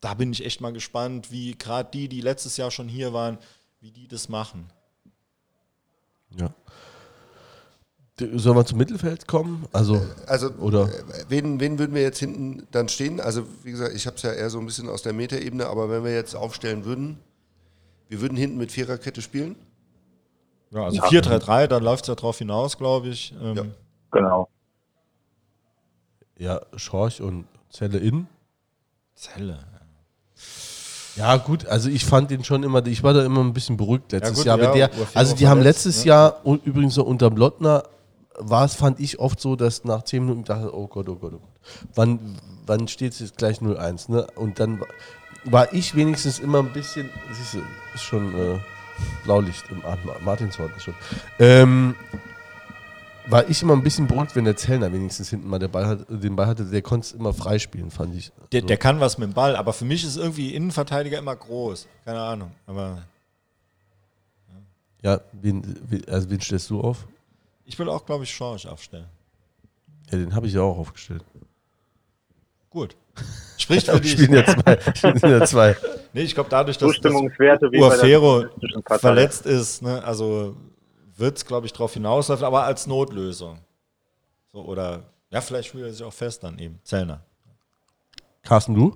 da 0.00 0.14
bin 0.14 0.32
ich 0.32 0.44
echt 0.44 0.60
mal 0.60 0.72
gespannt, 0.72 1.30
wie 1.30 1.56
gerade 1.56 1.90
die, 1.92 2.08
die 2.08 2.20
letztes 2.20 2.56
Jahr 2.56 2.70
schon 2.70 2.88
hier 2.88 3.12
waren, 3.12 3.38
wie 3.80 3.92
die 3.92 4.08
das 4.08 4.28
machen. 4.28 4.70
Ja. 6.36 6.50
Sollen 8.34 8.56
wir 8.56 8.66
zum 8.66 8.78
Mittelfeld 8.78 9.28
kommen? 9.28 9.66
Also, 9.72 10.04
also 10.26 10.50
oder? 10.54 10.90
Wen, 11.28 11.60
wen 11.60 11.78
würden 11.78 11.94
wir 11.94 12.02
jetzt 12.02 12.18
hinten 12.18 12.66
dann 12.72 12.88
stehen? 12.88 13.20
Also, 13.20 13.44
wie 13.62 13.70
gesagt, 13.70 13.94
ich 13.94 14.06
habe 14.06 14.16
es 14.16 14.22
ja 14.22 14.32
eher 14.32 14.50
so 14.50 14.58
ein 14.58 14.66
bisschen 14.66 14.88
aus 14.88 15.02
der 15.02 15.12
Metaebene, 15.12 15.66
aber 15.66 15.88
wenn 15.88 16.02
wir 16.02 16.12
jetzt 16.12 16.34
aufstellen 16.34 16.84
würden, 16.84 17.20
wir 18.08 18.20
würden 18.20 18.36
hinten 18.36 18.58
mit 18.58 18.72
Viererkette 18.72 19.22
spielen? 19.22 19.56
Ja, 20.70 20.84
also 20.84 20.96
ja. 20.96 21.04
4-3-3, 21.04 21.66
da 21.66 21.78
läuft 21.78 22.04
es 22.04 22.08
ja 22.08 22.14
drauf 22.14 22.38
hinaus, 22.38 22.76
glaube 22.76 23.08
ich. 23.08 23.34
Ähm 23.40 23.56
ja. 23.56 23.64
Genau. 24.10 24.48
Ja, 26.38 26.60
Schorch 26.76 27.20
und 27.20 27.46
Zelle 27.70 27.98
in. 27.98 28.26
Zelle. 29.14 29.58
Ja, 31.16 31.36
gut, 31.36 31.66
also 31.66 31.88
ich 31.88 32.04
fand 32.04 32.30
den 32.30 32.44
schon 32.44 32.62
immer, 32.62 32.86
ich 32.86 33.02
war 33.02 33.12
da 33.12 33.24
immer 33.24 33.40
ein 33.40 33.52
bisschen 33.52 33.76
beruhigt 33.76 34.12
letztes 34.12 34.44
ja, 34.44 34.54
gut, 34.54 34.62
Jahr. 34.64 34.76
Ja, 34.76 34.88
der, 34.88 35.06
also 35.14 35.34
die 35.34 35.48
haben 35.48 35.60
letztes 35.60 36.04
ne? 36.04 36.10
Jahr, 36.10 36.40
und 36.44 36.64
übrigens 36.64 36.94
so 36.94 37.02
unter 37.04 37.30
Lottner, 37.30 37.82
war 38.38 38.64
es, 38.64 38.74
fand 38.74 39.00
ich 39.00 39.18
oft 39.18 39.40
so, 39.40 39.56
dass 39.56 39.84
nach 39.84 40.04
10 40.04 40.22
Minuten 40.24 40.44
dachte, 40.44 40.72
oh 40.72 40.86
Gott, 40.86 41.08
oh 41.08 41.16
Gott, 41.16 41.34
oh 41.34 41.38
Gott. 41.38 41.88
Wann, 41.94 42.38
wann 42.66 42.86
steht 42.86 43.14
es 43.14 43.18
jetzt 43.18 43.36
gleich 43.36 43.58
0-1? 43.58 44.12
Ne? 44.12 44.28
Und 44.36 44.60
dann 44.60 44.80
war 45.44 45.72
ich 45.72 45.94
wenigstens 45.94 46.38
immer 46.38 46.58
ein 46.58 46.72
bisschen, 46.72 47.10
siehst 47.32 47.54
du, 47.54 47.62
ist 47.94 48.02
schon 48.02 48.34
äh, 48.34 48.58
Blaulicht 49.24 49.64
im 49.70 49.82
Martinshorn 50.24 50.72
schon. 50.78 50.94
Ähm, 51.38 51.94
war 53.26 53.48
ich 53.48 53.62
immer 53.62 53.74
ein 53.74 53.82
bisschen 53.82 54.06
beruhigt, 54.06 54.34
wenn 54.36 54.44
der 54.44 54.56
Zellner 54.56 54.92
wenigstens 54.92 55.28
hinten 55.30 55.48
mal 55.48 55.58
Ball 55.68 55.86
hat, 55.86 56.06
den 56.08 56.34
Ball 56.34 56.46
hatte. 56.46 56.64
Der 56.64 56.82
konnte 56.82 57.06
es 57.06 57.12
immer 57.12 57.34
freispielen, 57.34 57.90
fand 57.90 58.14
ich. 58.14 58.32
Der, 58.52 58.62
der, 58.62 58.78
kann 58.78 59.00
was 59.00 59.18
mit 59.18 59.28
dem 59.28 59.34
Ball, 59.34 59.54
aber 59.54 59.72
für 59.72 59.84
mich 59.84 60.04
ist 60.04 60.16
irgendwie 60.16 60.54
Innenverteidiger 60.54 61.18
immer 61.18 61.36
groß. 61.36 61.86
Keine 62.04 62.20
Ahnung. 62.20 62.52
Aber. 62.66 63.06
Ja, 65.02 65.12
ja 65.14 65.20
wen, 65.32 65.62
also 66.08 66.30
wen 66.30 66.40
stellst 66.40 66.70
du 66.70 66.80
auf? 66.80 67.06
Ich 67.66 67.78
will 67.78 67.88
auch, 67.90 68.06
glaube 68.06 68.24
ich, 68.24 68.34
Schorsch 68.34 68.64
aufstellen. 68.64 69.06
Ja, 70.10 70.18
den 70.18 70.34
habe 70.34 70.46
ich 70.46 70.54
ja 70.54 70.62
auch 70.62 70.78
aufgestellt. 70.78 71.22
Gut. 72.70 72.96
Spricht 73.58 73.88
für 73.88 74.00
dich. 74.00 74.12
Spielen 74.12 74.34
ja 74.34 74.44
zwei. 74.44 74.78
Spielen 74.94 75.40
ja 75.40 75.44
zwei. 75.44 75.76
nee, 76.12 76.22
ich 76.22 76.34
glaube, 76.34 76.50
dadurch, 76.50 76.78
dass, 76.78 77.00
dass 77.00 77.12
Uafero 77.12 78.44
verletzt 78.98 79.46
ist, 79.46 79.82
ne, 79.82 80.02
also 80.04 80.56
wird 81.16 81.36
es, 81.36 81.44
glaube 81.44 81.66
ich, 81.66 81.72
darauf 81.72 81.92
hinauslaufen, 81.94 82.46
aber 82.46 82.64
als 82.64 82.86
Notlösung. 82.86 83.58
So, 84.52 84.62
oder, 84.62 85.02
ja, 85.30 85.40
vielleicht 85.40 85.70
fühlt 85.70 85.84
er 85.84 85.92
sich 85.92 86.06
auch 86.06 86.12
fest 86.12 86.44
dann 86.44 86.58
eben. 86.58 86.78
Zellner. 86.84 87.20
Carsten, 88.42 88.74
du? 88.74 88.94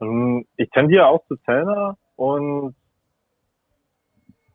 Ähm, 0.00 0.46
ich 0.56 0.68
tendiere 0.70 1.06
auch 1.06 1.24
zu 1.26 1.36
Zellner 1.44 1.96
und 2.16 2.74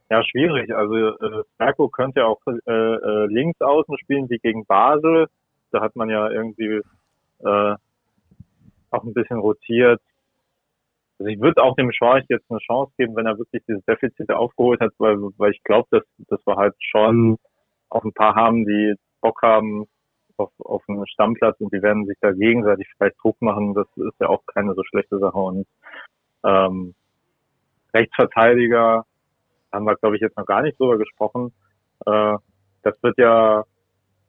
ja, 0.10 0.24
schwierig. 0.24 0.74
Also 0.74 0.96
äh, 0.96 1.44
könnte 1.92 2.20
ja 2.20 2.28
auch 2.28 2.40
äh, 2.48 2.72
äh, 2.72 3.26
links 3.26 3.60
außen 3.60 3.98
spielen 3.98 4.30
wie 4.30 4.38
gegen 4.38 4.66
Basel. 4.66 5.28
Da 5.72 5.82
hat 5.82 5.96
man 5.96 6.10
ja 6.10 6.30
irgendwie 6.30 6.82
äh, 7.40 7.76
auch 8.92 9.04
ein 9.04 9.14
bisschen 9.14 9.40
rotiert. 9.40 10.02
Also 11.18 11.30
ich 11.30 11.40
würde 11.40 11.64
auch 11.64 11.76
dem 11.76 11.92
Schwarz 11.92 12.26
jetzt 12.30 12.50
eine 12.50 12.60
Chance 12.60 12.92
geben, 12.98 13.16
wenn 13.16 13.26
er 13.26 13.38
wirklich 13.38 13.64
dieses 13.68 13.84
Defizit 13.86 14.32
aufgeholt 14.32 14.82
hat, 14.82 14.92
weil, 14.98 15.18
weil 15.38 15.52
ich 15.52 15.64
glaube, 15.64 15.88
dass, 15.92 16.04
dass 16.28 16.46
wir 16.46 16.56
halt 16.56 16.76
schon 16.80 17.38
auch 17.90 18.04
ein 18.04 18.14
paar 18.14 18.36
haben, 18.36 18.66
die 18.66 18.96
Bock 19.22 19.42
haben 19.42 19.86
auf, 20.38 20.52
auf 20.60 20.84
einen 20.88 21.08
Stammplatz 21.08 21.60
und 21.60 21.74
die 21.74 21.82
werden 21.82 22.06
sich 22.06 22.18
da 22.20 22.32
gegenseitig 22.32 22.88
vielleicht 22.98 23.16
Druck 23.22 23.42
machen. 23.42 23.74
Das 23.74 23.88
ist 23.96 24.20
ja 24.20 24.28
auch 24.28 24.46
keine 24.46 24.74
so 24.74 24.84
schlechte 24.84 25.20
Sache. 25.20 25.38
Und 25.38 25.68
ähm, 26.44 26.94
Rechtsverteidiger 27.94 29.06
haben 29.72 29.86
wir, 29.86 29.96
glaube 29.96 30.16
ich, 30.16 30.22
jetzt 30.22 30.38
noch 30.38 30.46
gar 30.46 30.62
nicht 30.62 30.80
drüber 30.80 30.98
gesprochen. 30.98 31.54
Äh, 32.06 32.38
das 32.84 33.02
wird 33.02 33.18
ja, 33.18 33.64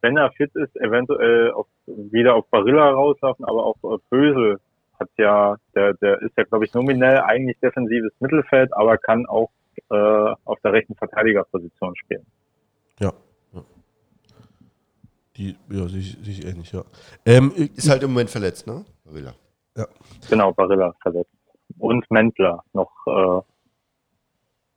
wenn 0.01 0.17
er 0.17 0.31
fit 0.33 0.55
ist, 0.55 0.77
eventuell 0.77 1.53
auf, 1.53 1.67
wieder 1.87 2.35
auf 2.35 2.47
Barilla 2.49 2.91
rauslaufen, 2.91 3.45
aber 3.45 3.65
auch 3.65 3.77
äh, 3.85 3.99
Bösel 4.11 4.61
hat 4.99 5.11
ja, 5.19 5.57
der, 5.75 5.95
der 5.95 6.23
ist 6.23 6.37
ja, 6.37 6.45
glaube 6.45 6.65
ich, 6.65 6.75
nominell 6.75 7.21
eigentlich 7.21 7.59
defensives 7.61 8.13
Mittelfeld, 8.21 8.73
aber 8.75 8.97
kann 8.99 9.27
auch 9.27 9.51
äh, 9.91 9.95
auf 10.45 10.59
der 10.65 10.73
rechten 10.73 10.95
Verteidigerposition 10.95 11.95
spielen. 11.97 12.27
Ja. 12.99 13.13
ja. 13.53 13.63
Die, 15.37 15.57
ja, 15.71 15.87
sich, 15.89 16.17
sich 16.23 16.47
ähnlich, 16.47 16.73
ja. 16.73 16.83
Ähm, 17.27 17.53
ist 17.55 17.91
halt 17.91 18.03
im 18.03 18.11
Moment 18.11 18.31
verletzt, 18.31 18.67
ne? 18.67 18.85
Barilla. 19.05 19.35
Ja. 19.77 19.87
Genau, 20.31 20.53
Barilla 20.53 20.95
verletzt. 21.03 21.31
Und 21.79 22.11
Mentler 22.11 22.65
noch, 22.73 22.91
äh, 23.07 23.43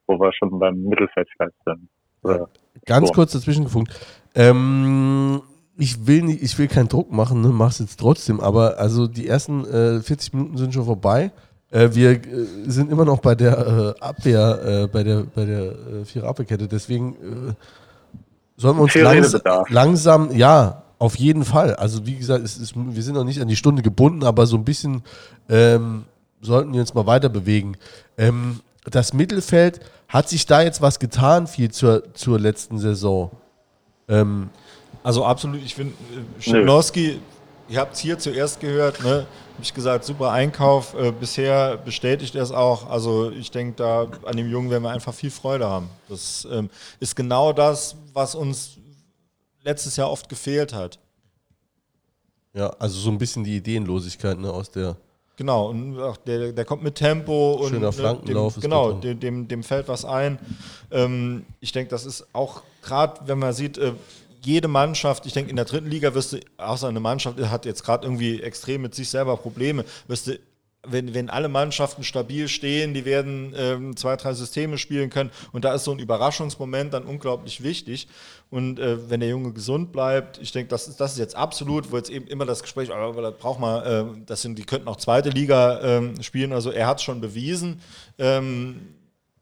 wo 0.07 0.19
wir 0.19 0.33
schon 0.33 0.59
beim 0.59 0.81
Mittelfeld 0.81 1.29
vielleicht 1.35 1.63
sind. 1.63 1.89
Ja. 2.23 2.47
Ganz 2.85 3.07
so. 3.07 3.13
kurz 3.13 3.31
dazwischen 3.31 3.65
gefunkt. 3.65 3.93
Ähm, 4.35 5.41
ich 5.77 6.05
will 6.07 6.23
nicht, 6.23 6.43
ich 6.43 6.57
will 6.57 6.67
keinen 6.67 6.89
Druck 6.89 7.11
machen, 7.11 7.41
ne, 7.41 7.49
mach's 7.49 7.79
jetzt 7.79 7.99
trotzdem, 7.99 8.39
aber 8.39 8.77
also 8.77 9.07
die 9.07 9.27
ersten 9.27 9.65
äh, 9.65 10.01
40 10.01 10.33
Minuten 10.33 10.57
sind 10.57 10.73
schon 10.73 10.85
vorbei. 10.85 11.31
Äh, 11.71 11.89
wir 11.93 12.11
äh, 12.11 12.21
sind 12.67 12.91
immer 12.91 13.05
noch 13.05 13.19
bei 13.19 13.35
der 13.35 13.95
äh, 13.97 14.03
Abwehr, 14.03 14.83
äh, 14.83 14.87
bei 14.87 15.03
der, 15.03 15.23
bei 15.23 15.45
der 15.45 15.61
äh, 15.63 16.05
Vierer-Abwehrkette, 16.05 16.67
deswegen 16.67 17.13
äh, 17.13 17.53
sollen 18.57 18.77
wir 18.77 18.83
uns 18.83 18.95
langs 18.95 19.37
langsam, 19.69 20.35
ja, 20.35 20.83
auf 20.99 21.15
jeden 21.15 21.45
Fall. 21.45 21.75
Also 21.75 22.05
wie 22.05 22.17
gesagt, 22.17 22.43
es 22.43 22.57
ist, 22.57 22.73
wir 22.75 23.03
sind 23.03 23.15
noch 23.15 23.23
nicht 23.23 23.41
an 23.41 23.47
die 23.47 23.55
Stunde 23.55 23.81
gebunden, 23.81 24.25
aber 24.25 24.45
so 24.45 24.57
ein 24.57 24.65
bisschen 24.65 25.01
ähm, 25.47 26.03
sollten 26.41 26.73
wir 26.73 26.81
uns 26.81 26.93
mal 26.93 27.05
weiter 27.05 27.29
bewegen. 27.29 27.77
Ähm, 28.17 28.59
das 28.85 29.13
Mittelfeld, 29.13 29.79
hat 30.07 30.29
sich 30.29 30.45
da 30.45 30.61
jetzt 30.61 30.81
was 30.81 30.99
getan, 30.99 31.47
viel 31.47 31.71
zur, 31.71 32.13
zur 32.13 32.39
letzten 32.39 32.79
Saison? 32.79 33.31
Ähm, 34.07 34.49
also 35.03 35.25
absolut, 35.25 35.61
ich 35.61 35.75
finde, 35.75 35.93
äh, 35.93 36.41
Schindlowski, 36.41 37.19
ihr 37.69 37.79
habt 37.79 37.93
es 37.93 37.99
hier 37.99 38.17
zuerst 38.17 38.59
gehört, 38.59 39.03
ne? 39.03 39.25
Habe 39.59 39.63
ich 39.63 39.73
gesagt, 39.73 40.05
super 40.05 40.31
Einkauf. 40.31 40.93
Äh, 40.93 41.11
bisher 41.11 41.77
bestätigt 41.77 42.33
er 42.35 42.43
es 42.43 42.51
auch. 42.51 42.89
Also 42.89 43.29
ich 43.31 43.51
denke, 43.51 43.73
da 43.75 44.07
an 44.25 44.37
dem 44.37 44.49
Jungen 44.49 44.69
werden 44.69 44.83
wir 44.83 44.91
einfach 44.91 45.13
viel 45.13 45.31
Freude 45.31 45.67
haben. 45.67 45.89
Das 46.07 46.47
ähm, 46.49 46.69
ist 46.99 47.15
genau 47.15 47.51
das, 47.51 47.95
was 48.13 48.35
uns 48.35 48.77
letztes 49.63 49.97
Jahr 49.97 50.09
oft 50.09 50.29
gefehlt 50.29 50.73
hat. 50.73 50.99
Ja, 52.53 52.69
also 52.79 52.99
so 52.99 53.11
ein 53.11 53.17
bisschen 53.17 53.43
die 53.43 53.57
Ideenlosigkeit 53.57 54.39
ne, 54.39 54.51
aus 54.51 54.71
der. 54.71 54.95
Genau, 55.39 55.69
und 55.69 55.97
der, 56.27 56.51
der 56.51 56.65
kommt 56.65 56.83
mit 56.83 56.95
Tempo 56.95 57.53
und 57.53 57.69
Schöner 57.69 57.93
Flankenlauf 57.93 58.55
dem, 58.55 58.61
genau, 58.61 58.91
dem, 58.91 59.21
dem, 59.21 59.47
dem 59.47 59.63
fällt 59.63 59.87
was 59.87 60.03
ein. 60.03 60.37
Ähm, 60.91 61.45
ich 61.61 61.71
denke, 61.71 61.89
das 61.89 62.05
ist 62.05 62.27
auch 62.33 62.61
gerade, 62.81 63.21
wenn 63.25 63.39
man 63.39 63.53
sieht, 63.53 63.77
äh, 63.77 63.93
jede 64.41 64.67
Mannschaft, 64.67 65.25
ich 65.25 65.31
denke, 65.31 65.49
in 65.49 65.55
der 65.55 65.63
dritten 65.63 65.89
Liga 65.89 66.13
wirst 66.13 66.33
du, 66.33 66.39
außer 66.57 66.89
eine 66.89 66.99
Mannschaft 66.99 67.39
hat 67.39 67.65
jetzt 67.65 67.85
gerade 67.85 68.05
irgendwie 68.05 68.41
extrem 68.41 68.81
mit 68.81 68.93
sich 68.93 69.07
selber 69.07 69.37
Probleme, 69.37 69.85
wirst 70.09 70.27
du 70.27 70.39
wenn, 70.83 71.13
wenn 71.13 71.29
alle 71.29 71.49
Mannschaften 71.49 72.03
stabil 72.03 72.47
stehen, 72.47 72.93
die 72.93 73.05
werden 73.05 73.53
ähm, 73.57 73.97
zwei, 73.97 74.15
drei 74.15 74.33
Systeme 74.33 74.77
spielen 74.77 75.09
können. 75.09 75.29
Und 75.51 75.65
da 75.65 75.73
ist 75.73 75.83
so 75.83 75.91
ein 75.91 75.99
Überraschungsmoment 75.99 76.93
dann 76.93 77.03
unglaublich 77.03 77.63
wichtig. 77.63 78.07
Und 78.49 78.79
äh, 78.79 79.09
wenn 79.09 79.19
der 79.19 79.29
Junge 79.29 79.53
gesund 79.53 79.91
bleibt, 79.91 80.39
ich 80.41 80.51
denke, 80.51 80.69
das 80.69 80.87
ist, 80.87 80.99
das 80.99 81.13
ist 81.13 81.19
jetzt 81.19 81.35
absolut, 81.35 81.91
wo 81.91 81.97
jetzt 81.97 82.09
eben 82.09 82.25
immer 82.27 82.45
das 82.45 82.63
Gespräch, 82.63 82.91
aber 82.91 83.21
das 83.21 83.37
braucht 83.37 83.59
man, 83.59 83.83
äh, 83.83 84.05
das 84.25 84.41
sind, 84.41 84.57
die 84.57 84.63
könnten 84.63 84.87
auch 84.87 84.97
zweite 84.97 85.29
Liga 85.29 85.79
ähm, 85.81 86.21
spielen. 86.23 86.51
Also 86.51 86.71
er 86.71 86.87
hat 86.87 86.97
es 86.97 87.03
schon 87.03 87.21
bewiesen. 87.21 87.81
Ähm, 88.17 88.95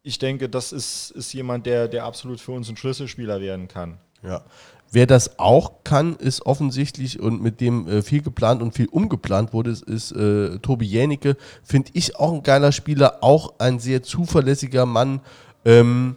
ich 0.03 0.19
denke, 0.19 0.49
das 0.49 0.73
ist, 0.73 1.11
ist 1.11 1.33
jemand, 1.33 1.65
der, 1.65 1.87
der 1.87 2.03
absolut 2.03 2.41
für 2.41 2.51
uns 2.51 2.69
ein 2.69 2.75
Schlüsselspieler 2.75 3.39
werden 3.39 3.67
kann. 3.67 3.97
Ja, 4.23 4.43
Wer 4.91 5.05
das 5.05 5.37
auch 5.37 5.83
kann, 5.83 6.15
ist 6.15 6.45
offensichtlich 6.45 7.19
und 7.19 7.41
mit 7.41 7.59
dem 7.59 7.87
äh, 7.87 8.01
viel 8.01 8.21
geplant 8.21 8.61
und 8.61 8.73
viel 8.73 8.87
umgeplant 8.87 9.51
wurde, 9.51 9.71
ist, 9.71 10.11
äh, 10.13 10.59
Tobi 10.59 10.85
Jänicke. 10.85 11.35
Finde 11.61 11.91
ich 11.93 12.15
auch 12.15 12.33
ein 12.33 12.43
geiler 12.43 12.71
Spieler, 12.71 13.17
auch 13.21 13.55
ein 13.59 13.79
sehr 13.79 14.01
zuverlässiger 14.01 14.85
Mann. 14.85 15.19
Ähm, 15.65 16.15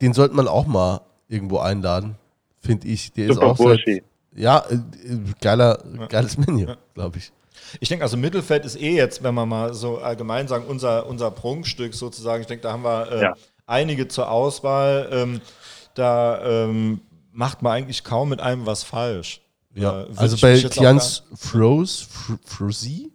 den 0.00 0.14
sollte 0.14 0.34
man 0.34 0.48
auch 0.48 0.66
mal 0.66 1.02
irgendwo 1.30 1.58
einladen, 1.58 2.16
finde 2.60 2.88
ich. 2.88 3.12
Der 3.12 3.32
Super 3.32 3.52
ist 3.52 3.60
auch 3.60 3.68
seit, 3.86 4.02
ja, 4.34 4.64
äh, 4.68 4.78
geiler, 5.40 5.82
geiles 6.08 6.36
Menü, 6.36 6.66
glaube 6.94 7.18
ich. 7.18 7.32
Ich 7.78 7.88
denke, 7.88 8.04
also 8.04 8.16
Mittelfeld 8.16 8.64
ist 8.64 8.76
eh 8.76 8.96
jetzt, 8.96 9.22
wenn 9.22 9.34
wir 9.34 9.46
mal 9.46 9.74
so 9.74 9.98
allgemein 9.98 10.48
sagen, 10.48 10.64
unser, 10.66 11.06
unser 11.06 11.30
Prunkstück 11.30 11.94
sozusagen. 11.94 12.40
Ich 12.40 12.46
denke, 12.48 12.62
da 12.62 12.72
haben 12.72 12.82
wir 12.82 13.12
äh, 13.12 13.22
ja. 13.22 13.34
einige 13.66 14.08
zur 14.08 14.30
Auswahl. 14.30 15.08
Ähm, 15.12 15.40
da 15.94 16.42
ähm, 16.44 17.00
macht 17.32 17.62
man 17.62 17.72
eigentlich 17.72 18.02
kaum 18.02 18.30
mit 18.30 18.40
einem 18.40 18.66
was 18.66 18.82
falsch. 18.82 19.40
Ja, 19.74 20.02
äh, 20.02 20.06
also 20.16 20.36
bei 20.40 20.58
Tians 20.58 21.22
Froze, 21.34 22.06
Frozy, 22.44 23.12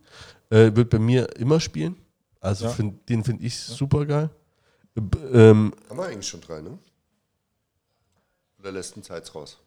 äh, 0.49 0.71
wird 0.73 0.89
bei 0.89 0.99
mir 0.99 1.27
immer 1.37 1.59
spielen. 1.59 1.97
Also 2.39 2.65
ja. 2.65 2.71
find, 2.71 3.09
den 3.09 3.23
finde 3.23 3.43
ich 3.43 3.57
super 3.59 4.05
geil. 4.05 4.29
Ähm, 5.33 5.73
haben 5.89 5.97
wir 5.97 6.05
eigentlich 6.05 6.27
schon 6.27 6.41
drei, 6.41 6.61
ne? 6.61 6.77
Oder 8.65 8.71
lässt 8.71 8.97
ein 8.97 9.03
Zeit 9.03 9.35
raus? 9.35 9.59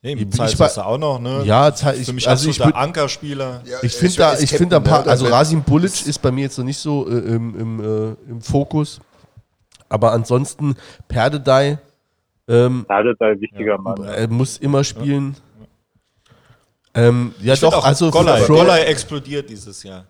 Nee, 0.00 0.12
im 0.12 0.32
Zeit 0.32 0.58
hast 0.58 0.78
du 0.78 0.80
auch 0.80 0.96
noch, 0.96 1.20
ne? 1.20 1.42
Ja, 1.44 1.74
Zeit, 1.74 1.98
ich, 1.98 2.06
Für 2.06 2.14
mich 2.14 2.26
also 2.26 2.48
ich 2.48 2.56
der 2.56 2.74
Ankerspieler. 2.74 3.60
Ja, 3.66 3.78
ich 3.82 3.94
finde 3.94 4.16
da, 4.16 4.38
ich 4.38 4.50
finde 4.50 4.76
ein 4.76 4.82
paar, 4.82 5.04
ne? 5.04 5.10
also 5.10 5.26
Rasim 5.26 5.62
Bulic 5.62 6.06
ist 6.06 6.22
bei 6.22 6.30
mir 6.30 6.44
jetzt 6.44 6.56
noch 6.56 6.64
nicht 6.64 6.78
so 6.78 7.06
äh, 7.06 7.18
im, 7.18 7.60
im, 7.60 7.80
äh, 7.80 8.30
im 8.30 8.40
Fokus. 8.40 8.98
Aber 9.90 10.12
ansonsten 10.12 10.74
Perdedei. 11.06 11.78
Ähm, 12.48 12.86
Perdedei, 12.88 13.38
wichtiger 13.40 13.76
Mann. 13.76 14.02
Er 14.02 14.28
muss 14.28 14.56
immer 14.56 14.84
spielen. 14.84 15.36
Ja, 16.96 17.02
ähm, 17.02 17.34
ja 17.42 17.56
doch, 17.56 17.74
auch 17.74 17.84
also 17.84 18.10
Gollei, 18.10 18.42
Gollei 18.46 18.84
explodiert 18.84 19.50
dieses 19.50 19.82
Jahr. 19.82 20.06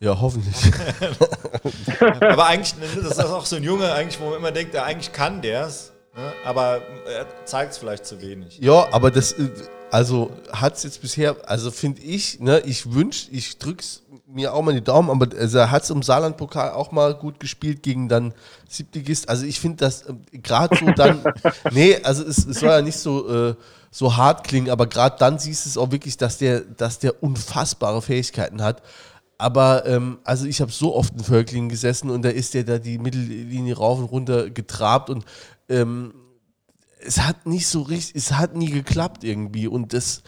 Ja, 0.00 0.18
hoffentlich. 0.18 0.72
aber 2.18 2.46
eigentlich, 2.46 2.76
ne, 2.78 2.86
das 3.02 3.18
ist 3.18 3.24
auch 3.26 3.44
so 3.44 3.56
ein 3.56 3.62
Junge, 3.62 3.92
eigentlich, 3.92 4.18
wo 4.18 4.30
man 4.30 4.38
immer 4.38 4.52
denkt, 4.52 4.72
der 4.72 4.86
eigentlich 4.86 5.12
kann 5.12 5.42
der 5.42 5.66
es. 5.66 5.92
Ne? 6.14 6.32
Aber 6.44 6.82
er 7.06 7.26
zeigt 7.46 7.72
es 7.72 7.78
vielleicht 7.78 8.04
zu 8.04 8.20
wenig. 8.20 8.58
Ja, 8.58 8.88
aber 8.92 9.10
das, 9.10 9.32
äh, 9.32 9.48
also 9.90 10.30
hat 10.52 10.76
es 10.76 10.82
jetzt 10.82 11.00
bisher, 11.00 11.36
also 11.46 11.70
finde 11.70 12.02
ich, 12.02 12.40
ne, 12.40 12.60
ich 12.60 12.92
wünsche, 12.92 13.30
ich 13.30 13.58
drück's 13.58 14.02
mir 14.26 14.54
auch 14.54 14.62
mal 14.62 14.74
die 14.74 14.82
Daumen, 14.82 15.10
aber 15.10 15.28
also 15.36 15.58
er 15.58 15.70
hat 15.70 15.82
es 15.82 15.90
im 15.90 16.02
Saarland-Pokal 16.02 16.70
auch 16.72 16.92
mal 16.92 17.14
gut 17.14 17.40
gespielt 17.40 17.82
gegen 17.82 18.08
dann 18.08 18.32
Siebtigist. 18.68 19.28
Also 19.28 19.46
ich 19.46 19.60
finde 19.60 19.78
das 19.78 20.02
äh, 20.02 20.14
gerade 20.32 20.76
so 20.76 20.90
dann, 20.92 21.22
nee, 21.70 21.96
also 22.02 22.24
es, 22.24 22.46
es, 22.46 22.60
soll 22.60 22.70
ja 22.70 22.82
nicht 22.82 22.98
so, 22.98 23.50
äh, 23.50 23.54
so 23.90 24.16
hart 24.16 24.44
klingen, 24.44 24.70
aber 24.70 24.86
gerade 24.86 25.16
dann 25.18 25.38
siehst 25.38 25.64
du 25.64 25.70
es 25.70 25.78
auch 25.78 25.92
wirklich, 25.92 26.16
dass 26.16 26.38
der, 26.38 26.60
dass 26.60 26.98
der 26.98 27.22
unfassbare 27.22 28.02
Fähigkeiten 28.02 28.62
hat. 28.62 28.82
Aber 29.38 29.86
ähm, 29.86 30.18
also 30.24 30.46
ich 30.46 30.60
habe 30.60 30.70
so 30.70 30.94
oft 30.94 31.14
in 31.14 31.24
Völklingen 31.24 31.68
gesessen 31.68 32.10
und 32.10 32.22
da 32.22 32.28
ist 32.28 32.54
der 32.54 32.64
da 32.64 32.78
die 32.78 32.98
Mittellinie 32.98 33.76
rauf 33.76 33.98
und 33.98 34.04
runter 34.04 34.50
getrabt 34.50 35.10
und 35.10 35.24
ähm, 35.68 36.14
es 37.04 37.20
hat 37.20 37.46
nicht 37.46 37.66
so 37.66 37.82
richtig, 37.82 38.16
es 38.16 38.32
hat 38.32 38.54
nie 38.54 38.70
geklappt 38.70 39.24
irgendwie. 39.24 39.66
Und 39.66 39.92
das, 39.92 40.22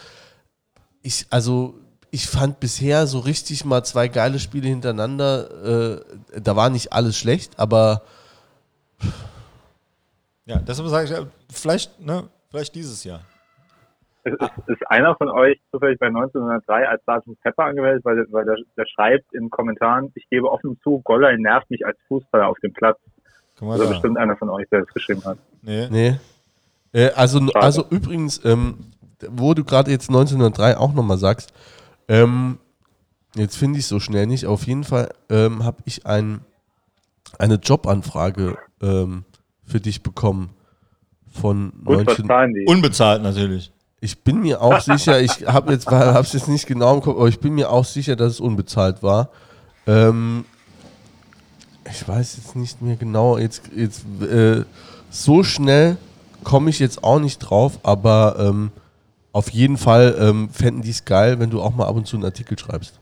ich, 1.01 1.25
also 1.29 1.75
ich 2.11 2.27
fand 2.27 2.59
bisher 2.59 3.07
so 3.07 3.19
richtig 3.19 3.65
mal 3.65 3.83
zwei 3.83 4.07
geile 4.07 4.39
Spiele 4.39 4.67
hintereinander. 4.67 5.99
Äh, 6.33 6.41
da 6.41 6.55
war 6.55 6.69
nicht 6.69 6.93
alles 6.93 7.17
schlecht, 7.17 7.59
aber. 7.59 8.03
Ja, 10.45 10.59
deshalb 10.59 10.87
sage 10.89 11.27
ich, 11.49 11.55
vielleicht, 11.55 11.99
ne, 11.99 12.29
vielleicht 12.49 12.75
dieses 12.75 13.03
Jahr. 13.03 13.21
Ist, 14.23 14.41
ist, 14.67 14.87
einer 14.89 15.15
von 15.17 15.29
euch 15.29 15.59
zufällig 15.71 15.99
bei 15.99 16.07
1903 16.07 16.87
als 16.87 17.03
Datum 17.05 17.35
Pepper 17.43 17.65
angemeldet, 17.65 18.03
weil, 18.05 18.25
weil 18.31 18.45
der, 18.45 18.55
der, 18.77 18.85
schreibt 18.87 19.33
in 19.33 19.49
Kommentaren, 19.49 20.11
ich 20.15 20.27
gebe 20.29 20.49
offen 20.49 20.79
zu, 20.81 21.01
Goller 21.03 21.35
nervt 21.37 21.69
mich 21.69 21.85
als 21.85 21.97
Fußballer 22.07 22.47
auf 22.47 22.57
dem 22.59 22.73
Platz. 22.73 22.97
Also 23.61 23.83
da. 23.83 23.89
bestimmt 23.89 24.17
einer 24.17 24.35
von 24.35 24.49
euch, 24.49 24.67
der 24.69 24.81
das 24.81 24.93
geschrieben 24.93 25.23
hat. 25.23 25.37
Nee. 25.61 25.87
Nee. 25.89 26.19
Äh, 26.91 27.11
also, 27.11 27.39
also 27.53 27.85
übrigens, 27.89 28.43
ähm, 28.43 28.77
wo 29.29 29.53
du 29.53 29.63
gerade 29.63 29.91
jetzt 29.91 30.09
1903 30.09 30.77
auch 30.77 30.93
nochmal 30.93 31.17
sagst, 31.17 31.53
ähm, 32.07 32.57
jetzt 33.35 33.57
finde 33.57 33.79
ich 33.79 33.85
es 33.85 33.89
so 33.89 33.99
schnell 33.99 34.27
nicht, 34.27 34.45
auf 34.45 34.67
jeden 34.67 34.83
Fall 34.83 35.09
ähm, 35.29 35.63
habe 35.63 35.77
ich 35.85 36.05
ein, 36.05 36.41
eine 37.39 37.55
Jobanfrage 37.55 38.57
ähm, 38.81 39.25
für 39.63 39.79
dich 39.79 40.03
bekommen 40.03 40.51
von 41.31 41.73
Gut, 41.83 42.05
19... 42.05 42.67
Unbezahlt 42.67 43.23
natürlich. 43.23 43.71
Ich 43.99 44.23
bin 44.23 44.41
mir 44.41 44.61
auch 44.61 44.79
sicher, 44.81 45.19
ich 45.19 45.47
habe 45.47 45.73
jetzt, 45.73 45.87
hab's 45.87 46.33
jetzt 46.33 46.47
nicht 46.47 46.67
genau 46.67 46.95
im 46.95 47.01
Kopf, 47.01 47.17
aber 47.17 47.27
ich 47.27 47.39
bin 47.39 47.55
mir 47.55 47.69
auch 47.69 47.85
sicher, 47.85 48.15
dass 48.15 48.33
es 48.33 48.39
unbezahlt 48.39 49.03
war. 49.03 49.29
Ähm, 49.87 50.45
ich 51.89 52.07
weiß 52.07 52.37
jetzt 52.37 52.55
nicht 52.55 52.81
mehr 52.81 52.95
genau, 52.95 53.37
jetzt, 53.37 53.69
jetzt 53.75 54.05
äh, 54.21 54.63
so 55.09 55.43
schnell 55.43 55.97
komme 56.43 56.69
ich 56.69 56.79
jetzt 56.79 57.03
auch 57.03 57.19
nicht 57.19 57.39
drauf, 57.39 57.79
aber 57.83 58.35
ähm, 58.39 58.71
auf 59.31 59.49
jeden 59.49 59.77
Fall 59.77 60.15
ähm, 60.19 60.49
fänden 60.49 60.81
die 60.81 60.91
es 60.91 61.05
geil, 61.05 61.39
wenn 61.39 61.49
du 61.49 61.61
auch 61.61 61.75
mal 61.75 61.87
ab 61.87 61.95
und 61.95 62.07
zu 62.07 62.15
einen 62.15 62.25
Artikel 62.25 62.57
schreibst. 62.57 62.99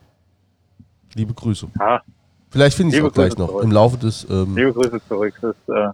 Liebe 1.16 1.34
Grüße. 1.34 1.68
Ja. 1.80 2.02
Vielleicht 2.50 2.78
finde 2.78 2.96
ich 2.96 3.02
es 3.02 3.08
auch 3.08 3.14
gleich 3.14 3.38
noch 3.38 3.50
zurück. 3.50 3.64
im 3.64 3.72
Laufe 3.72 3.98
des. 3.98 4.28
Ähm, 4.30 4.56
Liebe 4.56 4.74
Grüße 4.74 5.00
zurück. 5.08 5.34
Das, 5.42 5.56
äh, 5.68 5.90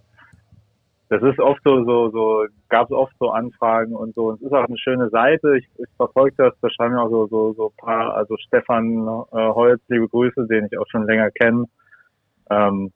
das 1.08 1.22
ist 1.22 1.40
oft 1.40 1.60
so, 1.64 1.84
so, 1.84 2.10
so 2.10 2.44
gab 2.68 2.86
es 2.86 2.92
oft 2.92 3.12
so 3.18 3.30
Anfragen 3.30 3.94
und 3.94 4.14
so. 4.14 4.32
Es 4.32 4.40
ist 4.42 4.52
auch 4.52 4.64
eine 4.64 4.78
schöne 4.78 5.10
Seite. 5.10 5.56
Ich, 5.58 5.68
ich 5.76 5.88
verfolge 5.96 6.34
das. 6.38 6.54
Da 6.60 6.70
schreiben 6.70 6.96
auch 6.96 7.10
so, 7.10 7.26
so, 7.26 7.52
so 7.54 7.72
paar, 7.76 8.14
also 8.14 8.36
Stefan 8.36 9.06
äh, 9.32 9.48
Holz, 9.52 9.80
liebe 9.88 10.08
Grüße, 10.08 10.46
den 10.46 10.66
ich 10.66 10.78
auch 10.78 10.86
schon 10.90 11.06
länger 11.06 11.30
kenne. 11.30 11.66
Ähm, 12.50 12.92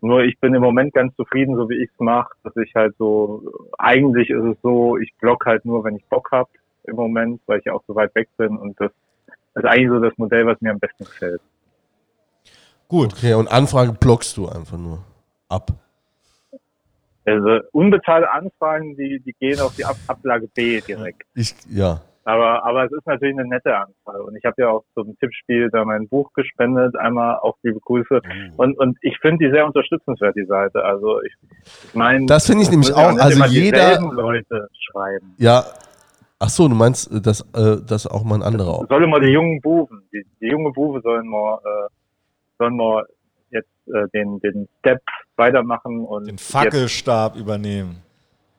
nur 0.00 0.22
ich 0.24 0.38
bin 0.40 0.54
im 0.54 0.62
Moment 0.62 0.94
ganz 0.94 1.14
zufrieden, 1.16 1.56
so 1.56 1.68
wie 1.68 1.82
ich 1.82 1.90
es 1.90 2.00
mache, 2.00 2.32
dass 2.42 2.56
ich 2.56 2.74
halt 2.74 2.96
so, 2.98 3.42
eigentlich 3.78 4.30
ist 4.30 4.44
es 4.44 4.56
so, 4.62 4.96
ich 4.96 5.12
block 5.20 5.44
halt 5.44 5.64
nur, 5.64 5.84
wenn 5.84 5.96
ich 5.96 6.04
Bock 6.06 6.30
hab 6.32 6.48
im 6.84 6.96
Moment, 6.96 7.40
weil 7.46 7.58
ich 7.58 7.66
ja 7.66 7.74
auch 7.74 7.84
so 7.86 7.94
weit 7.94 8.14
weg 8.14 8.28
bin 8.36 8.56
und 8.56 8.80
das 8.80 8.90
ist 9.54 9.64
eigentlich 9.64 9.90
so 9.90 10.00
das 10.00 10.16
Modell, 10.16 10.46
was 10.46 10.60
mir 10.60 10.70
am 10.70 10.78
besten 10.78 11.04
gefällt. 11.04 11.42
Gut. 12.88 13.12
Okay, 13.12 13.34
und 13.34 13.48
Anfragen 13.48 13.96
blockst 14.00 14.36
du 14.36 14.48
einfach 14.48 14.78
nur 14.78 14.98
ab. 15.48 15.70
Also 17.24 17.60
unbezahlte 17.72 18.30
Anfragen, 18.32 18.96
die, 18.96 19.20
die 19.20 19.32
gehen 19.34 19.60
auf 19.60 19.76
die 19.76 19.84
Ab 19.84 19.96
Ablage 20.06 20.48
B 20.48 20.80
direkt. 20.80 21.22
Ich, 21.34 21.54
ja. 21.68 22.00
Aber, 22.30 22.64
aber 22.64 22.84
es 22.84 22.92
ist 22.92 23.06
natürlich 23.06 23.36
eine 23.36 23.48
nette 23.48 23.76
Anzahl. 23.76 24.20
Und 24.20 24.36
ich 24.36 24.44
habe 24.44 24.62
ja 24.62 24.68
auch 24.68 24.84
zum 24.94 25.18
Tippspiel 25.18 25.68
da 25.70 25.84
mein 25.84 26.08
Buch 26.08 26.32
gespendet, 26.32 26.94
einmal 26.96 27.38
auch 27.38 27.56
liebe 27.62 27.80
Grüße. 27.80 28.20
Mhm. 28.24 28.52
Und, 28.56 28.78
und 28.78 28.96
ich 29.02 29.18
finde 29.18 29.44
die 29.44 29.50
sehr 29.50 29.66
unterstützenswert, 29.66 30.36
die 30.36 30.44
Seite. 30.44 30.84
Also 30.84 31.20
ich 31.22 31.34
meine. 31.92 32.26
Das 32.26 32.46
finde 32.46 32.62
ich 32.62 32.70
nämlich 32.70 32.92
auch. 32.92 33.18
Also 33.18 33.44
jeder. 33.46 34.00
Leute 34.00 34.68
schreiben. 34.90 35.34
Ja. 35.38 35.64
Ach 36.38 36.48
so, 36.48 36.68
du 36.68 36.74
meinst, 36.74 37.12
äh, 37.12 37.20
dass, 37.20 37.40
äh, 37.54 37.84
dass 37.84 38.06
auch 38.06 38.22
mal 38.22 38.36
ein 38.36 38.42
anderer 38.42 38.74
auch. 38.74 38.88
Sollen 38.88 39.10
mal 39.10 39.20
die 39.20 39.28
jungen 39.28 39.60
Buben, 39.60 40.02
die, 40.12 40.24
die 40.40 40.46
junge 40.46 40.70
Buben 40.70 41.02
sollen 41.02 41.28
mal, 41.28 41.58
äh, 41.64 41.88
sollen 42.58 42.76
mal 42.76 43.04
jetzt 43.50 43.68
äh, 43.88 44.08
den, 44.14 44.40
den 44.40 44.68
Step 44.78 45.02
weitermachen 45.36 46.04
und 46.04 46.28
den 46.28 46.38
Fackelstab 46.38 47.36
übernehmen. 47.36 48.02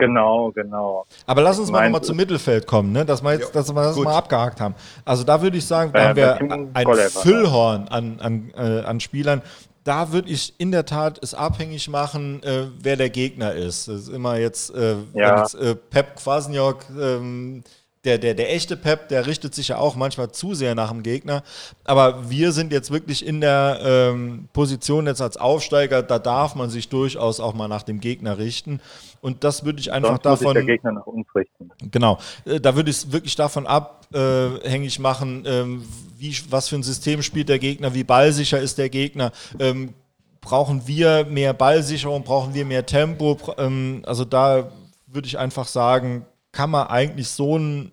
Genau, 0.02 0.52
genau. 0.52 1.06
Aber 1.28 1.43
lass 1.43 1.60
uns 1.60 1.70
mal 1.70 1.84
nochmal 1.84 2.02
zum 2.02 2.18
Mittelfeld 2.18 2.66
kommen, 2.66 2.91
ne? 2.91 3.06
dass 3.06 3.22
wir 3.22 3.34
jetzt, 3.34 3.56
dass 3.56 3.72
wir 3.72 3.84
das 3.84 3.95
mal 3.97 4.16
abgehakt 4.16 4.60
haben. 4.60 4.74
Also 5.06 5.24
da 5.24 5.43
würde 5.43 5.58
ich 5.58 5.66
sagen, 5.66 5.91
da 5.93 6.10
haben 6.10 6.16
wir 6.16 6.39
ein 6.74 7.10
Füllhorn 7.10 7.88
an, 7.88 8.20
an, 8.20 8.52
äh, 8.58 8.82
an 8.82 8.99
Spielern. 8.99 9.43
Da 9.84 10.12
würde 10.12 10.30
ich 10.30 10.56
in 10.58 10.72
der 10.72 10.86
Tat 10.86 11.20
es 11.22 11.36
abhängig 11.36 11.88
machen, 11.88 12.41
äh, 12.41 12.66
wer 12.82 12.95
der 12.95 13.12
Gegner 13.12 13.54
ist. 13.54 13.88
Das 13.88 14.02
ist 14.02 14.10
immer 14.10 14.38
jetzt, 14.38 14.74
äh, 14.74 14.95
ja. 15.14 15.41
jetzt 15.41 15.54
äh, 15.56 15.76
Pep 15.76 16.16
Kwasniok 16.16 16.86
ähm, 16.99 17.64
der, 18.04 18.18
der, 18.18 18.34
der 18.34 18.54
echte 18.54 18.78
Pep, 18.78 19.10
der 19.10 19.28
richtet 19.28 19.54
sich 19.54 19.68
ja 19.68 19.78
auch 19.78 19.95
manchmal 19.95 20.32
zu 20.32 20.56
sehr 20.56 20.74
nach 20.74 20.89
dem 20.89 21.04
Gegner. 21.04 21.43
Aber 21.84 22.30
wir 22.30 22.52
sind 22.52 22.72
jetzt 22.72 22.89
wirklich 22.89 23.26
in 23.26 23.41
der 23.41 23.80
ähm, 23.84 24.47
Position 24.54 25.06
jetzt 25.06 25.22
als 25.22 25.38
Aufsteiger, 25.38 26.02
da 26.02 26.18
darf 26.18 26.56
man 26.56 26.70
sich 26.70 26.89
durchaus 26.89 27.39
auch 27.39 27.54
mal 27.54 27.68
nach 27.68 27.84
dem 27.84 27.99
Gegner 27.99 28.39
richten. 28.39 28.82
Und 29.22 29.43
das 29.43 29.66
würde 29.66 29.80
ich 29.80 29.91
einfach 29.91 30.10
Sonst 30.10 30.26
davon. 30.26 30.45
Muss 30.45 30.54
der 30.54 30.64
Gegner 30.64 30.91
nach 30.93 31.06
uns 31.06 31.28
richten. 31.36 31.70
Genau. 31.91 32.18
Äh, 32.45 32.60
da 32.60 32.76
würde 32.76 32.89
ich 32.89 32.97
es 32.97 33.12
wirklich 33.12 33.36
davon 33.36 33.68
abhängig 33.68 34.97
äh, 34.97 35.02
machen, 35.02 35.43
ähm, 35.45 35.86
wie, 36.18 36.36
was 36.49 36.70
für 36.70 36.78
ein 36.78 36.84
System 36.84 37.22
spielt 37.22 37.49
der 37.49 37.60
Gegner, 37.60 37.93
wie 37.93 38.04
ballsicher 38.04 38.60
ist 38.60 38.80
der 38.80 38.89
Gegner. 38.89 39.32
Ähm, 39.60 39.93
brauchen 40.41 40.88
wir 40.88 41.26
mehr 41.26 41.54
Ballsicherung, 41.54 42.24
brauchen 42.24 42.56
wir 42.56 42.66
mehr 42.66 42.88
Tempo? 42.88 43.38
Ähm, 43.60 44.02
also 44.08 44.26
da 44.26 44.72
würde 45.06 45.28
ich 45.28 45.38
einfach 45.38 45.68
sagen, 45.68 46.26
kann 46.52 46.70
man 46.70 46.88
eigentlich 46.88 47.28
so 47.28 47.58
ein 47.58 47.91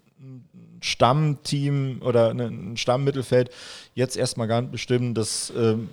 Stammteam 0.81 2.01
oder 2.05 2.31
ein 2.31 2.77
Stammmittelfeld 2.77 3.51
jetzt 3.95 4.17
erstmal 4.17 4.49
gar 4.49 4.61
nicht 4.61 4.73
bestimmen. 4.73 5.15
Das 5.15 5.53
ähm, 5.57 5.91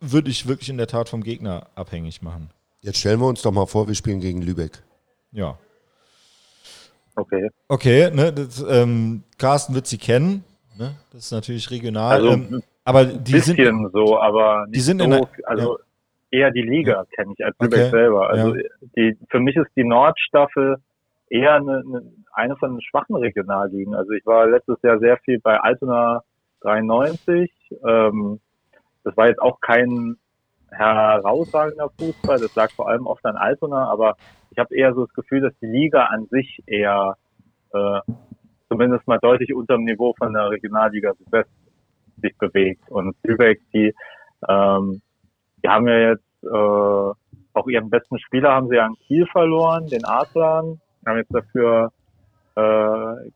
würde 0.00 0.30
ich 0.30 0.48
wirklich 0.48 0.68
in 0.68 0.78
der 0.78 0.86
Tat 0.86 1.08
vom 1.08 1.22
Gegner 1.22 1.68
abhängig 1.74 2.22
machen. 2.22 2.50
Jetzt 2.80 2.98
stellen 2.98 3.20
wir 3.20 3.26
uns 3.26 3.42
doch 3.42 3.52
mal 3.52 3.66
vor, 3.66 3.88
wir 3.88 3.94
spielen 3.94 4.20
gegen 4.20 4.42
Lübeck. 4.42 4.82
Ja. 5.32 5.58
Okay. 7.14 7.48
Okay, 7.68 8.10
ne, 8.10 8.32
das, 8.32 8.64
ähm, 8.68 9.22
Carsten 9.38 9.74
wird 9.74 9.86
sie 9.86 9.98
kennen. 9.98 10.44
Ne? 10.78 10.94
Das 11.12 11.26
ist 11.26 11.32
natürlich 11.32 11.70
regional. 11.70 12.12
Also, 12.12 12.32
ähm, 12.32 12.62
aber 12.84 13.04
die 13.04 13.32
bisschen 13.32 13.56
sind 13.56 13.92
so, 13.92 14.20
aber 14.20 14.66
die 14.68 14.80
sind 14.80 14.98
so, 14.98 15.04
in 15.04 15.10
der, 15.10 15.28
also 15.44 15.78
eher 16.30 16.50
die 16.50 16.62
Liga 16.62 17.04
kenne 17.14 17.32
ich 17.36 17.44
als 17.44 17.56
Lübeck 17.58 17.80
okay. 17.80 17.90
selber. 17.90 18.28
Also 18.28 18.54
ja. 18.54 18.62
die, 18.96 19.16
für 19.30 19.40
mich 19.40 19.56
ist 19.56 19.70
die 19.76 19.84
Nordstaffel 19.84 20.76
eher 21.28 21.54
eine, 21.54 21.82
eine, 22.32 22.56
von 22.56 22.74
den 22.74 22.82
schwachen 22.82 23.16
Regionalligen. 23.16 23.94
Also 23.94 24.12
ich 24.12 24.24
war 24.26 24.46
letztes 24.46 24.80
Jahr 24.82 24.98
sehr 24.98 25.18
viel 25.18 25.40
bei 25.40 25.58
Altona 25.58 26.22
93. 26.60 27.50
Ähm, 27.86 28.40
das 29.04 29.16
war 29.16 29.28
jetzt 29.28 29.40
auch 29.40 29.60
kein 29.60 30.16
herausragender 30.70 31.90
Fußball. 31.98 32.40
Das 32.40 32.54
lag 32.54 32.70
vor 32.72 32.88
allem 32.88 33.06
oft 33.06 33.24
an 33.24 33.36
Altona, 33.36 33.88
aber 33.88 34.16
ich 34.50 34.58
habe 34.58 34.74
eher 34.74 34.94
so 34.94 35.06
das 35.06 35.14
Gefühl, 35.14 35.40
dass 35.40 35.52
die 35.60 35.66
Liga 35.66 36.04
an 36.06 36.26
sich 36.26 36.62
eher 36.66 37.16
äh, 37.72 38.00
zumindest 38.68 39.06
mal 39.06 39.18
deutlich 39.18 39.54
unter 39.54 39.76
dem 39.76 39.84
Niveau 39.84 40.14
von 40.18 40.32
der 40.32 40.50
Regionalliga 40.50 41.14
Südwest 41.14 41.50
sich 42.20 42.36
bewegt. 42.38 42.88
Und 42.90 43.16
Lübeck, 43.22 43.60
die, 43.72 43.94
ähm, 44.48 45.00
die 45.62 45.68
haben 45.68 45.88
ja 45.88 46.10
jetzt 46.10 46.24
äh, 46.42 47.12
auch 47.52 47.66
ihren 47.68 47.90
besten 47.90 48.18
Spieler 48.18 48.52
haben 48.52 48.68
sie 48.68 48.78
an 48.78 48.96
Kiel 49.06 49.26
verloren, 49.26 49.86
den 49.86 50.04
Adlern, 50.04 50.80
haben 51.06 51.18
jetzt 51.18 51.34
dafür 51.34 51.92
äh, 52.56 53.30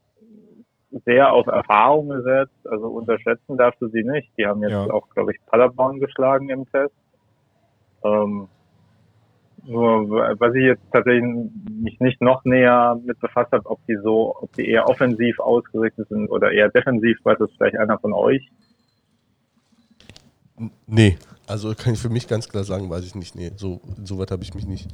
sehr 1.04 1.32
auf 1.32 1.46
Erfahrung 1.46 2.08
gesetzt. 2.08 2.66
Also 2.68 2.88
unterschätzen 2.88 3.56
darfst 3.56 3.80
du 3.80 3.88
sie 3.88 4.02
nicht. 4.02 4.30
Die 4.36 4.46
haben 4.46 4.62
jetzt 4.62 4.72
ja. 4.72 4.90
auch, 4.90 5.08
glaube 5.10 5.32
ich, 5.32 5.38
Paderborn 5.46 6.00
geschlagen 6.00 6.50
im 6.50 6.70
Test. 6.70 6.94
Ähm, 8.04 8.48
nur 9.64 10.10
was 10.10 10.54
ich 10.54 10.64
jetzt 10.64 10.82
tatsächlich 10.90 11.22
mich 11.70 12.00
nicht 12.00 12.20
noch 12.22 12.44
näher 12.44 12.98
mit 13.04 13.20
befasst 13.20 13.52
habe, 13.52 13.68
ob 13.68 13.84
die 13.86 13.96
so, 14.02 14.34
ob 14.40 14.52
die 14.54 14.68
eher 14.68 14.88
offensiv 14.88 15.38
ausgerichtet 15.38 16.08
sind 16.08 16.30
oder 16.30 16.50
eher 16.50 16.70
defensiv, 16.70 17.18
weiß 17.24 17.38
das 17.38 17.50
vielleicht 17.56 17.76
einer 17.76 17.98
von 17.98 18.14
euch. 18.14 18.50
Nee, 20.86 21.18
also 21.46 21.74
kann 21.74 21.94
ich 21.94 22.00
für 22.00 22.08
mich 22.08 22.26
ganz 22.26 22.48
klar 22.48 22.64
sagen, 22.64 22.88
weiß 22.90 23.04
ich 23.04 23.14
nicht. 23.14 23.34
Nee, 23.34 23.50
so, 23.56 23.80
weit 24.18 24.30
habe 24.30 24.42
ich 24.42 24.54
mich 24.54 24.66
nicht 24.66 24.88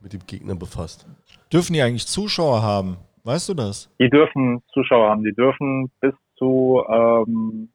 mit 0.00 0.12
dem 0.12 0.26
Gegner 0.26 0.54
befasst. 0.54 1.06
Dürfen 1.52 1.72
die 1.72 1.82
eigentlich 1.82 2.06
Zuschauer 2.06 2.62
haben? 2.62 2.96
Weißt 3.24 3.48
du 3.48 3.54
das? 3.54 3.90
Die 3.98 4.08
dürfen 4.08 4.62
Zuschauer 4.72 5.10
haben. 5.10 5.24
Die 5.24 5.34
dürfen 5.34 5.90
bis 6.00 6.14
zu 6.36 6.82
ähm, 6.88 7.68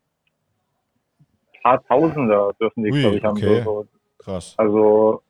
paar 1.65 1.83
Tausender 1.87 2.53
dürfen 2.59 2.83
die, 2.83 2.91
glaube 2.91 3.17
ich, 3.17 3.23
haben. 3.23 3.37
Okay. 3.37 3.63
So, 3.63 3.87
Krass. 4.19 4.53
Also 4.57 5.23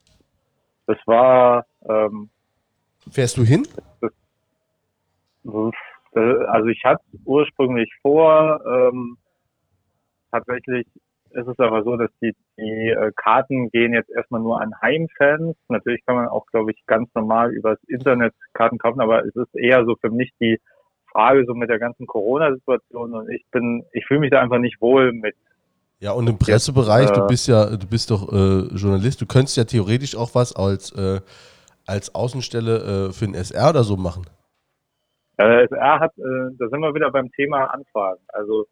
das 0.86 0.98
war. 1.06 1.66
Ähm, 1.88 2.30
Fährst 3.10 3.38
du 3.38 3.44
hin? 3.44 3.66
Das, 4.02 4.12
das, 5.44 6.26
also 6.48 6.68
ich 6.68 6.84
hatte 6.84 7.04
ursprünglich 7.24 7.90
vor, 8.02 8.60
ähm, 8.66 9.18
tatsächlich 10.32 10.88
ist 11.36 11.48
es 11.48 11.60
aber 11.60 11.84
so, 11.84 11.98
dass 11.98 12.10
die, 12.22 12.34
die 12.58 12.90
äh, 12.90 13.12
Karten 13.16 13.70
gehen 13.70 13.94
jetzt 13.94 14.10
erstmal 14.10 14.42
nur 14.42 14.62
an 14.62 14.74
Heimfans. 14.82 15.56
Natürlich 15.68 16.06
kann 16.06 16.16
man 16.16 16.28
auch, 16.28 16.46
glaube 16.48 16.72
ich, 16.72 16.86
ganz 16.86 17.10
normal 17.14 17.52
übers 17.52 17.80
Internet 17.88 18.34
Karten 18.54 18.78
kaufen, 18.78 19.02
aber 19.02 19.26
es 19.26 19.36
ist 19.36 19.56
eher 19.56 19.86
so 19.86 19.96
für 19.96 20.10
mich 20.10 20.32
die 20.40 20.60
Frage 21.12 21.46
so 21.46 21.54
mit 21.54 21.70
der 21.70 21.80
ganzen 21.80 22.08
Corona-Situation 22.08 23.14
und 23.14 23.30
ich 23.30 23.46
bin, 23.52 23.86
ich 23.92 24.06
fühle 24.06 24.22
mich 24.22 24.32
da 24.32 24.42
einfach 24.42 24.60
nicht 24.60 24.82
wohl 24.82 25.14
mit. 25.14 25.36
Ja, 26.00 26.12
und 26.12 26.28
im 26.28 26.38
Pressebereich, 26.38 27.08
jetzt, 27.08 27.18
äh, 27.18 27.22
du 27.22 27.28
bist 27.28 27.48
ja, 27.48 27.66
du 27.78 27.88
bist 27.88 28.12
doch 28.12 28.32
äh, 28.32 28.68
Journalist, 28.76 29.22
du 29.22 29.26
könntest 29.26 29.56
ja 29.58 29.64
theoretisch 29.64 30.16
auch 30.16 30.36
was 30.36 30.56
als, 30.56 30.92
äh, 30.92 31.22
als 31.86 32.14
Außenstelle 32.14 33.10
äh, 33.10 33.14
für 33.14 33.26
den 33.26 33.34
SR 33.34 33.70
oder 33.70 33.84
so 33.84 33.96
machen. 33.96 34.26
Äh, 35.38 35.66
SR 35.66 36.00
hat, 36.00 36.12
äh, 36.18 36.52
da 36.60 36.68
sind 36.70 36.80
wir 36.80 36.94
wieder 36.94 37.12
beim 37.12 37.32
Thema 37.32 37.66
Anfragen. 37.66 38.22
Also 38.30 38.66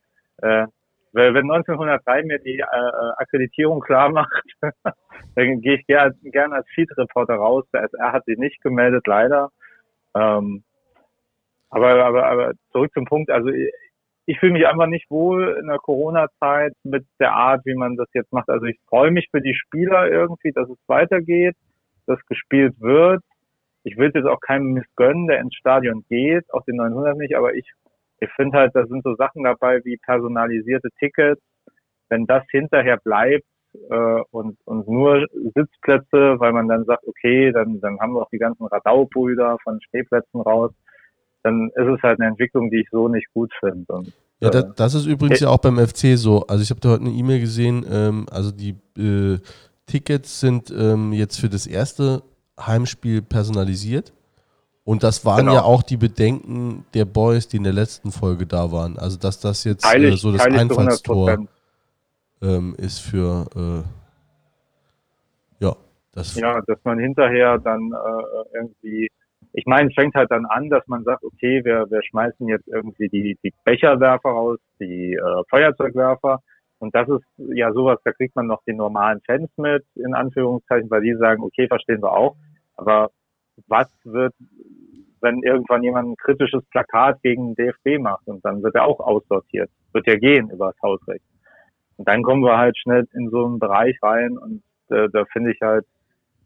wenn 1.13 1.51
1903 1.51 2.23
mir 2.23 2.39
die 2.39 2.59
äh, 2.59 2.63
äh, 2.63 3.11
Akkreditierung 3.17 3.81
klar 3.81 4.09
macht, 4.09 4.43
dann 5.35 5.61
gehe 5.61 5.75
ich 5.75 5.85
gerne 5.85 6.15
gern 6.23 6.53
als 6.53 6.67
Feed-Reporter 6.73 7.35
raus. 7.35 7.65
Der 7.71 7.83
SR 7.83 8.11
hat 8.11 8.25
sie 8.25 8.35
nicht 8.35 8.61
gemeldet, 8.61 9.05
leider. 9.05 9.51
Ähm, 10.15 10.63
aber, 11.69 12.03
aber, 12.03 12.25
aber 12.25 12.51
zurück 12.71 12.91
zum 12.93 13.05
Punkt. 13.05 13.29
Also 13.29 13.49
ich, 13.49 13.71
ich 14.25 14.39
fühle 14.39 14.53
mich 14.53 14.67
einfach 14.67 14.87
nicht 14.87 15.09
wohl 15.11 15.57
in 15.59 15.67
der 15.67 15.79
Corona-Zeit 15.79 16.73
mit 16.83 17.05
der 17.19 17.33
Art, 17.33 17.61
wie 17.65 17.75
man 17.75 17.95
das 17.95 18.07
jetzt 18.13 18.31
macht. 18.31 18.49
Also 18.49 18.65
ich 18.65 18.79
freue 18.87 19.11
mich 19.11 19.27
für 19.31 19.41
die 19.41 19.55
Spieler 19.55 20.09
irgendwie, 20.09 20.51
dass 20.51 20.69
es 20.69 20.77
weitergeht, 20.87 21.55
dass 22.07 22.25
gespielt 22.25 22.73
wird. 22.79 23.21
Ich 23.83 23.97
will 23.97 24.11
jetzt 24.13 24.25
auch 24.25 24.39
keinem 24.39 24.73
missgönnen, 24.73 25.27
der 25.27 25.39
ins 25.39 25.55
Stadion 25.55 26.05
geht, 26.07 26.51
auch 26.53 26.63
den 26.63 26.77
900 26.77 27.17
nicht, 27.17 27.35
aber 27.35 27.53
ich 27.53 27.69
ich 28.23 28.29
finde 28.35 28.57
halt, 28.57 28.75
da 28.75 28.85
sind 28.85 29.03
so 29.03 29.15
Sachen 29.15 29.43
dabei 29.43 29.81
wie 29.83 29.97
personalisierte 29.97 30.89
Tickets. 30.99 31.41
Wenn 32.09 32.25
das 32.25 32.43
hinterher 32.51 32.97
bleibt 32.97 33.45
äh, 33.89 34.21
und, 34.31 34.57
und 34.65 34.87
nur 34.87 35.25
Sitzplätze, 35.55 36.39
weil 36.39 36.53
man 36.53 36.67
dann 36.67 36.85
sagt, 36.85 37.05
okay, 37.07 37.51
dann, 37.51 37.79
dann 37.81 37.99
haben 37.99 38.13
wir 38.13 38.21
auch 38.21 38.29
die 38.31 38.37
ganzen 38.37 38.65
Radau-Brüder 38.65 39.57
von 39.63 39.81
Stehplätzen 39.81 40.41
raus, 40.41 40.71
dann 41.43 41.69
ist 41.75 41.87
es 41.87 42.01
halt 42.01 42.19
eine 42.19 42.29
Entwicklung, 42.29 42.69
die 42.69 42.81
ich 42.81 42.87
so 42.91 43.07
nicht 43.07 43.27
gut 43.33 43.51
finde. 43.59 44.11
Ja, 44.39 44.49
das, 44.49 44.63
äh, 44.63 44.67
das, 44.75 44.93
ist 44.93 45.05
übrigens 45.05 45.39
ja 45.39 45.49
auch 45.49 45.57
beim 45.57 45.77
FC 45.77 46.17
so. 46.17 46.45
Also 46.47 46.63
ich 46.63 46.69
habe 46.69 46.79
da 46.79 46.89
heute 46.89 47.01
eine 47.01 47.11
E-Mail 47.11 47.39
gesehen, 47.39 47.85
ähm, 47.89 48.25
also 48.31 48.51
die 48.51 48.75
äh, 48.97 49.39
Tickets 49.87 50.39
sind 50.39 50.71
ähm, 50.71 51.11
jetzt 51.11 51.39
für 51.39 51.49
das 51.49 51.67
erste 51.67 52.23
Heimspiel 52.59 53.21
personalisiert. 53.21 54.13
Und 54.85 55.03
das 55.03 55.25
waren 55.25 55.45
genau. 55.45 55.53
ja 55.53 55.63
auch 55.63 55.81
die 55.81 55.95
Bedenken 55.95 56.85
der 56.93 57.05
Boys, 57.05 57.47
die 57.47 57.57
in 57.57 57.63
der 57.63 57.73
letzten 57.73 58.11
Folge 58.11 58.45
da 58.45 58.71
waren. 58.71 58.97
Also, 58.97 59.17
dass 59.17 59.39
das 59.39 59.63
jetzt 59.63 59.85
äh, 59.85 60.11
so 60.17 60.33
das 60.33 60.45
Einfallstor 60.45 61.47
ähm, 62.41 62.75
ist 62.77 62.99
für, 62.99 63.45
äh, 63.55 65.63
ja. 65.63 65.75
Das 66.11 66.35
ja, 66.35 66.59
dass 66.67 66.79
man 66.83 66.99
hinterher 66.99 67.57
dann 67.59 67.93
äh, 67.93 68.57
irgendwie, 68.57 69.09
ich 69.53 69.65
meine, 69.65 69.87
es 69.87 69.95
fängt 69.95 70.15
halt 70.15 70.29
dann 70.31 70.45
an, 70.45 70.69
dass 70.69 70.85
man 70.87 71.05
sagt, 71.05 71.23
okay, 71.23 71.63
wir, 71.63 71.89
wir 71.89 72.03
schmeißen 72.03 72.45
jetzt 72.49 72.67
irgendwie 72.67 73.07
die, 73.07 73.37
die 73.41 73.53
Becherwerfer 73.63 74.29
raus, 74.29 74.59
die 74.81 75.13
äh, 75.13 75.43
Feuerzeugwerfer. 75.49 76.41
Und 76.79 76.93
das 76.93 77.07
ist 77.07 77.23
ja 77.55 77.71
sowas, 77.71 77.99
da 78.03 78.11
kriegt 78.11 78.35
man 78.35 78.47
noch 78.47 78.61
die 78.67 78.73
normalen 78.73 79.21
Fans 79.25 79.49
mit, 79.55 79.85
in 79.95 80.13
Anführungszeichen, 80.13 80.91
weil 80.91 81.01
die 81.01 81.15
sagen, 81.15 81.41
okay, 81.41 81.69
verstehen 81.69 82.01
wir 82.01 82.11
auch. 82.11 82.35
Aber 82.75 83.11
was 83.67 83.87
wird, 84.03 84.33
wenn 85.21 85.41
irgendwann 85.41 85.83
jemand 85.83 86.09
ein 86.09 86.17
kritisches 86.17 86.63
Plakat 86.65 87.21
gegen 87.21 87.55
den 87.55 87.73
DFB 87.73 88.01
macht 88.01 88.27
und 88.27 88.43
dann 88.43 88.61
wird 88.61 88.75
er 88.75 88.85
auch 88.85 88.99
aussortiert. 88.99 89.69
Wird 89.93 90.07
ja 90.07 90.17
gehen 90.17 90.49
über 90.49 90.71
das 90.71 90.81
Hausrecht. 90.81 91.23
Und 91.97 92.07
dann 92.07 92.23
kommen 92.23 92.43
wir 92.43 92.57
halt 92.57 92.77
schnell 92.77 93.07
in 93.13 93.29
so 93.29 93.45
einen 93.45 93.59
Bereich 93.59 93.97
rein 94.01 94.37
und 94.37 94.63
äh, 94.89 95.07
da 95.11 95.25
finde 95.25 95.53
ich 95.53 95.61
halt 95.61 95.85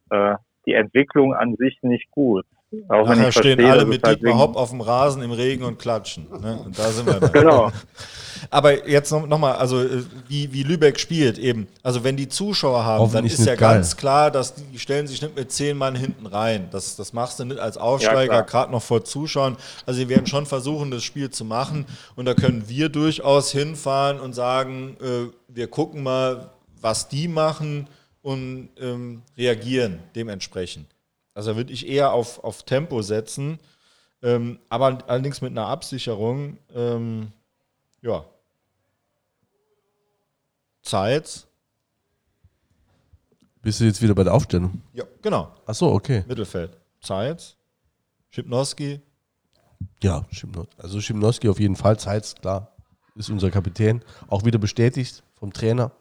äh, 0.10 0.36
die 0.66 0.74
Entwicklung 0.74 1.34
an 1.34 1.56
sich 1.56 1.80
nicht 1.82 2.12
gut. 2.12 2.46
Auch 2.90 3.08
Nachher 3.08 3.32
stehen 3.32 3.64
alle 3.64 3.86
mit 3.86 4.04
halt 4.04 4.20
Dietmar 4.20 4.40
Hopp 4.40 4.58
auf 4.58 4.72
dem 4.72 4.82
Rasen 4.82 5.22
im 5.22 5.32
Regen 5.32 5.64
und 5.64 5.80
klatschen. 5.80 6.28
Ne? 6.42 6.60
Und 6.66 6.78
da 6.78 6.92
sind 6.92 7.06
wir 7.06 7.14
dann. 7.14 7.32
genau. 7.32 7.72
Aber 8.50 8.88
jetzt 8.88 9.10
noch, 9.10 9.26
noch 9.26 9.38
mal, 9.38 9.54
also 9.54 9.82
äh, 9.82 10.04
wie, 10.28 10.52
wie 10.52 10.64
Lübeck 10.64 11.00
spielt 11.00 11.38
eben. 11.38 11.68
Also 11.82 12.04
wenn 12.04 12.18
die 12.18 12.28
Zuschauer 12.28 12.84
haben, 12.84 13.10
dann 13.14 13.26
ist 13.26 13.40
ja 13.40 13.56
geil. 13.56 13.76
ganz 13.76 13.96
klar, 13.96 14.32
dass 14.32 14.54
die 14.54 14.78
stellen 14.80 15.08
sich 15.08 15.22
nicht 15.22 15.36
mit 15.36 15.50
zehn 15.50 15.78
Mann 15.78 15.96
hinten 15.96 16.26
rein. 16.26 16.68
Das, 16.72 16.98
das 16.98 17.14
machst 17.14 17.40
du 17.40 17.46
nicht 17.46 17.60
als 17.60 17.78
Aufsteiger, 17.78 18.34
ja, 18.34 18.42
gerade 18.42 18.72
noch 18.72 18.84
vor 18.84 19.06
Zuschauern. 19.06 19.56
Also 19.86 20.00
sie 20.00 20.10
werden 20.10 20.28
schon 20.28 20.46
versuchen, 20.46 20.92
das 20.92 21.06
Spiel 21.06 21.30
zu 21.30 21.46
machen. 21.46 21.86
Und 22.18 22.26
da 22.26 22.34
können 22.34 22.66
wir 22.68 22.90
durchaus 22.90 23.50
hinfahren 23.50 24.20
und 24.20 24.34
sagen, 24.34 24.98
äh, 25.02 25.32
wir 25.48 25.68
gucken 25.68 26.04
mal, 26.04 26.50
was 26.82 27.08
die 27.08 27.30
machen 27.30 27.88
und 28.22 28.70
ähm, 28.78 29.22
reagieren 29.38 30.00
dementsprechend. 30.16 30.88
Also 31.38 31.56
würde 31.56 31.72
ich 31.72 31.88
eher 31.88 32.14
auf, 32.14 32.44
auf 32.44 32.64
Tempo 32.64 33.04
setzen, 33.04 33.60
ähm, 34.24 34.58
aber 34.70 35.08
allerdings 35.08 35.40
mit 35.40 35.52
einer 35.52 35.68
Absicherung. 35.68 36.58
Ähm, 36.74 37.32
ja. 38.02 38.26
Zeit. 40.82 41.46
Bist 43.62 43.80
du 43.80 43.84
jetzt 43.84 44.02
wieder 44.02 44.16
bei 44.16 44.24
der 44.24 44.34
Aufstellung? 44.34 44.82
Ja, 44.94 45.04
genau. 45.22 45.54
Ach 45.68 45.76
so, 45.76 45.92
okay. 45.92 46.24
Mittelfeld. 46.28 46.76
Zeit. 47.02 47.56
Schipnowski. 48.32 49.00
Ja, 50.02 50.26
Schipnowski. 50.32 50.82
Also 50.82 51.00
Schipnowski 51.02 51.50
auf 51.50 51.60
jeden 51.60 51.76
Fall. 51.76 52.00
Zeit, 52.00 52.36
klar. 52.42 52.76
Ist 53.14 53.30
unser 53.30 53.52
Kapitän. 53.52 54.04
Auch 54.28 54.44
wieder 54.44 54.58
bestätigt 54.58 55.22
vom 55.36 55.54
Trainer. 55.54 55.92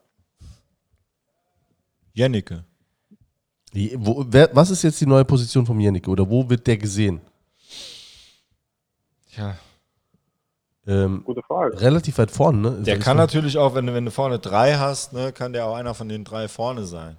Jennecke. 2.14 2.64
Wo, 3.96 4.24
wer, 4.28 4.48
was 4.54 4.70
ist 4.70 4.82
jetzt 4.82 5.00
die 5.00 5.06
neue 5.06 5.24
Position 5.24 5.66
von 5.66 5.78
Jennecke 5.78 6.10
oder 6.10 6.28
wo 6.28 6.48
wird 6.48 6.66
der 6.66 6.78
gesehen? 6.78 7.20
Ja. 9.36 9.56
Ähm, 10.86 11.22
Gute 11.24 11.42
Frage. 11.42 11.78
Relativ 11.80 12.16
weit 12.18 12.30
vorne, 12.30 12.58
ne? 12.58 12.82
Der 12.82 12.98
kann 12.98 13.16
natürlich 13.16 13.58
auch, 13.58 13.74
wenn 13.74 13.86
du, 13.86 13.92
wenn 13.92 14.04
du 14.04 14.10
vorne 14.10 14.38
drei 14.38 14.74
hast, 14.74 15.12
ne, 15.12 15.32
kann 15.32 15.52
der 15.52 15.66
auch 15.66 15.74
einer 15.74 15.94
von 15.94 16.08
den 16.08 16.24
drei 16.24 16.48
vorne 16.48 16.84
sein. 16.84 17.16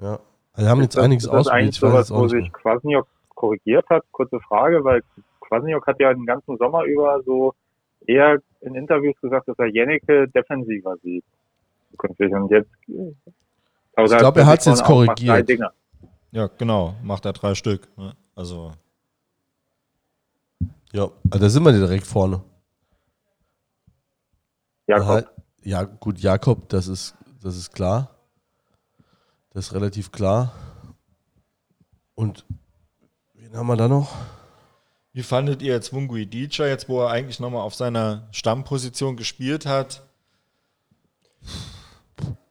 Ja. 0.00 0.18
Also 0.52 0.70
haben 0.70 0.80
jetzt 0.80 0.96
das, 0.96 1.04
einiges 1.04 1.28
ausprobiert. 1.28 1.46
Das 1.46 1.46
ist 1.46 1.52
eigentlich 1.52 1.76
sowas, 1.76 2.10
wo 2.10 2.28
sich 2.28 2.52
Kwasniok 2.52 3.06
korrigiert 3.34 3.86
hat. 3.90 4.04
Kurze 4.12 4.40
Frage, 4.40 4.82
weil 4.84 5.02
Kwasniok 5.40 5.86
hat 5.86 6.00
ja 6.00 6.14
den 6.14 6.24
ganzen 6.24 6.56
Sommer 6.56 6.84
über 6.84 7.22
so 7.24 7.52
eher 8.06 8.38
in 8.62 8.74
Interviews 8.74 9.20
gesagt, 9.20 9.48
dass 9.48 9.58
er 9.58 9.66
Jennecke 9.66 10.28
defensiver 10.28 10.96
sieht. 11.02 11.24
Und 11.98 12.50
jetzt 12.50 12.70
ich 13.96 14.18
glaube, 14.18 14.40
er 14.40 14.46
hat 14.46 14.60
es 14.60 14.66
jetzt 14.66 14.84
korrigiert. 14.84 15.50
Ja, 16.32 16.48
genau, 16.58 16.94
macht 17.02 17.24
er 17.24 17.32
drei 17.32 17.54
Stück. 17.54 17.88
Ne? 17.96 18.14
Also. 18.34 18.72
Ja, 20.92 21.10
also 21.30 21.44
da 21.44 21.48
sind 21.48 21.64
wir 21.64 21.72
direkt 21.72 22.06
vorne. 22.06 22.42
Jakob. 24.86 25.30
Ja, 25.62 25.82
gut, 25.82 26.20
Jakob, 26.20 26.68
das 26.68 26.86
ist, 26.86 27.14
das 27.42 27.56
ist 27.56 27.72
klar. 27.72 28.10
Das 29.50 29.66
ist 29.66 29.72
relativ 29.72 30.12
klar. 30.12 30.52
Und 32.14 32.44
wen 33.34 33.56
haben 33.56 33.66
wir 33.66 33.76
da 33.76 33.88
noch? 33.88 34.14
Wie 35.12 35.22
fandet 35.22 35.62
ihr 35.62 35.72
jetzt 35.72 35.92
Wungui 35.92 36.26
Dicha, 36.26 36.66
jetzt 36.66 36.88
wo 36.88 37.00
er 37.00 37.10
eigentlich 37.10 37.40
nochmal 37.40 37.62
auf 37.62 37.74
seiner 37.74 38.28
Stammposition 38.32 39.16
gespielt 39.16 39.64
hat? 39.64 40.02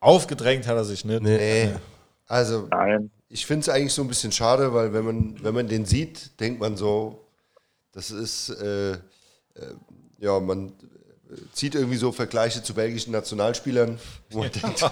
Aufgedrängt 0.05 0.67
hat 0.67 0.75
er 0.75 0.85
sich 0.85 1.03
nicht. 1.03 1.21
Nee. 1.21 1.71
Also, 2.27 2.67
Nein. 2.69 3.09
ich 3.27 3.45
finde 3.45 3.61
es 3.61 3.69
eigentlich 3.69 3.93
so 3.93 4.03
ein 4.03 4.07
bisschen 4.07 4.31
schade, 4.31 4.73
weil 4.73 4.93
wenn 4.93 5.05
man, 5.05 5.43
wenn 5.43 5.53
man 5.53 5.67
den 5.67 5.85
sieht, 5.85 6.39
denkt 6.39 6.59
man 6.59 6.77
so, 6.77 7.25
das 7.91 8.11
ist, 8.11 8.49
äh, 8.49 8.91
äh, 8.91 8.97
ja, 10.19 10.39
man 10.39 10.73
zieht 11.53 11.73
irgendwie 11.75 11.97
so 11.97 12.11
Vergleiche 12.11 12.61
zu 12.61 12.73
belgischen 12.73 13.13
Nationalspielern, 13.13 13.97
wo 14.29 14.39
man 14.39 14.51
denkt, 14.63 14.85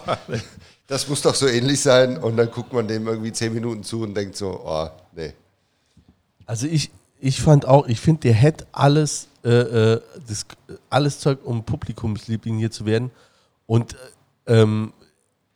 das 0.87 1.07
muss 1.07 1.21
doch 1.21 1.35
so 1.35 1.47
ähnlich 1.47 1.81
sein. 1.81 2.17
Und 2.17 2.37
dann 2.37 2.49
guckt 2.49 2.73
man 2.73 2.87
dem 2.87 3.07
irgendwie 3.07 3.31
zehn 3.31 3.53
Minuten 3.53 3.83
zu 3.83 4.01
und 4.01 4.15
denkt 4.15 4.35
so, 4.35 4.61
oh, 4.65 4.89
nee. 5.15 5.33
Also 6.45 6.65
ich, 6.65 6.89
ich 7.19 7.39
fand 7.39 7.67
auch, 7.67 7.87
ich 7.87 7.99
finde, 7.99 8.21
der 8.21 8.33
hätte 8.33 8.65
alles, 8.71 9.27
äh, 9.43 9.49
äh, 9.49 10.01
das, 10.27 10.45
alles 10.89 11.19
Zeug, 11.19 11.39
um 11.43 11.63
Publikumsliebling 11.63 12.57
hier 12.57 12.71
zu 12.71 12.85
werden. 12.85 13.11
Und 13.67 13.95
ähm, 14.47 14.91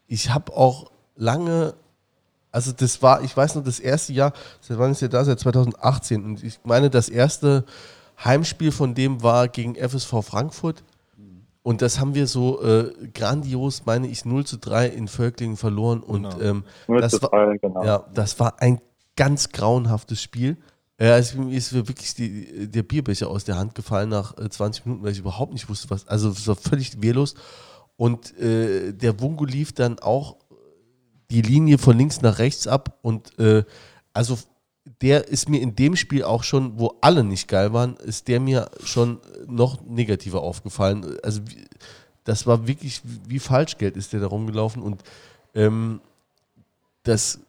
ich 0.07 0.33
habe 0.33 0.55
auch 0.55 0.91
lange, 1.15 1.73
also 2.51 2.71
das 2.71 3.01
war, 3.01 3.21
ich 3.21 3.35
weiß 3.35 3.55
noch, 3.55 3.63
das 3.63 3.79
erste 3.79 4.13
Jahr, 4.13 4.33
seit 4.61 4.77
wann 4.79 4.91
ist 4.91 5.01
er 5.01 5.09
da? 5.09 5.23
Seit 5.23 5.39
2018. 5.39 6.23
Und 6.23 6.43
ich 6.43 6.59
meine, 6.63 6.89
das 6.89 7.09
erste 7.09 7.65
Heimspiel 8.23 8.71
von 8.71 8.95
dem 8.95 9.21
war 9.21 9.47
gegen 9.47 9.75
FSV 9.75 10.23
Frankfurt. 10.23 10.83
Und 11.67 11.81
das 11.81 11.99
haben 11.99 12.15
wir 12.15 12.27
so 12.27 12.63
äh, 12.63 12.93
grandios, 13.13 13.85
meine 13.85 14.07
ich, 14.07 14.23
0 14.23 14.45
zu 14.45 14.57
3 14.57 14.87
in 14.87 15.09
Völklingen 15.09 15.57
verloren. 15.57 15.99
Und 15.99 16.23
genau. 16.23 16.39
ähm, 16.39 16.63
das, 16.87 17.21
war, 17.21 17.57
genau. 17.57 17.83
ja, 17.83 18.05
das 18.13 18.39
war 18.39 18.61
ein 18.61 18.79
ganz 19.17 19.49
grauenhaftes 19.49 20.21
Spiel. 20.21 20.55
Ja, 20.97 21.17
es 21.17 21.33
ist 21.33 21.73
mir 21.73 21.87
wirklich 21.89 22.13
die, 22.15 22.69
der 22.69 22.83
Bierbecher 22.83 23.27
aus 23.27 23.43
der 23.43 23.57
Hand 23.57 23.75
gefallen 23.75 24.07
nach 24.07 24.33
20 24.33 24.85
äh, 24.85 24.87
Minuten, 24.87 25.03
weil 25.03 25.11
ich 25.11 25.19
überhaupt 25.19 25.51
nicht 25.51 25.67
wusste, 25.67 25.89
was. 25.89 26.07
Also, 26.07 26.29
es 26.29 26.47
war 26.47 26.55
völlig 26.55 27.01
wehrlos. 27.01 27.35
Und 27.97 28.37
äh, 28.39 28.93
der 28.93 29.19
Wungo 29.19 29.43
lief 29.45 29.73
dann 29.73 29.99
auch 29.99 30.37
die 31.29 31.41
Linie 31.41 31.77
von 31.77 31.97
links 31.97 32.21
nach 32.21 32.39
rechts 32.39 32.67
ab. 32.67 32.97
Und 33.01 33.37
äh, 33.39 33.63
also 34.13 34.37
der 35.01 35.27
ist 35.27 35.49
mir 35.49 35.61
in 35.61 35.75
dem 35.75 35.95
Spiel 35.95 36.23
auch 36.23 36.43
schon, 36.43 36.79
wo 36.79 36.95
alle 37.01 37.23
nicht 37.23 37.47
geil 37.47 37.73
waren, 37.73 37.97
ist 37.97 38.27
der 38.27 38.39
mir 38.39 38.69
schon 38.83 39.19
noch 39.45 39.81
negativer 39.85 40.41
aufgefallen. 40.41 41.17
Also 41.23 41.41
das 42.23 42.47
war 42.47 42.67
wirklich 42.67 43.01
wie 43.27 43.39
Falschgeld 43.39 43.97
ist 43.97 44.13
der 44.13 44.19
da 44.19 44.27
rumgelaufen 44.27 44.81
und 44.81 45.03
ähm, 45.55 46.01
das, 47.03 47.39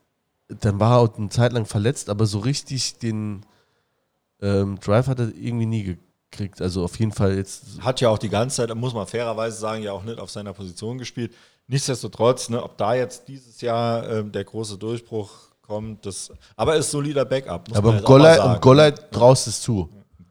dann 0.49 0.78
war 0.78 0.92
er 0.92 0.99
auch 1.01 1.18
eine 1.18 1.30
Zeit 1.30 1.53
lang 1.53 1.66
verletzt, 1.66 2.09
aber 2.09 2.26
so 2.26 2.38
richtig 2.38 2.99
den 2.99 3.44
ähm, 4.40 4.78
Drive 4.80 5.09
hat 5.09 5.18
er 5.18 5.34
irgendwie 5.34 5.66
nie 5.66 5.99
gekriegt. 6.31 6.61
Also 6.61 6.85
auf 6.85 6.99
jeden 6.99 7.12
Fall 7.12 7.37
jetzt. 7.37 7.83
Hat 7.83 8.01
ja 8.01 8.09
auch 8.09 8.18
die 8.18 8.29
ganze 8.29 8.57
Zeit, 8.57 8.74
muss 8.76 8.95
man 8.95 9.07
fairerweise 9.07 9.59
sagen, 9.59 9.83
ja 9.83 9.93
auch 9.93 10.05
nicht 10.05 10.18
auf 10.18 10.31
seiner 10.31 10.53
Position 10.53 10.99
gespielt. 10.99 11.35
Nichtsdestotrotz, 11.66 12.49
ne, 12.49 12.62
ob 12.62 12.76
da 12.79 12.95
jetzt 12.95 13.29
dieses 13.29 13.61
Jahr 13.61 14.09
ähm, 14.11 14.33
der 14.33 14.45
große 14.45 14.79
Durchbruch 14.79 15.31
kommt. 15.61 16.07
Das, 16.07 16.33
aber 16.57 16.76
ist 16.76 16.91
solider 16.91 17.24
Backup. 17.24 17.68
aber 17.74 17.99
im 17.99 18.05
Gollei, 18.05 18.59
Gollei 18.61 18.91
traust 18.91 19.47
es 19.49 19.61
zu. 19.61 19.89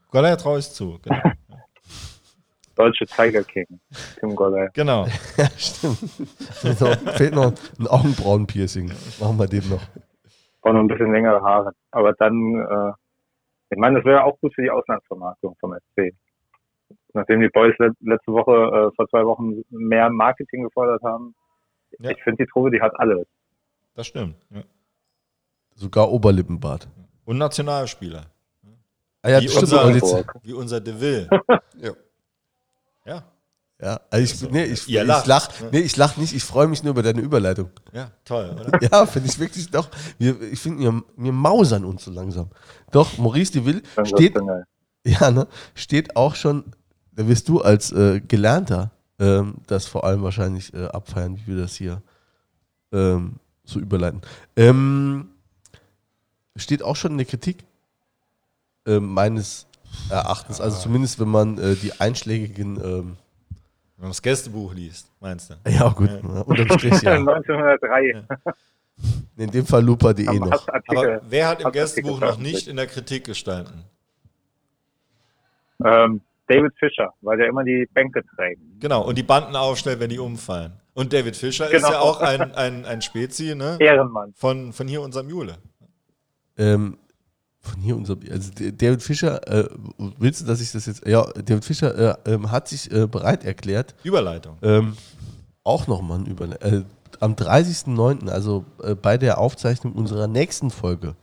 Gollei 0.09 0.35
traue 0.35 0.59
es 0.59 0.73
zu, 0.73 0.99
genau. 1.01 1.21
Deutsche 2.75 3.07
Tiger 3.07 3.43
King, 3.43 3.65
Tim 4.19 4.35
Gollei. 4.35 4.69
Genau. 4.73 5.07
ja, 5.37 5.49
stimmt. 5.57 5.97
so, 6.77 6.85
fehlt 7.15 7.33
noch 7.33 7.53
ein 7.79 7.87
Augenbrauenpiercing. 7.87 8.91
Machen 9.19 9.39
wir 9.39 9.47
den 9.47 9.67
noch. 9.69 9.81
Und 10.61 10.73
noch 10.73 10.81
ein 10.81 10.87
bisschen 10.87 11.11
längere 11.11 11.41
Haare. 11.41 11.71
Aber 11.91 12.13
dann, 12.13 12.33
äh, 12.33 12.91
ich 13.69 13.77
meine, 13.77 13.97
das 13.97 14.05
wäre 14.05 14.23
auch 14.23 14.39
gut 14.39 14.53
für 14.53 14.61
die 14.61 14.71
Auslandsvermarktung 14.71 15.55
vom 15.59 15.75
SC. 15.75 16.13
Nachdem 17.13 17.41
die 17.41 17.49
Boys 17.49 17.75
letzte 17.79 18.31
Woche, 18.31 18.51
äh, 18.51 18.95
vor 18.95 19.07
zwei 19.09 19.25
Wochen 19.25 19.61
mehr 19.69 20.09
Marketing 20.09 20.63
gefordert 20.63 21.01
haben. 21.03 21.35
Ja. 21.99 22.11
Ich 22.11 22.23
finde, 22.23 22.43
die 22.43 22.49
Truppe, 22.49 22.71
die 22.71 22.81
hat 22.81 22.97
alles. 22.99 23.27
Das 23.95 24.07
stimmt. 24.07 24.35
Ja. 24.49 24.61
Sogar 25.75 26.11
Oberlippenbart. 26.11 26.87
Und 27.25 27.37
Nationalspieler. 27.37 28.25
Ah, 29.21 29.29
ja, 29.29 29.41
wie, 29.41 29.49
unser, 29.49 30.25
wie 30.43 30.53
unser 30.53 30.79
De 30.79 30.93
Ville. 30.99 31.27
ja. 31.75 31.89
Ja. 31.89 31.91
Ja, 33.79 33.99
also 34.09 34.23
ich, 34.23 34.31
also, 34.31 34.49
nee, 34.49 34.63
ich, 34.63 34.89
ich 34.89 35.03
lach, 35.03 35.49
nee, 35.71 35.79
ich 35.79 35.95
lach 35.97 36.17
nicht, 36.17 36.33
ich 36.33 36.43
freue 36.43 36.67
mich 36.67 36.81
nur 36.81 36.91
über 36.91 37.03
deine 37.03 37.21
Überleitung. 37.21 37.69
Ja, 37.93 38.09
toll, 38.25 38.55
oder? 38.59 38.81
ja, 38.91 39.05
finde 39.05 39.29
ich 39.29 39.37
wirklich 39.37 39.69
doch. 39.69 39.89
Wir, 40.17 40.41
ich 40.41 40.59
finde, 40.59 40.83
wir, 40.83 41.03
wir 41.15 41.31
mausern 41.31 41.85
uns 41.85 42.05
so 42.05 42.11
langsam. 42.11 42.49
Doch, 42.91 43.19
Maurice 43.19 43.51
de 43.51 43.65
Ville 43.65 43.83
steht, 44.03 44.35
ja, 45.05 45.29
ne, 45.29 45.47
steht 45.75 46.15
auch 46.15 46.33
schon, 46.33 46.63
da 47.11 47.27
wirst 47.27 47.49
du 47.49 47.61
als 47.61 47.91
äh, 47.91 48.19
Gelernter 48.19 48.89
ähm, 49.19 49.55
das 49.67 49.85
vor 49.85 50.05
allem 50.05 50.23
wahrscheinlich 50.23 50.73
äh, 50.73 50.85
abfeiern, 50.85 51.37
wie 51.37 51.47
wir 51.47 51.61
das 51.61 51.75
hier 51.75 52.01
ähm, 52.91 53.35
so 53.63 53.79
überleiten. 53.79 54.21
Ähm, 54.55 55.29
steht 56.55 56.81
auch 56.81 56.95
schon 56.95 57.11
in 57.11 57.17
der 57.17 57.27
Kritik 57.27 57.63
äh, 58.87 58.99
meines 58.99 59.67
Erachtens. 60.09 60.61
Also 60.61 60.79
zumindest, 60.79 61.19
wenn 61.19 61.29
man 61.29 61.59
äh, 61.59 61.75
die 61.75 61.99
einschlägigen. 61.99 63.15
Wenn 63.97 64.03
man 64.03 64.11
das 64.11 64.21
Gästebuch 64.21 64.75
liest, 64.75 65.11
meinst 65.19 65.49
du? 65.49 65.55
Ja, 65.67 65.89
gut. 65.89 66.09
Ja. 66.09 66.41
Unterm 66.41 66.77
Strich, 66.77 67.01
ja. 67.01 67.13
1903. 67.15 68.23
In 69.37 69.51
dem 69.51 69.65
Fall 69.65 69.83
lupa.de 69.83 70.39
noch. 70.39 70.67
Aber 70.67 71.21
wer 71.27 71.47
hat 71.47 71.61
im 71.61 71.71
Gästebuch 71.71 72.19
noch 72.19 72.37
nicht 72.37 72.67
in 72.67 72.75
der 72.75 72.85
Kritik 72.85 73.25
gestanden? 73.25 73.83
Ähm, 75.83 76.21
David 76.47 76.73
Fischer, 76.77 77.13
weil 77.21 77.37
der 77.37 77.47
immer 77.47 77.63
die 77.63 77.87
Bänke 77.91 78.23
trägt. 78.35 78.61
Genau, 78.79 79.03
und 79.03 79.17
die 79.17 79.23
Banden 79.23 79.55
aufstellt, 79.55 79.99
wenn 79.99 80.09
die 80.09 80.19
umfallen. 80.19 80.73
Und 80.93 81.13
David 81.13 81.35
Fischer 81.35 81.67
genau. 81.67 81.87
ist 81.87 81.93
ja 81.93 81.99
auch 81.99 82.21
ein, 82.21 82.53
ein, 82.53 82.85
ein 82.85 83.01
Spezi, 83.01 83.55
ne? 83.55 83.77
Ehrenmann. 83.79 84.33
Von, 84.35 84.73
von 84.73 84.87
hier 84.87 85.01
unserem 85.01 85.29
Jule. 85.29 85.57
Ähm, 86.57 86.97
von 87.67 87.81
hier 87.81 87.95
unser, 87.95 88.17
also 88.31 88.51
David 88.55 89.01
Fischer, 89.01 89.47
äh, 89.47 89.69
willst 90.17 90.41
du, 90.41 90.45
dass 90.45 90.61
ich 90.61 90.71
das 90.71 90.85
jetzt, 90.85 91.05
ja, 91.05 91.23
David 91.45 91.65
Fischer 91.65 92.17
äh, 92.25 92.33
ähm, 92.33 92.51
hat 92.51 92.67
sich 92.67 92.91
äh, 92.91 93.07
bereit 93.07 93.43
erklärt. 93.43 93.95
Überleitung. 94.03 94.57
Ähm, 94.61 94.97
auch 95.63 95.87
nochmal 95.87 96.19
ein 96.19 96.25
Überleitung. 96.25 96.81
Äh, 96.81 96.83
am 97.19 97.33
30.09., 97.33 98.29
also 98.29 98.65
äh, 98.83 98.95
bei 98.95 99.17
der 99.17 99.39
Aufzeichnung 99.39 99.93
unserer 99.93 100.27
nächsten 100.27 100.69
Folge, 100.69 101.15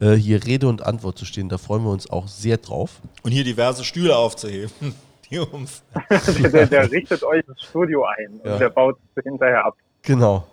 äh, 0.00 0.12
hier 0.12 0.44
Rede 0.44 0.68
und 0.68 0.84
Antwort 0.84 1.18
zu 1.18 1.24
stehen. 1.24 1.48
Da 1.48 1.58
freuen 1.58 1.84
wir 1.84 1.90
uns 1.90 2.10
auch 2.10 2.28
sehr 2.28 2.58
drauf. 2.58 3.00
Und 3.22 3.32
hier 3.32 3.44
diverse 3.44 3.84
Stühle 3.84 4.16
aufzuheben. 4.16 4.70
der, 5.32 6.66
der, 6.66 6.90
richtet 6.90 7.22
euch 7.24 7.42
das 7.46 7.62
Studio 7.62 8.04
ein 8.04 8.40
ja. 8.44 8.52
und 8.52 8.58
der 8.60 8.68
baut 8.68 8.98
es 9.14 9.22
hinterher 9.22 9.64
ab. 9.64 9.76
Genau. 10.02 10.46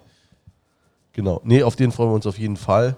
Genau. 1.12 1.42
Nee, 1.44 1.64
auf 1.64 1.76
den 1.76 1.92
freuen 1.92 2.12
wir 2.12 2.16
uns 2.16 2.28
auf 2.28 2.38
jeden 2.38 2.56
Fall. 2.56 2.96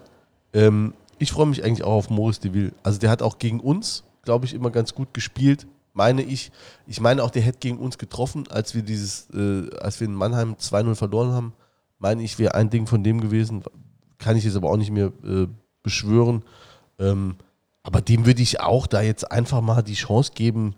Ähm, 0.52 0.94
ich 1.22 1.30
freue 1.30 1.46
mich 1.46 1.64
eigentlich 1.64 1.84
auch 1.84 1.92
auf 1.92 2.10
Maurice 2.10 2.40
Deville. 2.40 2.72
Also 2.82 2.98
der 2.98 3.08
hat 3.08 3.22
auch 3.22 3.38
gegen 3.38 3.60
uns, 3.60 4.02
glaube 4.22 4.44
ich, 4.44 4.54
immer 4.54 4.70
ganz 4.70 4.92
gut 4.92 5.14
gespielt. 5.14 5.68
Meine 5.94 6.22
ich. 6.22 6.50
Ich 6.86 7.00
meine 7.00 7.22
auch, 7.22 7.30
der 7.30 7.42
hätte 7.42 7.58
gegen 7.60 7.78
uns 7.78 7.96
getroffen, 7.96 8.48
als 8.50 8.74
wir 8.74 8.82
dieses, 8.82 9.28
äh, 9.30 9.70
als 9.78 10.00
wir 10.00 10.08
in 10.08 10.14
Mannheim 10.14 10.54
2-0 10.54 10.96
verloren 10.96 11.32
haben. 11.32 11.52
Meine 11.98 12.22
ich, 12.24 12.38
wäre 12.40 12.54
ein 12.56 12.70
Ding 12.70 12.88
von 12.88 13.04
dem 13.04 13.20
gewesen. 13.20 13.62
Kann 14.18 14.36
ich 14.36 14.44
jetzt 14.44 14.56
aber 14.56 14.70
auch 14.70 14.76
nicht 14.76 14.90
mehr 14.90 15.12
äh, 15.24 15.46
beschwören. 15.84 16.42
Ähm, 16.98 17.36
aber 17.84 18.00
dem 18.00 18.26
würde 18.26 18.42
ich 18.42 18.60
auch 18.60 18.88
da 18.88 19.00
jetzt 19.00 19.30
einfach 19.30 19.60
mal 19.60 19.82
die 19.82 19.94
Chance 19.94 20.32
geben. 20.34 20.74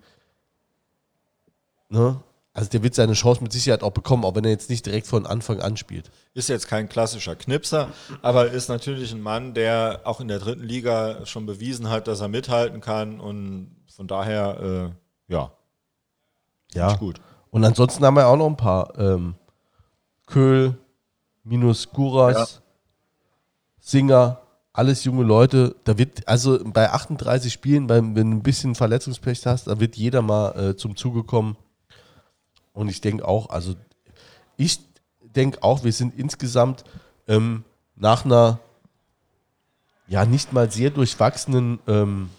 Ne? 1.89 2.21
Also 2.55 2.69
der 2.69 2.83
wird 2.83 2.95
seine 2.95 3.13
Chance 3.13 3.43
mit 3.43 3.51
Sicherheit 3.51 3.83
auch 3.83 3.91
bekommen, 3.91 4.23
auch 4.23 4.33
wenn 4.33 4.45
er 4.45 4.51
jetzt 4.51 4.69
nicht 4.69 4.85
direkt 4.85 5.07
von 5.07 5.25
Anfang 5.25 5.59
an 5.59 5.75
spielt. 5.75 6.09
Ist 6.33 6.47
jetzt 6.47 6.69
kein 6.69 6.87
klassischer 6.87 7.35
Knipser, 7.35 7.89
aber 8.21 8.49
ist 8.49 8.69
natürlich 8.69 9.11
ein 9.11 9.19
Mann, 9.19 9.53
der 9.53 9.99
auch 10.05 10.21
in 10.21 10.29
der 10.29 10.39
dritten 10.39 10.63
Liga 10.63 11.25
schon 11.25 11.45
bewiesen 11.45 11.89
hat, 11.89 12.07
dass 12.07 12.21
er 12.21 12.29
mithalten 12.29 12.79
kann 12.79 13.19
und 13.19 13.75
von 13.93 14.07
daher, 14.07 14.93
äh, 15.27 15.33
ja. 15.33 15.51
Ja. 16.73 16.95
Gut. 16.95 17.19
Und 17.51 17.65
ansonsten 17.65 18.05
haben 18.05 18.15
wir 18.15 18.27
auch 18.27 18.37
noch 18.37 18.47
ein 18.47 18.57
paar. 18.57 18.97
Ähm, 18.97 19.35
Köhl, 20.25 20.77
Minus 21.43 21.89
Guras, 21.91 22.35
ja. 22.55 22.61
Singer, 23.81 24.39
alles 24.71 25.03
junge 25.03 25.23
Leute. 25.23 25.75
Da 25.83 25.97
wird, 25.97 26.25
also 26.25 26.57
bei 26.63 26.89
38 26.89 27.51
Spielen, 27.51 27.89
wenn 27.89 28.15
du 28.15 28.21
ein 28.21 28.43
bisschen 28.43 28.75
Verletzungspech 28.75 29.45
hast, 29.45 29.67
da 29.67 29.79
wird 29.79 29.97
jeder 29.97 30.21
mal 30.21 30.51
äh, 30.57 30.75
zum 30.77 30.95
Zuge 30.95 31.23
kommen. 31.23 31.57
Und 32.75 32.89
ich 32.89 33.01
denke 33.01 33.27
auch, 33.27 33.49
also 33.49 33.73
ich, 34.57 34.79
denke 35.35 35.63
auch, 35.63 35.83
wir 35.83 35.91
sind 35.91 36.17
insgesamt 36.17 36.83
ähm, 37.27 37.63
nach 37.95 38.25
einer 38.25 38.59
ja 40.07 40.25
nicht 40.25 40.53
mal 40.53 40.69
sehr 40.71 40.91
durchwachsenen 40.91 41.79
ähm, 41.87 42.29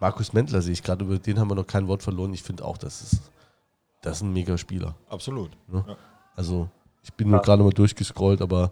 Markus 0.00 0.32
Mentler 0.32 0.62
sehe 0.62 0.72
ich 0.72 0.82
gerade, 0.82 1.04
über 1.04 1.18
den 1.18 1.38
haben 1.38 1.50
wir 1.50 1.56
noch 1.56 1.66
kein 1.66 1.88
Wort 1.88 2.02
verloren. 2.02 2.32
Ich 2.32 2.42
finde 2.42 2.64
auch, 2.64 2.78
das 2.78 3.02
ist, 3.02 3.32
das 4.00 4.18
ist 4.18 4.22
ein 4.22 4.32
mega 4.32 4.56
Spieler. 4.56 4.94
Absolut. 5.08 5.50
Ne? 5.66 5.84
Ja. 5.86 5.96
Also, 6.36 6.68
ich 7.02 7.12
bin 7.14 7.30
nur 7.30 7.40
gerade 7.40 7.62
mal 7.62 7.72
durchgescrollt, 7.72 8.40
aber 8.40 8.70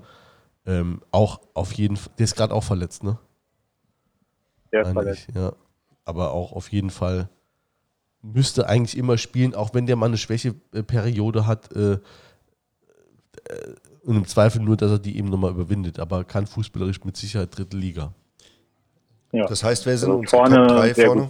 ähm, 0.67 1.03
auch 1.11 1.41
auf 1.55 1.73
jeden 1.73 1.97
Fall, 1.97 2.13
der 2.19 2.25
ist 2.25 2.37
gerade 2.37 2.55
auch 2.55 2.63
verletzt, 2.63 3.03
ne? 3.03 3.19
Der 4.73 4.83
ist 4.83 4.93
verletzt. 4.93 5.27
Ich, 5.29 5.35
ja. 5.35 5.53
Aber 6.05 6.31
auch 6.31 6.53
auf 6.53 6.71
jeden 6.71 6.91
Fall 6.91 7.29
müsste 8.33 8.69
eigentlich 8.69 8.97
immer 8.97 9.19
spielen, 9.19 9.55
auch 9.55 9.75
wenn 9.75 9.87
der 9.87 9.97
mal 9.97 10.07
eine 10.07 10.19
Schwächeperiode 10.19 11.47
hat. 11.47 11.75
Äh, 11.75 11.93
äh, 11.93 11.99
und 14.03 14.17
im 14.17 14.27
Zweifel 14.27 14.63
nur, 14.63 14.77
dass 14.77 14.93
er 14.93 14.99
die 15.01 15.19
eben 15.19 15.29
nochmal 15.29 15.51
überwindet. 15.51 15.99
Aber 15.99 16.25
kann 16.25 16.47
fußballerisch 16.47 17.05
mit 17.05 17.17
Sicherheit 17.17 17.57
dritte 17.57 17.77
Liga. 17.77 18.13
Ja. 19.33 19.47
Das 19.47 19.65
heißt, 19.65 19.85
wer 19.87 19.99
sind 19.99 20.11
also 20.11 20.21
unsere 20.21 20.37
vorne, 20.37 20.67
Top 20.67 20.77
3 20.77 20.95
vorne? 20.95 21.29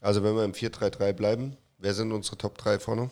Also 0.00 0.22
wenn 0.22 0.34
wir 0.34 0.44
im 0.44 0.52
4-3-3 0.52 1.12
bleiben, 1.12 1.56
wer 1.78 1.94
sind 1.94 2.12
unsere 2.12 2.36
Top 2.36 2.58
3 2.58 2.78
vorne? 2.78 3.10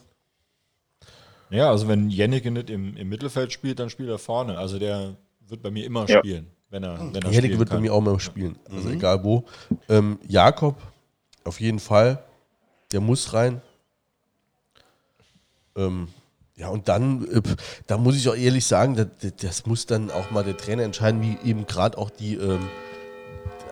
Ja, 1.51 1.71
also 1.71 1.87
wenn 1.87 2.11
Jennecke 2.11 2.51
nicht 2.51 2.71
im, 2.71 2.97
im 2.97 3.09
Mittelfeld 3.09 3.53
spielt, 3.53 3.79
dann 3.79 3.89
spielt 3.89 4.09
er 4.09 4.19
vorne. 4.19 4.59
Also 4.59 4.79
der 4.79 5.17
wird 5.47 5.63
bei 5.63 5.71
mir 5.71 5.85
immer 5.85 6.07
ja. 6.09 6.19
spielen, 6.19 6.49
wenn 6.71 6.83
er, 6.83 6.99
wenn 6.99 7.23
er 7.23 7.31
Jennecke 7.31 7.59
wird 7.59 7.69
kann. 7.69 7.79
bei 7.79 7.83
mir 7.83 7.95
auch 7.95 7.99
immer 7.99 8.19
spielen. 8.19 8.59
Also 8.69 8.89
mhm. 8.89 8.95
egal 8.97 9.23
wo. 9.23 9.45
Ähm, 9.89 10.19
Jakob, 10.27 10.77
auf 11.47 11.61
jeden 11.61 11.78
Fall. 11.78 12.22
Der 12.92 13.01
muss 13.01 13.32
rein. 13.32 13.62
Ähm, 15.76 16.09
ja, 16.57 16.68
und 16.68 16.88
dann, 16.88 17.26
äh, 17.30 17.42
da 17.86 17.99
muss 17.99 18.16
ich 18.16 18.28
auch 18.28 18.36
ehrlich 18.36 18.66
sagen, 18.66 18.97
das, 18.97 19.36
das, 19.36 19.66
muss 19.66 19.86
dann 19.86 20.11
auch 20.11 20.30
mal 20.30 20.42
der 20.42 20.57
Trainer 20.57 20.84
entscheiden, 20.84 21.20
wie 21.20 21.36
eben 21.49 21.66
gerade 21.66 21.99
auch 21.99 22.09
die, 22.09 22.36
ähm, 22.36 22.66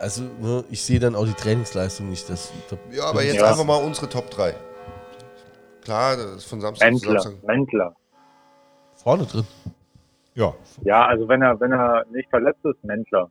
also 0.01 0.23
ne, 0.41 0.65
ich 0.71 0.83
sehe 0.83 1.01
dann 1.01 1.15
auch 1.15 1.25
die 1.25 1.33
Trainingsleistung 1.33 2.11
nicht. 2.11 2.29
Das, 2.29 2.53
da 2.69 2.77
ja, 2.93 3.05
aber 3.05 3.23
jetzt 3.23 3.37
ja. 3.37 3.49
einfach 3.49 3.65
mal 3.65 3.83
unsere 3.83 4.09
Top 4.09 4.31
3. 4.31 4.55
Klar, 5.83 6.17
das 6.17 6.37
ist 6.37 6.45
von 6.45 6.61
Samstag 6.61 6.91
Mäntler, 6.91 7.17
zu 7.19 7.23
Samstag. 7.23 7.47
Mäntler. 7.47 7.97
Vorne 8.97 9.25
drin. 9.25 9.47
Ja. 10.35 10.55
Ja, 10.83 11.07
also 11.07 11.29
wenn 11.29 11.41
er, 11.41 11.59
wenn 11.61 11.73
er 11.73 12.05
nicht 12.11 12.29
verletzt 12.29 12.65
ist, 12.65 12.83
Mäntler. 12.85 13.31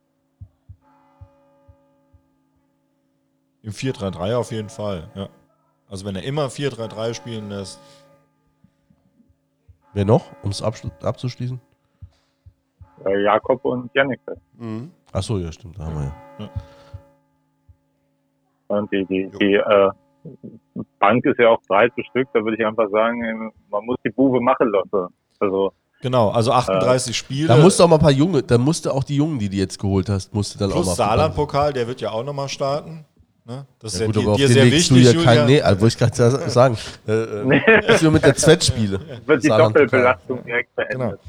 Im 3.64 3.72
4-3-3 3.72 4.36
auf 4.36 4.52
jeden 4.52 4.70
Fall, 4.70 5.10
ja. 5.16 5.30
Also 5.90 6.06
wenn 6.06 6.16
er 6.16 6.24
immer 6.24 6.48
4-3-3 6.48 7.14
spielen 7.14 7.50
lässt. 7.50 7.80
Wer 9.94 10.06
noch, 10.06 10.26
um 10.42 10.50
es 10.50 10.62
abzuschließen? 10.62 11.62
Äh, 13.06 13.24
Jakob 13.24 13.64
und 13.64 13.92
Janik. 13.94 14.20
Mhm. 14.58 14.92
Achso, 15.12 15.38
ja, 15.38 15.52
stimmt, 15.52 15.78
da 15.78 15.86
haben 15.86 15.96
wir 15.96 16.04
ja. 16.04 16.14
ja. 16.40 16.50
Und 18.68 18.92
die, 18.92 19.06
die, 19.06 19.30
die 19.40 19.54
äh, 19.54 19.92
Bank 21.00 21.26
ist 21.26 21.40
ja 21.40 21.50
auch 21.50 21.62
breit 21.68 21.94
bestückt, 21.96 22.32
da 22.34 22.44
würde 22.44 22.58
ich 22.58 22.66
einfach 22.66 22.90
sagen, 22.90 23.52
man 23.70 23.86
muss 23.86 23.98
die 24.04 24.10
Bube 24.10 24.42
machen 24.42 24.72
lassen. 24.72 25.14
Also 25.40 25.72
Genau, 26.02 26.32
also 26.32 26.52
38 26.52 27.12
äh, 27.12 27.14
Spiele. 27.14 27.48
Da 27.48 27.58
musst 27.58 27.80
du 27.80 27.84
auch 27.84 27.88
mal 27.88 27.96
ein 27.96 28.02
paar 28.02 28.12
Junge, 28.12 28.44
da 28.44 28.58
musste 28.58 28.92
auch 28.94 29.06
die 29.06 29.16
Jungen, 29.16 29.40
die 29.40 29.48
du 29.48 29.56
jetzt 29.56 29.80
geholt 29.80 30.10
hast, 30.10 30.34
musste 30.34 30.58
dann 30.58 30.70
Plus 30.70 30.82
auch 30.82 30.88
mal. 30.88 30.96
Saarland-Pokal, 30.96 31.72
der 31.72 31.88
wird 31.88 32.02
ja 32.02 32.12
auch 32.12 32.26
nochmal 32.26 32.50
starten. 32.50 33.06
Ne? 33.46 33.66
Das 33.80 34.00
ja, 34.00 34.06
ist 34.06 34.14
gut, 34.14 34.24
ja 34.24 34.36
dir, 34.36 34.48
dir 34.48 34.48
sehr 34.48 34.72
wichtig, 34.72 35.04
ja 35.04 35.22
kein, 35.22 35.46
Nee, 35.46 35.62
also 35.62 35.82
wollte 35.82 35.94
ich 35.94 36.16
gerade 36.16 36.50
sagen. 36.50 36.78
Äh, 37.08 37.12
äh, 37.12 37.82
das 37.86 38.02
ist 38.02 38.10
mit 38.10 38.24
der 38.24 38.36
Zwettspiele. 38.36 39.00
Wird 39.26 39.44
die 39.44 39.50
Doppelbelastung 39.50 40.44
direkt 40.46 40.74
beendet. 40.76 41.20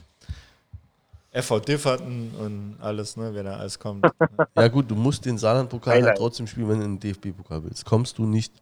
Genau. 1.33 1.43
FV 1.43 1.61
Differten 1.61 2.31
und 2.39 2.77
alles, 2.81 3.17
ne, 3.17 3.35
wenn 3.35 3.45
da 3.45 3.57
alles 3.57 3.77
kommt. 3.77 4.07
ja 4.57 4.69
gut, 4.69 4.89
du 4.89 4.95
musst 4.95 5.25
den 5.25 5.37
Saarland-Pokal 5.37 6.05
halt 6.05 6.17
trotzdem 6.17 6.47
spielen, 6.47 6.69
wenn 6.69 6.79
du 6.79 6.87
den 6.87 7.01
DFB-Pokal 7.01 7.65
willst. 7.65 7.85
Kommst 7.85 8.19
du 8.19 8.27
nicht 8.27 8.53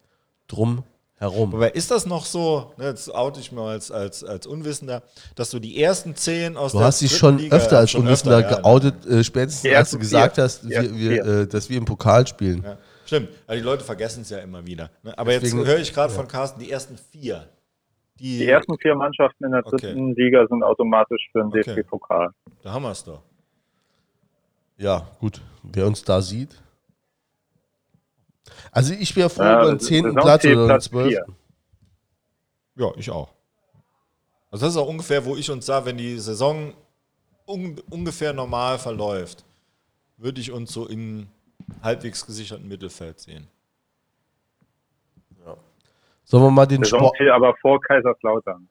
drum 0.48 0.82
herum. 1.16 1.54
Aber 1.54 1.74
ist 1.74 1.90
das 1.90 2.06
noch 2.06 2.24
so, 2.24 2.72
ne, 2.78 2.86
jetzt 2.86 3.14
oute 3.14 3.40
ich 3.40 3.52
mal 3.52 3.72
als, 3.72 3.90
als, 3.90 4.24
als 4.24 4.46
Unwissender, 4.46 5.02
dass 5.34 5.50
du 5.50 5.58
die 5.58 5.82
ersten 5.82 6.16
zehn 6.16 6.56
aus 6.56 6.72
du 6.72 6.78
der 6.78 6.86
hast 6.86 7.02
dich 7.02 7.14
schon 7.14 7.38
Liga, 7.38 7.56
öfter 7.56 7.78
als 7.78 7.90
schon 7.90 8.02
Unwissender 8.02 8.38
öfter, 8.38 8.50
ja, 8.50 8.56
geoutet, 8.56 9.06
äh, 9.06 9.22
spätestens 9.22 9.70
als 9.74 9.90
du 9.90 9.98
gesagt 9.98 10.38
hast, 10.38 10.68
wir, 10.68 10.96
wir, 10.96 11.24
äh, 11.24 11.46
dass 11.46 11.68
wir 11.68 11.76
im 11.76 11.84
Pokal 11.84 12.26
spielen. 12.26 12.62
Ja. 12.64 12.78
Stimmt, 13.12 13.28
weil 13.46 13.58
die 13.58 13.62
Leute 13.62 13.84
vergessen 13.84 14.22
es 14.22 14.30
ja 14.30 14.38
immer 14.38 14.64
wieder. 14.64 14.88
Ne? 15.02 15.16
Aber 15.18 15.32
Deswegen, 15.32 15.58
jetzt 15.58 15.68
höre 15.68 15.78
ich 15.78 15.92
gerade 15.92 16.14
von 16.14 16.26
Carsten 16.26 16.60
die 16.60 16.70
ersten 16.70 16.96
vier. 16.96 17.46
Die, 18.18 18.38
die, 18.38 18.46
ersten 18.46 18.78
vier 18.78 18.94
Mannschaften 18.94 19.44
in 19.44 19.52
der 19.52 19.60
dritten 19.60 20.12
okay. 20.12 20.22
Liga 20.22 20.46
sind 20.48 20.62
automatisch 20.62 21.28
für 21.30 21.40
den 21.40 21.48
okay. 21.48 21.62
DFB-Pokal. 21.62 22.30
Da 22.62 22.72
haben 22.72 22.84
wir 22.84 22.90
es 22.90 23.04
doch. 23.04 23.22
Ja, 24.78 25.06
gut. 25.20 25.42
Wer 25.62 25.86
uns 25.86 26.02
da 26.02 26.22
sieht. 26.22 26.56
Also 28.70 28.94
ich 28.94 29.14
wäre 29.14 29.28
froh 29.28 29.42
ja, 29.42 29.60
über 29.60 29.72
den 29.72 29.80
10. 29.80 30.14
Platz 30.14 30.46
oder 30.46 30.68
den 30.68 30.80
12. 30.80 31.18
Ja, 32.76 32.92
ich 32.96 33.10
auch. 33.10 33.34
Also 34.50 34.64
das 34.64 34.74
ist 34.74 34.80
auch 34.80 34.88
ungefähr, 34.88 35.22
wo 35.26 35.36
ich 35.36 35.50
uns 35.50 35.66
sah, 35.66 35.84
wenn 35.84 35.98
die 35.98 36.18
Saison 36.18 36.72
un 37.46 37.78
ungefähr 37.90 38.32
normal 38.32 38.78
verläuft, 38.78 39.44
würde 40.16 40.40
ich 40.40 40.50
uns 40.50 40.72
so 40.72 40.88
im 40.88 41.26
halbwegs 41.82 42.26
gesicherten 42.26 42.68
Mittelfeld 42.68 43.20
sehen. 43.20 43.48
Ja. 45.44 45.56
Sollen 46.24 46.44
wir 46.44 46.50
mal 46.50 46.66
den 46.66 46.84
Sport... 46.84 47.20
aber 47.32 47.54
vor 47.60 47.80
Kaiserslautern. 47.80 48.68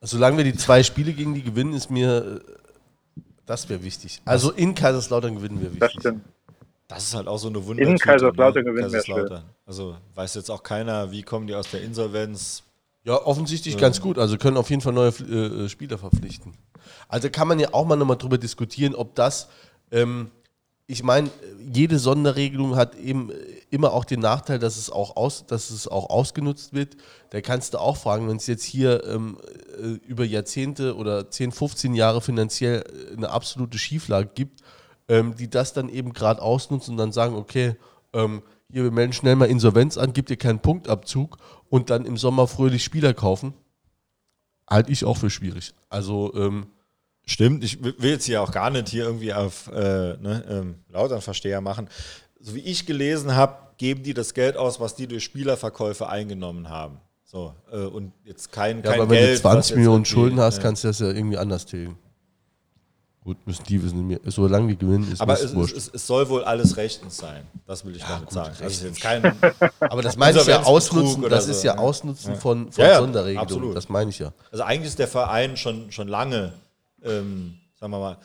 Solange 0.00 0.38
wir 0.38 0.44
die 0.44 0.54
zwei 0.56 0.82
Spiele 0.82 1.12
gegen 1.12 1.34
die 1.34 1.42
gewinnen, 1.42 1.74
ist 1.74 1.90
mir 1.90 2.42
das 3.46 3.68
wäre 3.68 3.82
wichtig. 3.82 4.22
Also 4.24 4.50
in 4.52 4.74
Kaiserslautern 4.74 5.34
gewinnen 5.36 5.60
wir 5.60 5.72
wichtig. 5.72 5.80
Das 5.80 5.92
stimmt. 5.92 6.24
Das 6.88 7.04
ist 7.04 7.14
halt 7.14 7.26
auch 7.26 7.38
so 7.38 7.48
eine 7.48 7.64
Wunder. 7.66 7.82
In 7.82 7.98
Kaiserslautern 7.98 8.64
ne? 8.64 8.72
gewinnen 8.72 8.92
wir 8.92 9.44
Also 9.66 9.96
weiß 10.14 10.34
jetzt 10.34 10.50
auch 10.50 10.62
keiner, 10.62 11.10
wie 11.10 11.22
kommen 11.22 11.46
die 11.46 11.54
aus 11.54 11.70
der 11.70 11.82
Insolvenz. 11.82 12.62
Ja, 13.04 13.14
offensichtlich 13.14 13.74
ähm. 13.74 13.80
ganz 13.80 14.00
gut. 14.00 14.18
Also 14.18 14.36
können 14.36 14.56
auf 14.56 14.70
jeden 14.70 14.82
Fall 14.82 14.92
neue 14.92 15.08
äh, 15.08 15.68
Spieler 15.68 15.98
verpflichten. 15.98 16.54
Also 17.08 17.30
kann 17.30 17.48
man 17.48 17.58
ja 17.58 17.68
auch 17.72 17.86
mal 17.86 17.96
nochmal 17.96 18.16
drüber 18.16 18.38
diskutieren, 18.38 18.94
ob 18.94 19.14
das 19.14 19.48
ähm, 19.90 20.30
ich 20.86 21.02
meine, 21.02 21.30
jede 21.72 21.98
Sonderregelung 21.98 22.76
hat 22.76 22.96
eben 22.96 23.30
immer 23.70 23.92
auch 23.92 24.04
den 24.04 24.20
Nachteil, 24.20 24.58
dass 24.58 24.76
es 24.76 24.90
auch, 24.90 25.16
aus, 25.16 25.46
dass 25.46 25.70
es 25.70 25.88
auch 25.88 26.10
ausgenutzt 26.10 26.72
wird. 26.72 26.96
Da 27.30 27.40
kannst 27.40 27.74
du 27.74 27.78
auch 27.78 27.96
fragen, 27.96 28.28
wenn 28.28 28.36
es 28.36 28.46
jetzt 28.46 28.64
hier 28.64 29.04
ähm, 29.06 29.38
äh, 29.80 29.86
über 30.06 30.24
Jahrzehnte 30.24 30.96
oder 30.96 31.30
10, 31.30 31.52
15 31.52 31.94
Jahre 31.94 32.20
finanziell 32.20 32.84
eine 33.16 33.30
absolute 33.30 33.78
Schieflage 33.78 34.30
gibt, 34.34 34.60
ähm, 35.08 35.34
die 35.36 35.48
das 35.48 35.72
dann 35.72 35.88
eben 35.88 36.12
gerade 36.12 36.42
ausnutzen 36.42 36.92
und 36.92 36.98
dann 36.98 37.12
sagen, 37.12 37.36
okay, 37.36 37.76
ähm, 38.12 38.42
hier, 38.70 38.84
wir 38.84 38.90
melden 38.90 39.12
schnell 39.12 39.36
mal 39.36 39.46
Insolvenz 39.46 39.96
an, 39.96 40.12
gibt 40.12 40.30
dir 40.30 40.36
keinen 40.36 40.60
Punktabzug 40.60 41.38
und 41.68 41.90
dann 41.90 42.04
im 42.04 42.16
Sommer 42.16 42.46
fröhlich 42.48 42.82
Spieler 42.82 43.14
kaufen, 43.14 43.54
halte 44.68 44.90
ich 44.90 45.04
auch 45.04 45.16
für 45.16 45.30
schwierig. 45.30 45.74
Also, 45.90 46.34
ähm, 46.34 46.66
Stimmt, 47.24 47.62
ich 47.62 47.82
will 47.82 48.10
jetzt 48.10 48.24
hier 48.24 48.42
auch 48.42 48.50
gar 48.50 48.70
nicht 48.70 48.88
hier 48.88 49.04
irgendwie 49.04 49.32
auf 49.32 49.68
äh, 49.68 49.72
ne, 50.16 50.44
ähm, 50.48 50.74
Lauternversteher 50.90 51.60
machen. 51.60 51.88
So 52.40 52.54
wie 52.54 52.60
ich 52.60 52.84
gelesen 52.84 53.36
habe, 53.36 53.56
geben 53.76 54.02
die 54.02 54.14
das 54.14 54.34
Geld 54.34 54.56
aus, 54.56 54.80
was 54.80 54.96
die 54.96 55.06
durch 55.06 55.24
Spielerverkäufe 55.24 56.08
eingenommen 56.08 56.68
haben. 56.68 56.98
So, 57.24 57.54
äh, 57.72 57.78
und 57.78 58.12
jetzt 58.24 58.52
kein, 58.52 58.78
ja, 58.78 58.90
kein 58.90 59.00
aber 59.00 59.14
Geld. 59.14 59.28
Wenn 59.28 59.34
du 59.36 59.40
20 59.40 59.76
Millionen 59.76 60.04
Schulden 60.04 60.40
hast, 60.40 60.56
ja. 60.56 60.62
kannst 60.62 60.84
du 60.84 60.88
das 60.88 60.98
ja 60.98 61.06
irgendwie 61.06 61.38
anders 61.38 61.64
tilgen. 61.64 61.96
Gut, 63.24 63.36
müssen 63.46 63.62
die 63.68 63.80
wissen, 63.80 64.18
solange 64.26 64.68
die 64.68 64.76
gewinnen, 64.76 65.10
ist 65.12 65.20
Aber 65.20 65.34
es, 65.34 65.54
es, 65.54 65.90
es, 65.94 66.06
soll 66.06 66.28
wohl 66.28 66.42
alles 66.42 66.76
rechtens 66.76 67.16
sein. 67.16 67.44
Das 67.68 67.84
will 67.84 67.94
ich 67.94 68.02
ja, 68.02 68.08
damit 68.08 68.30
gut, 68.30 68.34
sagen. 68.34 68.56
Also 68.60 68.86
jetzt 68.86 69.00
kein 69.00 69.24
aber 69.80 70.02
das 70.02 70.16
meine 70.16 70.40
ich 70.40 70.46
ja 70.46 70.64
ausnutzen, 70.64 71.22
das 71.30 71.44
so. 71.44 71.52
ist 71.52 71.62
ja 71.62 71.78
Ausnutzen 71.78 72.34
von, 72.34 72.72
von 72.72 72.84
ja, 72.84 72.98
Sonderregelungen. 72.98 73.38
Absolut. 73.38 73.76
Das 73.76 73.88
meine 73.88 74.10
ich 74.10 74.18
ja. 74.18 74.32
Also 74.50 74.64
eigentlich 74.64 74.88
ist 74.88 74.98
der 74.98 75.06
Verein 75.06 75.56
schon, 75.56 75.92
schon 75.92 76.08
lange 76.08 76.52
ähm, 77.04 77.58
sagen 77.74 77.92
wir 77.92 77.98
mal. 77.98 78.18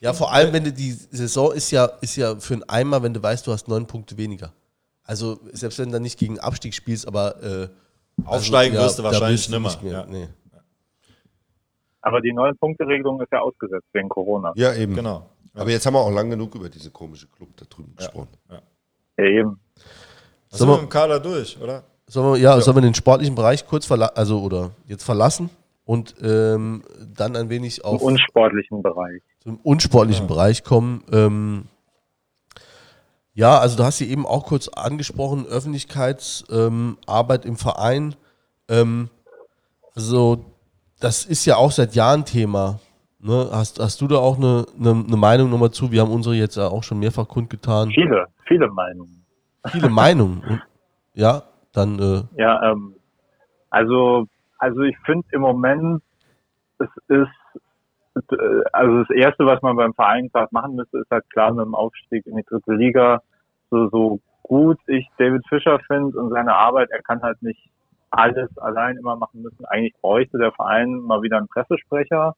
Ja, 0.00 0.12
vor 0.12 0.32
allem, 0.32 0.52
wenn 0.52 0.64
du 0.64 0.72
die 0.72 0.92
Saison 0.92 1.52
ist 1.52 1.70
ja, 1.70 1.86
ist 2.00 2.16
ja 2.16 2.36
für 2.36 2.54
einen 2.54 2.68
Eimer, 2.68 3.02
wenn 3.02 3.12
du 3.12 3.22
weißt, 3.22 3.46
du 3.46 3.52
hast 3.52 3.66
neun 3.68 3.86
Punkte 3.86 4.16
weniger. 4.16 4.52
Also 5.04 5.40
selbst 5.52 5.78
wenn 5.78 5.86
du 5.86 5.92
dann 5.92 6.02
nicht 6.02 6.18
gegen 6.18 6.38
Abstieg 6.38 6.74
spielst, 6.74 7.08
aber 7.08 7.42
äh, 7.42 7.68
aufsteigen 8.24 8.76
also, 8.76 8.86
wirst 8.86 8.98
du 8.98 9.02
wahrscheinlich 9.02 9.48
nimmer. 9.48 9.68
Nicht 9.68 9.82
mehr. 9.82 9.92
Ja. 9.92 10.06
Nee. 10.06 10.28
Aber 12.02 12.20
die 12.20 12.32
neun 12.32 12.56
Punkte 12.56 12.86
Regelung 12.86 13.20
ist 13.20 13.30
ja 13.32 13.40
ausgesetzt 13.40 13.86
wegen 13.92 14.08
Corona. 14.08 14.52
Ja, 14.54 14.72
eben. 14.74 14.94
Genau. 14.94 15.28
Ja. 15.54 15.62
Aber 15.62 15.70
jetzt 15.70 15.84
haben 15.84 15.94
wir 15.94 16.00
auch 16.00 16.10
lang 16.10 16.30
genug 16.30 16.54
über 16.54 16.68
diese 16.68 16.90
komische 16.90 17.26
Club 17.26 17.48
da 17.56 17.64
drüben 17.68 17.94
ja. 17.98 18.06
gesprochen. 18.06 18.28
Ja, 18.48 18.62
ja 19.18 19.24
eben. 19.24 19.60
Sind 20.48 20.68
wir 20.68 20.74
mit 20.74 20.82
dem 20.82 20.88
Kader 20.88 21.20
durch, 21.20 21.60
oder? 21.60 21.84
Sollen 22.06 22.32
wir, 22.32 22.38
ja, 22.40 22.56
ja, 22.56 22.60
sollen 22.60 22.76
wir 22.76 22.82
den 22.82 22.94
sportlichen 22.94 23.34
Bereich 23.34 23.66
kurz 23.66 23.86
verlassen, 23.86 24.16
also 24.16 24.40
oder 24.40 24.70
jetzt 24.86 25.04
verlassen? 25.04 25.50
Und 25.90 26.14
ähm, 26.22 26.84
dann 27.16 27.34
ein 27.34 27.50
wenig 27.50 27.84
auf 27.84 27.98
Zum 27.98 28.12
unsportlichen 28.12 28.80
Bereich. 28.80 29.22
Zum 29.40 29.56
unsportlichen 29.56 30.28
ja. 30.28 30.28
Bereich 30.28 30.62
kommen. 30.62 31.02
Ähm, 31.10 31.64
ja, 33.34 33.58
also 33.58 33.76
du 33.76 33.82
hast 33.82 33.98
sie 33.98 34.08
eben 34.08 34.24
auch 34.24 34.46
kurz 34.46 34.68
angesprochen, 34.68 35.46
Öffentlichkeitsarbeit 35.46 37.44
ähm, 37.44 37.50
im 37.50 37.56
Verein. 37.56 38.14
Ähm, 38.68 39.08
so, 39.96 40.44
das 41.00 41.24
ist 41.24 41.44
ja 41.46 41.56
auch 41.56 41.72
seit 41.72 41.96
Jahren 41.96 42.24
Thema. 42.24 42.78
Ne? 43.18 43.48
Hast, 43.50 43.80
hast 43.80 44.00
du 44.00 44.06
da 44.06 44.18
auch 44.18 44.36
eine, 44.36 44.66
eine, 44.78 44.90
eine 44.90 45.16
Meinung 45.16 45.50
nochmal 45.50 45.72
zu? 45.72 45.90
Wir 45.90 46.02
haben 46.02 46.12
unsere 46.12 46.36
jetzt 46.36 46.56
auch 46.56 46.84
schon 46.84 47.00
mehrfach 47.00 47.26
kundgetan. 47.26 47.90
Viele, 47.90 48.26
viele 48.46 48.68
Meinungen. 48.68 49.26
Viele 49.66 49.88
Meinungen. 49.88 50.40
Und, 50.48 50.62
ja, 51.14 51.42
dann. 51.72 51.98
Äh 51.98 52.40
ja, 52.40 52.70
ähm, 52.70 52.94
also, 53.70 54.28
also 54.60 54.82
ich 54.82 54.96
finde 55.04 55.26
im 55.32 55.40
Moment, 55.40 56.02
es 56.78 56.88
ist, 57.08 58.32
äh, 58.32 58.62
also 58.72 58.98
das 59.00 59.10
Erste, 59.10 59.46
was 59.46 59.60
man 59.62 59.76
beim 59.76 59.94
Verein 59.94 60.28
gerade 60.28 60.48
machen 60.52 60.76
müsste, 60.76 60.98
ist 60.98 61.10
halt 61.10 61.28
klar 61.30 61.52
mit 61.52 61.64
dem 61.64 61.74
Aufstieg 61.74 62.26
in 62.26 62.36
die 62.36 62.44
dritte 62.44 62.74
Liga, 62.74 63.22
so, 63.70 63.88
so 63.88 64.20
gut 64.42 64.78
ich 64.86 65.08
David 65.18 65.46
Fischer 65.48 65.78
finde 65.86 66.18
und 66.18 66.30
seine 66.30 66.54
Arbeit, 66.54 66.90
er 66.90 67.02
kann 67.02 67.22
halt 67.22 67.40
nicht 67.42 67.70
alles 68.10 68.50
allein 68.58 68.96
immer 68.96 69.16
machen 69.16 69.42
müssen. 69.42 69.64
Eigentlich 69.66 69.94
bräuchte 70.00 70.36
der 70.38 70.52
Verein 70.52 70.96
mal 71.00 71.22
wieder 71.22 71.38
einen 71.38 71.48
Pressesprecher. 71.48 72.34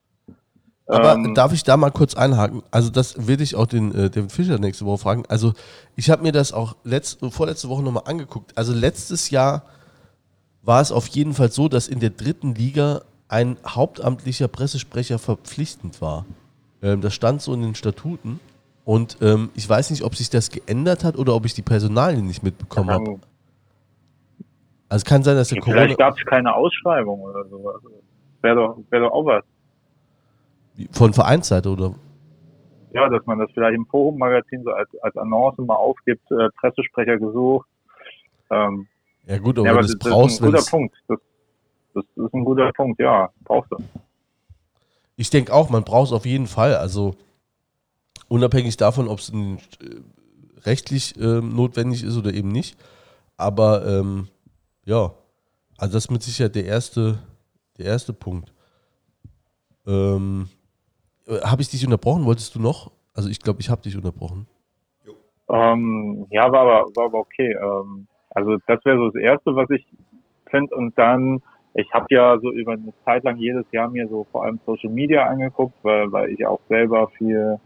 Aber 0.87 1.15
ähm, 1.15 1.35
darf 1.35 1.53
ich 1.53 1.65
da 1.65 1.77
mal 1.77 1.91
kurz 1.91 2.15
einhaken? 2.15 2.63
Also 2.71 2.91
das 2.91 3.27
will 3.27 3.41
ich 3.41 3.57
auch 3.57 3.67
den 3.67 3.93
äh, 3.95 4.11
David 4.11 4.31
Fischer 4.31 4.59
nächste 4.59 4.85
Woche 4.85 4.99
fragen. 4.99 5.25
Also 5.29 5.55
ich 5.97 6.11
habe 6.11 6.23
mir 6.23 6.33
das 6.33 6.53
auch 6.53 6.77
letzt, 6.85 7.25
vorletzte 7.31 7.69
Woche 7.69 7.83
nochmal 7.83 8.05
angeguckt. 8.07 8.57
Also 8.59 8.75
letztes 8.75 9.31
Jahr 9.31 9.63
war 10.63 10.81
es 10.81 10.93
auf 10.93 11.07
jeden 11.09 11.35
Fall 11.35 11.51
so, 11.51 11.69
dass 11.69 11.89
in 11.89 12.01
der 12.01 12.11
dritten 12.11 12.55
Liga 12.55 13.03
ein 13.29 13.57
hauptamtlicher 13.67 14.49
Pressesprecher 14.49 15.19
verpflichtend 15.19 16.01
war. 16.01 16.25
Ähm, 16.83 17.01
das 17.01 17.15
stand 17.15 17.43
so 17.43 17.55
in 17.55 17.63
den 17.63 17.75
Statuten. 17.75 18.41
Und 18.85 19.19
ähm, 19.21 19.51
ich 19.55 19.69
weiß 19.69 19.91
nicht, 19.91 20.03
ob 20.03 20.17
sich 20.17 20.29
das 20.29 20.51
geändert 20.51 21.05
hat 21.05 21.17
oder 21.17 21.35
ob 21.35 21.47
ich 21.47 21.55
die 21.55 21.63
Personalien 21.63 22.27
nicht 22.27 22.43
mitbekommen 22.43 22.91
habe. 22.91 23.21
Also 24.89 25.03
es 25.03 25.05
kann 25.05 25.23
sein, 25.23 25.37
dass 25.37 25.49
der 25.49 25.59
ja, 25.59 25.63
Corona. 25.63 25.83
Vielleicht 25.83 25.99
gab 25.99 26.19
es 26.19 26.25
keine 26.27 26.55
Ausschreibung 26.55 27.21
oder 27.21 27.45
so. 27.49 27.69
Also, 27.69 27.89
Wäre 28.43 28.57
doch, 28.57 28.79
wär 28.91 29.01
doch 29.01 29.13
auch 29.13 29.25
was. 29.25 29.45
Von 30.91 31.13
Vereinsseite 31.13 31.71
oder? 31.71 31.95
Ja, 32.93 33.09
dass 33.09 33.25
man 33.25 33.39
das 33.39 33.51
vielleicht 33.55 33.77
im 33.77 33.87
Forum-Magazin 33.87 34.65
so 34.65 34.73
als, 34.73 34.89
als 35.01 35.17
Annonce 35.17 35.59
mal 35.59 35.77
aufgibt, 35.77 36.29
äh, 36.33 36.49
Pressesprecher 36.61 37.19
gesucht. 37.19 37.69
Ähm, 38.51 38.89
ja 39.27 39.39
gut, 39.39 39.59
aber 39.59 39.67
ja, 39.67 39.73
aber 39.73 39.83
das, 39.83 39.93
das 39.93 39.99
brauchst 39.99 40.37
ist 40.37 40.43
ein 40.43 40.53
guter 40.53 40.65
Punkt. 40.65 40.97
Das, 41.09 41.19
das 41.95 42.05
ist 42.17 42.35
ein 42.35 42.45
guter 42.45 42.73
Punkt, 42.73 43.01
ja, 43.01 43.31
brauchst 43.45 43.71
du. 43.73 43.77
Ich 45.17 45.31
denke 45.31 45.53
auch, 45.53 45.71
man 45.71 45.85
braucht 45.85 46.09
es 46.09 46.13
auf 46.13 46.27
jeden 46.27 46.47
Fall. 46.47 46.75
Also 46.77 47.15
unabhängig 48.29 48.77
davon, 48.77 49.09
ob 49.09 49.19
es 49.19 49.31
äh, 49.31 49.57
rechtlich 50.65 51.17
äh, 51.17 51.41
notwendig 51.41 52.03
ist 52.03 52.17
oder 52.17 52.33
eben 52.33 52.49
nicht. 52.49 52.77
Aber 53.37 53.87
ähm, 53.87 54.29
ja, 54.85 55.13
also 55.77 55.95
das 55.95 56.05
ist 56.05 56.11
mit 56.11 56.23
Sicherheit 56.23 56.55
der 56.55 56.65
erste, 56.65 57.19
der 57.79 57.87
erste 57.87 58.13
Punkt. 58.13 58.53
Ähm, 59.87 60.49
äh, 61.27 61.41
habe 61.41 61.63
ich 61.63 61.69
dich 61.69 61.85
unterbrochen? 61.85 62.25
Wolltest 62.25 62.55
du 62.55 62.61
noch? 62.61 62.91
Also 63.15 63.29
ich 63.29 63.41
glaube, 63.41 63.61
ich 63.61 63.69
habe 63.69 63.83
dich 63.83 63.97
unterbrochen. 63.97 64.47
Ähm, 65.49 66.27
ja, 66.31 66.51
war 66.51 66.61
aber, 66.61 66.97
war 66.97 67.05
aber 67.07 67.19
okay. 67.19 67.53
Ähm, 67.53 68.07
also 68.35 68.57
das 68.67 68.85
wäre 68.85 68.99
so 68.99 69.11
das 69.11 69.23
Erste, 69.23 69.55
was 69.55 69.71
ich 69.71 69.87
finde. 70.51 70.75
Und 70.75 70.97
dann, 70.99 71.43
ich 71.75 71.93
habe 71.93 72.07
ja 72.11 72.39
so 72.39 72.53
über 72.53 72.73
eine 72.73 72.93
Zeit 73.05 73.25
lang 73.25 73.37
jedes 73.37 73.65
Jahr 73.73 73.89
mir 73.89 74.09
so 74.09 74.27
vor 74.31 74.45
allem 74.45 74.61
Social 74.67 74.91
Media 74.91 75.27
angeguckt, 75.27 75.75
weil, 75.83 76.11
weil 76.13 76.31
ich 76.31 76.47
auch 76.47 76.61
selber 76.69 77.09
viel 77.19 77.59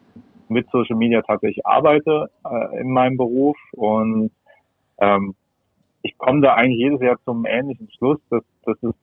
mit 0.48 0.68
Social 0.70 0.96
Media 0.96 1.22
tatsächlich 1.22 1.64
arbeite 1.66 2.30
äh, 2.44 2.80
in 2.80 2.90
meinem 2.90 3.16
Beruf. 3.16 3.56
Und 3.72 4.30
ähm, 4.98 5.34
ich 6.02 6.16
komme 6.18 6.40
da 6.40 6.54
eigentlich 6.54 6.78
jedes 6.78 7.00
Jahr 7.00 7.18
zum 7.24 7.44
ähnlichen 7.46 7.90
Schluss, 7.90 8.18
dass, 8.30 8.44
dass 8.64 8.80
es 8.82 8.94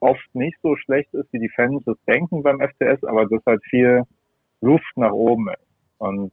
oft 0.00 0.34
nicht 0.34 0.58
so 0.62 0.74
schlecht 0.76 1.14
ist, 1.14 1.32
wie 1.32 1.38
die 1.38 1.48
Fans 1.50 1.86
es 1.86 1.96
denken 2.06 2.42
beim 2.42 2.60
FCS, 2.60 3.04
aber 3.04 3.26
dass 3.26 3.44
halt 3.46 3.62
viel 3.64 4.02
Luft 4.60 4.96
nach 4.96 5.12
oben 5.12 5.48
ist. 5.48 5.66
Und 5.98 6.32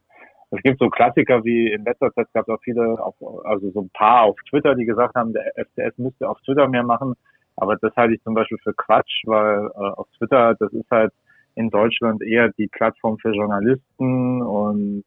es 0.52 0.62
gibt 0.64 0.80
so 0.80 0.89
Klassiker 0.89 1.43
wie 1.43 1.72
in 1.72 1.84
letzter 1.84 2.12
Zeit 2.14 2.28
gab 2.34 2.47
es 2.47 2.54
auch 2.54 2.62
viele, 2.64 2.97
auf, 3.04 3.16
also 3.45 3.70
so 3.72 3.82
ein 3.82 3.89
paar 3.91 4.24
auf 4.24 4.36
Twitter, 4.50 4.76
die 4.76 4.86
gesagt 4.86 5.16
haben, 5.16 5.34
der 5.34 5.54
FCS 5.56 5.97
müsste 5.97 6.30
auf 6.30 6.39
Twitter 6.41 6.68
mehr 6.68 6.84
machen. 6.84 7.14
Aber 7.56 7.76
das 7.76 7.95
halte 7.95 8.16
ich 8.16 8.24
zum 8.24 8.34
Beispiel 8.34 8.58
für 8.64 8.74
Quatsch, 8.74 9.24
weil 9.26 9.68
äh, 9.76 9.80
auf 9.80 10.08
Twitter, 10.18 10.56
das 10.56 10.72
ist 10.74 10.89
halt 10.89 11.14
in 11.56 11.70
Deutschland 11.70 12.24
eher 12.24 12.50
die 12.58 12.68
Plattform 12.68 13.18
für 13.20 13.32
Journalisten 13.32 14.41
und 14.41 15.04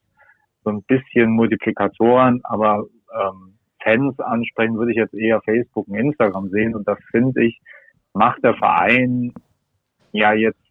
so 0.64 0.70
ein 0.70 0.82
bisschen 0.82 1.30
Multiplikatoren, 1.30 2.40
aber 2.44 2.84
ähm, 3.12 3.54
Fans 3.82 4.18
ansprechen 4.20 4.76
würde 4.76 4.92
ich 4.92 4.98
jetzt 4.98 5.14
eher 5.14 5.40
Facebook 5.42 5.88
und 5.88 5.96
Instagram 5.96 6.50
sehen 6.50 6.74
und 6.74 6.86
da 6.86 6.96
finde 7.10 7.44
ich, 7.44 7.60
macht 8.12 8.44
der 8.44 8.54
Verein 8.54 9.32
ja 10.12 10.34
jetzt 10.34 10.61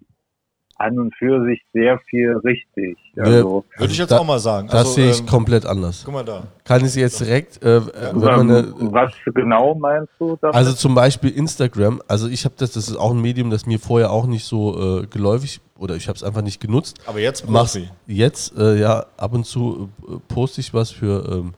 an 0.82 0.99
und 0.99 1.15
für 1.15 1.45
sich 1.45 1.61
sehr 1.73 1.99
viel 2.09 2.38
richtig. 2.38 2.97
Also, 3.17 3.65
Würde 3.77 3.91
ich 3.93 3.99
jetzt 3.99 4.11
da, 4.11 4.19
auch 4.19 4.25
mal 4.25 4.39
sagen. 4.39 4.67
Das 4.67 4.79
also, 4.79 4.93
sehe 4.93 5.11
ich 5.11 5.19
ähm, 5.19 5.25
komplett 5.25 5.65
anders. 5.65 6.03
Guck 6.05 6.13
mal 6.13 6.25
da. 6.25 6.43
Kann 6.63 6.86
ich 6.86 6.95
jetzt 6.95 7.19
direkt, 7.19 7.63
äh, 7.63 7.79
ja, 7.79 8.39
eine, 8.39 8.73
was 8.79 9.11
genau 9.34 9.75
meinst 9.75 10.11
du 10.19 10.38
damit? 10.41 10.55
Also 10.55 10.73
zum 10.73 10.95
Beispiel 10.95 11.32
Instagram. 11.32 12.01
Also 12.07 12.27
ich 12.27 12.45
habe 12.45 12.55
das, 12.57 12.71
das 12.71 12.89
ist 12.89 12.97
auch 12.97 13.11
ein 13.11 13.21
Medium, 13.21 13.49
das 13.49 13.65
mir 13.65 13.79
vorher 13.79 14.11
auch 14.11 14.25
nicht 14.25 14.45
so 14.45 15.01
äh, 15.01 15.07
geläufig 15.07 15.61
oder 15.77 15.95
ich 15.95 16.07
habe 16.07 16.15
es 16.15 16.23
einfach 16.23 16.41
nicht 16.41 16.61
genutzt. 16.61 16.99
Aber 17.07 17.19
jetzt 17.19 17.49
Mach's, 17.49 17.77
Jetzt, 18.07 18.57
äh, 18.57 18.79
ja, 18.79 19.05
ab 19.17 19.34
und 19.34 19.45
zu 19.45 19.89
äh, 20.07 20.17
poste 20.27 20.61
ich 20.61 20.73
was 20.73 20.91
für 20.91 21.27
ähm, 21.29 21.53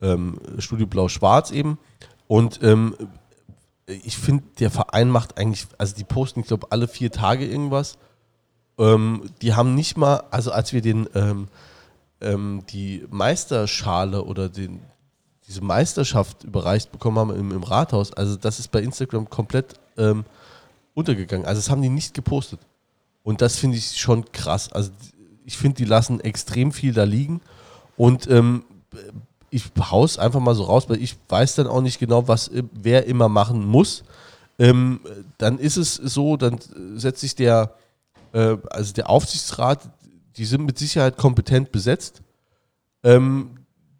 ähm, 0.00 0.38
Studio 0.58 0.86
Blau-Schwarz 0.86 1.50
eben. 1.50 1.78
Und 2.26 2.60
ähm, 2.62 2.94
ich 3.86 4.18
finde, 4.18 4.44
der 4.58 4.70
Verein 4.70 5.08
macht 5.08 5.38
eigentlich, 5.38 5.66
also 5.78 5.94
die 5.96 6.04
posten, 6.04 6.40
ich 6.40 6.46
glaube, 6.46 6.68
alle 6.70 6.88
vier 6.88 7.10
Tage 7.10 7.46
irgendwas. 7.46 7.98
Ähm, 8.78 9.30
die 9.42 9.54
haben 9.54 9.74
nicht 9.74 9.96
mal, 9.96 10.24
also 10.30 10.52
als 10.52 10.72
wir 10.72 10.80
den, 10.80 11.08
ähm, 11.14 11.48
ähm, 12.20 12.62
die 12.70 13.04
Meisterschale 13.10 14.24
oder 14.24 14.48
den, 14.48 14.80
diese 15.46 15.62
Meisterschaft 15.62 16.44
überreicht 16.44 16.92
bekommen 16.92 17.18
haben 17.18 17.34
im, 17.34 17.52
im 17.52 17.62
Rathaus, 17.62 18.12
also 18.12 18.36
das 18.36 18.58
ist 18.58 18.70
bei 18.70 18.80
Instagram 18.80 19.28
komplett 19.28 19.74
ähm, 19.96 20.24
untergegangen. 20.94 21.46
Also 21.46 21.60
das 21.60 21.70
haben 21.70 21.82
die 21.82 21.88
nicht 21.88 22.14
gepostet. 22.14 22.60
Und 23.22 23.40
das 23.40 23.56
finde 23.56 23.76
ich 23.76 23.98
schon 23.98 24.30
krass. 24.32 24.72
Also 24.72 24.90
ich 25.44 25.56
finde, 25.56 25.76
die 25.76 25.84
lassen 25.84 26.20
extrem 26.20 26.72
viel 26.72 26.92
da 26.92 27.04
liegen. 27.04 27.40
Und 27.96 28.28
ähm, 28.30 28.64
ich 29.50 29.64
haus 29.78 30.18
einfach 30.18 30.40
mal 30.40 30.54
so 30.54 30.64
raus, 30.64 30.88
weil 30.88 31.02
ich 31.02 31.16
weiß 31.28 31.54
dann 31.56 31.66
auch 31.66 31.80
nicht 31.80 31.98
genau, 31.98 32.28
was 32.28 32.50
wer 32.72 33.06
immer 33.06 33.28
machen 33.28 33.66
muss. 33.66 34.04
Ähm, 34.58 35.00
dann 35.38 35.58
ist 35.58 35.76
es 35.76 35.94
so, 35.94 36.36
dann 36.36 36.58
setzt 36.96 37.20
sich 37.20 37.34
der, 37.34 37.74
äh, 38.32 38.56
also 38.70 38.94
der 38.94 39.10
Aufsichtsrat, 39.10 39.90
die 40.36 40.44
sind 40.44 40.64
mit 40.64 40.78
Sicherheit 40.78 41.16
kompetent 41.16 41.72
besetzt. 41.72 42.22
Ähm, 43.02 43.58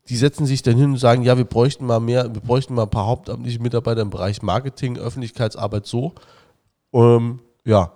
die 0.09 0.17
setzen 0.17 0.47
sich 0.47 0.63
dann 0.63 0.77
hin 0.77 0.93
und 0.93 0.97
sagen, 0.97 1.23
ja, 1.23 1.37
wir 1.37 1.45
bräuchten 1.45 1.85
mal 1.85 2.01
mehr, 2.01 2.35
wir 2.35 2.41
bräuchten 2.41 2.75
mal 2.75 2.85
ein 2.85 2.91
paar 2.91 3.07
hauptamtliche 3.07 3.61
Mitarbeiter 3.61 4.01
im 4.01 4.11
Bereich 4.11 4.43
Marketing, 4.43 4.97
Öffentlichkeitsarbeit 4.97 5.87
so. 5.87 6.15
Ähm, 6.93 7.41
ja. 7.65 7.93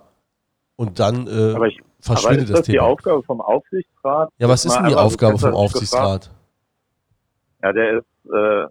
Und 0.75 0.99
dann 0.99 1.27
äh, 1.27 1.55
aber 1.55 1.67
ich, 1.67 1.79
verschwindet 1.99 2.41
aber 2.41 2.41
ist 2.41 2.49
das, 2.49 2.59
das 2.59 2.65
Thema. 2.67 2.73
die 2.73 2.79
Aufgabe 2.79 3.23
vom 3.23 3.41
Aufsichtsrat? 3.41 4.29
Ja, 4.37 4.49
was 4.49 4.65
ist 4.65 4.75
denn 4.75 4.87
die 4.87 4.95
Aufgabe 4.95 5.37
vom 5.37 5.53
Aufsichtsrat? 5.53 6.31
Ja, 7.63 7.71
der 7.71 7.99
ist 7.99 8.31
äh, 8.31 8.67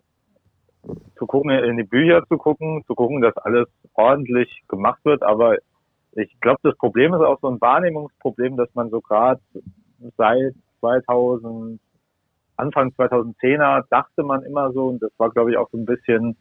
zu 1.16 1.26
gucken, 1.26 1.50
in 1.50 1.76
die 1.76 1.84
Bücher 1.84 2.22
zu 2.28 2.36
gucken, 2.36 2.84
zu 2.86 2.94
gucken, 2.94 3.22
dass 3.22 3.36
alles 3.38 3.66
ordentlich 3.94 4.62
gemacht 4.68 5.00
wird. 5.04 5.22
Aber 5.22 5.56
ich 6.14 6.40
glaube, 6.40 6.60
das 6.62 6.76
Problem 6.76 7.14
ist 7.14 7.20
auch 7.20 7.40
so 7.40 7.48
ein 7.48 7.60
Wahrnehmungsproblem, 7.60 8.56
dass 8.56 8.72
man 8.74 8.90
so 8.90 9.00
gerade 9.00 9.40
seit 10.16 10.54
2000, 10.80 11.80
Anfang 12.56 12.90
2010er 12.90 13.84
dachte 13.90 14.22
man 14.22 14.42
immer 14.42 14.72
so, 14.72 14.88
und 14.88 15.02
das 15.02 15.10
war, 15.16 15.30
glaube 15.30 15.52
ich, 15.52 15.56
auch 15.56 15.70
so 15.70 15.78
ein 15.78 15.86
bisschen 15.86 16.36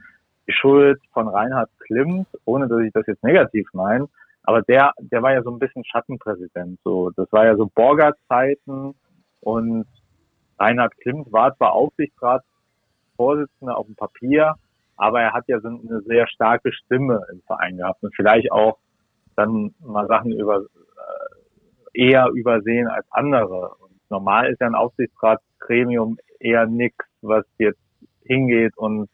die 0.47 0.53
Schuld 0.53 0.99
von 1.13 1.27
Reinhard 1.27 1.69
Klimt, 1.79 2.27
ohne 2.45 2.67
dass 2.67 2.81
ich 2.81 2.91
das 2.91 3.07
jetzt 3.07 3.23
negativ 3.23 3.67
meine. 3.73 4.07
Aber 4.43 4.61
der, 4.63 4.91
der 4.99 5.21
war 5.21 5.33
ja 5.33 5.43
so 5.43 5.51
ein 5.51 5.59
bisschen 5.59 5.85
Schattenpräsident. 5.85 6.79
So, 6.83 7.11
das 7.11 7.31
war 7.31 7.45
ja 7.45 7.55
so 7.55 7.69
Borger-Zeiten 7.73 8.95
und 9.41 9.85
Reinhard 10.59 10.97
Klimt 10.97 11.31
war 11.31 11.55
zwar 11.57 11.73
Aufsichtsratsvorsitzender 11.73 13.77
auf 13.77 13.85
dem 13.85 13.95
Papier, 13.95 14.55
aber 14.97 15.21
er 15.21 15.33
hat 15.33 15.47
ja 15.47 15.59
so 15.59 15.67
eine 15.67 16.01
sehr 16.01 16.27
starke 16.27 16.73
Stimme 16.73 17.21
im 17.31 17.41
Verein 17.41 17.77
gehabt 17.77 18.03
und 18.03 18.15
vielleicht 18.15 18.51
auch 18.51 18.77
dann 19.35 19.73
mal 19.79 20.07
Sachen 20.07 20.31
über 20.31 20.61
äh, 20.61 21.99
eher 21.99 22.27
übersehen 22.33 22.87
als 22.87 23.05
andere. 23.11 23.75
Und 23.79 23.91
normal 24.09 24.51
ist 24.51 24.61
ja 24.61 24.67
ein 24.67 24.75
Aufsichtsratsgremium 24.75 26.17
eher 26.39 26.65
nichts, 26.65 27.05
was 27.21 27.45
jetzt 27.57 27.79
hingeht 28.23 28.77
und 28.77 29.09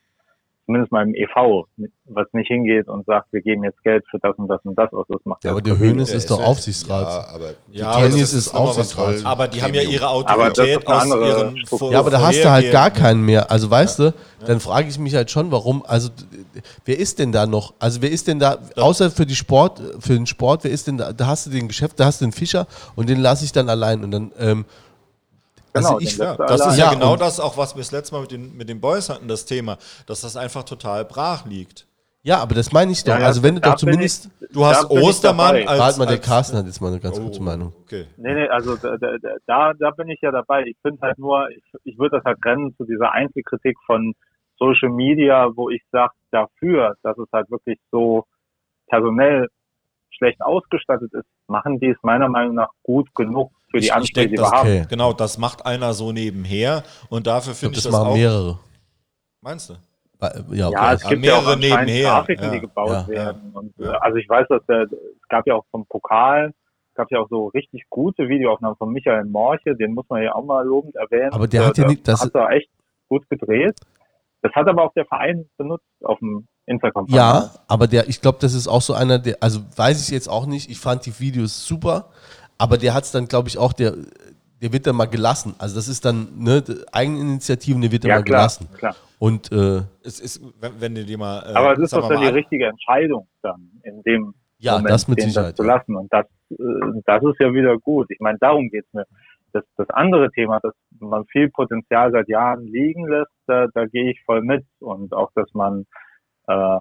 zumindest 0.68 0.91
mal 0.91 1.03
im 1.03 1.15
EV, 1.15 1.65
was 2.06 2.27
nicht 2.34 2.49
hingeht 2.49 2.88
und 2.89 3.06
sagt, 3.06 3.31
wir 3.31 3.41
geben 3.41 3.64
jetzt 3.64 3.81
Geld 3.84 4.03
für 4.11 4.19
das 4.19 4.35
und 4.38 4.49
das 4.49 4.60
und 4.65 4.77
das 4.77 4.91
aus. 4.91 5.06
Das 5.07 5.22
macht 5.23 5.44
ja, 5.45 5.52
aber 5.52 5.61
der 5.61 5.80
Hönes 5.80 6.14
ist 6.14 6.30
doch 6.30 6.44
Aufsichtsrat. 6.44 7.26
Ja, 7.72 7.89
aber, 7.89 8.06
ja, 8.06 8.06
ist, 8.06 8.34
ist 8.34 8.53
Aufsichtsrat. 8.53 9.26
Aber 9.26 9.48
die 9.48 9.64
haben 9.64 9.73
ja 9.73 9.81
ihre 9.81 10.10
Autorität 10.10 10.85
aus 10.85 11.06
ihren 11.06 11.91
Ja, 11.91 11.99
aber 11.99 12.10
da 12.10 12.22
hast 12.22 12.44
du 12.44 12.52
halt 12.52 12.72
gar 12.72 12.91
keinen 12.91 13.23
mehr. 13.23 13.49
Also 13.49 13.72
weißt 13.72 13.99
ja. 13.99 14.11
du, 14.11 14.45
dann 14.45 14.60
frage 14.60 14.89
ich 14.89 14.99
mich 14.99 15.15
halt 15.15 15.31
schon, 15.31 15.52
warum, 15.52 15.84
also 15.88 16.10
wer 16.84 16.99
ist 16.99 17.18
denn 17.19 17.31
da 17.31 17.48
noch? 17.48 17.73
Also 17.80 18.02
wer 18.02 18.11
ist 18.11 18.27
denn 18.27 18.39
da, 18.39 18.57
außer 18.76 19.10
für 19.10 19.26
die 19.26 19.35
Sport, 19.35 19.81
für 19.99 20.14
den 20.14 20.27
Sport, 20.27 20.65
wer 20.65 20.72
ist 20.72 20.88
denn 20.88 20.98
da? 20.98 21.14
Da 21.14 21.27
hast 21.27 21.45
du 21.45 21.49
den 21.49 21.69
Geschäft, 21.69 21.98
da 21.99 22.06
hast 22.06 22.19
du 22.19 22.26
den 22.26 22.34
Fischer 22.34 22.68
und 22.95 23.07
den 23.07 23.19
lasse 23.19 23.45
ich 23.45 23.53
dann 23.53 23.69
allein 23.69 24.03
und 24.03 24.11
dann. 24.11 24.31
Ähm, 24.38 24.65
also 25.78 25.98
genau, 25.98 25.99
ich, 25.99 26.18
ja, 26.18 26.36
das 26.36 26.66
ist 26.66 26.78
ja, 26.78 26.94
genau 26.94 27.16
das 27.16 27.40
auch, 27.40 27.58
was 27.58 27.76
wir 27.76 27.80
das 27.80 27.91
letzte 27.91 28.16
Mal 28.16 28.22
mit 28.22 28.32
den, 28.32 28.58
mit 28.58 28.70
den 28.70 28.82
Boys 28.82 29.10
hatten, 29.10 29.28
das 29.28 29.45
Thema, 29.45 29.78
dass 30.06 30.22
das 30.22 30.36
einfach 30.36 30.64
total 30.64 31.06
brach 31.06 31.45
liegt. 31.45 31.88
Ja, 32.24 32.40
aber 32.40 32.56
das 32.56 32.74
meine 32.74 32.91
ich 32.91 33.04
doch. 33.06 33.18
Ja, 33.18 33.26
also 33.26 33.41
wenn 33.41 33.56
du 33.56 33.62
doch 33.62 33.76
zumindest. 33.76 34.30
Ich, 34.41 34.49
du 34.49 34.66
hast 34.66 34.90
Ostermann 34.90 35.56
als. 35.66 35.80
Warte 35.80 35.99
mal, 35.99 36.08
der 36.08 36.18
Carsten 36.18 36.58
hat 36.58 36.66
jetzt 36.66 36.82
mal 36.82 36.90
eine 36.90 36.99
ganz 36.99 37.18
oh, 37.18 37.24
kurze 37.24 37.41
Meinung. 37.41 37.74
Okay. 37.84 38.06
Nee, 38.18 38.34
nee, 38.34 38.48
also 38.49 38.76
da, 38.76 38.98
da, 39.45 39.74
da 39.74 39.91
bin 39.91 40.10
ich 40.10 40.20
ja 40.22 40.32
dabei. 40.32 40.64
Ich 40.66 40.76
finde 40.82 40.99
halt 41.02 41.18
nur, 41.18 41.49
ich, 41.52 41.64
ich 41.86 41.98
würde 41.98 42.18
das 42.18 42.26
halt 42.26 42.40
trennen 42.41 42.76
zu 42.76 42.84
dieser 42.84 43.14
Einzelkritik 43.14 43.78
von 43.86 44.14
Social 44.58 44.90
Media, 44.90 45.56
wo 45.56 45.70
ich 45.70 45.82
sage, 45.91 46.12
dafür, 46.32 46.95
dass 47.02 47.18
es 47.18 47.28
halt 47.32 47.49
wirklich 47.49 47.80
so 47.91 48.26
personell 48.88 49.48
schlecht 50.10 50.41
ausgestattet 50.41 51.14
ist, 51.14 51.28
machen 51.48 51.80
die 51.80 51.91
es 51.91 51.98
meiner 52.02 52.28
Meinung 52.28 52.56
nach 52.56 52.72
gut 52.84 53.14
genug 53.16 53.52
für 53.69 53.80
die 53.80 53.91
Ansprüche, 53.91 54.30
die 54.30 54.38
wir 54.38 54.49
haben. 54.49 54.68
Okay. 54.68 54.85
Genau, 54.89 55.14
das 55.14 55.38
macht 55.38 55.65
einer 55.65 55.94
so 55.94 56.11
nebenher 56.11 56.84
und 57.10 57.27
dafür 57.27 57.53
finde 57.53 57.73
ich, 57.73 57.80
ich 57.80 57.84
das 57.84 57.91
machen 57.91 58.07
auch. 58.07 58.15
mehrere. 58.15 58.60
Meinst 59.41 59.69
du? 59.69 59.73
Ja, 60.52 60.69
ja 60.69 60.94
es 60.94 61.07
gibt 61.07 61.23
ja 61.23 61.35
auch 61.35 61.56
nebenher. 61.56 62.03
Grafiken, 62.03 62.45
ja. 62.45 62.52
die 62.52 62.60
gebaut 62.61 62.89
ja, 62.89 63.07
werden. 63.07 63.52
Und, 63.53 63.73
äh, 63.80 63.88
also 63.88 64.18
ich 64.18 64.27
weiß, 64.27 64.48
dass 64.49 64.65
der, 64.65 64.84
es 64.84 65.27
gab 65.30 65.45
ja 65.45 65.56
auch 65.56 65.65
vom 65.69 65.85
Pokal, 65.85 66.53
gab 66.95 67.11
ja 67.11 67.19
auch 67.19 67.30
so 67.30 67.48
richtig 67.48 67.84
gute 67.89 68.27
Videoaufnahmen 68.27 68.76
von 68.77 68.91
Michael 68.91 69.26
Morche, 69.26 69.76
den 69.76 69.94
muss 69.94 70.06
man 70.10 70.23
ja 70.23 70.34
auch 70.34 70.44
mal 70.44 70.65
lobend 70.65 70.95
erwähnen. 70.95 71.31
Aber 71.31 71.48
der, 71.48 71.61
der 71.61 71.69
hat 71.69 71.77
ja 71.77 71.88
nicht, 71.88 72.07
das 72.07 72.22
hat 72.22 72.35
er 72.35 72.49
echt 72.49 72.69
gut 73.07 73.30
gedreht. 73.30 73.80
Das 74.41 74.52
hat 74.53 74.68
aber 74.68 74.84
auch 74.84 74.94
der 74.94 75.06
Verein 75.06 75.45
benutzt 75.57 75.85
auf 76.03 76.19
dem 76.19 76.48
Instagram. 76.65 77.06
Ja, 77.10 77.52
aber 77.68 77.88
der, 77.88 78.07
ich 78.07 78.22
glaube, 78.22 78.39
das 78.41 78.53
ist 78.53 78.68
auch 78.68 78.81
so 78.81 78.94
einer, 78.94 79.19
der, 79.19 79.38
also 79.41 79.61
weiß 79.76 80.02
ich 80.02 80.14
jetzt 80.14 80.27
auch 80.27 80.45
nicht, 80.45 80.69
ich 80.69 80.80
fand 80.80 81.06
die 81.06 81.19
Videos 81.19 81.65
super, 81.65 82.10
aber 82.58 82.78
der 82.78 82.94
hat 82.94 83.04
es 83.04 83.12
dann, 83.12 83.28
glaube 83.28 83.50
ich, 83.50 83.58
auch, 83.58 83.74
der, 83.74 83.94
der 84.62 84.74
wird 84.74 84.88
dann 84.88 84.96
mal 84.96 85.06
gelassen. 85.06 85.56
Also 85.60 85.76
das 85.76 85.88
ist 85.88 86.06
dann, 86.06 86.28
ne, 86.38 86.64
Eigeninitiativen, 86.92 87.82
der 87.82 87.92
wird 87.92 88.04
dann 88.04 88.10
ja, 88.10 88.16
mal 88.18 88.24
klar, 88.24 88.40
gelassen. 88.40 88.70
Klar. 88.78 88.96
Und 89.20 89.52
äh, 89.52 89.82
es 90.04 90.20
ist, 90.20 90.42
wenn, 90.60 90.80
wenn 90.80 90.96
du 90.96 91.04
dir 91.04 91.18
mal. 91.18 91.40
Äh, 91.40 91.54
aber 91.54 91.74
es 91.74 91.80
ist 91.80 91.94
doch 91.94 92.08
dann 92.08 92.22
die 92.22 92.28
richtige 92.28 92.68
Entscheidung 92.68 93.28
dann 93.42 93.72
in 93.84 94.02
dem 94.04 94.34
ja, 94.60 94.74
Moment, 94.74 94.90
das 94.90 95.08
mit 95.08 95.22
Sicherheit, 95.22 95.52
das 95.52 95.56
zu 95.56 95.64
lassen. 95.64 95.96
Und 95.96 96.12
das, 96.12 96.26
äh, 96.52 96.56
das 97.06 97.24
ist 97.24 97.40
ja 97.40 97.54
wieder 97.54 97.78
gut. 97.78 98.08
Ich 98.10 98.20
meine, 98.20 98.38
darum 98.40 98.70
geht's 98.70 98.92
mir. 98.94 99.06
Das, 99.54 99.64
das 99.78 99.90
andere 99.92 100.30
Thema, 100.32 100.60
dass 100.60 100.74
man 101.00 101.26
viel 101.28 101.50
Potenzial 101.50 102.12
seit 102.12 102.28
Jahren 102.28 102.66
liegen 102.66 103.08
lässt, 103.08 103.32
da, 103.48 103.68
da 103.74 103.86
gehe 103.86 104.12
ich 104.12 104.22
voll 104.24 104.42
mit. 104.42 104.66
Und 104.80 105.14
auch, 105.14 105.32
dass 105.36 105.52
man 105.54 105.86
äh, 106.48 106.80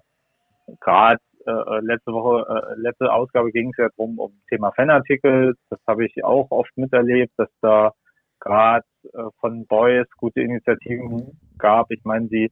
gerade 0.81 1.21
äh, 1.51 1.81
letzte 1.81 2.13
Woche, 2.13 2.47
äh, 2.49 2.81
letzte 2.81 3.13
Ausgabe 3.13 3.53
ging 3.53 3.71
es 3.71 3.77
ja 3.79 3.89
drum 3.97 4.19
um 4.19 4.33
Thema 4.49 4.73
Fanartikel. 4.73 5.55
Das 5.71 5.79
habe 5.87 6.07
ich 6.07 6.25
auch 6.25 6.51
oft 6.51 6.77
miterlebt, 6.77 7.33
dass 7.37 7.49
da 7.61 7.93
gerade 8.41 8.85
äh, 9.13 9.23
von 9.41 9.67
Boys 9.67 10.07
gute 10.17 10.41
Initiativen 10.41 11.39
gab. 11.59 11.91
Ich 11.91 12.05
meine, 12.05 12.29
die, 12.29 12.51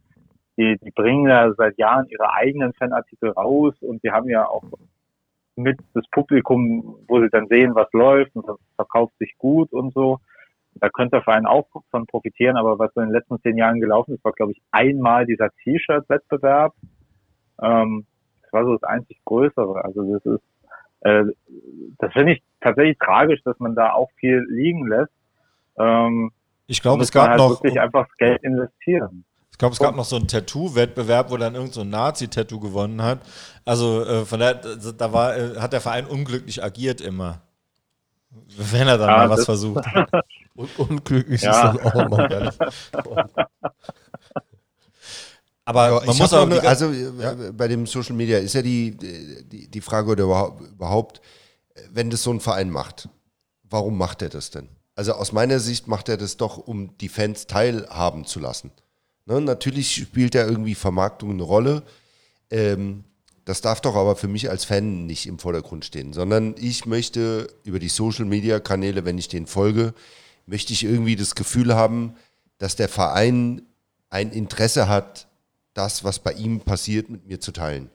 die, 0.56 0.78
die 0.78 0.90
bringen 0.90 1.28
ja 1.28 1.52
seit 1.54 1.78
Jahren 1.78 2.06
ihre 2.08 2.32
eigenen 2.32 2.72
Fanartikel 2.74 3.30
raus 3.30 3.74
und 3.80 4.02
die 4.02 4.10
haben 4.10 4.28
ja 4.28 4.46
auch 4.48 4.64
mit 5.56 5.78
das 5.94 6.04
Publikum, 6.10 6.98
wo 7.06 7.20
sie 7.20 7.30
dann 7.30 7.46
sehen, 7.48 7.74
was 7.74 7.88
läuft 7.92 8.34
und 8.34 8.48
das 8.48 8.56
verkauft 8.76 9.14
sich 9.18 9.34
gut 9.38 9.72
und 9.72 9.92
so. 9.94 10.18
Da 10.76 10.88
könnte 10.88 11.16
der 11.16 11.22
Verein 11.22 11.46
auch 11.46 11.68
von 11.90 12.06
profitieren, 12.06 12.56
aber 12.56 12.78
was 12.78 12.92
so 12.94 13.00
in 13.00 13.08
den 13.08 13.14
letzten 13.14 13.40
zehn 13.40 13.56
Jahren 13.56 13.80
gelaufen 13.80 14.14
ist, 14.14 14.24
war, 14.24 14.32
glaube 14.32 14.52
ich, 14.52 14.62
einmal 14.72 15.24
dieser 15.24 15.50
T-Shirt-Wettbewerb. 15.62 16.74
Ähm, 17.62 18.06
war 18.54 18.64
so 18.64 18.72
das 18.72 18.84
einzig 18.84 19.20
Größere. 19.24 19.84
Also 19.84 20.02
das 20.14 20.24
ist, 20.24 20.42
äh, 21.00 21.24
das 21.98 22.12
finde 22.14 22.32
ich 22.32 22.42
tatsächlich 22.60 22.98
tragisch, 22.98 23.42
dass 23.44 23.58
man 23.58 23.74
da 23.74 23.92
auch 23.92 24.10
viel 24.16 24.46
liegen 24.48 24.86
lässt. 24.86 25.12
Ähm, 25.78 26.32
ich 26.66 26.80
glaube, 26.80 27.02
es 27.02 27.12
gab 27.12 27.28
halt 27.28 27.38
noch. 27.38 27.62
Wirklich 27.62 27.78
einfach 27.78 28.06
das 28.06 28.16
Geld 28.16 28.42
investieren. 28.42 29.24
Ich 29.50 29.58
glaube, 29.58 29.74
es 29.74 29.78
gab 29.78 29.94
noch 29.94 30.04
so 30.04 30.16
einen 30.16 30.26
Tattoo-Wettbewerb, 30.26 31.30
wo 31.30 31.36
dann 31.36 31.54
irgend 31.54 31.74
so 31.74 31.82
ein 31.82 31.90
Nazi-Tattoo 31.90 32.58
gewonnen 32.58 33.02
hat. 33.02 33.20
Also 33.64 34.04
äh, 34.04 34.24
von 34.24 34.40
daher, 34.40 34.54
da 34.54 35.12
war, 35.12 35.36
äh, 35.36 35.60
hat 35.60 35.72
der 35.72 35.80
Verein 35.80 36.06
unglücklich 36.06 36.64
agiert 36.64 37.00
immer. 37.00 37.40
Wenn 38.56 38.88
er 38.88 38.98
dann 38.98 39.10
ja, 39.10 39.16
mal 39.18 39.30
was 39.30 39.44
versucht. 39.44 39.84
Und 40.56 40.78
unglücklich 40.78 41.42
ja. 41.42 41.50
ist 41.50 41.62
dann 41.62 41.86
auch 41.86 42.08
mal 42.08 42.52
Aber 45.64 45.88
ja, 45.88 46.06
man 46.06 46.16
muss 46.16 46.32
auch. 46.32 46.42
Eine, 46.42 46.62
also 46.62 46.90
ja. 46.90 47.34
bei 47.52 47.68
dem 47.68 47.86
Social 47.86 48.14
Media 48.14 48.38
ist 48.38 48.54
ja 48.54 48.62
die, 48.62 48.96
die, 48.96 49.68
die 49.68 49.80
Frage 49.80 50.10
oder 50.10 50.24
überhaupt, 50.24 51.20
wenn 51.90 52.10
das 52.10 52.22
so 52.22 52.32
ein 52.32 52.40
Verein 52.40 52.70
macht, 52.70 53.08
warum 53.62 53.96
macht 53.96 54.22
er 54.22 54.28
das 54.28 54.50
denn? 54.50 54.68
Also 54.94 55.14
aus 55.14 55.32
meiner 55.32 55.58
Sicht 55.58 55.88
macht 55.88 56.08
er 56.08 56.16
das 56.16 56.36
doch, 56.36 56.58
um 56.58 56.96
die 56.98 57.08
Fans 57.08 57.46
teilhaben 57.46 58.26
zu 58.26 58.40
lassen. 58.40 58.70
Ne, 59.26 59.40
natürlich 59.40 59.94
spielt 59.94 60.34
er 60.34 60.46
irgendwie 60.46 60.74
Vermarktung 60.74 61.30
eine 61.30 61.42
Rolle. 61.42 61.82
Ähm, 62.50 63.04
das 63.44 63.60
darf 63.60 63.80
doch 63.80 63.96
aber 63.96 64.16
für 64.16 64.28
mich 64.28 64.50
als 64.50 64.64
Fan 64.64 65.06
nicht 65.06 65.26
im 65.26 65.38
Vordergrund 65.38 65.84
stehen, 65.84 66.12
sondern 66.12 66.54
ich 66.58 66.86
möchte 66.86 67.48
über 67.64 67.78
die 67.78 67.88
Social-Media-Kanäle, 67.88 69.04
wenn 69.04 69.18
ich 69.18 69.28
denen 69.28 69.46
folge, 69.46 69.92
möchte 70.46 70.72
ich 70.72 70.84
irgendwie 70.84 71.16
das 71.16 71.34
Gefühl 71.34 71.74
haben, 71.74 72.14
dass 72.58 72.76
der 72.76 72.88
Verein 72.88 73.62
ein 74.08 74.30
Interesse 74.30 74.88
hat, 74.88 75.26
das, 75.74 76.04
was 76.04 76.18
bei 76.18 76.32
ihm 76.32 76.60
passiert, 76.60 77.10
mit 77.10 77.26
mir 77.26 77.40
zu 77.40 77.52
teilen. 77.52 77.90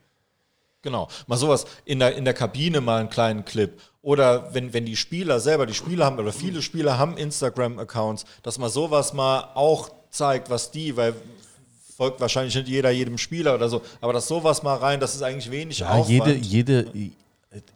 Genau, 0.81 1.10
mal 1.27 1.38
sowas 1.38 1.65
in 1.84 1.99
der, 1.99 2.15
in 2.15 2.23
der 2.23 2.34
Kabine 2.34 2.80
mal 2.80 2.99
einen 2.99 3.10
kleinen 3.10 3.43
Clip. 3.43 3.81
Oder 4.01 4.53
wenn, 4.53 4.73
wenn 4.73 4.85
die 4.85 4.95
Spieler 4.95 5.39
selber, 5.41 5.65
die 5.65 5.73
Spieler 5.73 6.06
haben, 6.06 6.18
oder 6.18 6.31
viele 6.31 6.61
Spieler 6.61 6.97
haben 6.97 7.18
Instagram-Accounts, 7.18 8.23
dass 8.43 8.57
man 8.57 8.69
sowas 8.69 9.14
mal 9.14 9.49
auch 9.56 9.89
zeigt, 10.10 10.49
was 10.49 10.72
die, 10.72 10.95
weil 10.95 11.15
folgt 11.97 12.22
wahrscheinlich 12.22 12.56
nicht 12.56 12.69
jeder 12.69 12.91
jedem 12.91 13.18
Spieler 13.18 13.56
oder 13.56 13.68
so, 13.68 13.81
aber 13.99 14.14
dass 14.14 14.30
sowas 14.30 14.64
mal 14.64 14.76
rein, 14.76 15.01
das 15.01 15.15
ist 15.15 15.22
eigentlich 15.22 15.51
wenig 15.51 15.80
ja, 15.80 15.99
Jede, 15.99 16.34
jede, 16.34 16.89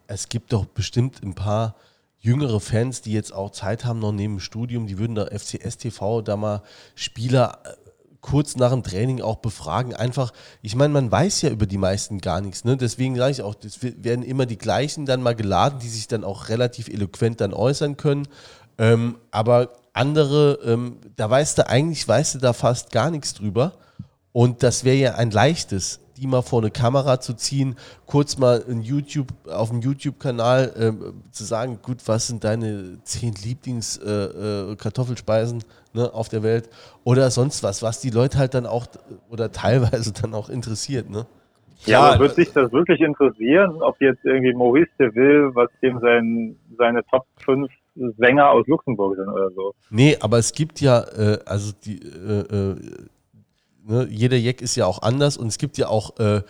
es 0.06 0.30
gibt 0.30 0.50
doch 0.54 0.64
bestimmt 0.64 1.22
ein 1.22 1.34
paar 1.34 1.74
jüngere 2.20 2.58
Fans, 2.58 3.02
die 3.02 3.12
jetzt 3.12 3.34
auch 3.34 3.50
Zeit 3.50 3.84
haben 3.84 3.98
noch 3.98 4.12
neben 4.12 4.36
dem 4.36 4.40
Studium, 4.40 4.86
die 4.86 4.98
würden 4.98 5.14
da 5.14 5.26
FCS 5.26 5.76
TV 5.76 6.22
da 6.22 6.38
mal 6.38 6.62
Spieler 6.94 7.58
äh, 7.64 7.83
kurz 8.24 8.56
nach 8.56 8.70
dem 8.70 8.82
Training 8.82 9.20
auch 9.20 9.36
befragen. 9.36 9.94
Einfach, 9.94 10.32
ich 10.62 10.74
meine, 10.74 10.94
man 10.94 11.12
weiß 11.12 11.42
ja 11.42 11.50
über 11.50 11.66
die 11.66 11.76
meisten 11.76 12.22
gar 12.22 12.40
nichts. 12.40 12.64
Ne? 12.64 12.78
Deswegen 12.78 13.16
sage 13.16 13.32
ich 13.32 13.42
auch, 13.42 13.54
es 13.62 13.82
werden 13.82 14.24
immer 14.24 14.46
die 14.46 14.56
gleichen 14.56 15.04
dann 15.04 15.22
mal 15.22 15.34
geladen, 15.34 15.78
die 15.80 15.90
sich 15.90 16.08
dann 16.08 16.24
auch 16.24 16.48
relativ 16.48 16.88
eloquent 16.88 17.42
dann 17.42 17.52
äußern 17.52 17.98
können. 17.98 18.26
Ähm, 18.78 19.18
aber 19.30 19.68
andere, 19.92 20.58
ähm, 20.64 20.96
da 21.16 21.28
weißt 21.28 21.58
du 21.58 21.68
eigentlich, 21.68 22.08
weißt 22.08 22.36
du 22.36 22.38
da 22.38 22.54
fast 22.54 22.92
gar 22.92 23.10
nichts 23.10 23.34
drüber. 23.34 23.74
Und 24.32 24.62
das 24.62 24.84
wäre 24.84 24.96
ja 24.96 25.14
ein 25.16 25.30
leichtes, 25.30 26.00
die 26.16 26.26
mal 26.26 26.42
vor 26.42 26.60
eine 26.60 26.70
Kamera 26.70 27.18
zu 27.20 27.34
ziehen, 27.34 27.76
kurz 28.06 28.36
mal 28.38 28.62
in 28.68 28.82
YouTube, 28.82 29.28
auf 29.48 29.70
dem 29.70 29.80
YouTube-Kanal 29.80 30.74
ähm, 30.78 31.22
zu 31.30 31.44
sagen, 31.44 31.78
gut, 31.82 31.98
was 32.06 32.26
sind 32.28 32.44
deine 32.44 32.98
zehn 33.04 33.34
Lieblings-Kartoffelspeisen 33.34 35.60
äh, 35.60 35.62
äh, 35.62 36.00
ne, 36.02 36.12
auf 36.12 36.28
der 36.28 36.42
Welt 36.42 36.68
oder 37.04 37.30
sonst 37.30 37.62
was, 37.62 37.82
was 37.82 38.00
die 38.00 38.10
Leute 38.10 38.38
halt 38.38 38.54
dann 38.54 38.66
auch 38.66 38.86
oder 39.30 39.52
teilweise 39.52 40.12
dann 40.12 40.34
auch 40.34 40.48
interessiert, 40.48 41.08
ne? 41.10 41.26
Ja, 41.86 42.14
ja 42.14 42.20
wird 42.20 42.34
sich 42.34 42.52
das 42.52 42.72
wirklich 42.72 43.00
interessieren, 43.00 43.80
ob 43.82 44.00
jetzt 44.00 44.24
irgendwie 44.24 44.54
Maurice 44.54 44.90
de 44.98 45.14
Ville, 45.14 45.54
was 45.54 45.68
dem 45.82 46.00
sein, 46.00 46.56
seine 46.78 47.04
Top 47.04 47.26
5 47.44 47.70
Sänger 48.18 48.50
aus 48.50 48.66
Luxemburg 48.66 49.16
sind 49.16 49.28
oder 49.28 49.50
so? 49.50 49.74
Nee, 49.90 50.16
aber 50.20 50.38
es 50.38 50.52
gibt 50.52 50.80
ja, 50.80 51.04
äh, 51.16 51.38
also 51.46 51.72
die, 51.84 52.00
äh, 52.02 52.40
äh, 52.40 52.76
ne, 53.84 54.06
jeder 54.10 54.36
Jack 54.36 54.60
ist 54.60 54.76
ja 54.76 54.86
auch 54.86 55.02
anders 55.02 55.36
und 55.36 55.48
es 55.48 55.58
gibt 55.58 55.78
ja 55.78 55.88
auch, 55.88 56.18
äh, 56.18 56.42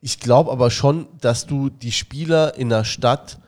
ich 0.00 0.20
glaube 0.20 0.50
aber 0.50 0.70
schon, 0.70 1.06
dass 1.20 1.46
du 1.46 1.68
die 1.68 1.92
Spieler 1.92 2.56
in 2.56 2.68
der 2.68 2.84
Stadt 2.84 3.38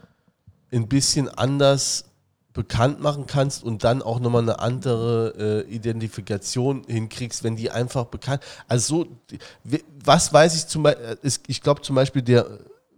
ein 0.72 0.88
bisschen 0.88 1.28
anders 1.28 2.04
bekannt 2.52 3.00
machen 3.00 3.26
kannst 3.26 3.64
und 3.64 3.82
dann 3.82 4.02
auch 4.02 4.20
nochmal 4.20 4.42
eine 4.42 4.58
andere 4.58 5.64
äh, 5.66 5.74
Identifikation 5.74 6.84
hinkriegst, 6.86 7.44
wenn 7.44 7.56
die 7.56 7.70
einfach 7.70 8.04
bekannt. 8.06 8.42
Also 8.68 9.04
so, 9.04 9.78
was 10.04 10.32
weiß 10.32 10.54
ich 10.54 10.66
zum 10.66 10.82
Beispiel, 10.82 11.18
äh, 11.22 11.30
ich 11.46 11.62
glaube 11.62 11.80
zum 11.80 11.96
Beispiel 11.96 12.22
der 12.22 12.46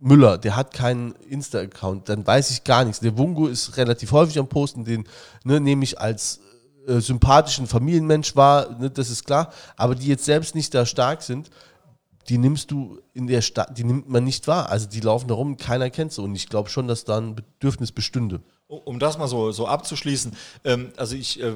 Müller, 0.01 0.39
der 0.39 0.56
hat 0.56 0.74
keinen 0.74 1.12
Insta-Account, 1.31 2.09
dann 2.09 2.27
weiß 2.27 2.51
ich 2.51 2.65
gar 2.65 2.85
nichts. 2.85 3.01
Der 3.01 3.16
Wungo 3.16 3.47
ist 3.47 3.77
relativ 3.77 4.12
häufig 4.12 4.39
am 4.39 4.48
Posten, 4.48 4.85
den 4.85 5.05
ne, 5.44 5.61
nehme 5.61 5.85
ich 5.85 6.01
als 6.01 6.40
äh, 6.86 7.01
sympathischen 7.01 7.66
Familienmensch 7.66 8.36
wahr, 8.36 8.77
ne, 8.78 8.90
das 8.90 9.11
ist 9.11 9.24
klar, 9.24 9.52
aber 9.77 9.94
die 9.94 10.06
jetzt 10.06 10.24
selbst 10.24 10.55
nicht 10.55 10.74
da 10.74 10.86
stark 10.86 11.23
sind, 11.23 11.51
die 12.28 12.39
nimmst 12.39 12.70
du 12.70 13.01
in 13.12 13.27
der 13.27 13.43
Stadt, 13.43 13.77
die 13.77 13.85
nimmt 13.85 14.09
man 14.09 14.24
nicht 14.24 14.47
wahr. 14.47 14.70
Also 14.70 14.89
die 14.89 15.01
laufen 15.01 15.28
da 15.28 15.35
rum, 15.35 15.56
keiner 15.56 15.90
kennt 15.90 16.12
sie. 16.12 16.23
Und 16.23 16.35
ich 16.35 16.48
glaube 16.48 16.70
schon, 16.70 16.89
dass 16.89 17.05
da 17.05 17.19
ein 17.19 17.35
Bedürfnis 17.35 17.93
bestünde. 17.93 18.40
Um 18.66 18.98
das 18.98 19.19
mal 19.19 19.28
so, 19.28 19.52
so 19.52 19.66
abzuschließen, 19.66 20.32
ähm, 20.65 20.93
also 20.97 21.16
ich 21.16 21.43
äh, 21.43 21.55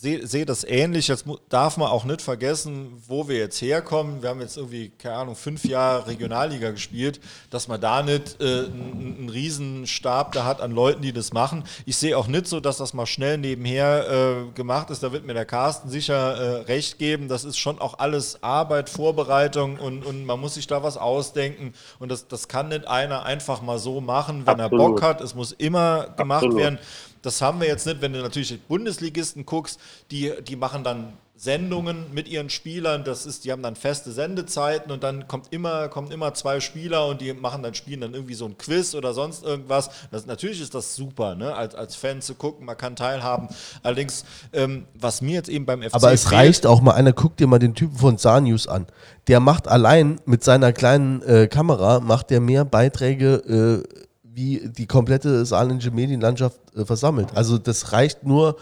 sehe 0.00 0.26
seh 0.26 0.44
das 0.44 0.64
ähnlich. 0.64 1.08
Jetzt 1.08 1.26
darf 1.50 1.76
man 1.76 1.88
auch 1.88 2.04
nicht 2.04 2.22
vergessen, 2.22 3.02
wo 3.06 3.28
wir 3.28 3.36
jetzt 3.36 3.60
herkommen. 3.60 4.22
Wir 4.22 4.30
haben 4.30 4.40
jetzt 4.40 4.56
irgendwie, 4.56 4.88
keine 4.88 5.16
Ahnung, 5.16 5.36
fünf 5.36 5.64
Jahre 5.64 6.06
Regionalliga 6.06 6.70
gespielt, 6.70 7.20
dass 7.50 7.68
man 7.68 7.80
da 7.80 8.02
nicht 8.02 8.40
äh, 8.40 8.44
einen, 8.44 9.16
einen 9.18 9.28
Riesenstab 9.28 10.32
da 10.32 10.44
hat 10.44 10.62
an 10.62 10.70
Leuten, 10.70 11.02
die 11.02 11.12
das 11.12 11.32
machen. 11.32 11.64
Ich 11.84 11.96
sehe 11.96 12.16
auch 12.16 12.28
nicht 12.28 12.46
so, 12.46 12.60
dass 12.60 12.78
das 12.78 12.94
mal 12.94 13.04
schnell 13.04 13.36
nebenher 13.36 14.08
äh, 14.48 14.52
gemacht 14.54 14.88
ist. 14.88 15.02
Da 15.02 15.12
wird 15.12 15.26
mir 15.26 15.34
der 15.34 15.44
Carsten 15.44 15.90
sicher 15.90 16.14
äh, 16.14 16.62
recht 16.62 16.98
geben. 16.98 17.28
Das 17.28 17.44
ist 17.44 17.58
schon 17.58 17.78
auch 17.78 17.98
alles 17.98 18.42
Arbeit, 18.42 18.88
Vorbereitung 18.88 19.78
und, 19.78 20.06
und 20.06 20.24
man 20.24 20.40
muss 20.40 20.54
sich 20.54 20.66
da 20.66 20.82
was 20.82 20.96
ausdenken. 20.96 21.74
Und 21.98 22.10
das, 22.10 22.26
das 22.26 22.48
kann 22.48 22.68
nicht 22.68 22.86
einer 22.88 23.24
einfach 23.24 23.60
mal 23.60 23.78
so 23.78 24.00
machen, 24.00 24.46
wenn 24.46 24.60
Absolut. 24.60 24.72
er 24.72 24.88
Bock 24.88 25.02
hat. 25.02 25.20
Es 25.20 25.34
muss 25.34 25.52
immer 25.52 26.08
gemacht 26.16 26.44
Absolut. 26.44 26.56
werden. 26.56 26.78
Das 27.22 27.42
haben 27.42 27.60
wir 27.60 27.68
jetzt 27.68 27.86
nicht, 27.86 28.00
wenn 28.00 28.12
du 28.12 28.20
natürlich 28.20 28.60
Bundesligisten 28.62 29.46
guckst, 29.46 29.78
die, 30.10 30.32
die 30.46 30.56
machen 30.56 30.84
dann 30.84 31.12
Sendungen 31.40 32.12
mit 32.12 32.28
ihren 32.28 32.50
Spielern, 32.50 33.02
das 33.02 33.24
ist, 33.24 33.46
die 33.46 33.52
haben 33.52 33.62
dann 33.62 33.74
feste 33.74 34.12
Sendezeiten 34.12 34.92
und 34.92 35.02
dann 35.02 35.26
kommt 35.26 35.46
immer, 35.50 35.88
kommen 35.88 36.10
immer 36.10 36.34
zwei 36.34 36.60
Spieler 36.60 37.06
und 37.06 37.22
die 37.22 37.32
machen 37.32 37.62
dann, 37.62 37.72
spielen 37.72 38.02
dann 38.02 38.12
irgendwie 38.12 38.34
so 38.34 38.44
ein 38.44 38.58
Quiz 38.58 38.94
oder 38.94 39.14
sonst 39.14 39.42
irgendwas. 39.42 39.88
Das, 40.10 40.26
natürlich 40.26 40.60
ist 40.60 40.74
das 40.74 40.94
super, 40.94 41.34
ne? 41.36 41.54
als, 41.54 41.74
als 41.74 41.96
Fan 41.96 42.20
zu 42.20 42.34
gucken, 42.34 42.66
man 42.66 42.76
kann 42.76 42.94
teilhaben. 42.94 43.48
Allerdings, 43.82 44.26
ähm, 44.52 44.84
was 44.92 45.22
mir 45.22 45.32
jetzt 45.32 45.48
eben 45.48 45.64
beim 45.64 45.80
FC. 45.80 45.94
Aber 45.94 46.12
es 46.12 46.24
fehlt, 46.24 46.34
reicht 46.34 46.66
auch 46.66 46.82
mal, 46.82 46.92
einer 46.92 47.14
guckt 47.14 47.40
dir 47.40 47.46
mal 47.46 47.58
den 47.58 47.74
Typen 47.74 47.96
von 47.96 48.18
News 48.44 48.66
an. 48.66 48.86
Der 49.26 49.40
macht 49.40 49.66
allein 49.66 50.20
mit 50.26 50.44
seiner 50.44 50.74
kleinen 50.74 51.22
äh, 51.22 51.46
Kamera, 51.46 52.00
macht 52.00 52.28
der 52.28 52.40
mehr 52.40 52.66
Beiträge. 52.66 53.82
Äh, 53.86 54.09
wie 54.40 54.60
die 54.78 54.86
komplette 54.86 55.44
saarländische 55.44 55.90
Medienlandschaft 55.90 56.58
äh, 56.74 56.84
versammelt. 56.84 57.36
Also 57.36 57.58
das 57.58 57.92
reicht 57.92 58.24
nur, 58.24 58.56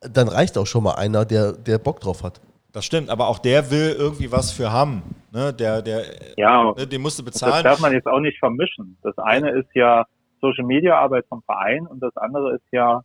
dann 0.00 0.28
reicht 0.28 0.58
auch 0.58 0.66
schon 0.66 0.82
mal 0.84 0.94
einer, 0.94 1.24
der, 1.24 1.52
der 1.52 1.78
Bock 1.78 2.00
drauf 2.00 2.22
hat. 2.22 2.40
Das 2.72 2.84
stimmt, 2.84 3.10
aber 3.10 3.28
auch 3.28 3.38
der 3.38 3.70
will 3.70 3.96
irgendwie 3.98 4.30
was 4.30 4.52
für 4.52 4.70
haben. 4.72 5.02
Ne? 5.32 5.52
Der, 5.52 5.82
der, 5.82 6.02
ja, 6.36 6.72
ne, 6.76 6.86
den 6.86 7.02
musst 7.02 7.18
du 7.18 7.24
bezahlen. 7.24 7.52
Das 7.52 7.62
darf 7.62 7.80
man 7.80 7.92
jetzt 7.92 8.06
auch 8.06 8.20
nicht 8.20 8.38
vermischen. 8.38 8.96
Das 9.02 9.16
eine 9.18 9.50
ist 9.50 9.68
ja 9.74 10.04
Social 10.40 10.64
Media 10.64 10.98
Arbeit 10.98 11.26
vom 11.28 11.42
Verein 11.42 11.86
und 11.86 12.00
das 12.00 12.16
andere 12.16 12.54
ist 12.54 12.66
ja, 12.72 13.02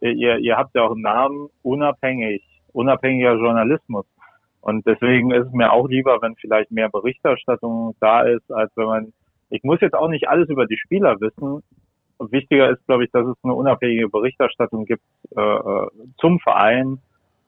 ihr, 0.00 0.38
ihr 0.38 0.56
habt 0.56 0.74
ja 0.74 0.82
auch 0.82 0.92
einen 0.92 1.02
Namen, 1.02 1.48
unabhängig, 1.62 2.42
unabhängiger 2.72 3.34
Journalismus. 3.34 4.06
Und 4.60 4.86
deswegen 4.86 5.32
ist 5.32 5.46
es 5.46 5.52
mir 5.52 5.72
auch 5.72 5.88
lieber, 5.88 6.18
wenn 6.22 6.36
vielleicht 6.36 6.70
mehr 6.70 6.88
Berichterstattung 6.88 7.94
da 8.00 8.22
ist, 8.22 8.50
als 8.50 8.70
wenn 8.76 8.86
man 8.86 9.12
ich 9.52 9.62
muss 9.62 9.80
jetzt 9.80 9.94
auch 9.94 10.08
nicht 10.08 10.28
alles 10.28 10.48
über 10.48 10.66
die 10.66 10.78
Spieler 10.78 11.20
wissen. 11.20 11.62
Wichtiger 12.18 12.70
ist, 12.70 12.84
glaube 12.86 13.04
ich, 13.04 13.10
dass 13.10 13.26
es 13.26 13.36
eine 13.42 13.52
unabhängige 13.52 14.08
Berichterstattung 14.08 14.86
gibt 14.86 15.02
äh, 15.36 15.40
äh 15.40 15.88
zum 16.20 16.38
Verein. 16.40 16.98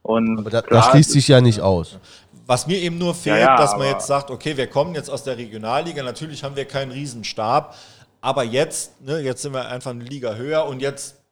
Und 0.03 0.39
aber 0.39 0.51
da, 0.51 0.61
klar, 0.61 0.83
das 0.83 0.91
schließt 0.91 1.11
sich 1.13 1.29
ja 1.29 1.41
nicht 1.41 1.61
aus. 1.61 1.99
Was 2.47 2.67
mir 2.67 2.79
eben 2.79 2.99
nur 2.99 3.15
fehlt, 3.15 3.39
ja, 3.39 3.55
ja, 3.55 3.57
dass 3.57 3.77
man 3.79 3.87
jetzt 3.87 4.07
sagt, 4.07 4.31
okay, 4.31 4.57
wir 4.57 4.67
kommen 4.67 4.95
jetzt 4.95 5.09
aus 5.09 5.25
der 5.25 5.39
Regionalliga, 5.39 6.03
natürlich 6.03 6.45
haben 6.45 6.57
wir 6.57 6.67
keinen 6.67 6.91
Riesenstab, 6.91 7.75
aber 8.21 8.43
jetzt, 8.43 9.01
ne, 9.07 9.21
jetzt 9.21 9.41
sind 9.41 9.55
wir 9.55 9.67
einfach 9.69 9.93
eine 9.93 10.05
Liga 10.05 10.35
höher 10.35 10.67
und 10.67 10.83
jetzt 10.83 11.24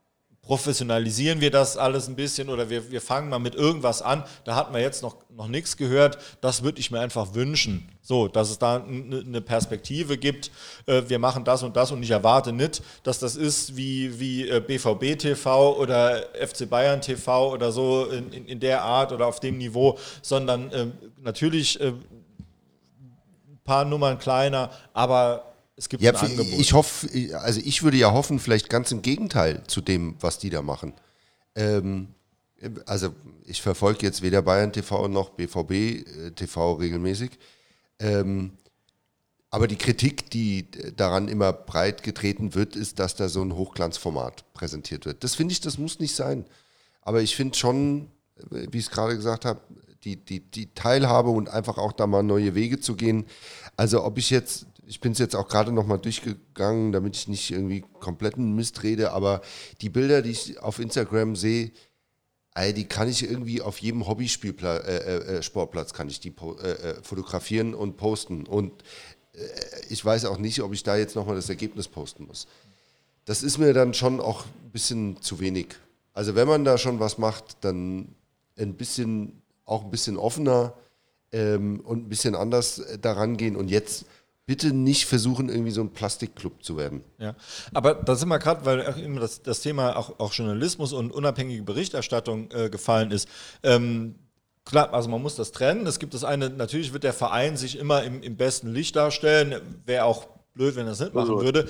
professionalisieren 0.42 1.40
wir 1.40 1.52
das 1.52 1.76
alles 1.76 2.08
ein 2.08 2.16
bisschen 2.16 2.48
oder 2.48 2.68
wir, 2.68 2.90
wir 2.90 3.00
fangen 3.00 3.28
mal 3.28 3.38
mit 3.38 3.54
irgendwas 3.54 4.02
an. 4.02 4.24
Da 4.44 4.56
hat 4.56 4.72
man 4.72 4.80
jetzt 4.80 5.00
noch, 5.00 5.16
noch 5.30 5.46
nichts 5.46 5.76
gehört. 5.76 6.18
Das 6.40 6.64
würde 6.64 6.80
ich 6.80 6.90
mir 6.90 6.98
einfach 6.98 7.34
wünschen. 7.34 7.88
So, 8.02 8.26
dass 8.26 8.50
es 8.50 8.58
da 8.58 8.82
eine 8.82 9.40
Perspektive 9.40 10.18
gibt. 10.18 10.50
Äh, 10.86 11.02
wir 11.06 11.20
machen 11.20 11.44
das 11.44 11.62
und 11.62 11.76
das 11.76 11.92
und 11.92 12.02
ich 12.02 12.10
erwarte 12.10 12.52
nicht, 12.52 12.82
dass 13.04 13.20
das 13.20 13.36
ist 13.36 13.76
wie, 13.76 14.18
wie 14.18 14.60
BVB 14.60 15.02
äh, 15.04 15.16
TV 15.16 15.78
oder 15.78 16.24
FC 16.34 16.68
Bayern 16.68 17.00
TV 17.00 17.52
oder 17.52 17.70
so 17.70 18.06
in, 18.06 18.32
in, 18.32 18.58
der 18.58 18.82
Art 18.82 19.12
oder 19.12 19.28
auf 19.28 19.38
dem 19.38 19.58
Niveau, 19.58 19.96
sondern 20.22 20.72
äh, 20.72 20.86
natürlich 21.22 21.80
äh, 21.80 21.90
ein 21.90 23.60
paar 23.62 23.84
Nummern 23.84 24.18
kleiner, 24.18 24.70
aber 24.92 25.51
es 25.76 25.88
gibt 25.88 26.02
ja, 26.02 26.12
ein 26.12 26.16
Angebot. 26.16 26.60
Ich 26.60 26.72
hoffe, 26.72 27.08
also 27.38 27.60
ich 27.64 27.82
würde 27.82 27.96
ja 27.96 28.12
hoffen, 28.12 28.38
vielleicht 28.38 28.68
ganz 28.68 28.92
im 28.92 29.02
Gegenteil 29.02 29.62
zu 29.66 29.80
dem, 29.80 30.16
was 30.20 30.38
die 30.38 30.50
da 30.50 30.62
machen. 30.62 30.94
Ähm, 31.54 32.08
also 32.86 33.14
ich 33.44 33.62
verfolge 33.62 34.06
jetzt 34.06 34.22
weder 34.22 34.42
Bayern 34.42 34.72
TV 34.72 35.08
noch 35.08 35.30
BVB 35.30 35.70
äh, 35.70 36.30
TV 36.32 36.74
regelmäßig. 36.74 37.30
Ähm, 37.98 38.52
aber 39.50 39.68
die 39.68 39.76
Kritik, 39.76 40.30
die 40.30 40.66
daran 40.96 41.28
immer 41.28 41.52
breit 41.52 42.02
getreten 42.02 42.54
wird, 42.54 42.74
ist, 42.74 42.98
dass 42.98 43.16
da 43.16 43.28
so 43.28 43.42
ein 43.42 43.54
Hochglanzformat 43.54 44.50
präsentiert 44.54 45.04
wird. 45.04 45.22
Das 45.24 45.34
finde 45.34 45.52
ich, 45.52 45.60
das 45.60 45.76
muss 45.76 45.98
nicht 45.98 46.14
sein. 46.14 46.46
Aber 47.02 47.20
ich 47.20 47.36
finde 47.36 47.58
schon, 47.58 48.10
wie 48.50 48.78
ich 48.78 48.86
es 48.86 48.90
gerade 48.90 49.14
gesagt 49.14 49.44
habe, 49.44 49.60
die, 50.04 50.16
die, 50.16 50.40
die 50.40 50.72
Teilhabe 50.74 51.28
und 51.28 51.50
einfach 51.50 51.76
auch 51.76 51.92
da 51.92 52.06
mal 52.06 52.22
neue 52.22 52.54
Wege 52.54 52.80
zu 52.80 52.96
gehen. 52.96 53.26
Also 53.76 54.02
ob 54.04 54.16
ich 54.16 54.30
jetzt 54.30 54.66
ich 54.92 55.00
bin 55.00 55.12
es 55.12 55.18
jetzt 55.18 55.34
auch 55.34 55.48
gerade 55.48 55.72
nochmal 55.72 55.98
durchgegangen, 55.98 56.92
damit 56.92 57.16
ich 57.16 57.26
nicht 57.26 57.50
irgendwie 57.50 57.80
kompletten 57.80 58.54
Mist 58.54 58.82
rede, 58.82 59.12
aber 59.12 59.40
die 59.80 59.88
Bilder, 59.88 60.20
die 60.20 60.32
ich 60.32 60.58
auf 60.60 60.78
Instagram 60.78 61.34
sehe, 61.34 61.72
die 62.76 62.84
kann 62.84 63.08
ich 63.08 63.22
irgendwie 63.22 63.62
auf 63.62 63.78
jedem 63.78 64.06
Hobbysportplatz 64.06 64.86
äh, 64.86 65.38
äh, 65.38 65.40
äh 65.40 65.92
kann 65.96 66.08
ich 66.10 66.20
die 66.20 66.28
äh, 66.28 66.70
äh, 66.70 67.02
fotografieren 67.02 67.74
und 67.74 67.96
posten. 67.96 68.44
Und 68.46 68.82
äh, 69.32 69.38
ich 69.88 70.04
weiß 70.04 70.26
auch 70.26 70.36
nicht, 70.36 70.60
ob 70.60 70.74
ich 70.74 70.82
da 70.82 70.94
jetzt 70.94 71.16
nochmal 71.16 71.36
das 71.36 71.48
Ergebnis 71.48 71.88
posten 71.88 72.26
muss. 72.26 72.46
Das 73.24 73.42
ist 73.42 73.56
mir 73.56 73.72
dann 73.72 73.94
schon 73.94 74.20
auch 74.20 74.44
ein 74.44 74.72
bisschen 74.72 75.22
zu 75.22 75.40
wenig. 75.40 75.68
Also 76.12 76.34
wenn 76.34 76.46
man 76.46 76.66
da 76.66 76.76
schon 76.76 77.00
was 77.00 77.16
macht, 77.16 77.64
dann 77.64 78.14
ein 78.58 78.74
bisschen, 78.74 79.40
auch 79.64 79.84
ein 79.84 79.90
bisschen 79.90 80.18
offener 80.18 80.74
ähm, 81.32 81.80
und 81.80 82.04
ein 82.04 82.08
bisschen 82.10 82.34
anders 82.34 82.82
daran 83.00 83.38
gehen. 83.38 83.56
Und 83.56 83.70
jetzt 83.70 84.04
bitte 84.46 84.72
nicht 84.72 85.06
versuchen, 85.06 85.48
irgendwie 85.48 85.70
so 85.70 85.80
ein 85.80 85.92
Plastikclub 85.92 86.64
zu 86.64 86.76
werden. 86.76 87.02
Ja, 87.18 87.34
aber 87.72 87.94
da 87.94 88.16
sind 88.16 88.28
wir 88.28 88.38
gerade, 88.38 88.64
weil 88.64 88.86
auch 88.86 88.96
immer 88.96 89.20
das, 89.20 89.42
das 89.42 89.60
Thema 89.60 89.96
auch, 89.96 90.18
auch, 90.18 90.32
Journalismus 90.32 90.92
und 90.92 91.12
unabhängige 91.12 91.62
Berichterstattung 91.62 92.50
äh, 92.50 92.68
gefallen 92.68 93.10
ist. 93.10 93.28
Ähm, 93.62 94.16
Klar, 94.64 94.94
also 94.94 95.08
man 95.08 95.20
muss 95.20 95.34
das 95.34 95.50
trennen. 95.50 95.86
Es 95.86 95.98
gibt 95.98 96.14
das 96.14 96.22
eine, 96.22 96.48
natürlich 96.48 96.92
wird 96.92 97.02
der 97.02 97.12
Verein 97.12 97.56
sich 97.56 97.76
immer 97.76 98.04
im, 98.04 98.22
im 98.22 98.36
besten 98.36 98.72
Licht 98.72 98.94
darstellen. 98.94 99.60
Wäre 99.84 100.04
auch 100.04 100.28
blöd, 100.54 100.76
wenn 100.76 100.86
er 100.86 100.90
das 100.90 101.00
nicht 101.00 101.14
machen 101.14 101.40
würde. 101.40 101.68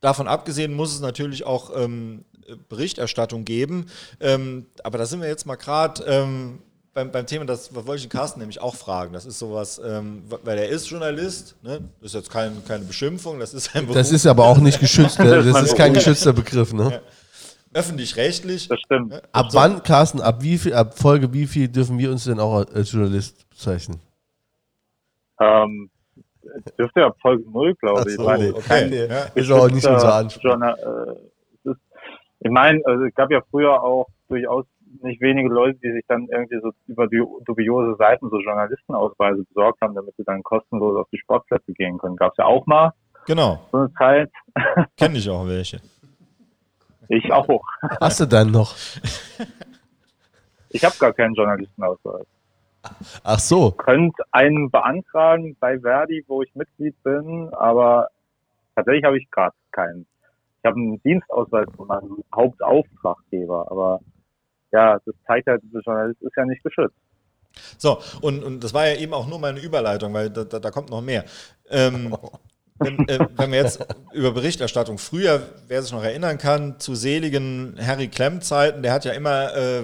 Davon 0.00 0.28
abgesehen 0.28 0.72
muss 0.72 0.94
es 0.94 1.00
natürlich 1.00 1.44
auch 1.44 1.72
ähm, 1.74 2.24
Berichterstattung 2.68 3.44
geben. 3.44 3.86
Ähm, 4.20 4.66
aber 4.84 4.98
da 4.98 5.06
sind 5.06 5.20
wir 5.20 5.28
jetzt 5.28 5.46
mal 5.46 5.56
gerade 5.56 6.04
ähm, 6.04 6.62
beim, 6.98 7.12
beim 7.12 7.26
Thema, 7.26 7.44
das 7.44 7.72
wollte 7.72 7.94
ich 7.94 8.02
den 8.02 8.10
Carsten 8.10 8.40
nämlich 8.40 8.60
auch 8.60 8.74
fragen. 8.74 9.12
Das 9.12 9.24
ist 9.24 9.38
sowas, 9.38 9.80
ähm, 9.84 10.24
weil 10.42 10.58
er 10.58 10.68
ist 10.68 10.90
Journalist, 10.90 11.56
ne? 11.62 11.80
das 12.00 12.10
ist 12.10 12.14
jetzt 12.14 12.30
kein, 12.30 12.64
keine 12.66 12.84
Beschimpfung, 12.84 13.38
das 13.38 13.54
ist 13.54 13.74
ein 13.76 13.82
Beruf. 13.82 13.94
Das 13.94 14.10
ist 14.10 14.26
aber 14.26 14.44
auch 14.44 14.58
nicht 14.58 14.80
geschützt, 14.80 15.18
das 15.20 15.62
ist 15.62 15.76
kein 15.76 15.94
geschützter 15.94 16.32
Begriff. 16.32 16.72
Ne? 16.72 16.90
Ja. 16.90 17.00
Öffentlich-rechtlich. 17.72 18.66
Das 18.66 18.80
stimmt. 18.80 19.10
Ne? 19.10 19.22
Ab 19.30 19.52
so. 19.52 19.58
wann, 19.58 19.82
Carsten, 19.84 20.20
ab 20.20 20.42
wie 20.42 20.58
viel, 20.58 20.74
ab 20.74 20.98
Folge 20.98 21.32
wie 21.32 21.46
viel 21.46 21.68
dürfen 21.68 21.98
wir 21.98 22.10
uns 22.10 22.24
denn 22.24 22.40
auch 22.40 22.66
als 22.66 22.90
Journalist 22.90 23.48
bezeichnen? 23.48 24.00
Ähm, 25.40 25.90
dürfte 26.76 27.04
ab 27.04 27.16
Folge 27.22 27.44
0, 27.48 27.74
glaube 27.76 28.10
ich. 28.10 28.16
So, 28.16 28.28
okay. 28.28 29.06
ja. 29.08 29.22
Ist 29.36 29.52
auch 29.52 29.70
nicht 29.70 29.86
unser 29.86 30.14
Anspruch. 30.14 30.60
Äh, 30.60 31.72
ich 32.40 32.50
meine, 32.50 32.80
also 32.84 33.04
es 33.04 33.14
gab 33.14 33.30
ja 33.30 33.40
früher 33.50 33.80
auch 33.82 34.06
durchaus 34.28 34.64
nicht 35.02 35.20
wenige 35.20 35.48
Leute, 35.48 35.78
die 35.82 35.92
sich 35.92 36.04
dann 36.08 36.28
irgendwie 36.30 36.60
so 36.60 36.70
über 36.86 37.06
die 37.06 37.22
dubiose 37.44 37.96
Seiten 37.96 38.28
so 38.30 38.40
Journalistenausweise 38.40 39.44
besorgt 39.44 39.80
haben, 39.80 39.94
damit 39.94 40.14
sie 40.16 40.24
dann 40.24 40.42
kostenlos 40.42 40.96
auf 40.96 41.08
die 41.12 41.18
Sportplätze 41.18 41.72
gehen 41.72 41.98
können. 41.98 42.16
Gab 42.16 42.32
es 42.32 42.38
ja 42.38 42.44
auch 42.44 42.66
mal. 42.66 42.92
Genau. 43.26 43.60
So 43.72 43.78
eine 43.78 43.92
Zeit. 43.94 44.30
Kenne 44.96 45.18
ich 45.18 45.28
auch 45.28 45.46
welche. 45.46 45.80
Ich 47.08 47.32
auch. 47.32 47.62
Hast 48.00 48.20
du 48.20 48.26
dann 48.26 48.50
noch? 48.50 48.74
Ich 50.70 50.84
habe 50.84 50.94
gar 50.98 51.12
keinen 51.12 51.34
Journalistenausweis. 51.34 52.26
Ach 53.24 53.38
so. 53.38 53.72
Könnt 53.72 54.14
einen 54.32 54.70
beantragen 54.70 55.56
bei 55.58 55.78
Verdi, 55.80 56.24
wo 56.28 56.42
ich 56.42 56.54
Mitglied 56.54 56.94
bin, 57.02 57.48
aber 57.54 58.08
tatsächlich 58.74 59.04
habe 59.04 59.18
ich 59.18 59.30
gerade 59.30 59.54
keinen. 59.72 60.06
Ich 60.58 60.64
habe 60.64 60.76
einen 60.76 61.02
Dienstausweis 61.02 61.66
von 61.76 61.86
meinem 61.86 62.24
Hauptauftraggeber, 62.34 63.70
aber 63.70 64.00
ja, 64.72 64.98
das 65.04 65.14
zeigt 65.26 65.46
halt, 65.46 65.62
der 65.72 65.80
Journalist 65.80 66.20
ist 66.22 66.36
ja 66.36 66.44
nicht 66.44 66.62
geschützt. 66.62 66.96
So, 67.76 67.98
und, 68.20 68.44
und 68.44 68.62
das 68.62 68.74
war 68.74 68.86
ja 68.86 68.96
eben 68.96 69.14
auch 69.14 69.26
nur 69.26 69.38
meine 69.38 69.60
Überleitung, 69.60 70.12
weil 70.14 70.30
da, 70.30 70.44
da, 70.44 70.58
da 70.58 70.70
kommt 70.70 70.90
noch 70.90 71.02
mehr. 71.02 71.24
Ähm, 71.70 72.16
wenn, 72.78 73.08
äh, 73.08 73.26
wenn, 73.36 73.50
wir 73.50 73.58
jetzt 73.58 73.84
über 74.12 74.32
Berichterstattung 74.32 74.98
früher, 74.98 75.42
wer 75.66 75.82
sich 75.82 75.92
noch 75.92 76.04
erinnern 76.04 76.38
kann, 76.38 76.78
zu 76.78 76.94
seligen 76.94 77.76
Harry 77.80 78.08
Klemm-Zeiten, 78.08 78.82
der 78.82 78.92
hat 78.92 79.04
ja 79.04 79.12
immer 79.12 79.54
äh, 79.56 79.82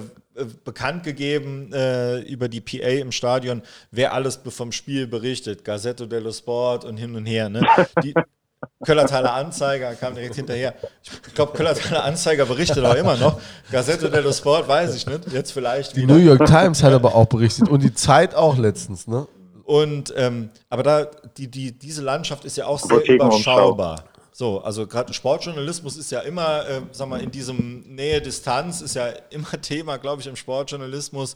bekannt 0.63 1.03
gegeben 1.03 1.71
äh, 1.73 2.19
über 2.21 2.47
die 2.49 2.61
PA 2.61 2.87
im 2.87 3.11
Stadion, 3.11 3.61
wer 3.91 4.13
alles 4.13 4.39
vom 4.47 4.71
Spiel 4.71 5.07
berichtet, 5.07 5.63
Gazzetto 5.63 6.05
dello 6.05 6.31
Sport 6.31 6.85
und 6.85 6.97
hin 6.97 7.15
und 7.15 7.25
her. 7.25 7.49
Ne? 7.49 7.61
Die, 8.03 8.13
Köllertaler 8.83 9.33
Anzeiger 9.33 9.93
kam 9.95 10.15
direkt 10.15 10.35
hinterher. 10.35 10.73
Ich 11.03 11.33
glaube, 11.33 11.53
Köllertaler 11.53 12.03
Anzeiger 12.03 12.45
berichtet 12.45 12.83
auch 12.83 12.95
immer 12.95 13.15
noch. 13.15 13.39
Gazette 13.71 14.09
dello 14.09 14.31
Sport 14.31 14.67
weiß 14.67 14.95
ich 14.95 15.05
nicht. 15.05 15.31
Jetzt 15.31 15.51
vielleicht. 15.51 15.95
Die 15.95 16.03
wieder. 16.03 16.13
New 16.13 16.19
York 16.19 16.45
Times 16.45 16.83
hat 16.83 16.93
aber 16.93 17.15
auch 17.15 17.25
berichtet 17.25 17.69
und 17.69 17.83
die 17.83 17.93
Zeit 17.93 18.35
auch 18.35 18.57
letztens, 18.57 19.07
ne? 19.07 19.27
Und 19.63 20.13
ähm, 20.15 20.51
aber 20.69 20.83
da 20.83 21.05
die, 21.37 21.49
die, 21.49 21.71
diese 21.71 22.03
Landschaft 22.03 22.45
ist 22.45 22.55
ja 22.57 22.67
auch 22.67 22.79
sehr 22.79 23.07
überschaubar. 23.07 24.03
So, 24.31 24.59
also 24.59 24.85
gerade 24.85 25.13
Sportjournalismus 25.13 25.95
ist 25.95 26.11
ja 26.11 26.19
immer, 26.19 26.67
äh, 26.67 26.81
sag 26.91 27.07
mal, 27.07 27.21
in 27.21 27.31
diesem 27.31 27.79
Nähe-Distanz 27.87 28.81
ist 28.81 28.95
ja 28.95 29.07
immer 29.29 29.49
Thema, 29.61 29.97
glaube 29.97 30.21
ich, 30.21 30.27
im 30.27 30.35
Sportjournalismus. 30.35 31.35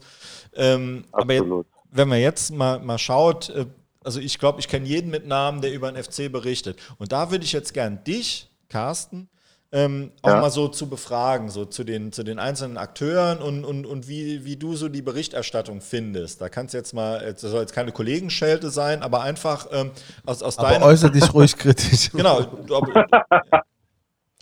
Ähm, 0.54 1.04
aber 1.10 1.32
jetzt, 1.32 1.46
wenn 1.90 2.08
man 2.08 2.18
jetzt 2.18 2.52
mal, 2.52 2.78
mal 2.78 2.98
schaut, 2.98 3.48
äh, 3.48 3.64
also 4.04 4.20
ich 4.20 4.38
glaube, 4.38 4.60
ich 4.60 4.68
kenne 4.68 4.86
jeden 4.86 5.10
mit 5.10 5.26
Namen, 5.26 5.60
der 5.60 5.72
über 5.72 5.90
den 5.90 6.02
FC 6.02 6.30
berichtet. 6.30 6.78
Und 6.98 7.12
da 7.12 7.30
würde 7.30 7.44
ich 7.44 7.52
jetzt 7.52 7.74
gern 7.74 8.02
dich, 8.04 8.50
Carsten, 8.68 9.28
ähm, 9.72 10.10
auch 10.22 10.30
ja. 10.30 10.40
mal 10.40 10.50
so 10.50 10.66
zu 10.66 10.88
befragen, 10.88 11.48
so 11.48 11.64
zu 11.64 11.84
den, 11.84 12.10
zu 12.10 12.24
den 12.24 12.40
einzelnen 12.40 12.76
Akteuren 12.76 13.38
und, 13.38 13.64
und, 13.64 13.86
und 13.86 14.08
wie, 14.08 14.44
wie 14.44 14.56
du 14.56 14.74
so 14.74 14.88
die 14.88 15.02
Berichterstattung 15.02 15.80
findest. 15.80 16.40
Da 16.40 16.48
kannst 16.48 16.74
du 16.74 16.78
jetzt 16.78 16.92
mal, 16.92 17.20
das 17.20 17.40
soll 17.42 17.60
jetzt 17.60 17.72
keine 17.72 17.92
Kollegenschelte 17.92 18.70
sein, 18.70 19.02
aber 19.02 19.22
einfach 19.22 19.68
ähm, 19.70 19.92
aus, 20.26 20.42
aus 20.42 20.58
aber 20.58 20.70
deiner... 20.70 20.86
äußere 20.86 21.12
dich 21.12 21.32
ruhig 21.32 21.56
kritisch. 21.56 22.10
genau. 22.10 22.42
Du, 22.42 22.80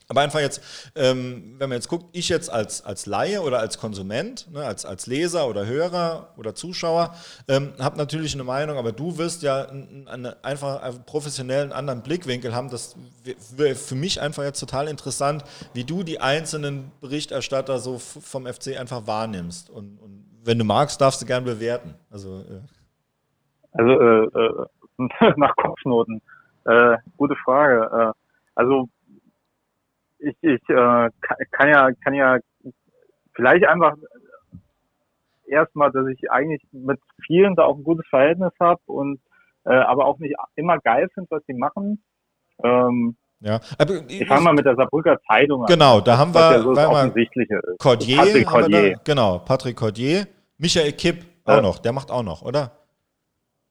aber 0.09 0.23
einfach 0.23 0.41
jetzt, 0.41 0.91
ähm, 0.97 1.57
wenn 1.59 1.69
man 1.69 1.77
jetzt 1.77 1.89
guckt, 1.89 2.07
ich 2.13 2.31
jetzt 2.31 2.51
als, 2.51 2.83
als 2.85 3.05
Laie 3.05 3.43
oder 3.43 3.59
als 3.59 3.79
Konsument, 3.79 4.51
ne, 4.51 4.65
als, 4.65 4.87
als 4.87 5.07
Leser 5.07 5.47
oder 5.49 5.67
Hörer 5.67 6.33
oder 6.39 6.55
Zuschauer, 6.55 7.15
ähm, 7.47 7.75
habe 7.79 7.99
natürlich 7.99 8.33
eine 8.33 8.45
Meinung, 8.45 8.79
aber 8.79 8.93
du 8.93 9.19
wirst 9.19 9.43
ja 9.43 9.67
einen, 9.69 10.27
einfach 10.43 10.83
einen 10.83 11.05
professionellen 11.05 11.73
anderen 11.73 12.03
Blickwinkel 12.03 12.55
haben. 12.55 12.71
Das 12.71 12.97
wäre 13.55 13.75
für 13.75 13.97
mich 13.97 14.19
einfach 14.21 14.45
jetzt 14.45 14.61
total 14.61 14.89
interessant, 14.89 15.45
wie 15.75 15.85
du 15.85 16.03
die 16.03 16.21
einzelnen 16.21 16.91
Berichterstatter 17.03 17.79
so 17.79 17.99
vom 17.99 18.47
FC 18.47 18.79
einfach 18.79 19.07
wahrnimmst. 19.07 19.69
Und, 19.69 19.99
und 19.99 20.25
wenn 20.43 20.59
du 20.59 20.65
magst, 20.65 21.03
darfst 21.03 21.21
du 21.21 21.27
gern 21.27 21.45
bewerten. 21.45 21.95
Also, 22.11 22.41
äh. 22.41 22.63
also 23.73 23.93
äh, 23.93 24.25
äh, 24.25 25.33
nach 25.37 25.55
Kopfnoten. 25.57 26.23
Äh, 26.65 26.97
gute 27.19 27.37
Frage. 27.45 27.91
Äh, 27.93 28.13
also 28.55 28.89
ich, 30.19 30.37
ich 30.41 30.69
äh, 30.69 31.11
kann 31.51 31.69
ja, 31.69 31.91
kann 32.05 32.15
ja 32.15 32.39
vielleicht 33.35 33.67
einfach 33.67 33.95
erstmal, 35.47 35.91
dass 35.93 36.07
ich 36.09 36.31
eigentlich 36.31 36.63
mit 36.73 37.01
vielen 37.25 37.55
da 37.55 37.65
auch 37.65 37.77
ein 37.77 37.85
gutes 37.85 38.07
Verhältnis 38.09 38.53
habe 38.61 38.81
und 38.87 39.21
äh, 39.65 39.75
aber 39.75 40.07
auch 40.07 40.19
nicht 40.19 40.35
immer 40.57 40.79
geil 40.79 41.09
finde, 41.15 41.31
was 41.31 41.43
sie 41.47 41.55
machen. 41.55 42.03
Ähm, 42.63 43.17
ja, 43.41 43.61
aber 43.79 44.01
ich 44.09 44.27
fange 44.27 44.43
mal 44.43 44.53
mit 44.53 44.67
der 44.67 44.75
Saarbrücker 44.75 45.19
Zeitung 45.29 45.63
an. 45.63 45.69
Genau, 45.69 46.01
da 46.01 46.19
haben 46.19 46.35
wir, 46.35 46.41
ja 46.41 46.61
so 46.61 46.75
das 46.75 47.79
Cordier, 47.79 48.17
Patrick 48.17 48.47
Cordier. 48.47 48.93
Da, 48.95 49.01
genau, 49.05 49.39
Patrick 49.39 49.77
Cordier, 49.77 50.27
Michael 50.59 50.93
Kipp 50.93 51.25
auch 51.45 51.55
ja. 51.55 51.63
noch, 51.63 51.79
der 51.79 51.93
macht 51.93 52.11
auch 52.11 52.25
noch, 52.25 52.43
oder? 52.43 52.78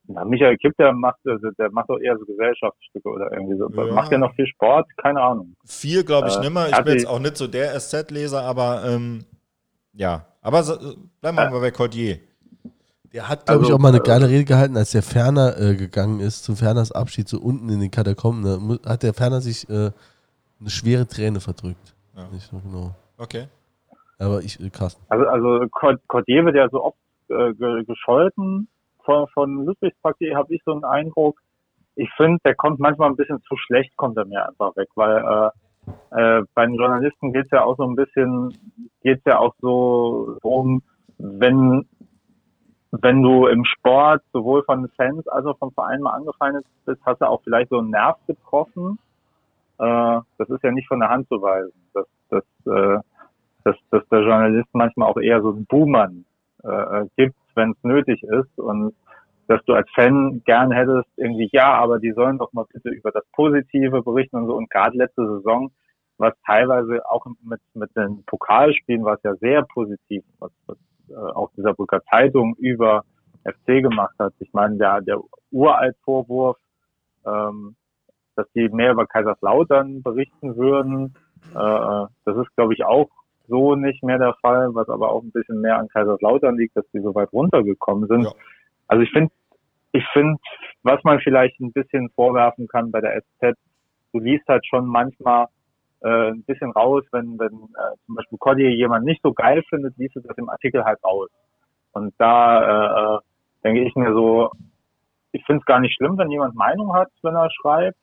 Na, 0.07 0.23
Michael 0.23 0.57
Kipp, 0.57 0.73
der 0.77 0.93
macht, 0.93 1.19
also, 1.25 1.49
der 1.57 1.69
macht 1.71 1.89
doch 1.89 1.99
eher 1.99 2.17
so 2.17 2.25
Gesellschaftsstücke 2.25 3.09
oder 3.09 3.31
irgendwie 3.31 3.57
so. 3.57 3.69
Ja. 3.69 3.93
Macht 3.93 4.11
der 4.11 4.19
noch 4.19 4.33
viel 4.35 4.47
Sport? 4.47 4.87
Keine 4.97 5.21
Ahnung. 5.21 5.55
Viel, 5.65 6.03
glaube 6.03 6.29
ich, 6.29 6.37
äh, 6.37 6.41
nimmer. 6.41 6.69
Ich 6.69 6.77
bin 6.77 6.93
jetzt 6.93 7.07
auch 7.07 7.19
nicht 7.19 7.35
so 7.35 7.47
der 7.47 7.77
SZ-Leser, 7.77 8.41
aber 8.41 8.83
ähm, 8.85 9.25
ja. 9.93 10.25
Aber 10.41 10.63
so, 10.63 10.77
bleiben 11.19 11.37
wir 11.37 11.43
ja. 11.43 11.49
mal 11.49 11.59
bei 11.59 11.71
Cordier. 11.71 12.19
Der 13.13 13.27
hat, 13.27 13.45
glaube 13.45 13.59
also, 13.59 13.71
ich, 13.71 13.75
auch 13.75 13.81
mal 13.81 13.89
eine 13.89 13.99
geile 13.99 14.29
Rede 14.29 14.45
gehalten, 14.45 14.77
als 14.77 14.91
der 14.91 15.03
Ferner 15.03 15.59
äh, 15.59 15.75
gegangen 15.75 16.19
ist, 16.19 16.43
zu 16.43 16.55
Ferners 16.55 16.91
Abschied, 16.91 17.27
so 17.27 17.39
unten 17.39 17.67
in 17.69 17.79
den 17.81 17.91
Katakomben. 17.91 18.79
Da 18.83 18.89
hat 18.89 19.03
der 19.03 19.13
Ferner 19.13 19.41
sich 19.41 19.69
äh, 19.69 19.91
eine 20.59 20.69
schwere 20.69 21.07
Träne 21.07 21.41
verdrückt. 21.41 21.95
Ja. 22.15 22.27
Nicht 22.31 22.49
so 22.49 22.59
genau. 22.59 22.95
Okay. 23.17 23.47
Aber 24.19 24.39
ich, 24.41 24.59
äh, 24.59 24.69
krass. 24.69 24.97
Also, 25.09 25.25
also 25.25 25.65
Cordier 26.07 26.45
wird 26.45 26.55
ja 26.55 26.69
so 26.69 26.83
oft 26.83 26.97
äh, 27.29 27.53
gescholten 27.83 28.69
von, 29.07 29.27
von 29.29 29.65
Ludwigspark.de 29.65 30.35
habe 30.35 30.53
ich 30.53 30.61
so 30.65 30.73
einen 30.73 30.83
Eindruck, 30.83 31.39
ich 31.95 32.09
finde, 32.15 32.39
der 32.45 32.55
kommt 32.55 32.79
manchmal 32.79 33.09
ein 33.09 33.15
bisschen 33.15 33.41
zu 33.43 33.55
schlecht, 33.57 33.95
kommt 33.95 34.17
er 34.17 34.25
mir 34.25 34.47
einfach 34.47 34.75
weg, 34.75 34.89
weil 34.95 35.17
äh, 36.11 36.39
äh, 36.39 36.43
bei 36.53 36.65
den 36.65 36.75
Journalisten 36.75 37.33
geht 37.33 37.45
es 37.45 37.51
ja 37.51 37.63
auch 37.63 37.77
so 37.77 37.83
ein 37.83 37.95
bisschen, 37.95 38.53
geht 39.01 39.19
es 39.19 39.25
ja 39.25 39.39
auch 39.39 39.55
so 39.61 40.37
um, 40.43 40.83
wenn 41.17 41.87
wenn 42.91 43.21
du 43.21 43.47
im 43.47 43.65
Sport 43.65 44.23
sowohl 44.31 44.63
von 44.63 44.83
den 44.83 44.91
Fans 44.91 45.27
als 45.27 45.45
auch 45.45 45.57
vom 45.57 45.71
Verein 45.71 46.01
mal 46.01 46.11
angefeindet 46.11 46.65
bist, 46.85 47.01
hast 47.05 47.21
du 47.21 47.27
auch 47.27 47.41
vielleicht 47.43 47.69
so 47.69 47.79
einen 47.79 47.89
Nerv 47.89 48.17
getroffen. 48.27 48.97
Äh, 49.79 50.19
das 50.37 50.49
ist 50.49 50.63
ja 50.63 50.71
nicht 50.71 50.87
von 50.87 50.99
der 50.99 51.09
Hand 51.09 51.27
zu 51.27 51.41
weisen, 51.41 51.73
dass, 51.93 52.07
dass, 52.29 52.43
äh, 52.65 52.99
dass, 53.63 53.75
dass 53.91 54.07
der 54.09 54.21
Journalist 54.21 54.69
manchmal 54.71 55.09
auch 55.09 55.17
eher 55.17 55.41
so 55.41 55.49
einen 55.49 55.65
Buhmann 55.65 56.25
äh, 56.63 57.05
gibt, 57.17 57.35
wenn 57.57 57.71
es 57.71 57.83
nötig 57.83 58.23
ist 58.23 58.57
und 58.57 58.95
dass 59.47 59.63
du 59.65 59.73
als 59.73 59.89
Fan 59.95 60.41
gern 60.45 60.71
hättest, 60.71 61.07
irgendwie, 61.15 61.49
ja, 61.51 61.73
aber 61.73 61.99
die 61.99 62.11
sollen 62.11 62.37
doch 62.37 62.51
mal 62.53 62.65
bitte 62.71 62.89
über 62.89 63.11
das 63.11 63.23
Positive 63.31 64.03
berichten 64.03 64.37
und 64.37 64.47
so. 64.47 64.55
Und 64.55 64.69
gerade 64.69 64.97
letzte 64.97 65.25
Saison, 65.25 65.71
was 66.17 66.33
teilweise 66.45 67.01
auch 67.09 67.25
mit, 67.43 67.61
mit 67.73 67.95
den 67.95 68.23
Pokalspielen 68.25 69.05
war 69.05 69.15
es 69.15 69.23
ja 69.23 69.35
sehr 69.35 69.63
positiv, 69.63 70.23
was, 70.39 70.51
was 70.65 70.77
äh, 71.09 71.15
auch 71.15 71.49
dieser 71.55 71.73
Brücker 71.73 72.01
Zeitung 72.09 72.55
über 72.57 73.03
FC 73.43 73.81
gemacht 73.81 74.15
hat. 74.19 74.33
Ich 74.39 74.51
meine, 74.53 74.77
der, 74.77 75.01
der 75.01 75.19
uralt 75.51 75.95
Vorwurf, 76.03 76.57
ähm, 77.25 77.75
dass 78.35 78.47
die 78.53 78.67
mehr 78.69 78.91
über 78.91 79.07
Kaiserslautern 79.07 80.03
berichten 80.03 80.57
würden, 80.57 81.15
äh, 81.53 82.07
das 82.25 82.37
ist, 82.37 82.55
glaube 82.55 82.73
ich, 82.73 82.83
auch 82.83 83.09
so 83.47 83.75
nicht 83.75 84.03
mehr 84.03 84.17
der 84.17 84.33
Fall, 84.41 84.73
was 84.73 84.89
aber 84.89 85.11
auch 85.11 85.23
ein 85.23 85.31
bisschen 85.31 85.61
mehr 85.61 85.77
an 85.77 85.87
Kaiserslautern 85.87 86.57
liegt, 86.57 86.75
dass 86.75 86.89
die 86.93 86.99
so 86.99 87.13
weit 87.15 87.31
runtergekommen 87.31 88.07
sind. 88.07 88.23
Ja. 88.23 88.31
Also 88.87 89.03
ich 89.03 89.11
finde, 89.11 89.31
ich 89.91 90.05
finde, 90.13 90.39
was 90.83 91.03
man 91.03 91.19
vielleicht 91.19 91.59
ein 91.59 91.71
bisschen 91.71 92.09
vorwerfen 92.11 92.67
kann 92.67 92.91
bei 92.91 93.01
der 93.01 93.21
SZ, 93.21 93.57
du 94.13 94.19
liest 94.19 94.47
halt 94.47 94.65
schon 94.65 94.85
manchmal 94.85 95.47
äh, 96.01 96.31
ein 96.31 96.43
bisschen 96.43 96.71
raus, 96.71 97.03
wenn, 97.11 97.39
wenn 97.39 97.53
äh, 97.53 97.95
zum 98.05 98.15
Beispiel 98.15 98.37
Cody 98.37 98.67
jemand 98.69 99.05
nicht 99.05 99.21
so 99.23 99.33
geil 99.33 99.63
findet, 99.69 99.97
liest 99.97 100.15
du 100.15 100.19
das 100.21 100.37
im 100.37 100.49
Artikel 100.49 100.83
halt 100.83 101.03
raus. 101.03 101.29
Und 101.93 102.13
da 102.17 102.61
äh, 102.61 103.15
äh 103.15 103.19
denke 103.63 103.83
ich 103.83 103.95
mir 103.95 104.13
so, 104.13 104.51
ich 105.31 105.43
finde 105.45 105.61
es 105.61 105.65
gar 105.65 105.79
nicht 105.79 105.95
schlimm, 105.95 106.17
wenn 106.17 106.31
jemand 106.31 106.55
Meinung 106.55 106.93
hat, 106.93 107.09
wenn 107.21 107.35
er 107.35 107.49
schreibt. 107.51 107.97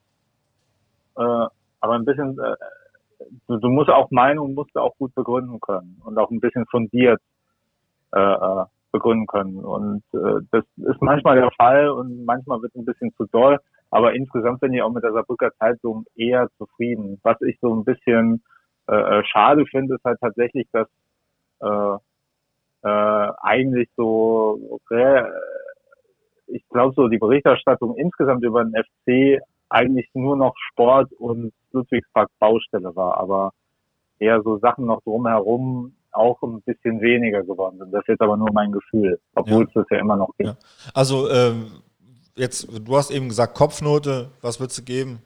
Äh, 1.16 1.46
aber 1.80 1.94
ein 1.94 2.04
bisschen, 2.04 2.38
äh, 2.38 2.56
du, 3.48 3.56
du 3.58 3.68
musst 3.68 3.90
auch 3.90 4.10
Meinung 4.10 4.54
musst 4.54 4.74
du 4.74 4.80
auch 4.80 4.96
gut 4.98 5.14
begründen 5.14 5.60
können 5.60 6.00
und 6.04 6.18
auch 6.18 6.30
ein 6.30 6.40
bisschen 6.40 6.66
fundiert 6.66 7.20
äh, 8.12 8.20
äh, 8.20 8.64
begründen 8.92 9.26
können. 9.26 9.64
Und 9.64 10.02
äh, 10.12 10.40
das 10.50 10.64
ist 10.76 11.02
manchmal 11.02 11.36
der 11.36 11.50
Fall 11.52 11.88
und 11.88 12.24
manchmal 12.24 12.62
wird 12.62 12.74
ein 12.74 12.84
bisschen 12.84 13.12
zu 13.16 13.26
doll. 13.26 13.58
Aber 13.90 14.14
insgesamt 14.14 14.60
bin 14.60 14.72
ich 14.72 14.82
auch 14.82 14.92
mit 14.92 15.04
der 15.04 15.12
Saarbrücker 15.12 15.50
Zeitung 15.58 16.04
eher 16.16 16.48
zufrieden. 16.58 17.20
Was 17.22 17.40
ich 17.42 17.58
so 17.60 17.74
ein 17.74 17.84
bisschen 17.84 18.42
äh, 18.88 18.94
äh 18.94 19.24
schade 19.24 19.66
finde, 19.66 19.96
ist 19.96 20.04
halt 20.04 20.18
tatsächlich, 20.20 20.66
dass 20.72 20.88
äh, 21.60 21.96
äh, 22.88 23.32
eigentlich 23.42 23.88
so, 23.96 24.58
okay, 24.70 25.24
ich 26.46 26.66
glaube 26.68 26.94
so 26.94 27.08
die 27.08 27.18
Berichterstattung 27.18 27.96
insgesamt 27.96 28.44
über 28.44 28.64
den 28.64 28.74
FC 28.74 29.42
eigentlich 29.74 30.08
nur 30.14 30.36
noch 30.36 30.54
Sport 30.70 31.12
und 31.14 31.52
Ludwigspark 31.72 32.30
Baustelle 32.38 32.94
war, 32.94 33.18
aber 33.18 33.52
eher 34.18 34.40
so 34.42 34.58
Sachen 34.58 34.86
noch 34.86 35.02
drumherum 35.02 35.94
auch 36.12 36.40
ein 36.42 36.62
bisschen 36.62 37.00
weniger 37.00 37.42
geworden 37.42 37.78
sind. 37.78 37.92
Das 37.92 38.02
ist 38.02 38.08
jetzt 38.08 38.20
aber 38.20 38.36
nur 38.36 38.52
mein 38.52 38.70
Gefühl, 38.70 39.18
obwohl 39.34 39.62
ja. 39.62 39.66
es 39.66 39.74
das 39.74 39.86
ja 39.90 39.98
immer 39.98 40.16
noch 40.16 40.30
gibt. 40.38 40.50
Ja. 40.50 40.56
Also 40.94 41.28
ähm, 41.28 41.66
jetzt, 42.36 42.68
du 42.86 42.96
hast 42.96 43.10
eben 43.10 43.28
gesagt 43.28 43.56
Kopfnote, 43.56 44.30
was 44.40 44.60
würdest 44.60 44.78
du 44.78 44.84
geben? 44.84 45.18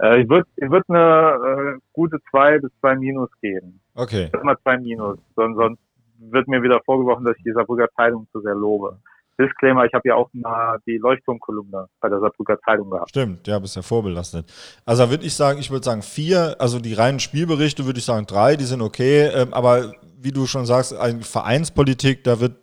Äh, 0.00 0.22
ich 0.22 0.28
würde 0.28 0.46
ich 0.56 0.70
würd 0.70 0.84
eine 0.88 1.74
äh, 1.74 1.78
gute 1.92 2.18
2 2.30 2.60
bis 2.60 2.70
2 2.80 2.96
Minus 2.96 3.30
geben. 3.40 3.80
Okay. 3.96 4.30
Immer 4.40 4.56
2 4.62 4.78
Minus, 4.78 5.18
sonst, 5.34 5.56
sonst 5.56 5.80
wird 6.18 6.46
mir 6.46 6.62
wieder 6.62 6.80
vorgeworfen, 6.84 7.24
dass 7.24 7.36
ich 7.36 7.42
die 7.42 7.52
Saarbrücker 7.52 7.88
Zeitung 7.96 8.28
zu 8.30 8.40
sehr 8.42 8.54
lobe. 8.54 8.96
Disclaimer, 9.40 9.84
ich 9.84 9.92
habe 9.94 10.08
ja 10.08 10.14
auch 10.14 10.28
mal 10.32 10.78
die 10.86 10.98
Leuchtturmkolumne 10.98 11.86
bei 12.00 12.08
der 12.08 12.20
Saarbrücker 12.20 12.58
Zeitung 12.60 12.90
gehabt. 12.90 13.10
Stimmt, 13.10 13.46
ja, 13.46 13.58
bist 13.58 13.76
ja 13.76 13.82
vorbelastet. 13.82 14.52
Also 14.84 15.08
würde 15.10 15.24
ich 15.24 15.34
sagen, 15.34 15.58
ich 15.58 15.70
würde 15.70 15.84
sagen 15.84 16.02
vier, 16.02 16.56
also 16.58 16.78
die 16.78 16.94
reinen 16.94 17.20
Spielberichte 17.20 17.86
würde 17.86 17.98
ich 17.98 18.04
sagen 18.04 18.26
drei, 18.26 18.56
die 18.56 18.64
sind 18.64 18.82
okay, 18.82 19.28
ähm, 19.28 19.52
aber 19.54 19.92
wie 20.18 20.32
du 20.32 20.46
schon 20.46 20.66
sagst, 20.66 20.94
Vereinspolitik, 21.22 22.24
da 22.24 22.40
wird, 22.40 22.56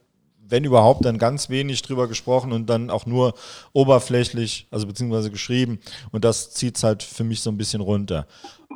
wenn 0.48 0.64
überhaupt, 0.64 1.06
dann 1.06 1.18
ganz 1.18 1.50
wenig 1.50 1.82
drüber 1.82 2.08
gesprochen 2.08 2.54
und 2.54 2.70
dann 2.70 2.90
auch 2.90 3.06
nur 3.06 3.34
oberflächlich, 3.74 4.68
also 4.72 4.88
beziehungsweise 4.88 5.32
geschrieben 5.32 5.80
und 6.12 6.24
das 6.24 6.52
zieht 6.52 6.78
es 6.78 6.84
halt 6.84 7.04
für 7.04 7.24
mich 7.24 7.42
so 7.42 7.50
ein 7.50 7.58
bisschen 7.58 7.82
runter. 7.82 8.28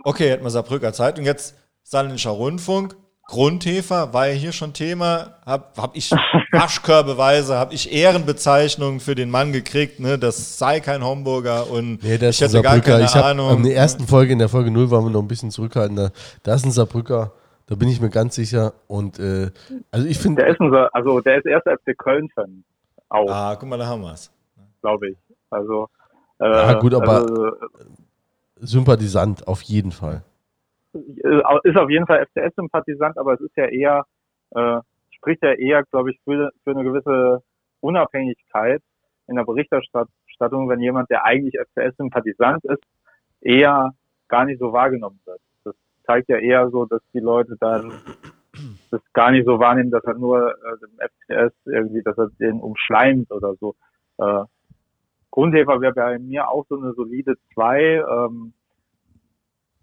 Okay, 0.03 0.29
hätten 0.29 0.43
wir 0.43 0.49
Saarbrücker 0.49 0.93
Zeitung, 0.93 1.25
jetzt 1.25 1.55
Saarländischer 1.83 2.31
Rundfunk, 2.31 2.95
Grundhefer 3.25 4.13
war 4.13 4.27
ja 4.27 4.33
hier 4.33 4.51
schon 4.51 4.73
Thema. 4.73 5.37
Habe 5.45 5.65
hab 5.77 5.95
ich 5.95 6.11
Waschkörbeweise, 6.51 7.55
habe 7.55 7.73
ich 7.73 7.91
Ehrenbezeichnungen 7.93 8.99
für 8.99 9.15
den 9.15 9.29
Mann 9.29 9.53
gekriegt. 9.53 9.99
Ne? 9.99 10.19
Das 10.19 10.59
sei 10.59 10.79
kein 10.81 11.03
Homburger 11.03 11.69
und 11.69 12.03
nee, 12.03 12.15
ich 12.15 12.41
hätte 12.41 12.61
gar 12.61 12.79
keine 12.79 13.05
ich 13.05 13.15
Ahnung. 13.15 13.57
In 13.57 13.63
der 13.63 13.75
ersten 13.75 14.05
Folge, 14.07 14.33
in 14.33 14.39
der 14.39 14.49
Folge 14.49 14.71
0 14.71 14.91
waren 14.91 15.05
wir 15.05 15.11
noch 15.11 15.21
ein 15.21 15.27
bisschen 15.27 15.51
zurückhaltender. 15.51 16.11
Da 16.43 16.53
ist 16.53 16.65
ein 16.65 16.71
Saarbrücker, 16.71 17.31
da 17.67 17.75
bin 17.75 17.87
ich 17.87 18.01
mir 18.01 18.09
ganz 18.09 18.35
sicher. 18.35 18.73
Und 18.87 19.19
äh, 19.19 19.51
also 19.89 20.05
ich 20.05 20.19
finde. 20.19 20.43
Der 20.43 20.51
ist 20.51 20.59
unser, 20.59 20.93
also 20.93 21.21
der 21.21 21.37
ist 21.37 21.45
erst 21.45 21.67
FC 21.67 21.97
Köln-Fan. 21.97 22.63
Auch. 23.09 23.29
Ah, 23.29 23.55
guck 23.55 23.69
mal, 23.69 23.77
da 23.77 23.87
haben 23.87 24.01
wir 24.01 24.13
es. 24.13 24.31
Glaube 24.81 25.11
ich. 25.11 25.17
Also. 25.49 25.87
Äh, 26.39 26.49
ja, 26.49 26.73
gut, 26.73 26.93
aber 26.93 27.21
also, 27.21 27.51
Sympathisant 28.59 29.47
auf 29.47 29.61
jeden 29.61 29.91
Fall. 29.91 30.23
Ist 30.93 31.77
auf 31.77 31.89
jeden 31.89 32.05
Fall 32.05 32.25
FCS-Sympathisant, 32.27 33.17
aber 33.17 33.33
es 33.33 33.41
ist 33.41 33.55
ja 33.57 33.65
eher, 33.65 34.05
äh, 34.51 34.79
spricht 35.11 35.43
ja 35.43 35.53
eher, 35.53 35.83
glaube 35.83 36.11
ich, 36.11 36.19
für, 36.23 36.51
für 36.63 36.71
eine 36.71 36.83
gewisse 36.83 37.41
Unabhängigkeit 37.79 38.81
in 39.27 39.35
der 39.35 39.43
Berichterstattung, 39.43 40.69
wenn 40.69 40.79
jemand, 40.79 41.09
der 41.09 41.25
eigentlich 41.25 41.55
FCS-Sympathisant 41.59 42.63
ist, 42.65 42.83
eher 43.41 43.91
gar 44.27 44.45
nicht 44.45 44.59
so 44.59 44.71
wahrgenommen 44.73 45.19
wird. 45.25 45.41
Das 45.63 45.75
zeigt 46.05 46.29
ja 46.29 46.37
eher 46.37 46.69
so, 46.69 46.85
dass 46.85 47.01
die 47.13 47.19
Leute 47.19 47.55
dann 47.59 47.91
das 48.91 49.01
gar 49.13 49.31
nicht 49.31 49.45
so 49.45 49.59
wahrnehmen, 49.59 49.91
dass 49.91 50.03
er 50.03 50.15
nur 50.15 50.51
äh, 50.51 50.77
dem 50.79 50.99
FCS 50.99 51.55
irgendwie, 51.65 52.03
dass 52.03 52.17
er 52.17 52.29
den 52.39 52.59
umschleimt 52.59 53.31
oder 53.31 53.55
so. 53.55 53.75
Äh, 54.17 54.43
Grundhefer 55.31 55.81
wäre 55.81 55.93
bei 55.93 56.19
mir 56.19 56.49
auch 56.49 56.65
so 56.69 56.79
eine 56.79 56.93
solide 56.93 57.35
2. 57.53 57.81
Ähm, 57.81 58.53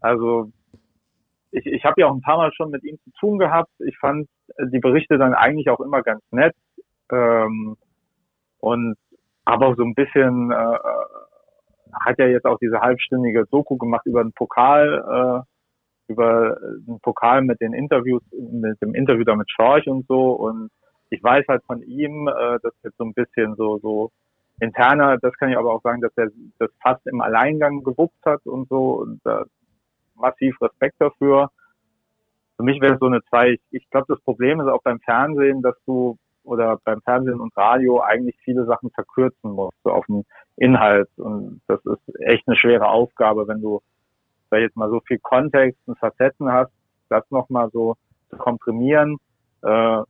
also 0.01 0.53
ich, 1.53 1.67
ich 1.67 1.85
habe 1.85 2.01
ja 2.01 2.09
auch 2.09 2.15
ein 2.15 2.21
paar 2.21 2.37
Mal 2.37 2.53
schon 2.53 2.71
mit 2.71 2.85
ihm 2.85 2.99
zu 3.05 3.11
tun 3.19 3.39
gehabt. 3.39 3.71
Ich 3.81 3.99
fand 3.99 4.29
die 4.59 4.79
Berichte 4.79 5.19
dann 5.19 5.35
eigentlich 5.35 5.69
auch 5.71 5.81
immer 5.81 6.03
ganz 6.03 6.23
nett. 6.31 6.55
Ähm, 7.11 7.77
und 8.59 8.97
aber 9.45 9.75
so 9.75 9.83
ein 9.83 9.95
bisschen 9.95 10.51
äh, 10.53 10.79
hat 12.05 12.19
er 12.19 12.31
jetzt 12.31 12.47
auch 12.47 12.59
diese 12.59 12.81
halbstündige 12.81 13.47
Doku 13.51 13.77
gemacht 13.77 14.07
über 14.07 14.23
den 14.23 14.33
Pokal, 14.33 15.45
äh, 16.09 16.13
über 16.13 16.57
den 16.87 17.01
Pokal 17.01 17.43
mit 17.43 17.61
den 17.61 17.73
Interviews, 17.73 18.23
mit 18.33 18.81
dem 18.81 18.95
Interview 18.95 19.25
da 19.25 19.35
mit 19.35 19.51
Schorch 19.51 19.89
und 19.89 20.07
so. 20.07 20.33
Und 20.33 20.71
ich 21.09 21.23
weiß 21.23 21.45
halt 21.49 21.65
von 21.65 21.83
ihm, 21.83 22.29
äh, 22.29 22.59
dass 22.63 22.75
jetzt 22.83 22.97
so 22.97 23.05
ein 23.05 23.15
bisschen 23.15 23.57
so 23.57 23.79
so 23.79 24.11
interner, 24.61 25.19
das 25.19 25.35
kann 25.35 25.51
ich 25.51 25.57
aber 25.57 25.73
auch 25.73 25.83
sagen, 25.83 26.01
dass 26.01 26.13
er 26.17 26.29
das 26.59 26.71
fast 26.83 27.05
im 27.07 27.21
Alleingang 27.21 27.83
gewuppt 27.83 28.25
hat 28.25 28.45
und 28.47 28.69
so. 28.69 29.01
Und 29.01 29.21
äh, 29.25 29.45
massiv 30.21 30.61
Respekt 30.61 30.97
dafür. 30.99 31.51
Für 32.57 32.63
mich 32.63 32.81
wäre 32.81 32.95
es 32.95 33.01
so 33.01 33.07
eine 33.07 33.23
zwei. 33.25 33.59
Ich, 33.71 33.91
glaube, 33.91 34.07
das 34.09 34.21
Problem 34.23 34.61
ist 34.61 34.69
auch 34.69 34.83
beim 34.83 35.01
Fernsehen, 35.01 35.63
dass 35.63 35.77
du 35.87 36.19
oder 36.45 36.79
beim 36.85 37.01
Fernsehen 37.03 37.41
und 37.41 37.57
Radio 37.57 38.01
eigentlich 38.01 38.37
viele 38.45 38.65
Sachen 38.65 38.91
verkürzen 38.91 39.53
musst, 39.53 39.77
so 39.85 39.93
auf 39.93 40.07
den 40.07 40.25
Inhalt. 40.57 41.09
Und 41.17 41.61
das 41.69 41.85
ist 41.85 42.21
echt 42.21 42.47
eine 42.49 42.57
schwere 42.57 42.89
Aufgabe, 42.89 43.47
wenn 43.47 43.61
du, 43.61 43.81
sag 44.51 44.59
ich 44.59 44.65
jetzt 44.65 44.77
mal, 44.77 44.91
so 44.91 45.01
viel 45.01 45.19
Kontext 45.19 45.81
und 45.87 45.99
Facetten 45.99 46.51
hast, 46.51 46.73
das 47.09 47.25
nochmal 47.31 47.71
so 47.73 47.97
zu 48.31 48.37
komprimieren. 48.37 49.19
Äh, 49.63 50.03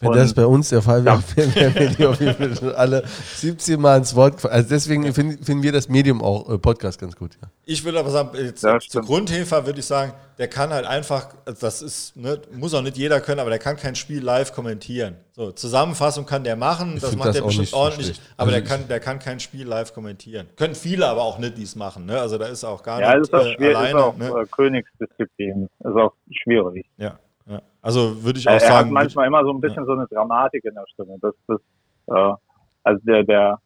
wenn 0.00 0.08
und 0.08 0.16
das 0.16 0.34
bei 0.34 0.44
uns 0.44 0.70
der 0.70 0.82
Fall 0.82 1.04
wäre, 1.04 1.22
ja. 1.36 1.54
wären 1.54 1.74
wir 1.74 1.88
die 1.88 2.06
auf 2.06 2.20
jeden 2.20 2.34
Fall 2.34 2.56
schon 2.56 2.74
alle 2.74 3.04
17 3.36 3.80
Mal 3.80 3.98
ins 3.98 4.14
Wort 4.16 4.34
gefallen. 4.34 4.54
Also 4.54 4.68
deswegen 4.68 5.14
finden, 5.14 5.44
finden 5.44 5.62
wir 5.62 5.72
das 5.72 5.88
Medium 5.88 6.20
auch 6.20 6.50
äh, 6.50 6.58
Podcast 6.58 7.00
ganz 7.00 7.14
gut. 7.14 7.38
Ja. 7.40 7.48
Ich 7.64 7.84
würde 7.84 8.00
aber 8.00 8.10
sagen, 8.10 8.30
jetzt, 8.34 8.64
ja, 8.64 8.78
zur 8.80 9.02
Grundhilfe 9.02 9.64
würde 9.66 9.78
ich 9.78 9.86
sagen, 9.86 10.12
der 10.38 10.48
kann 10.48 10.70
halt 10.70 10.84
einfach, 10.84 11.28
das 11.44 11.80
ist, 11.80 12.16
ne, 12.16 12.40
muss 12.52 12.74
auch 12.74 12.82
nicht 12.82 12.96
jeder 12.96 13.20
können, 13.20 13.38
aber 13.38 13.50
der 13.50 13.60
kann 13.60 13.76
kein 13.76 13.94
Spiel 13.94 14.20
live 14.20 14.52
kommentieren. 14.52 15.16
So, 15.32 15.52
Zusammenfassung 15.52 16.26
kann 16.26 16.42
der 16.42 16.56
machen, 16.56 16.94
ich 16.96 17.02
das 17.02 17.16
macht 17.16 17.28
das 17.28 17.36
der 17.36 17.42
bestimmt 17.42 17.72
ordentlich, 17.72 18.06
so 18.08 18.22
aber 18.36 18.52
also 18.52 18.60
der 18.60 18.62
kann, 18.68 18.88
der 18.88 19.00
kann 19.00 19.18
kein 19.20 19.38
Spiel 19.38 19.66
live 19.66 19.94
kommentieren. 19.94 20.48
Können 20.56 20.74
viele 20.74 21.06
aber 21.06 21.22
auch 21.22 21.38
nicht 21.38 21.56
dies 21.56 21.76
machen, 21.76 22.06
ne? 22.06 22.20
Also 22.20 22.36
da 22.36 22.46
ist 22.46 22.64
auch 22.64 22.82
gar 22.82 23.00
ja, 23.00 23.14
nicht 23.14 23.28
ist 23.28 23.34
auch 23.34 23.46
äh, 23.46 23.54
schwierig, 23.54 23.76
alleine. 23.76 23.98
Ist 23.98 24.04
auch 24.04 24.16
ne? 24.16 24.28
Äh, 24.42 24.46
Königsdisziplin. 24.46 25.68
Ist 25.78 25.96
auch 25.96 26.12
schwierig. 26.30 26.86
Ja. 26.98 27.18
Ja. 27.46 27.62
Also 27.82 28.22
würde 28.22 28.38
ich 28.38 28.48
auch 28.48 28.52
er, 28.52 28.60
sagen. 28.60 28.72
Er 28.72 28.78
hat 28.78 28.90
manchmal 28.90 29.26
immer 29.26 29.44
so 29.44 29.50
ein 29.50 29.60
bisschen 29.60 29.82
ja. 29.82 29.86
so 29.86 29.92
eine 29.92 30.06
Dramatik 30.06 30.64
in 30.64 30.74
der 30.74 30.84
Stimme. 30.92 31.18
Das, 31.20 31.34
das, 31.46 31.60
äh, 32.08 32.34
also 32.82 33.00
der, 33.04 33.24
der, 33.24 33.58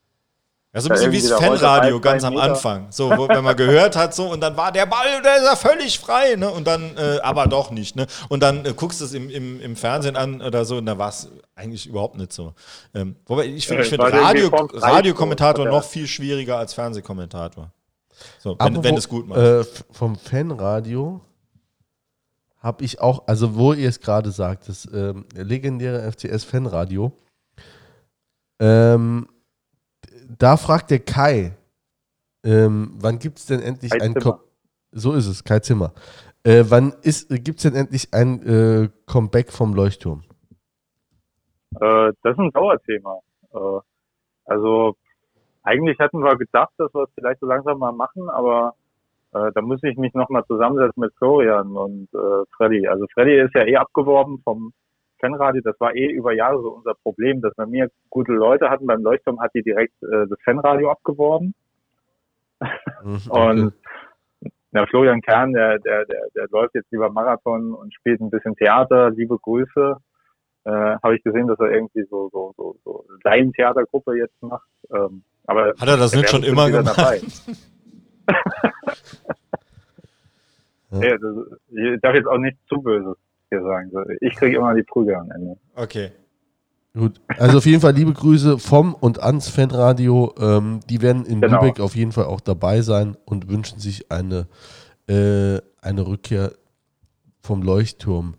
ja, 0.75 0.81
so 0.83 0.91
ein 0.91 0.93
bisschen 0.93 1.13
wie 1.13 1.23
das 1.23 1.33
Fanradio 1.33 1.99
ganz 1.99 2.25
am 2.25 2.37
Anfang. 2.37 2.89
So, 2.91 3.11
wo, 3.11 3.27
wenn 3.27 3.43
man 3.43 3.57
gehört 3.57 3.97
hat, 3.97 4.15
so, 4.15 4.31
und 4.31 4.41
dann 4.43 4.55
war 4.57 4.71
der 4.71 4.85
Ball, 4.85 5.23
der 5.23 5.37
ist 5.39 5.45
ja 5.45 5.57
völlig 5.57 5.99
frei, 5.99 6.37
ne? 6.37 6.51
Und 6.51 6.67
dann, 6.67 6.95
äh, 6.97 7.21
aber 7.23 7.47
doch 7.47 7.71
nicht, 7.71 7.97
ne? 7.97 8.07
Und 8.29 8.43
dann 8.43 8.67
äh, 8.67 8.75
guckst 8.77 9.01
du 9.01 9.07
es 9.07 9.15
im, 9.15 9.31
im, 9.31 9.61
im 9.61 9.77
Fernsehen 9.77 10.15
an 10.15 10.43
oder 10.43 10.67
so, 10.67 10.77
und 10.77 10.85
da 10.85 10.99
war 10.99 11.09
es 11.09 11.31
eigentlich 11.55 11.87
überhaupt 11.87 12.19
nicht 12.19 12.35
so. 12.35 12.53
Ähm, 12.95 13.17
wobei 13.27 13.47
ich 13.47 13.67
finde 13.67 13.85
ich 13.85 13.89
find 13.89 14.03
Radio, 14.03 14.49
Radiokommentator 14.49 15.65
noch 15.67 15.85
viel 15.85 16.07
schwieriger 16.07 16.59
als 16.59 16.75
Fernsehkommentator. 16.75 17.71
So, 18.39 18.57
wenn, 18.59 18.85
wenn 18.85 18.97
es 18.97 19.09
gut 19.09 19.27
macht. 19.27 19.39
Äh, 19.39 19.65
vom 19.93 20.17
Fanradio 20.17 21.23
habe 22.61 22.85
ich 22.85 23.01
auch, 23.01 23.27
also 23.27 23.57
wo 23.57 23.73
ihr 23.73 23.89
es 23.89 24.01
gerade 24.01 24.31
sagt, 24.31 24.69
das 24.69 24.89
ähm, 24.93 25.27
legendäre 25.35 26.11
FCS-Fanradio, 26.11 27.13
ähm, 28.61 29.29
da 30.39 30.57
fragt 30.57 30.91
der 30.91 31.01
Kai, 31.01 31.57
ähm, 32.45 32.93
wann 33.01 33.19
gibt 33.19 33.39
es 33.39 33.47
denn 33.47 33.61
endlich 33.61 33.93
Kai 33.93 34.05
ein 34.05 34.15
Zimmer. 34.15 34.41
So 34.91 35.13
ist 35.13 35.27
es, 35.27 35.45
Kai 35.45 35.61
Zimmer. 35.61 35.93
Äh, 36.45 36.65
wann 36.69 36.95
gibt 37.03 37.59
es 37.59 37.63
denn 37.63 37.75
endlich 37.75 38.13
ein 38.13 38.43
äh, 38.47 38.89
Comeback 39.07 39.53
vom 39.53 39.75
Leuchtturm? 39.75 40.23
Äh, 41.75 42.13
das 42.23 42.33
ist 42.33 42.39
ein 42.39 42.51
Dauerthema. 42.53 43.21
Äh, 43.53 43.81
also 44.47 44.97
eigentlich 45.63 45.99
hätten 45.99 46.21
wir 46.21 46.37
gedacht, 46.37 46.73
dass 46.79 46.93
wir 46.95 47.03
es 47.03 47.11
vielleicht 47.15 47.41
so 47.41 47.47
langsam 47.47 47.79
mal 47.79 47.93
machen, 47.93 48.31
aber 48.31 48.75
äh, 49.33 49.53
da 49.55 49.61
muss 49.61 49.83
ich 49.83 49.97
mich 49.97 50.15
nochmal 50.15 50.45
zusammensetzen 50.47 51.01
mit 51.01 51.15
Florian 51.17 51.77
und 51.77 52.09
äh, 52.15 52.45
Freddy. 52.57 52.87
Also 52.89 53.07
Freddy 53.13 53.39
ist 53.39 53.55
ja 53.55 53.67
eh 53.67 53.77
abgeworben 53.77 54.41
vom 54.43 54.73
Fanradio. 55.21 55.61
Das 55.63 55.79
war 55.81 55.95
eh 55.95 56.07
über 56.07 56.33
Jahre 56.33 56.61
so 56.63 56.71
unser 56.71 56.95
Problem, 56.95 57.41
dass 57.41 57.57
wir 57.59 57.67
mir 57.67 57.91
gute 58.09 58.33
Leute 58.33 58.71
hatten. 58.71 58.87
Beim 58.87 59.03
Leuchtturm 59.03 59.41
hat 59.41 59.53
die 59.55 59.63
direkt 59.63 59.95
äh, 60.03 60.27
das 60.29 60.39
Fanradio 60.45 60.91
abgeworben. 60.91 61.55
Mhm, 63.05 63.21
und 63.31 63.73
der 64.73 64.87
Florian 64.87 65.21
Kern, 65.21 65.53
der, 65.53 65.79
der, 65.79 66.05
der, 66.07 66.29
der 66.35 66.47
läuft 66.51 66.75
jetzt 66.75 66.91
lieber 66.91 67.11
Marathon 67.11 67.75
und 67.75 67.93
spielt 67.95 68.21
ein 68.21 68.31
bisschen 68.31 68.55
Theater. 68.57 69.11
Liebe 69.11 69.39
Grüße. 69.39 69.97
Äh, 70.65 70.71
Habe 70.71 71.17
ich 71.17 71.23
gesehen, 71.23 71.49
dass 71.49 71.59
er 71.61 71.71
irgendwie 71.71 72.05
so, 72.11 72.29
so, 72.33 72.55
so, 72.57 72.77
so 72.85 73.05
seine 73.25 73.53
Theatergruppe 73.53 74.17
jetzt 74.17 74.43
macht. 74.43 74.69
Ähm, 74.95 75.23
aber 75.47 75.69
hat 75.79 75.89
er 75.89 75.97
das 75.97 76.15
nicht 76.15 76.29
schon 76.29 76.43
immer 76.43 76.71
gemacht? 76.71 76.99
ja. 80.91 81.19
das, 81.19 81.37
ich 81.71 82.01
darf 82.01 82.15
jetzt 82.15 82.27
auch 82.27 82.39
nicht 82.39 82.57
zu 82.69 82.81
böse 82.83 83.17
hier 83.51 83.63
sagen. 83.63 83.91
Ich 84.21 84.35
kriege 84.37 84.57
immer 84.57 84.75
die 84.75 84.83
Prügel 84.83 85.15
am 85.15 85.31
Ende. 85.31 85.57
Okay. 85.75 86.11
Gut, 86.95 87.21
also 87.39 87.59
auf 87.59 87.67
jeden 87.67 87.81
Fall 87.81 87.93
liebe 87.93 88.13
Grüße 88.13 88.59
vom 88.59 88.95
und 88.95 89.23
ans 89.23 89.49
Fanradio. 89.49 90.35
Ähm, 90.41 90.81
die 90.89 91.01
werden 91.01 91.27
in 91.27 91.41
genau. 91.41 91.61
Lübeck 91.61 91.81
auf 91.81 91.95
jeden 91.95 92.13
Fall 92.13 92.25
auch 92.25 92.41
dabei 92.41 92.81
sein 92.81 93.17
und 93.25 93.49
wünschen 93.49 93.79
sich 93.79 94.11
eine, 94.11 94.49
äh, 95.07 95.59
eine 95.81 96.07
Rückkehr 96.07 96.53
vom 97.41 97.63
Leuchtturm. 97.63 98.35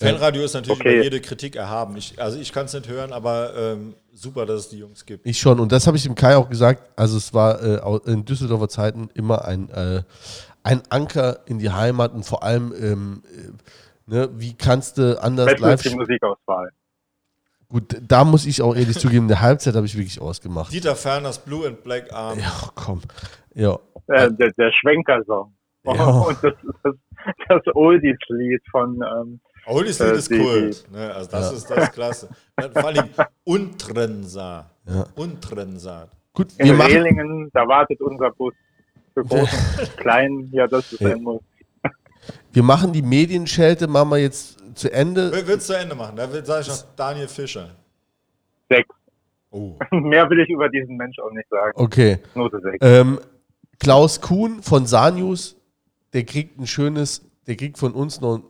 Fanradio 0.00 0.42
ist 0.42 0.54
natürlich 0.54 0.80
okay. 0.80 0.94
über 0.94 1.04
jede 1.04 1.20
Kritik 1.20 1.56
erhaben. 1.56 1.96
Ich, 1.96 2.20
also 2.20 2.38
ich 2.38 2.52
kann 2.52 2.64
es 2.64 2.72
nicht 2.72 2.88
hören, 2.88 3.12
aber 3.12 3.52
ähm, 3.54 3.94
super, 4.12 4.46
dass 4.46 4.60
es 4.60 4.68
die 4.70 4.78
Jungs 4.78 5.04
gibt. 5.04 5.26
Ich 5.26 5.38
schon. 5.38 5.60
Und 5.60 5.72
das 5.72 5.86
habe 5.86 5.96
ich 5.96 6.02
dem 6.04 6.14
Kai 6.14 6.36
auch 6.36 6.48
gesagt. 6.48 6.90
Also 6.96 7.18
es 7.18 7.34
war 7.34 7.62
äh, 7.62 8.10
in 8.10 8.24
Düsseldorfer 8.24 8.68
Zeiten 8.68 9.10
immer 9.14 9.44
ein, 9.44 9.68
äh, 9.68 10.02
ein 10.62 10.82
Anker 10.88 11.40
in 11.46 11.58
die 11.58 11.70
Heimat 11.70 12.14
und 12.14 12.24
vor 12.24 12.42
allem, 12.42 12.72
ähm, 12.80 13.22
äh, 13.26 14.10
ne, 14.10 14.30
wie 14.32 14.54
kannst 14.54 14.96
du 14.96 15.22
anders 15.22 15.46
Beste 15.46 15.66
live... 15.66 15.82
die 15.82 15.94
Musikauswahl. 15.94 16.70
Gut, 17.68 18.00
da 18.00 18.24
muss 18.24 18.46
ich 18.46 18.62
auch 18.62 18.74
ehrlich 18.74 18.98
zugeben, 18.98 19.24
in 19.24 19.28
der 19.28 19.42
Halbzeit 19.42 19.76
habe 19.76 19.86
ich 19.86 19.96
wirklich 19.96 20.20
ausgemacht. 20.20 20.72
Dieter 20.72 20.96
Ferners 20.96 21.38
Blue 21.38 21.66
and 21.66 21.84
Black 21.84 22.12
Arm. 22.12 22.38
Ja, 22.38 22.52
komm. 22.74 23.02
Ja. 23.54 23.78
Äh, 24.08 24.32
der, 24.32 24.50
der 24.52 24.72
Schwenker-Song. 24.72 25.54
Ja. 25.84 25.92
Und 26.26 26.42
das, 26.42 26.54
das, 26.82 26.94
das 27.48 27.74
Oldies-Lied 27.74 28.62
von... 28.72 28.94
Ähm, 29.02 29.40
Oldies 29.66 29.98
Lied 29.98 30.12
ist 30.12 30.30
cool. 30.30 30.70
Ne? 30.90 31.14
Also 31.14 31.30
das 31.30 31.50
ja. 31.50 31.56
ist 31.56 31.70
das 31.70 31.92
Klasse. 31.92 32.28
Vor 32.72 32.84
allem 32.84 33.08
Untrensa. 33.44 34.70
Ja. 34.86 35.06
Untrensa. 35.14 36.08
Gut, 36.32 36.56
wir 36.58 36.66
In 36.66 36.76
machen 36.76 36.92
Rehlingen, 36.92 37.50
da 37.52 37.66
wartet 37.66 38.00
unser 38.00 38.30
Bus. 38.30 38.54
Für 39.12 39.24
großen, 39.24 39.96
kleinen, 39.96 40.50
ja, 40.52 40.66
das 40.66 40.92
ist 40.92 41.00
ja. 41.00 41.10
ein 41.10 41.22
Muss. 41.22 41.42
Wir 42.52 42.62
machen 42.62 42.92
die 42.92 43.02
Medienschelte, 43.02 43.88
machen 43.88 44.10
wir 44.10 44.18
jetzt 44.18 44.58
zu 44.76 44.92
Ende. 44.92 45.32
Wer 45.32 45.46
wird 45.46 45.62
zu 45.62 45.76
Ende 45.76 45.94
machen? 45.94 46.16
Da 46.16 46.28
sage 46.44 46.62
ich 46.62 46.68
noch 46.68 46.84
Daniel 46.96 47.28
Fischer. 47.28 47.70
Sechs. 48.68 48.94
Oh. 49.50 49.76
Mehr 49.90 50.28
will 50.30 50.40
ich 50.40 50.48
über 50.48 50.68
diesen 50.68 50.96
Mensch 50.96 51.18
auch 51.18 51.32
nicht 51.32 51.48
sagen. 51.48 51.72
Okay. 51.74 52.18
Note 52.34 52.60
sechs. 52.60 52.78
Ähm, 52.80 53.18
Klaus 53.80 54.20
Kuhn 54.20 54.62
von 54.62 54.86
Sanius, 54.86 55.56
der 56.12 56.24
kriegt 56.24 56.58
ein 56.58 56.66
schönes, 56.66 57.28
der 57.46 57.56
kriegt 57.56 57.78
von 57.78 57.92
uns 57.92 58.20
noch 58.20 58.42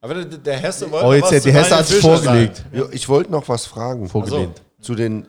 Aber 0.00 0.14
der, 0.14 0.24
der 0.24 0.56
Hesse 0.56 0.90
wollte. 0.90 1.06
Oh, 1.06 1.12
jetzt 1.12 1.30
der, 1.30 1.40
der 1.40 1.52
Hesse 1.52 1.76
hat 1.76 1.90
es 1.90 1.94
vorgelegt. 1.94 2.64
Ja, 2.72 2.84
ich 2.90 3.08
wollte 3.08 3.30
noch 3.30 3.48
was 3.48 3.66
fragen. 3.66 4.08
Vorgelehnt. 4.08 4.62
So. 4.78 4.86
Zu 4.86 4.94
den. 4.94 5.26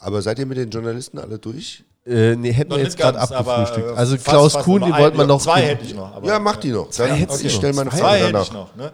Aber 0.00 0.22
seid 0.22 0.38
ihr 0.38 0.46
mit 0.46 0.56
den 0.56 0.70
Journalisten 0.70 1.18
alle 1.18 1.38
durch? 1.38 1.84
Äh, 2.06 2.36
nee, 2.36 2.52
hätten 2.52 2.70
wir 2.70 2.78
jetzt 2.78 2.96
gerade 2.96 3.18
abgefrühstückt. 3.18 3.90
Äh, 3.90 3.98
also 3.98 4.16
Klaus 4.16 4.54
fast 4.54 4.64
Kuhn, 4.64 4.82
die 4.82 4.92
wollten 4.92 5.18
wir 5.18 5.26
noch. 5.26 5.42
Zwei 5.42 5.60
hätte 5.60 5.84
ich 5.84 5.94
noch. 5.94 6.22
ja, 6.24 6.38
mach 6.38 6.56
die 6.56 6.70
noch. 6.70 6.88
Zwei 6.90 7.10
hätte 7.10 7.46
ich 7.46 7.54
stelle 7.54 7.74
meine 7.74 7.90
Zwei 7.90 8.20
hätte 8.20 8.40
ich 8.40 8.52
noch. 8.52 8.74
Ne? 8.76 8.92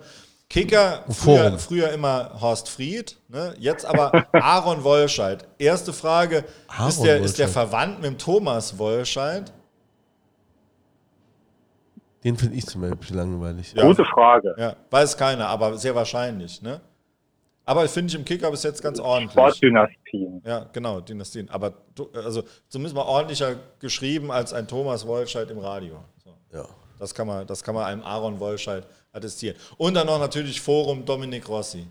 Kicker, 0.50 1.04
früher, 1.08 1.58
früher, 1.58 1.90
immer 1.90 2.30
Horst 2.40 2.68
Fried, 2.68 3.16
ne? 3.28 3.54
jetzt 3.58 3.84
aber 3.84 4.26
Aaron 4.32 4.84
Wollscheid. 4.84 5.46
Erste 5.58 5.92
Frage, 5.92 6.44
ist 6.86 7.02
der, 7.02 7.20
ist 7.22 7.38
der 7.38 7.48
verwandt 7.48 7.96
mit 8.00 8.10
dem 8.10 8.18
Thomas 8.18 8.78
Wollscheid? 8.78 9.52
Den 12.24 12.36
finde 12.36 12.56
ich 12.56 12.66
zum 12.66 12.80
Beispiel 12.80 13.16
langweilig. 13.16 13.74
Ja. 13.74 13.86
Gute 13.86 14.04
Frage. 14.04 14.54
Ja, 14.58 14.76
weiß 14.90 15.16
keiner, 15.16 15.48
aber 15.48 15.76
sehr 15.76 15.94
wahrscheinlich. 15.94 16.62
Ne? 16.62 16.80
Aber 17.66 17.86
finde 17.88 18.08
ich 18.08 18.14
im 18.14 18.24
Kicker 18.24 18.50
bis 18.50 18.62
jetzt 18.62 18.82
ganz 18.82 18.98
ordentlich. 18.98 19.32
Sportdynastien. 19.32 20.42
Ja, 20.44 20.66
genau, 20.72 21.00
Dynastien. 21.00 21.48
Aber 21.50 21.74
also 22.14 22.42
zumindest 22.68 22.94
mal 22.94 23.02
ordentlicher 23.02 23.56
geschrieben 23.78 24.30
als 24.30 24.52
ein 24.52 24.66
Thomas 24.66 25.06
Wollscheid 25.06 25.50
im 25.50 25.58
Radio. 25.58 26.02
So. 26.16 26.30
Ja. 26.52 26.64
Das 26.98 27.14
kann, 27.14 27.26
man, 27.26 27.46
das 27.46 27.62
kann 27.62 27.74
man 27.74 27.84
einem 27.84 28.02
Aaron 28.02 28.38
Wollscheid 28.40 28.86
attestieren. 29.12 29.56
Und 29.76 29.94
dann 29.94 30.06
noch 30.06 30.18
natürlich 30.18 30.60
Forum 30.60 31.04
Dominik 31.04 31.48
Rossi. 31.48 31.86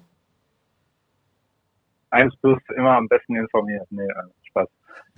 Eins 2.09 2.35
plus 2.41 2.59
immer 2.75 2.97
am 2.97 3.07
besten 3.07 3.35
informiert. 3.35 3.85
Nee, 3.89 4.07
Spaß. 4.49 4.67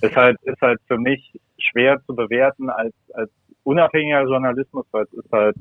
Ist 0.02 0.16
halt, 0.16 0.42
ist 0.44 0.62
halt 0.62 0.80
für 0.88 0.98
mich 0.98 1.40
schwer 1.58 2.02
zu 2.06 2.16
bewerten 2.16 2.70
als, 2.70 2.94
als 3.14 3.32
unabhängiger 3.66 4.24
Journalismus, 4.24 4.86
weil 4.92 5.04
es 5.04 5.14
ist 5.14 5.32
halt 5.32 5.56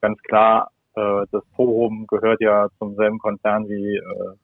ganz 0.00 0.20
klar, 0.22 0.70
äh, 0.94 1.24
das 1.30 1.42
Forum 1.54 2.06
gehört 2.06 2.40
ja 2.40 2.68
zum 2.78 2.94
selben 2.96 3.18
Konzern 3.18 3.68
wie 3.68 3.96
äh, 3.96 4.34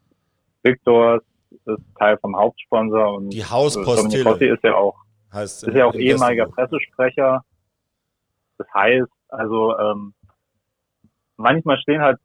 Victors, 0.63 1.23
ist 1.51 1.83
Teil 1.99 2.17
vom 2.19 2.37
Hauptsponsor 2.37 3.15
und 3.15 3.31
die 3.31 3.45
Hauspostille 3.45 4.39
äh, 4.41 4.55
ist 4.55 4.65
ja 4.65 4.75
auch 4.75 4.97
heißt 5.33 5.65
ist 5.69 5.75
ja 5.75 5.87
auch 5.87 5.95
ehemaliger 5.95 6.47
Pressesprecher. 6.47 7.43
Das 8.59 8.67
heißt, 8.75 9.11
also 9.29 9.77
ähm, 9.79 10.15
manchmal 11.37 11.79
stehen 11.79 12.01
halt 12.01 12.19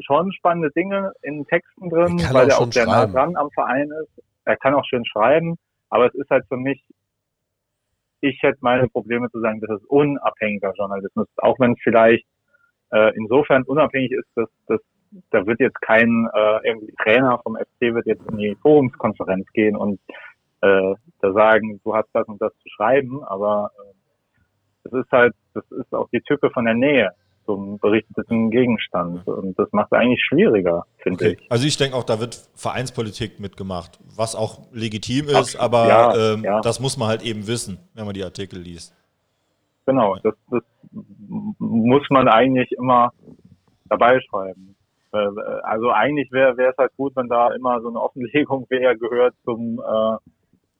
schon 0.00 0.32
spannende 0.32 0.70
Dinge 0.72 1.12
in 1.22 1.46
Texten 1.46 1.88
drin, 1.88 2.20
weil 2.32 2.50
er 2.50 2.58
auch 2.58 2.70
sehr 2.70 2.86
nah 2.86 3.06
dran 3.06 3.36
am 3.36 3.50
Verein 3.50 3.90
ist. 4.02 4.22
Er 4.44 4.56
kann 4.56 4.74
auch 4.74 4.84
schön 4.84 5.04
schreiben, 5.04 5.56
aber 5.88 6.06
es 6.06 6.14
ist 6.14 6.30
halt 6.30 6.46
für 6.48 6.56
mich, 6.56 6.82
ich 8.20 8.42
hätte 8.42 8.58
meine 8.60 8.88
Probleme 8.88 9.30
zu 9.30 9.40
sagen, 9.40 9.60
das 9.60 9.80
ist 9.80 9.86
unabhängiger 9.88 10.72
Journalismus, 10.76 11.28
auch 11.36 11.58
wenn 11.58 11.72
es 11.72 11.78
vielleicht 11.82 12.26
äh, 12.92 13.14
insofern 13.16 13.62
unabhängig 13.64 14.12
ist, 14.12 14.28
dass, 14.34 14.48
dass 14.66 14.80
da 15.30 15.46
wird 15.46 15.60
jetzt 15.60 15.80
kein 15.80 16.28
äh, 16.34 16.68
irgendwie 16.68 16.92
Trainer 17.02 17.38
vom 17.42 17.56
FC 17.56 17.94
wird 17.94 18.06
jetzt 18.06 18.28
in 18.30 18.38
die 18.38 18.56
Forumskonferenz 18.60 19.46
gehen 19.52 19.76
und 19.76 20.00
äh, 20.60 20.94
da 21.20 21.32
sagen, 21.32 21.80
du 21.84 21.94
hast 21.94 22.08
das 22.12 22.26
und 22.26 22.40
das 22.40 22.52
zu 22.58 22.68
schreiben, 22.70 23.22
aber 23.24 23.70
äh, 23.78 24.88
es 24.88 24.92
ist 24.92 25.10
halt, 25.10 25.34
das 25.54 25.64
ist 25.70 25.92
auch 25.94 26.08
die 26.10 26.20
Tücke 26.20 26.50
von 26.50 26.64
der 26.64 26.74
Nähe 26.74 27.12
zum 27.46 27.78
berichteten 27.78 28.50
Gegenstand. 28.50 29.26
Und 29.26 29.58
das 29.58 29.72
macht 29.72 29.92
es 29.92 29.98
eigentlich 29.98 30.22
schwieriger, 30.24 30.84
finde 30.98 31.24
okay. 31.24 31.36
ich. 31.40 31.50
Also 31.50 31.66
ich 31.66 31.76
denke 31.76 31.96
auch, 31.96 32.04
da 32.04 32.20
wird 32.20 32.34
Vereinspolitik 32.54 33.40
mitgemacht, 33.40 33.98
was 34.14 34.34
auch 34.34 34.60
legitim 34.72 35.28
ist, 35.28 35.56
aber 35.56 35.88
ja, 35.88 36.34
ähm, 36.34 36.44
ja. 36.44 36.60
das 36.60 36.80
muss 36.80 36.96
man 36.98 37.08
halt 37.08 37.22
eben 37.22 37.46
wissen, 37.46 37.78
wenn 37.94 38.04
man 38.04 38.14
die 38.14 38.24
Artikel 38.24 38.58
liest. 38.58 38.94
Genau, 39.86 40.16
das, 40.22 40.34
das 40.50 40.62
muss 41.58 42.02
man 42.10 42.28
eigentlich 42.28 42.72
immer 42.72 43.12
dabei 43.88 44.20
schreiben. 44.28 44.74
Äh, 45.12 45.18
also 45.62 45.90
eigentlich 45.90 46.30
wäre 46.32 46.54
es 46.60 46.76
halt 46.76 46.94
gut, 46.96 47.14
wenn 47.16 47.28
da 47.28 47.54
immer 47.54 47.80
so 47.80 47.88
eine 47.88 48.00
Offenlegung 48.00 48.66
wäre, 48.70 48.96
gehört 48.96 49.34
zum 49.44 49.80
äh, 49.80 50.16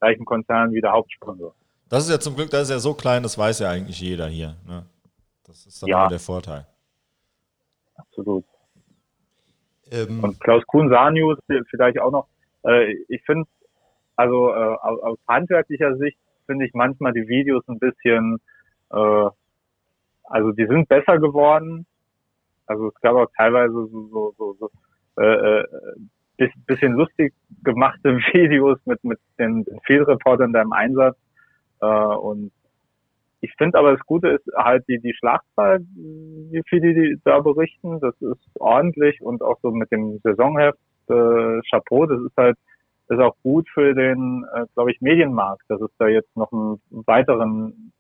gleichen 0.01 0.25
Konzern 0.25 0.73
wie 0.73 0.81
der 0.81 0.93
Hauptsponsor. 0.93 1.55
Das 1.89 2.05
ist 2.05 2.11
ja 2.11 2.19
zum 2.19 2.35
Glück, 2.35 2.51
das 2.51 2.63
ist 2.63 2.71
ja 2.71 2.79
so 2.81 2.95
klein, 2.95 3.23
das 3.23 3.39
weiß 3.39 3.61
ja 3.61 3.71
eigentlich 3.71 4.01
jeder 4.01 4.27
hier. 4.27 4.57
Ne? 4.67 4.85
Das 5.57 5.67
ist 5.67 5.83
dann 5.83 5.89
ja. 5.89 6.09
der 6.09 6.19
Vorteil. 6.19 6.67
Absolut. 7.97 8.45
Ähm. 9.91 10.23
Und 10.23 10.39
Klaus 10.39 10.63
Kuhn 10.67 10.91
Sanius 10.91 11.39
vielleicht 11.71 11.99
auch 11.99 12.11
noch. 12.11 12.29
Äh, 12.65 12.93
ich 13.09 13.23
finde, 13.25 13.49
also 14.17 14.51
äh, 14.53 14.77
aus 14.83 15.19
handwerklicher 15.27 15.97
Sicht 15.97 16.19
finde 16.45 16.67
ich 16.67 16.75
manchmal 16.75 17.13
die 17.15 17.27
Videos 17.27 17.67
ein 17.69 17.79
bisschen, 17.79 18.39
äh, 18.91 19.31
also 20.25 20.53
die 20.53 20.67
sind 20.67 20.89
besser 20.89 21.19
geworden. 21.19 21.87
Also 22.67 22.89
es 22.89 23.01
gab 23.01 23.15
auch 23.15 23.31
teilweise 23.35 23.73
so, 23.73 24.09
so, 24.09 24.35
so, 24.37 24.57
so 24.61 24.71
bisschen 26.67 26.93
lustig 26.93 27.33
gemachte 27.65 28.19
Videos 28.33 28.79
mit, 28.85 29.03
mit 29.05 29.19
den, 29.39 29.65
den 29.65 29.81
Fehlreportern 29.87 30.53
da 30.53 30.61
im 30.61 30.73
Einsatz. 30.73 31.17
Und 31.79 32.53
ich 33.41 33.53
finde 33.59 33.79
aber 33.79 33.93
das 33.93 34.07
Gute 34.07 34.29
ist 34.29 34.47
halt 34.57 34.85
die, 34.89 34.99
die 34.99 35.15
Schlagzahl, 35.15 35.81
wie 35.81 36.63
viele 36.69 36.95
die 36.95 37.21
da 37.25 37.41
berichten. 37.41 38.01
Das 38.01 38.15
ist 38.21 38.49
ordentlich 38.59 39.21
und 39.21 39.43
auch 39.43 39.59
so 39.63 39.71
mit 39.71 39.91
dem 39.93 40.19
Saisonheft 40.23 40.79
äh, 41.09 41.61
Chapeau, 41.71 42.07
das 42.07 42.21
ist 42.21 42.37
halt 42.37 42.57
ist 43.09 43.21
auch 43.21 43.37
gut 43.43 43.69
für 43.73 43.95
den, 43.95 44.45
äh, 44.55 44.65
glaube 44.75 44.91
ich, 44.91 45.01
Medienmarkt, 45.01 45.63
dass 45.69 45.81
es 45.81 45.91
da 45.99 46.09
jetzt 46.09 46.35
noch 46.37 46.51
einen 46.53 46.81
weiteren 46.91 47.93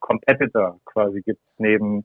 Competitor 0.00 0.80
quasi 0.84 1.22
gibt, 1.22 1.40
neben 1.58 2.04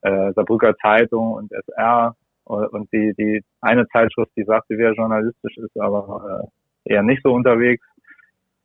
äh, 0.00 0.32
Saarbrücker 0.32 0.76
Zeitung 0.78 1.32
und 1.32 1.52
SR 1.52 2.16
und 2.44 2.90
die, 2.92 3.12
die 3.18 3.44
eine 3.60 3.86
Zeitschrift, 3.88 4.32
die 4.34 4.44
sagte, 4.44 4.78
wer 4.78 4.94
journalistisch 4.94 5.58
ist, 5.58 5.78
aber 5.78 6.48
äh, 6.86 6.92
eher 6.94 7.02
nicht 7.02 7.22
so 7.22 7.34
unterwegs. 7.34 7.86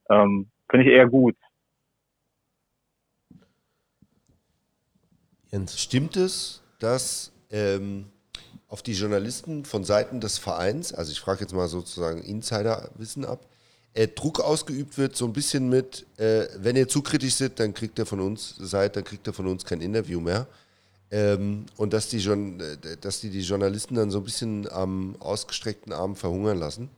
Ähm, 0.10 0.48
Finde 0.70 0.86
ich 0.86 0.94
eher 0.94 1.08
gut. 1.08 1.36
Jens. 5.54 5.80
Stimmt 5.80 6.18
es, 6.18 6.64
dass 6.80 7.32
ähm, 7.52 8.08
auf 8.68 8.82
die 8.82 8.94
Journalisten 8.94 9.66
von 9.66 9.84
Seiten 9.84 10.20
des 10.20 10.40
Vereins, 10.40 10.92
also 10.94 11.12
ich 11.12 11.20
frage 11.20 11.42
jetzt 11.42 11.54
mal 11.54 11.68
sozusagen 11.68 12.24
Insiderwissen 12.24 13.24
ab, 13.24 13.46
äh, 13.94 14.08
Druck 14.08 14.40
ausgeübt 14.40 14.98
wird, 14.98 15.16
so 15.16 15.26
ein 15.26 15.34
bisschen 15.34 15.70
mit, 15.70 16.08
äh, 16.18 16.48
wenn 16.58 16.76
ihr 16.76 16.88
zu 16.88 17.04
kritisch 17.04 17.36
seid, 17.36 17.60
dann 17.60 17.76
kriegt 17.76 18.00
ihr 18.00 18.08
von 18.08 18.20
uns, 18.20 18.56
seid, 18.58 18.96
dann 18.96 19.04
kriegt 19.04 19.28
ihr 19.28 19.34
von 19.34 19.46
uns 19.46 19.64
kein 19.64 19.82
Interview 19.82 20.20
mehr. 20.20 20.48
Ähm, 21.12 21.68
und 21.78 21.94
dass 21.94 22.10
die, 22.10 22.18
äh, 22.18 22.98
dass 23.00 23.22
die 23.22 23.30
die 23.30 23.42
Journalisten 23.42 23.94
dann 23.94 24.10
so 24.10 24.18
ein 24.18 24.24
bisschen 24.24 24.68
am 24.72 25.16
ausgestreckten 25.20 25.94
Arm 25.94 26.16
verhungern 26.16 26.58
lassen. 26.58 26.90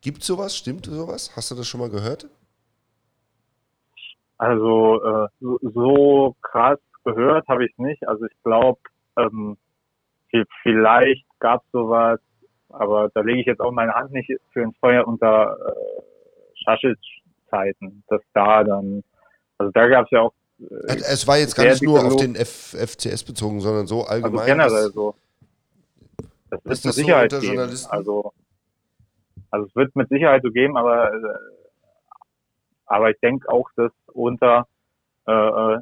Gibt 0.00 0.24
sowas? 0.24 0.56
Stimmt 0.56 0.86
sowas? 0.86 1.36
Hast 1.36 1.50
du 1.50 1.54
das 1.54 1.68
schon 1.68 1.80
mal 1.80 1.90
gehört? 1.90 2.26
Also 4.38 5.02
äh, 5.04 5.28
so, 5.38 5.58
so 5.74 6.36
krass 6.40 6.78
gehört 7.04 7.46
habe 7.48 7.64
ich 7.64 7.76
nicht. 7.78 8.06
Also 8.06 8.26
ich 8.26 8.42
glaube, 8.42 8.80
ähm, 9.16 9.56
vielleicht 10.62 11.26
gab 11.38 11.62
es 11.64 11.70
sowas, 11.72 12.20
aber 12.68 13.10
da 13.14 13.20
lege 13.20 13.40
ich 13.40 13.46
jetzt 13.46 13.60
auch 13.60 13.72
meine 13.72 13.94
Hand 13.94 14.12
nicht 14.12 14.30
für 14.52 14.62
ins 14.62 14.76
Feuer 14.78 15.06
unter 15.06 15.56
äh, 15.56 16.02
Schaschitz-Zeiten, 16.64 18.04
dass 18.08 18.20
da 18.32 18.64
dann, 18.64 19.02
also 19.58 19.72
da 19.72 19.88
gab 19.88 20.04
es 20.04 20.10
ja 20.12 20.20
auch. 20.20 20.32
Äh, 20.60 20.96
es 20.96 21.26
war 21.26 21.38
jetzt 21.38 21.56
gar 21.56 21.64
nicht 21.64 21.82
nur 21.82 22.04
auf 22.04 22.16
den 22.16 22.36
F 22.36 22.76
FCS 22.78 23.24
bezogen, 23.24 23.60
sondern 23.60 23.86
so 23.86 24.02
also 24.02 24.12
allgemein. 24.12 24.60
Also 24.60 24.76
generell 24.76 24.92
so. 24.92 25.14
Das 26.50 26.60
ist, 26.64 26.70
ist 26.70 26.84
mit 26.84 26.94
Sicherheit 26.94 27.30
so 27.32 27.40
geben. 27.40 27.58
Also, 27.58 28.32
also 29.50 29.66
es 29.66 29.76
wird 29.76 29.96
mit 29.96 30.08
Sicherheit 30.08 30.42
so 30.42 30.50
geben, 30.50 30.76
aber 30.76 31.12
äh, 31.12 31.18
aber 32.86 33.10
ich 33.10 33.20
denke 33.20 33.48
auch, 33.48 33.70
dass 33.76 33.92
unter 34.12 34.66
äh, 35.26 35.32
äh 35.32 35.80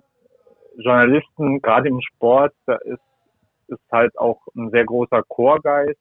Journalisten, 0.78 1.60
gerade 1.60 1.88
im 1.88 2.00
Sport, 2.00 2.54
da 2.66 2.76
ist, 2.76 3.02
ist 3.68 3.92
halt 3.92 4.16
auch 4.18 4.40
ein 4.56 4.70
sehr 4.70 4.84
großer 4.84 5.22
Chorgeist, 5.28 5.98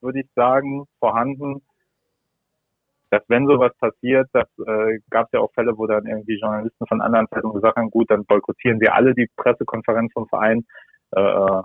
würde 0.00 0.20
ich 0.20 0.26
sagen, 0.34 0.86
vorhanden. 0.98 1.62
Dass 3.10 3.22
wenn 3.28 3.46
sowas 3.46 3.72
passiert, 3.78 4.28
das 4.32 4.46
äh, 4.66 5.00
gab 5.10 5.26
es 5.26 5.32
ja 5.32 5.40
auch 5.40 5.52
Fälle, 5.52 5.76
wo 5.76 5.86
dann 5.86 6.06
irgendwie 6.06 6.38
Journalisten 6.38 6.86
von 6.86 7.00
anderen 7.00 7.28
Zeitungen 7.28 7.54
gesagt 7.54 7.76
haben, 7.76 7.90
gut, 7.90 8.08
dann 8.08 8.24
boykottieren 8.24 8.80
wir 8.80 8.94
alle 8.94 9.14
die 9.14 9.28
Pressekonferenz 9.36 10.12
vom 10.12 10.28
Verein. 10.28 10.64
Äh, 11.14 11.20
äh 11.20 11.62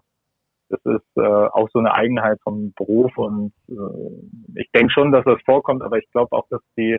das 0.67 0.79
ist 0.83 1.17
äh, 1.17 1.21
auch 1.21 1.69
so 1.71 1.77
eine 1.77 1.93
Eigenheit 1.93 2.39
vom 2.41 2.73
Beruf 2.73 3.15
und 3.19 3.53
äh, 3.69 4.59
ich 4.59 4.71
denke 4.71 4.91
schon, 4.91 5.11
dass 5.11 5.23
das 5.23 5.39
vorkommt, 5.45 5.83
aber 5.83 5.99
ich 5.99 6.09
glaube 6.09 6.35
auch, 6.35 6.47
dass 6.49 6.61
die 6.75 6.97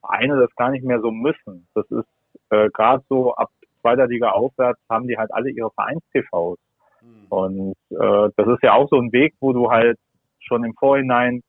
Vereine 0.00 0.40
das 0.40 0.54
gar 0.56 0.70
nicht 0.70 0.82
mehr 0.82 0.98
so 1.02 1.10
müssen. 1.10 1.68
Das 1.74 1.84
ist 1.90 2.08
äh, 2.48 2.70
gerade 2.70 3.04
so 3.10 3.34
ab 3.34 3.50
zweiter 3.82 4.06
Liga 4.06 4.30
aufwärts 4.30 4.80
haben 4.88 5.06
die 5.06 5.18
halt 5.18 5.32
alle 5.32 5.50
ihre 5.50 5.70
Vereins-TVs. 5.70 6.58
Mhm. 7.02 7.26
Und 7.28 7.74
äh, 7.90 8.30
das 8.36 8.48
ist 8.48 8.62
ja 8.62 8.72
auch 8.72 8.88
so 8.88 8.96
ein 8.96 9.12
Weg, 9.12 9.34
wo 9.40 9.52
du 9.52 9.70
halt 9.70 9.98
schon 10.40 10.64
im 10.64 10.74
Vorhinein 10.74 11.42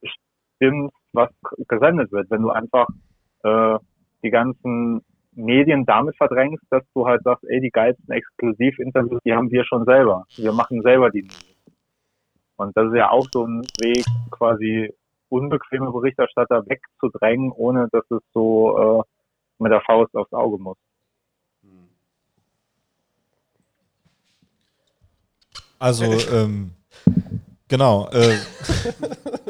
bestimmst, 0.00 0.96
was 1.12 1.30
gesendet 1.68 2.10
wird. 2.12 2.30
Wenn 2.30 2.42
du 2.42 2.50
einfach 2.50 2.88
äh, 3.44 3.78
die 4.22 4.30
ganzen 4.30 5.02
Medien 5.34 5.84
damit 5.86 6.16
verdrängst, 6.16 6.64
dass 6.70 6.82
du 6.94 7.06
halt 7.06 7.22
sagst, 7.22 7.44
ey, 7.48 7.60
die 7.60 7.70
geilsten 7.70 8.12
Exklusivinterviews, 8.12 9.20
die 9.24 9.32
haben 9.32 9.50
wir 9.50 9.64
schon 9.64 9.84
selber. 9.84 10.24
Wir 10.36 10.52
machen 10.52 10.82
selber 10.82 11.10
die. 11.10 11.28
Und 12.56 12.76
das 12.76 12.88
ist 12.88 12.96
ja 12.96 13.10
auch 13.10 13.26
so 13.32 13.44
ein 13.44 13.62
Weg, 13.80 14.04
quasi 14.30 14.94
unbequeme 15.28 15.90
Berichterstatter 15.90 16.64
wegzudrängen, 16.66 17.50
ohne 17.52 17.88
dass 17.90 18.04
es 18.10 18.20
so 18.34 19.00
äh, 19.00 19.62
mit 19.62 19.72
der 19.72 19.80
Faust 19.80 20.14
aufs 20.14 20.32
Auge 20.32 20.58
muss. 20.62 20.76
Also, 25.82 26.04
ähm, 26.32 26.70
genau. 27.68 28.08
Äh, 28.12 28.36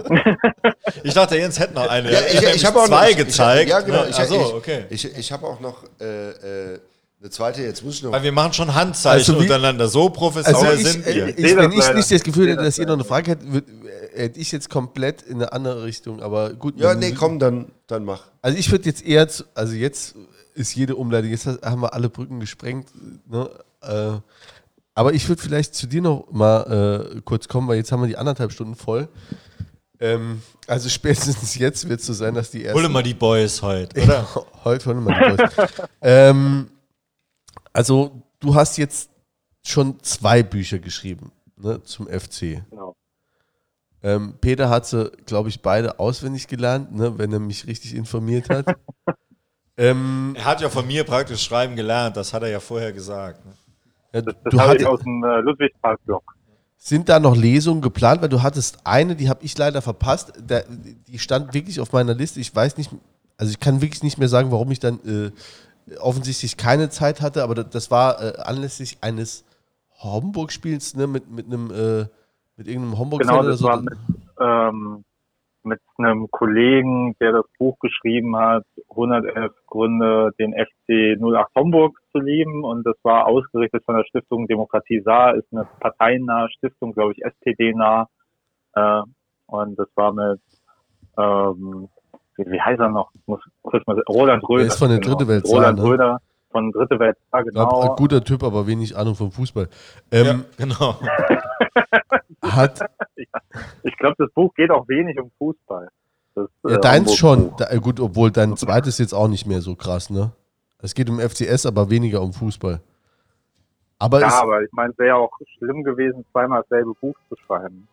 ich 1.05 1.15
dachte, 1.15 1.37
Jens 1.37 1.59
hätte 1.59 1.75
noch 1.75 1.89
eine. 1.89 2.13
Ja, 2.13 2.21
ich, 2.21 2.43
ich, 2.43 2.55
ich 2.57 2.65
habe 2.65 2.81
auch 2.81 2.87
zwei 2.87 3.11
noch, 3.11 3.17
gezeigt. 3.19 3.65
Ich, 3.65 3.71
ja, 3.71 3.81
genau. 3.81 4.03
Ne? 4.05 4.11
Ich, 4.11 4.19
ich, 4.19 4.31
okay. 4.33 4.85
Ich, 4.91 5.17
ich 5.17 5.33
habe 5.33 5.47
auch 5.47 5.61
noch 5.61 5.85
äh, 6.01 6.31
äh, 6.31 6.81
eine 7.21 7.31
zweite. 7.31 7.63
Jetzt 7.63 7.85
muss 7.85 7.97
ich 7.97 8.03
noch. 8.03 8.13
Weil 8.13 8.23
wir 8.23 8.33
machen 8.33 8.53
schon 8.53 8.75
Handzeichen 8.75 9.19
Also 9.19 9.35
wie- 9.35 9.43
untereinander. 9.43 9.89
So 9.89 10.09
professionell 10.09 10.71
Also 10.71 10.81
ich, 10.81 10.93
sind 10.93 11.07
wir. 11.07 11.27
äh, 11.27 11.31
ich, 11.31 11.37
sehe 11.37 11.57
wenn 11.57 11.73
ich 11.73 11.95
nicht 11.95 12.11
das 12.11 12.23
Gefühl 12.23 12.49
hätte, 12.49 12.57
dass 12.57 12.67
das 12.67 12.79
ihr 12.79 12.87
noch 12.87 12.95
eine 12.95 13.05
Frage 13.05 13.33
hättet, 13.33 13.49
äh, 13.55 14.23
hätte 14.23 14.41
ich 14.41 14.53
jetzt 14.53 14.71
komplett 14.71 15.23
in 15.23 15.37
eine 15.37 15.53
andere 15.53 15.85
Richtung. 15.85 16.23
Aber 16.23 16.55
gut. 16.55 16.81
ja, 16.81 16.95
nee, 16.95 17.13
komm, 17.13 17.39
dann, 17.39 17.67
dann 17.87 18.05
mach. 18.05 18.23
Also 18.41 18.57
ich 18.59 18.71
würde 18.71 18.87
jetzt 18.87 19.05
eher, 19.05 19.29
zu, 19.29 19.45
also 19.55 19.75
jetzt 19.75 20.15
ist 20.55 20.75
jede 20.75 20.97
Umleitung, 20.97 21.31
jetzt 21.31 21.47
haben 21.47 21.83
wir 21.83 21.95
alle 21.95 22.09
Brücken 22.09 22.41
gesprengt. 22.41 22.89
Ne? 23.29 23.49
Äh, 23.83 24.13
aber 24.95 25.15
ich 25.15 25.29
würde 25.29 25.41
vielleicht 25.41 25.75
zu 25.75 25.87
dir 25.87 26.03
noch 26.03 26.31
mal 26.31 27.13
äh, 27.17 27.21
kurz 27.23 27.49
kommen, 27.49 27.69
weil 27.69 27.77
jetzt 27.77 27.93
haben 27.93 28.03
wir 28.03 28.09
die 28.09 28.17
anderthalb 28.17 28.53
Stunden 28.53 28.75
voll. 28.75 29.09
Ähm, 30.01 30.43
also 30.67 30.89
spätestens 30.89 31.55
jetzt 31.59 31.89
wird 31.89 32.01
es 32.01 32.07
so 32.07 32.13
sein, 32.13 32.35
dass 32.35 32.51
die 32.51 32.65
ersten... 32.65 32.83
Hol 32.83 32.89
mal 32.89 33.03
die 33.03 33.15
Boys 33.15 33.63
heute, 33.63 34.03
oder? 34.03 34.29
Heute 34.65 34.87
holen 34.87 35.05
wir 35.05 35.11
mal 35.11 35.37
die 35.37 35.37
Boys. 35.37 35.71
ähm, 36.03 36.71
also 37.73 38.23
du 38.41 38.55
hast 38.55 38.79
jetzt 38.79 39.11
schon 39.65 40.01
zwei 40.03 40.43
Bücher 40.43 40.79
geschrieben 40.79 41.33
ne, 41.57 41.83
zum 41.83 42.07
FC. 42.07 42.63
Genau. 42.71 42.95
Ähm, 44.03 44.35
Peter 44.41 44.69
hat 44.69 44.87
sie, 44.87 45.11
glaube 45.27 45.49
ich, 45.49 45.63
beide 45.63 45.99
auswendig 46.01 46.49
gelernt, 46.49 46.93
ne, 46.93 47.17
wenn 47.19 47.33
er 47.33 47.39
mich 47.39 47.67
richtig 47.67 47.95
informiert 47.95 48.51
hat. 48.51 48.67
ähm, 49.77 50.35
Er 50.37 50.45
hat 50.45 50.61
ja 50.61 50.69
von 50.69 50.87
mir 50.87 51.05
praktisch 51.05 51.45
schreiben 51.45 51.77
gelernt. 51.77 52.17
Das 52.17 52.33
hat 52.33 52.43
er 52.43 52.49
ja 52.49 52.61
vorher 52.61 52.93
gesagt. 52.93 53.45
Ne? 53.47 53.53
Ja, 54.13 54.23
Das 54.23 54.35
du 54.51 54.61
habe 54.61 54.77
ich 54.77 54.87
aus 54.87 55.01
dem 55.01 55.23
äh, 55.25 55.41
Ludwigspark-Blog. 55.41 56.23
sind 56.77 57.09
da 57.09 57.21
noch 57.21 57.37
Lesungen 57.37 57.81
geplant? 57.83 58.23
Weil 58.23 58.29
du 58.29 58.43
hattest 58.43 58.79
eine, 58.85 59.17
die 59.17 59.29
habe 59.29 59.45
ich 59.45 59.57
leider 59.57 59.83
verpasst. 59.83 60.33
Da, 60.47 60.61
die 61.07 61.19
stand 61.19 61.55
wirklich 61.55 61.81
auf 61.81 61.93
meiner 61.93 62.15
Liste. 62.15 62.41
Ich 62.41 62.55
weiß 62.55 62.77
nicht, 62.77 62.91
also 63.37 63.51
ich 63.51 63.61
kann 63.61 63.81
wirklich 63.81 64.03
nicht 64.03 64.19
mehr 64.19 64.29
sagen, 64.29 64.51
warum 64.51 64.71
ich 64.71 64.81
dann 64.81 64.99
äh, 65.07 65.97
offensichtlich 65.99 66.57
keine 66.57 66.91
Zeit 66.91 67.21
hatte, 67.21 67.43
aber 67.43 67.55
das, 67.55 67.71
das 67.71 67.91
war 67.91 68.23
äh, 68.23 68.39
anlässlich 68.43 68.99
eines 69.01 69.45
Homburg-Spiels, 69.99 70.95
ne, 70.97 71.07
mit, 71.07 71.31
mit 71.31 71.47
einem, 71.47 71.71
äh, 71.71 72.07
mit 72.57 72.67
irgendeinem 72.69 72.99
homburg 72.99 73.23
Genau, 73.23 73.41
oder 73.41 73.51
das 73.51 73.61
so. 73.61 73.67
war 73.69 73.81
mit, 73.81 73.95
ähm, 74.41 75.05
mit 75.65 75.81
einem 75.99 76.31
Kollegen, 76.31 77.17
der 77.21 77.33
das 77.33 77.45
Buch 77.59 77.79
geschrieben 77.81 78.37
hat, 78.37 78.65
111 78.91 79.53
Gründe, 79.67 80.31
den 80.39 80.53
FC 80.53 81.21
08 81.21 81.55
Homburg 81.55 81.99
zu 82.13 82.19
lieben. 82.19 82.65
Und 82.65 82.85
das 82.85 82.97
war 83.03 83.27
ausgerichtet 83.27 83.85
von 83.85 83.97
der 83.97 84.05
Stiftung 84.05 84.47
Demokratie 84.47 85.01
Saar, 85.01 85.35
ist 85.35 85.47
eine 85.53 85.67
parteinahe 85.81 86.49
Stiftung, 86.51 86.93
glaube 86.93 87.13
ich, 87.13 87.25
SPD-nah. 87.25 88.09
Äh, 88.75 89.03
und 89.47 89.79
das 89.79 89.89
war 89.95 90.13
mit, 90.13 90.41
ähm, 91.19 91.89
wie, 92.37 92.51
wie 92.51 92.61
heißt 92.61 92.81
er 92.81 92.89
noch? 92.89 93.11
Ich 93.15 93.27
muss 93.27 93.41
kurz 93.63 93.87
mal, 93.87 94.01
Roland 94.09 94.49
Röder. 94.49 94.67
ist 94.67 94.79
von 94.79 94.89
der 94.89 94.99
genau. 94.99 95.15
Dritte 95.15 95.29
Welt 95.29 95.47
Saar, 95.47 95.59
Roland 95.59 95.79
ne? 95.79 95.85
Röder 95.85 96.19
von 96.51 96.73
Dritte 96.73 96.99
Welt 96.99 97.17
Saar, 97.31 97.45
glaub, 97.45 97.71
genau. 97.71 97.91
ein 97.91 97.97
guter 97.97 98.25
Typ, 98.25 98.43
aber 98.43 98.67
wenig 98.67 98.97
Ahnung 98.97 99.15
vom 99.15 99.31
Fußball. 99.31 99.69
Ähm, 100.11 100.27
Ja, 100.27 100.41
genau. 100.57 100.97
Hat, 102.43 102.81
Ich 103.83 103.97
glaube, 103.97 104.17
das 104.19 104.31
Buch 104.33 104.53
geht 104.55 104.71
auch 104.71 104.89
wenig 104.89 105.19
um 105.19 105.31
Fußball. 105.39 105.89
Das, 106.35 106.49
ja, 106.65 106.77
äh, 106.77 106.81
deins 106.81 107.15
schon. 107.15 107.55
Da, 107.57 107.71
äh, 107.71 107.79
gut, 107.79 108.01
obwohl 108.01 108.31
dein 108.31 108.57
zweites 108.57 108.99
jetzt 108.99 109.13
auch 109.13 109.29
nicht 109.29 109.47
mehr 109.47 109.61
so 109.61 109.75
krass, 109.75 110.11
ne? 110.11 110.33
Es 110.79 110.95
geht 110.95 111.09
um 111.09 111.21
FCS, 111.21 111.67
aber 111.67 111.91
weniger 111.91 112.23
um 112.23 112.33
Fußball. 112.33 112.81
Aber 113.99 114.21
Ja, 114.21 114.43
aber 114.43 114.63
ich 114.63 114.73
meine, 114.73 114.93
es 114.93 114.99
wäre 114.99 115.09
ja 115.11 115.15
auch 115.17 115.31
schlimm 115.59 115.85
gewesen, 115.85 116.25
zweimal 116.33 116.63
dasselbe 116.63 116.93
Buch 116.95 117.15
zu 117.29 117.37
schreiben. 117.47 117.87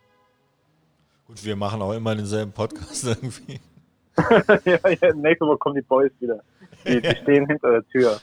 Gut, 1.27 1.45
wir 1.45 1.55
machen 1.55 1.81
auch 1.81 1.93
immer 1.93 2.15
denselben 2.15 2.51
Podcast 2.51 3.03
irgendwie. 3.05 3.59
ja, 4.65 4.89
ja, 4.89 5.13
nächste 5.13 5.45
Woche 5.45 5.57
kommen 5.59 5.75
die 5.75 5.81
Boys 5.81 6.11
wieder. 6.19 6.41
Die, 6.87 6.99
die 6.99 7.15
stehen 7.21 7.45
hinter 7.45 7.71
der 7.71 7.87
Tür. 7.89 8.19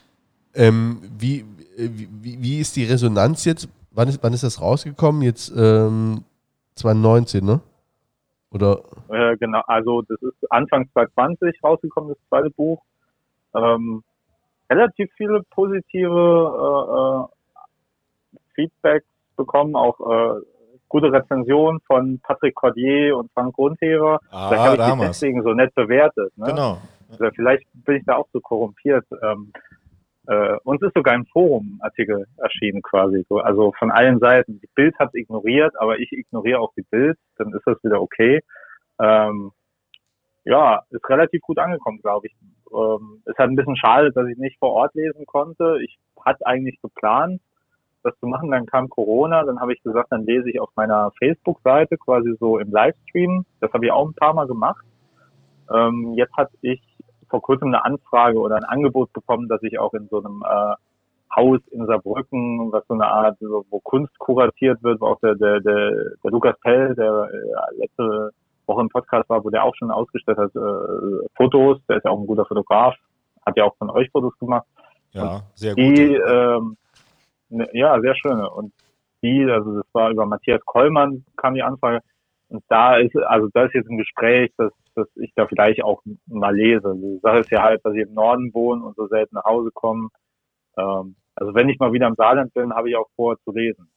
ähm, 0.54 1.00
wie, 1.16 1.40
äh, 1.76 1.88
wie, 1.88 2.42
wie 2.42 2.58
ist 2.58 2.74
die 2.74 2.84
Resonanz 2.84 3.44
jetzt? 3.44 3.68
Wann 3.92 4.08
ist, 4.08 4.18
wann 4.20 4.32
ist 4.32 4.42
das 4.42 4.60
rausgekommen? 4.60 5.22
Jetzt 5.22 5.52
ähm, 5.56 6.24
2019, 6.76 7.44
ne? 7.44 7.60
Oder 8.52 8.80
Äh, 9.08 9.36
genau, 9.38 9.62
also 9.66 10.02
das 10.02 10.20
ist 10.22 10.50
Anfang 10.50 10.88
2020 10.92 11.62
rausgekommen, 11.62 12.10
das 12.10 12.18
zweite 12.28 12.50
Buch. 12.50 12.82
Ähm, 13.54 14.02
relativ 14.70 15.10
viele 15.16 15.42
positive 15.50 17.28
äh, 18.34 18.36
äh, 18.36 18.38
Feedbacks 18.54 19.06
bekommen, 19.36 19.76
auch 19.76 19.98
äh, 20.00 20.40
gute 20.88 21.12
Rezensionen 21.12 21.80
von 21.86 22.20
Patrick 22.22 22.54
Cordier 22.54 23.16
und 23.16 23.30
Frank 23.32 23.54
Grundherer. 23.54 24.20
Ah, 24.30 24.48
Vielleicht 24.48 24.62
habe 24.64 24.76
ich 24.76 24.82
die 24.82 24.90
damals. 24.90 25.10
deswegen 25.18 25.42
so 25.42 25.52
nett 25.52 25.74
bewertet. 25.74 26.32
Ne? 26.36 26.46
Genau. 26.46 26.78
Also 27.10 27.30
vielleicht 27.34 27.64
bin 27.84 27.96
ich 27.96 28.04
da 28.04 28.16
auch 28.16 28.28
so 28.32 28.40
korrumpiert. 28.40 29.04
Ähm, 29.22 29.52
äh, 30.26 30.56
uns 30.64 30.82
ist 30.82 30.94
sogar 30.94 31.14
ein 31.14 31.26
Forum-Artikel 31.26 32.26
erschienen 32.38 32.82
quasi. 32.82 33.24
So. 33.28 33.38
Also 33.38 33.72
von 33.78 33.90
allen 33.90 34.18
Seiten. 34.18 34.60
Die 34.60 34.68
Bild 34.74 34.98
hat 34.98 35.14
ignoriert, 35.14 35.74
aber 35.78 35.98
ich 35.98 36.10
ignoriere 36.12 36.60
auch 36.60 36.72
die 36.76 36.86
Bild, 36.90 37.16
dann 37.36 37.52
ist 37.52 37.66
das 37.66 37.82
wieder 37.84 38.00
okay. 38.00 38.42
Ähm, 39.00 39.52
ja, 40.44 40.82
ist 40.90 41.08
relativ 41.08 41.42
gut 41.42 41.58
angekommen, 41.58 42.00
glaube 42.00 42.28
ich. 42.28 42.36
Ähm, 42.72 43.22
ist 43.24 43.38
halt 43.38 43.50
ein 43.50 43.56
bisschen 43.56 43.76
schade, 43.76 44.12
dass 44.12 44.26
ich 44.28 44.38
nicht 44.38 44.58
vor 44.58 44.72
Ort 44.72 44.94
lesen 44.94 45.26
konnte. 45.26 45.78
Ich 45.82 45.98
hatte 46.24 46.46
eigentlich 46.46 46.80
geplant, 46.80 47.40
das 48.02 48.18
zu 48.18 48.26
machen. 48.26 48.50
Dann 48.50 48.66
kam 48.66 48.88
Corona, 48.88 49.44
dann 49.44 49.60
habe 49.60 49.74
ich 49.74 49.82
gesagt, 49.82 50.10
dann 50.10 50.24
lese 50.24 50.50
ich 50.50 50.60
auf 50.60 50.70
meiner 50.76 51.12
Facebook-Seite 51.18 51.96
quasi 51.98 52.34
so 52.38 52.58
im 52.58 52.70
Livestream. 52.70 53.44
Das 53.60 53.72
habe 53.72 53.86
ich 53.86 53.92
auch 53.92 54.08
ein 54.08 54.14
paar 54.14 54.34
Mal 54.34 54.46
gemacht. 54.46 54.84
Ähm, 55.72 56.14
jetzt 56.16 56.36
hatte 56.36 56.56
ich 56.62 56.80
vor 57.28 57.42
kurzem 57.42 57.68
eine 57.68 57.84
Anfrage 57.84 58.38
oder 58.38 58.56
ein 58.56 58.64
Angebot 58.64 59.12
bekommen, 59.12 59.48
dass 59.48 59.62
ich 59.62 59.78
auch 59.78 59.94
in 59.94 60.08
so 60.08 60.18
einem 60.22 60.42
äh, 60.42 60.74
Haus 61.34 61.60
in 61.70 61.86
Saarbrücken, 61.86 62.72
was 62.72 62.86
so 62.86 62.94
eine 62.94 63.06
Art, 63.06 63.36
wo 63.40 63.80
Kunst 63.80 64.18
kuratiert 64.18 64.82
wird, 64.82 65.00
wo 65.00 65.06
auch 65.08 65.20
der, 65.20 65.34
der, 65.34 65.60
der, 65.60 65.90
der 66.22 66.30
Lukas 66.30 66.58
Pell, 66.60 66.94
der 66.94 67.28
äh, 67.32 67.80
letzte 67.80 68.30
Woche 68.66 68.80
im 68.80 68.88
Podcast 68.88 69.28
war, 69.28 69.44
wo 69.44 69.50
der 69.50 69.64
auch 69.64 69.74
schon 69.76 69.90
ausgestellt 69.90 70.38
hat, 70.38 70.54
äh, 70.54 71.26
Fotos, 71.36 71.78
der 71.88 71.98
ist 71.98 72.04
ja 72.04 72.10
auch 72.10 72.18
ein 72.18 72.26
guter 72.26 72.46
Fotograf, 72.46 72.94
hat 73.44 73.56
ja 73.56 73.64
auch 73.64 73.76
von 73.76 73.90
euch 73.90 74.10
Fotos 74.10 74.36
gemacht. 74.38 74.66
Ja, 75.12 75.42
sehr 75.54 75.74
gut. 75.74 75.78
Die, 75.78 76.14
ähm, 76.14 76.76
ne, 77.48 77.68
ja, 77.72 78.00
sehr 78.00 78.14
schöne. 78.16 78.48
Und 78.50 78.72
die, 79.22 79.44
also 79.50 79.76
das 79.76 79.86
war 79.92 80.10
über 80.10 80.26
Matthias 80.26 80.60
Kollmann 80.64 81.24
kam 81.36 81.54
die 81.54 81.62
Anfrage. 81.62 82.00
Und 82.48 82.62
da 82.68 82.96
ist, 82.96 83.16
also 83.16 83.48
da 83.52 83.64
ist 83.64 83.74
jetzt 83.74 83.90
ein 83.90 83.98
Gespräch, 83.98 84.52
dass, 84.56 84.72
dass 84.94 85.08
ich 85.16 85.32
da 85.34 85.46
vielleicht 85.46 85.82
auch 85.82 86.02
mal 86.26 86.54
lese. 86.54 86.94
Die 86.96 87.18
Sache 87.22 87.38
ist 87.38 87.50
ja 87.50 87.62
halt, 87.62 87.84
dass 87.84 87.94
ich 87.94 88.02
im 88.02 88.14
Norden 88.14 88.52
wohne 88.54 88.84
und 88.84 88.96
so 88.96 89.08
selten 89.08 89.34
nach 89.34 89.44
Hause 89.44 89.70
komme. 89.74 90.08
Ähm, 90.78 91.16
also 91.34 91.54
wenn 91.54 91.68
ich 91.68 91.78
mal 91.78 91.92
wieder 91.92 92.06
im 92.06 92.14
Saarland 92.14 92.54
bin, 92.54 92.72
habe 92.72 92.88
ich 92.88 92.96
auch 92.96 93.08
vor 93.16 93.36
zu 93.42 93.52
lesen. 93.52 93.88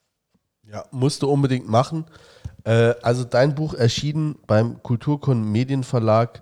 ja, 0.63 0.83
musst 0.91 1.21
du 1.21 1.29
unbedingt 1.29 1.69
machen. 1.69 2.05
Äh, 2.65 2.95
also 3.01 3.23
dein 3.23 3.55
Buch 3.55 3.73
erschienen 3.73 4.39
beim 4.47 4.81
Kulturkon 4.83 5.51
Medienverlag. 5.51 6.41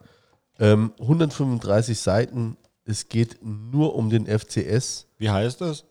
Ähm, 0.60 0.94
135 1.00 2.00
Seiten. 2.00 2.58
Es 2.84 3.10
geht 3.10 3.40
nur 3.44 3.96
um 3.96 4.10
den 4.10 4.26
FCS. 4.26 5.08
Wie 5.18 5.30
heißt 5.30 5.62
das? 5.62 5.86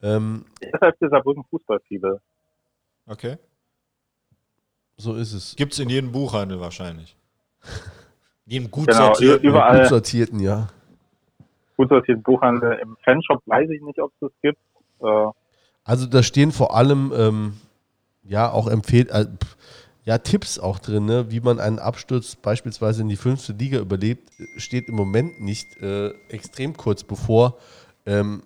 Ähm, 0.00 0.46
Deshalb 0.62 1.00
ist 1.00 1.10
Saarbrücken 1.10 1.44
Fußballfibel. 1.50 2.20
Okay. 3.06 3.36
So 4.96 5.14
ist 5.14 5.32
es. 5.32 5.54
Gibt's 5.56 5.78
in 5.78 5.88
jedem 5.88 6.12
Buchhandel 6.12 6.60
wahrscheinlich. 6.60 7.16
Jedem 8.46 8.70
gut 8.70 8.86
Genau, 8.88 9.06
sortierten. 9.06 9.48
überall. 9.48 9.80
Gut 9.80 9.88
sortierten, 9.88 10.38
ja. 10.40 10.68
Gut 11.78 11.88
sortierten 11.88 12.22
Buchhandel. 12.22 12.78
Im 12.82 12.96
Fanshop 13.02 13.42
weiß 13.46 13.70
ich 13.70 13.80
nicht, 13.80 13.98
ob 14.00 14.12
es 14.12 14.18
das 14.20 14.30
gibt. 14.42 14.58
Äh, 15.00 15.30
Also 15.84 16.06
da 16.06 16.22
stehen 16.22 16.52
vor 16.52 16.76
allem 16.76 17.10
ähm, 17.16 17.54
ja 18.22 18.50
auch 18.50 18.66
empfehlt, 18.66 19.08
äh, 19.10 19.26
ja 20.04 20.18
Tipps 20.18 20.58
auch 20.58 20.78
drin, 20.78 21.06
ne? 21.06 21.30
wie 21.30 21.40
man 21.40 21.58
einen 21.58 21.78
Absturz 21.78 22.36
beispielsweise 22.36 23.00
in 23.00 23.08
die 23.08 23.16
fünfte 23.16 23.54
Liga 23.54 23.78
überlebt, 23.78 24.30
steht 24.58 24.88
im 24.88 24.94
Moment 24.96 25.40
nicht 25.40 25.78
äh, 25.80 26.10
extrem 26.28 26.76
kurz 26.76 27.02
bevor, 27.02 27.56
ähm, 28.04 28.42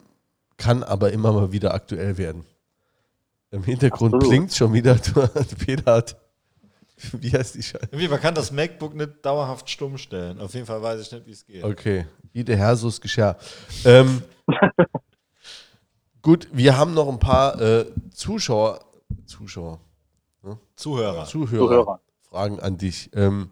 kann 0.56 0.84
aber 0.84 1.12
immer 1.12 1.32
mal 1.32 1.50
wieder 1.50 1.74
aktuell 1.74 2.16
werden. 2.18 2.44
Im 3.50 3.64
Hintergrund 3.64 4.14
Absolut. 4.14 4.28
blinkt 4.28 4.54
schon 4.54 4.72
wieder. 4.72 4.94
Peter 5.66 5.94
hat, 5.96 6.16
wie 7.20 7.32
heißt 7.32 7.54
die 7.54 7.62
Scheiße? 7.62 7.88
Irgendwie, 7.90 8.08
man 8.08 8.20
kann 8.20 8.34
das 8.34 8.50
MacBook 8.50 8.94
nicht 8.94 9.24
dauerhaft 9.24 9.68
stumm 9.70 9.98
stellen. 9.98 10.40
Auf 10.40 10.54
jeden 10.54 10.66
Fall 10.66 10.82
weiß 10.82 11.00
ich 11.00 11.12
nicht, 11.12 11.26
wie 11.26 11.32
es 11.32 11.46
geht. 11.46 11.64
Okay, 11.64 12.06
Ide 12.32 12.56
Hersus 12.56 13.00
Gescher. 13.00 13.36
Ähm, 13.84 14.22
gut, 16.22 16.48
wir 16.52 16.76
haben 16.76 16.94
noch 16.94 17.08
ein 17.08 17.18
paar 17.18 17.60
äh, 17.60 17.86
Zuschauer, 18.12 18.80
Zuschauer, 19.26 19.80
Ne? 20.42 20.58
Zuhörer. 20.76 21.24
Zuhörer. 21.26 21.68
Zuhörer. 21.68 22.00
Fragen 22.22 22.60
an 22.60 22.78
dich. 22.78 23.10
Ähm, 23.14 23.50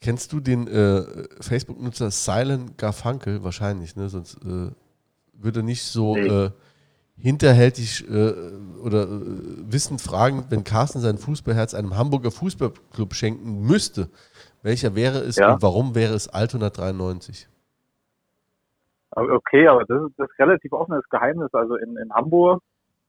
kennst 0.00 0.32
du 0.32 0.40
den 0.40 0.66
äh, 0.68 1.24
Facebook-Nutzer 1.40 2.10
Silent 2.10 2.78
Garfunkel? 2.78 3.42
Wahrscheinlich, 3.42 3.96
ne? 3.96 4.08
Sonst 4.08 4.36
äh, 4.44 4.70
würde 5.32 5.62
nicht 5.62 5.84
so 5.84 6.16
nee. 6.16 6.50
Hinterhältig 7.18 8.08
äh, 8.08 8.32
oder 8.84 9.04
äh, 9.04 9.72
wissend 9.72 10.00
fragen, 10.00 10.44
wenn 10.50 10.64
Carsten 10.64 11.00
sein 11.00 11.18
Fußballherz 11.18 11.74
einem 11.74 11.96
Hamburger 11.96 12.30
Fußballclub 12.30 13.14
schenken 13.14 13.66
müsste. 13.66 14.08
Welcher 14.62 14.94
wäre 14.94 15.18
es 15.18 15.36
ja. 15.36 15.54
und 15.54 15.62
warum 15.62 15.94
wäre 15.94 16.14
es 16.14 16.28
Altona 16.28 16.70
93? 16.70 17.48
Okay, 19.10 19.66
aber 19.66 19.84
das 19.84 20.02
ist, 20.02 20.18
das 20.18 20.28
ist 20.28 20.38
relativ 20.38 20.72
offenes 20.72 21.08
Geheimnis. 21.08 21.52
Also 21.54 21.76
in, 21.76 21.96
in 21.96 22.12
Hamburg 22.12 22.62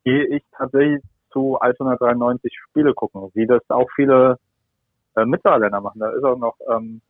gehe 0.03 0.25
ich 0.27 0.43
tatsächlich 0.51 1.03
zu 1.31 1.59
Altona 1.59 1.97
93 1.97 2.53
Spiele 2.69 2.93
gucken, 2.93 3.29
wie 3.33 3.45
das 3.45 3.61
auch 3.69 3.89
viele 3.95 4.37
äh, 5.15 5.25
Mitsaarländer 5.25 5.81
machen. 5.81 5.99
Da 5.99 6.11
ist 6.11 6.23
auch 6.23 6.37
noch 6.37 6.55
ähm, 6.71 7.01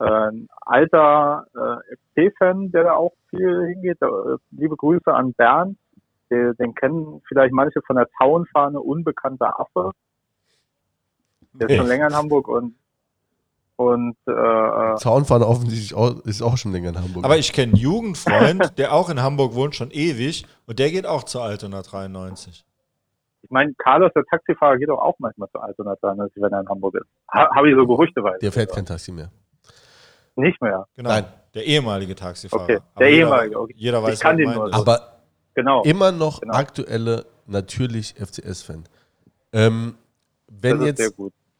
äh, 0.00 0.04
ein 0.04 0.48
alter 0.62 1.46
äh, 1.54 2.30
FC-Fan, 2.30 2.72
der 2.72 2.84
da 2.84 2.92
auch 2.94 3.12
viel 3.30 3.66
hingeht. 3.66 4.02
Äh, 4.02 4.06
liebe 4.50 4.76
Grüße 4.76 5.12
an 5.12 5.32
Bernd. 5.34 5.78
Den, 6.30 6.54
den 6.56 6.74
kennen 6.74 7.22
vielleicht 7.28 7.52
manche 7.52 7.80
von 7.82 7.96
der 7.96 8.08
Zaunfahne, 8.18 8.80
unbekannter 8.80 9.60
Affe. 9.60 9.90
Der 11.52 11.68
ist 11.68 11.76
schon 11.76 11.86
länger 11.86 12.08
in 12.08 12.14
Hamburg 12.14 12.48
und 12.48 12.74
und 13.76 14.16
äh, 14.28 14.30
äh 14.30 14.94
Zaunfahne 14.96 15.46
offensichtlich 15.46 15.94
auch, 15.94 16.20
ist 16.24 16.42
auch 16.42 16.56
schon 16.56 16.72
länger 16.72 16.90
in 16.90 16.98
Hamburg. 16.98 17.24
Aber 17.24 17.36
ich 17.38 17.52
kenne 17.52 17.72
einen 17.72 17.80
Jugendfreund, 17.80 18.72
der 18.78 18.92
auch 18.92 19.10
in 19.10 19.20
Hamburg 19.20 19.54
wohnt, 19.54 19.74
schon 19.74 19.90
ewig, 19.90 20.46
und 20.66 20.78
der 20.78 20.90
geht 20.90 21.06
auch 21.06 21.24
zur 21.24 21.42
Altona 21.42 21.82
93. 21.82 22.64
Ich 23.42 23.50
meine, 23.50 23.74
Carlos, 23.74 24.12
der 24.14 24.24
Taxifahrer, 24.24 24.78
geht 24.78 24.88
doch 24.88 25.00
auch 25.00 25.16
manchmal 25.18 25.48
zur 25.50 25.62
Altona 25.62 25.96
93, 25.96 26.40
wenn 26.40 26.52
er 26.52 26.60
in 26.60 26.68
Hamburg 26.68 26.94
ist. 26.94 27.06
Ha, 27.32 27.54
Habe 27.54 27.68
ich 27.68 27.76
so 27.76 27.86
gerüchteweise. 27.86 28.38
Der 28.40 28.52
fährt 28.52 28.72
kein 28.72 28.86
Taxi 28.86 29.12
mehr. 29.12 29.30
Nicht 30.36 30.60
mehr. 30.62 30.86
Genau. 30.96 31.10
Nein. 31.10 31.24
Der 31.54 31.64
ehemalige 31.64 32.14
Taxifahrer. 32.14 32.64
Okay. 32.64 32.78
Der 32.98 33.10
jeder, 33.10 33.26
ehemalige. 33.26 33.60
Okay. 33.60 33.74
Jeder 33.76 34.02
weiß, 34.02 34.14
ich 34.14 34.20
kann 34.20 34.36
den 34.36 34.52
nur. 34.52 34.72
Aber 34.74 35.13
genau. 35.54 35.82
immer 35.82 36.12
noch 36.12 36.40
genau. 36.40 36.54
aktuelle, 36.54 37.26
natürlich 37.46 38.14
FCS-Fan. 38.14 38.84
Ähm, 39.52 39.94
wenn 40.48 40.80
das 40.80 40.88
ist 40.90 40.98
jetzt. 40.98 41.14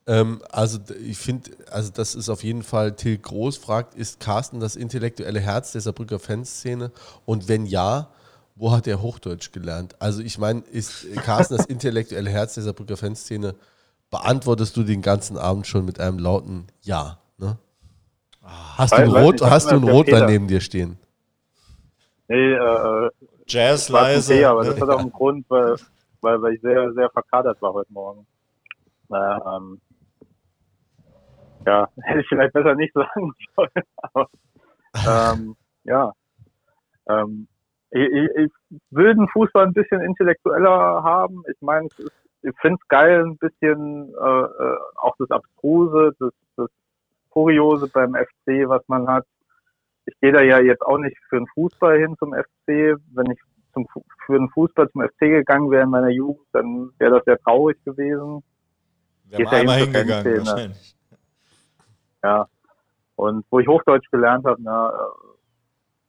Ähm, 0.06 0.42
also 0.50 0.78
ich 1.02 1.16
finde, 1.16 1.50
also 1.70 1.90
das 1.90 2.14
ist 2.14 2.28
auf 2.28 2.44
jeden 2.44 2.62
Fall, 2.62 2.94
Till 2.94 3.16
Groß 3.16 3.56
fragt, 3.56 3.94
ist 3.94 4.20
Carsten 4.20 4.60
das 4.60 4.76
intellektuelle 4.76 5.40
Herz 5.40 5.72
der 5.72 5.80
Saarbrücker 5.80 6.18
Fanszene? 6.18 6.90
Und 7.24 7.48
wenn 7.48 7.64
ja, 7.64 8.10
wo 8.54 8.70
hat 8.70 8.86
er 8.86 9.00
Hochdeutsch 9.00 9.50
gelernt? 9.52 9.96
Also 10.00 10.20
ich 10.20 10.38
meine, 10.38 10.60
ist 10.60 11.06
Carsten 11.16 11.56
das 11.56 11.66
intellektuelle 11.66 12.28
Herz 12.28 12.54
der 12.54 12.64
Saarbrücker 12.64 12.96
Fanszene? 12.96 13.54
Beantwortest 14.10 14.76
du 14.76 14.82
den 14.82 15.00
ganzen 15.00 15.38
Abend 15.38 15.66
schon 15.66 15.84
mit 15.84 15.98
einem 15.98 16.18
lauten 16.18 16.66
Ja. 16.82 17.18
Ne? 17.38 17.56
Hast, 18.42 18.92
du 18.92 18.96
ein 18.96 19.08
Rot, 19.08 19.40
nicht, 19.40 19.50
hast 19.50 19.70
du 19.70 19.76
ein 19.76 19.84
Rotwein 19.84 20.26
neben 20.26 20.46
dir 20.48 20.60
stehen? 20.60 20.98
Nee, 22.28 22.52
äh, 22.52 23.10
Jazz 23.46 23.88
leise. 23.88 24.34
Tee, 24.34 24.44
aber 24.44 24.64
das 24.64 24.80
hat 24.80 24.88
auch 24.88 25.00
einen 25.00 25.12
Grund, 25.12 25.44
weil, 25.48 25.76
weil, 26.20 26.40
weil 26.42 26.54
ich 26.54 26.60
sehr, 26.60 26.92
sehr 26.92 27.10
verkadert 27.10 27.60
war 27.60 27.72
heute 27.72 27.92
Morgen. 27.92 28.26
Naja, 29.08 29.56
ähm, 29.56 29.80
ja, 31.66 31.88
hätte 32.02 32.20
ich 32.20 32.28
vielleicht 32.28 32.52
besser 32.52 32.74
nicht 32.74 32.94
sagen 32.94 33.32
sollen. 33.56 33.70
Aber, 33.96 34.28
ähm, 35.06 35.56
ja. 35.84 36.12
Ähm, 37.08 37.48
ich, 37.90 38.10
ich 38.10 38.52
will 38.90 39.14
den 39.14 39.28
Fußball 39.28 39.66
ein 39.66 39.72
bisschen 39.72 40.00
intellektueller 40.00 41.02
haben. 41.02 41.42
Ich 41.50 41.60
meine, 41.60 41.88
ich 42.42 42.54
finde 42.60 42.78
es 42.80 42.88
geil, 42.88 43.24
ein 43.24 43.36
bisschen 43.38 44.12
äh, 44.20 44.40
äh, 44.42 44.76
auch 44.96 45.14
das 45.18 45.30
Abstruse, 45.30 46.14
das, 46.18 46.32
das 46.56 46.68
Kuriose 47.30 47.88
beim 47.88 48.14
FC, 48.14 48.68
was 48.68 48.82
man 48.88 49.06
hat. 49.06 49.24
Ich 50.06 50.14
gehe 50.20 50.32
da 50.32 50.42
ja 50.42 50.60
jetzt 50.60 50.82
auch 50.82 50.98
nicht 50.98 51.16
für 51.28 51.36
den 51.38 51.46
Fußball 51.54 51.98
hin 51.98 52.16
zum 52.18 52.34
FC. 52.34 52.98
Wenn 53.14 53.30
ich 53.30 53.40
zum, 53.72 53.86
für 54.26 54.38
den 54.38 54.48
Fußball 54.50 54.88
zum 54.90 55.02
FC 55.02 55.20
gegangen 55.20 55.70
wäre 55.70 55.84
in 55.84 55.90
meiner 55.90 56.10
Jugend, 56.10 56.46
dann 56.52 56.90
wäre 56.98 57.16
das 57.16 57.24
sehr 57.24 57.38
traurig 57.40 57.82
gewesen. 57.84 58.42
Haben 59.32 59.46
einmal 59.46 59.78
hingegangen, 59.80 60.46
wahrscheinlich. 60.46 60.96
Ja. 62.22 62.46
Und 63.16 63.44
wo 63.50 63.60
ich 63.60 63.68
Hochdeutsch 63.68 64.10
gelernt 64.10 64.44
habe, 64.44 64.60
na, 64.62 64.92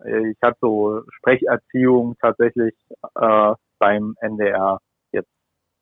äh, 0.04 0.32
ich 0.32 0.38
hatte 0.42 0.58
so 0.62 1.02
Sprecherziehung 1.18 2.16
tatsächlich 2.20 2.74
äh, 3.16 3.54
beim 3.80 4.16
NDR 4.22 4.80
jetzt 5.12 5.30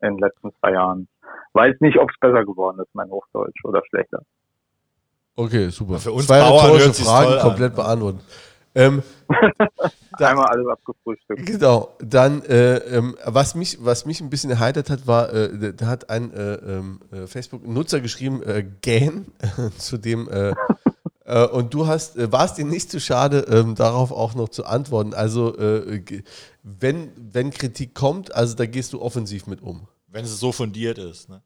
in 0.02 0.15
den 0.15 0.19
letzten 0.19 0.53
zwei 0.60 0.73
Jahren. 0.73 1.07
Weiß 1.53 1.76
nicht, 1.80 1.98
ob 1.98 2.10
es 2.10 2.19
besser 2.19 2.45
geworden 2.45 2.80
ist, 2.80 2.94
mein 2.94 3.10
Hochdeutsch 3.10 3.64
oder 3.64 3.81
schlechter. 3.90 4.23
Okay, 5.35 5.69
super. 5.69 5.99
Für 5.99 6.11
uns 6.11 6.27
Zwei 6.27 6.41
rhetorische 6.41 6.93
Fragen 6.93 7.39
komplett 7.41 7.76
beantworten. 7.76 8.19
Ähm, 8.76 9.03
Einmal 10.19 10.45
alles 10.45 10.68
abgefrühstückt. 10.68 11.45
Genau. 11.45 11.95
Dann, 11.99 12.43
äh, 12.43 12.77
ähm, 12.77 13.15
was, 13.26 13.55
mich, 13.55 13.77
was 13.84 14.05
mich 14.05 14.22
ein 14.22 14.30
bisschen 14.30 14.49
erheitert 14.49 14.89
hat, 14.89 15.07
war, 15.07 15.34
äh, 15.34 15.73
da 15.73 15.88
hat 15.88 16.10
ein 16.10 16.34
äh, 16.34 16.53
ähm, 16.55 16.99
äh 17.11 17.27
Facebook-Nutzer 17.27 17.99
geschrieben, 17.99 18.43
äh, 18.43 18.65
Gan, 18.81 19.26
zu 19.77 19.97
dem, 19.97 20.30
äh, 20.30 20.53
äh, 21.26 21.47
und 21.47 21.73
du 21.73 21.88
hast, 21.88 22.31
warst 22.31 22.57
dir 22.57 22.65
nicht 22.65 22.91
zu 22.91 22.99
schade, 22.99 23.45
ähm, 23.49 23.76
darauf 23.76 24.11
auch 24.11 24.35
noch 24.35 24.49
zu 24.49 24.65
antworten. 24.65 25.14
Also, 25.14 25.55
wenn, 26.64 27.11
wenn 27.18 27.51
Kritik 27.51 27.93
kommt, 27.93 28.34
also 28.34 28.55
da 28.55 28.65
gehst 28.65 28.93
du 28.93 29.01
offensiv 29.01 29.47
mit 29.47 29.61
um. 29.61 29.88
Wenn 30.07 30.26
es 30.26 30.39
so 30.39 30.51
fundiert 30.51 30.97
ist, 30.97 31.30
ne? 31.30 31.41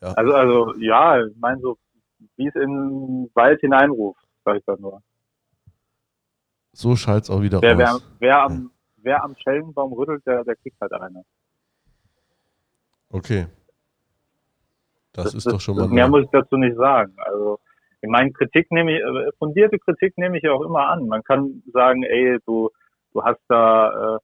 Ja. 0.00 0.12
Also, 0.12 0.32
also, 0.32 0.74
ja, 0.78 1.24
ich 1.24 1.36
meine 1.38 1.60
so, 1.60 1.76
wie 2.36 2.46
es 2.46 2.54
in 2.54 2.70
den 2.70 3.30
Wald 3.34 3.60
hineinruft, 3.60 4.24
sag 4.44 4.56
ich 4.56 4.64
dann 4.64 4.80
nur. 4.80 5.02
So 6.72 6.96
schallt 6.96 7.24
es 7.24 7.30
auch 7.30 7.42
wieder 7.42 7.60
wer, 7.60 7.74
raus. 7.74 8.02
Wer, 8.18 8.28
wer, 8.28 8.42
am, 8.42 8.70
wer 8.98 9.24
am 9.24 9.34
Schellenbaum 9.36 9.92
rüttelt, 9.92 10.24
der, 10.26 10.44
der 10.44 10.56
kriegt 10.56 10.80
halt 10.80 10.92
eine. 10.92 11.24
Okay. 13.10 13.46
Das, 15.12 15.24
das 15.24 15.34
ist 15.34 15.46
das, 15.46 15.54
doch 15.54 15.60
schon 15.60 15.76
mal. 15.76 15.88
Mehr 15.88 16.08
muss 16.08 16.24
ich 16.24 16.30
dazu 16.30 16.56
nicht 16.56 16.76
sagen. 16.76 17.14
Also, 17.18 17.58
ich 18.00 18.08
meine, 18.08 18.30
Kritik 18.32 18.70
nehme 18.70 18.96
ich, 18.96 19.02
äh, 19.02 19.32
fundierte 19.38 19.78
Kritik 19.78 20.16
nehme 20.18 20.36
ich 20.36 20.44
ja 20.44 20.52
auch 20.52 20.62
immer 20.62 20.88
an. 20.88 21.08
Man 21.08 21.24
kann 21.24 21.62
sagen, 21.72 22.04
ey, 22.04 22.38
du, 22.46 22.70
du 23.12 23.24
hast 23.24 23.40
da, 23.48 24.16
äh, 24.16 24.18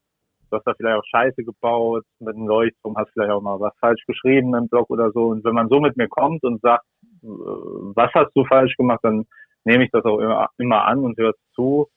du 0.51 0.57
hast 0.57 0.67
da 0.67 0.75
vielleicht 0.75 0.99
auch 0.99 1.07
Scheiße 1.07 1.45
gebaut 1.45 2.05
mit 2.21 2.35
dem 2.35 2.47
Leuchtturm, 2.47 2.97
hast 2.97 3.11
vielleicht 3.13 3.31
auch 3.31 3.41
mal 3.41 3.61
was 3.61 3.75
falsch 3.81 4.05
geschrieben 4.07 4.55
im 4.55 4.69
Blog 4.69 4.91
oder 4.91 5.11
so. 5.13 5.29
Und 5.29 5.45
wenn 5.45 5.55
man 5.55 5.69
so 5.69 5.81
mit 5.81 5.97
mir 5.97 6.09
kommt 6.09 6.43
und 6.45 6.61
sagt, 6.61 6.85
äh, 7.23 7.27
was 7.27 8.13
hast 8.15 8.33
du 8.35 8.45
falsch 8.45 8.77
gemacht, 8.77 9.01
dann 9.03 9.27
nehme 9.65 9.85
ich 9.85 9.91
das 9.91 10.05
auch 10.05 10.19
immer, 10.19 10.49
immer 10.59 10.85
an 10.85 11.01
und 11.01 11.19
höre 11.19 11.35
zu. 11.55 11.89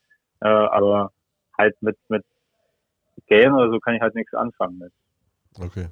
Äh, 0.41 0.47
aber 0.47 1.11
halt 1.57 1.75
mit, 1.81 1.97
mit 2.09 2.23
Game 3.27 3.53
oder 3.53 3.69
so 3.71 3.79
kann 3.79 3.95
ich 3.95 4.01
halt 4.01 4.15
nichts 4.15 4.33
anfangen 4.33 4.77
mit. 4.77 4.93
Okay. 5.59 5.87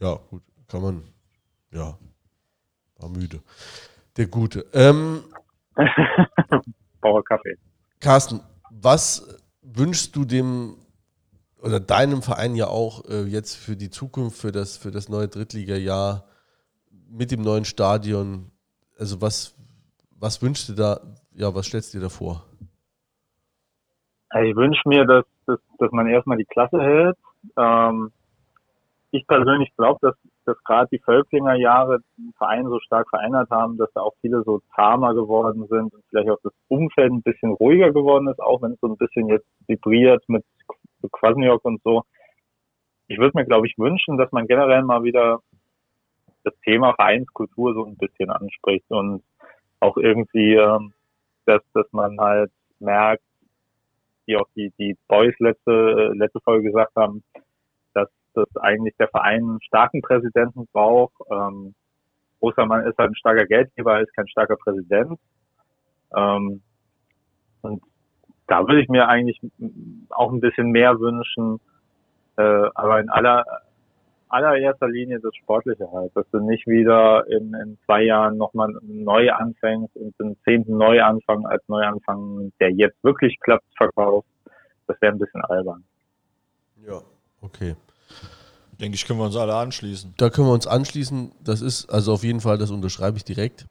Ja, 0.00 0.18
gut. 0.30 0.42
Kann 0.68 0.82
man. 0.82 1.02
Ja. 1.72 1.98
War 2.98 3.08
müde. 3.08 3.40
Der 4.16 4.26
Gute. 4.26 4.66
Ähm, 4.72 5.22
Bauer 7.00 7.24
Kaffee. 7.24 7.56
Carsten, 8.00 8.40
was 8.70 9.38
wünschst 9.62 10.14
du 10.16 10.24
dem 10.24 10.76
oder 11.62 11.80
deinem 11.80 12.22
Verein 12.22 12.54
ja 12.54 12.66
auch 12.66 13.04
äh, 13.08 13.22
jetzt 13.22 13.56
für 13.56 13.76
die 13.76 13.90
Zukunft, 13.90 14.40
für 14.40 14.52
das, 14.52 14.76
für 14.76 14.90
das 14.90 15.08
neue 15.08 15.28
Drittliga-Jahr 15.28 16.24
mit 17.10 17.30
dem 17.30 17.42
neuen 17.42 17.64
Stadion? 17.64 18.50
Also 18.98 19.20
was, 19.20 19.56
was 20.18 20.42
wünschst 20.42 20.68
du 20.68 20.72
da, 20.74 21.00
ja, 21.34 21.54
was 21.54 21.66
stellst 21.66 21.94
du 21.94 21.98
dir 21.98 22.04
da 22.04 22.08
vor? 22.08 22.44
Ich 24.42 24.54
wünsche 24.54 24.88
mir, 24.88 25.04
dass, 25.04 25.24
dass, 25.46 25.58
dass 25.78 25.90
man 25.90 26.06
erstmal 26.06 26.38
die 26.38 26.44
Klasse 26.44 26.80
hält. 26.80 27.16
Ähm, 27.56 28.12
ich 29.10 29.26
persönlich 29.26 29.74
glaube, 29.76 29.98
dass, 30.02 30.14
dass 30.44 30.62
gerade 30.62 30.88
die 30.92 31.00
Völklinger 31.00 31.56
Jahre 31.56 31.98
den 32.16 32.32
Verein 32.38 32.68
so 32.68 32.78
stark 32.78 33.08
verändert 33.10 33.50
haben, 33.50 33.76
dass 33.76 33.92
da 33.92 34.02
auch 34.02 34.14
viele 34.20 34.44
so 34.44 34.60
zahmer 34.76 35.14
geworden 35.14 35.66
sind 35.68 35.92
und 35.92 36.04
vielleicht 36.08 36.30
auch 36.30 36.38
das 36.44 36.52
Umfeld 36.68 37.12
ein 37.12 37.22
bisschen 37.22 37.52
ruhiger 37.52 37.90
geworden 37.90 38.28
ist, 38.28 38.40
auch 38.40 38.62
wenn 38.62 38.72
es 38.72 38.80
so 38.80 38.86
ein 38.86 38.96
bisschen 38.96 39.28
jetzt 39.28 39.46
vibriert 39.66 40.22
mit 40.28 40.44
Quasniok 41.08 41.64
und 41.64 41.82
so. 41.82 42.02
Ich 43.08 43.18
würde 43.18 43.36
mir, 43.36 43.44
glaube 43.44 43.66
ich, 43.66 43.76
wünschen, 43.78 44.18
dass 44.18 44.30
man 44.32 44.46
generell 44.46 44.82
mal 44.82 45.02
wieder 45.02 45.40
das 46.44 46.54
Thema 46.64 46.94
Vereinskultur 46.94 47.74
so 47.74 47.84
ein 47.84 47.96
bisschen 47.96 48.30
anspricht 48.30 48.84
und 48.88 49.22
auch 49.80 49.96
irgendwie, 49.96 50.54
ähm, 50.54 50.92
dass, 51.46 51.62
dass 51.74 51.86
man 51.92 52.18
halt 52.20 52.50
merkt, 52.78 53.22
wie 54.26 54.36
auch 54.36 54.48
die, 54.54 54.72
die 54.78 54.96
Boys 55.08 55.34
letzte, 55.38 56.12
letzte 56.14 56.40
Folge 56.40 56.68
gesagt 56.68 56.94
haben, 56.96 57.24
dass, 57.94 58.08
dass 58.34 58.48
eigentlich 58.56 58.94
der 58.96 59.08
Verein 59.08 59.42
einen 59.42 59.62
starken 59.62 60.02
Präsidenten 60.02 60.68
braucht. 60.72 61.14
Ähm, 61.30 61.74
Ostermann 62.38 62.86
ist 62.86 62.96
halt 62.96 63.10
ein 63.10 63.16
starker 63.16 63.46
Geldgeber, 63.46 64.00
ist 64.00 64.14
kein 64.14 64.28
starker 64.28 64.56
Präsident. 64.56 65.18
Ähm, 66.16 66.62
und 67.62 67.82
da 68.50 68.66
würde 68.66 68.82
ich 68.82 68.88
mir 68.88 69.06
eigentlich 69.08 69.40
auch 70.10 70.32
ein 70.32 70.40
bisschen 70.40 70.72
mehr 70.72 70.98
wünschen, 70.98 71.60
äh, 72.36 72.68
aber 72.74 73.00
in 73.00 73.08
aller 73.08 73.44
allererster 74.28 74.88
Linie 74.88 75.20
das 75.20 75.34
Sportliche 75.36 75.90
halt, 75.92 76.10
dass 76.16 76.24
du 76.30 76.40
nicht 76.40 76.66
wieder 76.66 77.26
in, 77.28 77.54
in 77.54 77.78
zwei 77.84 78.02
Jahren 78.02 78.36
nochmal 78.36 78.72
neu 78.82 79.30
anfängst 79.32 79.94
und 79.96 80.18
den 80.18 80.36
zehnten 80.44 80.76
Neuanfang 80.76 81.46
als 81.46 81.62
Neuanfang, 81.68 82.52
der 82.60 82.70
jetzt 82.72 83.02
wirklich 83.02 83.38
klappt, 83.40 83.66
verkaufst. 83.76 84.30
Das 84.86 85.00
wäre 85.00 85.12
ein 85.12 85.18
bisschen 85.18 85.42
albern. 85.42 85.84
Ja, 86.86 87.00
okay. 87.42 87.76
Denke 88.80 88.94
ich, 88.94 89.06
können 89.06 89.18
wir 89.18 89.26
uns 89.26 89.36
alle 89.36 89.54
anschließen. 89.54 90.14
Da 90.16 90.30
können 90.30 90.48
wir 90.48 90.54
uns 90.54 90.66
anschließen. 90.66 91.32
Das 91.44 91.60
ist, 91.60 91.88
also 91.90 92.12
auf 92.12 92.24
jeden 92.24 92.40
Fall, 92.40 92.58
das 92.58 92.70
unterschreibe 92.70 93.16
ich 93.16 93.24
direkt. 93.24 93.66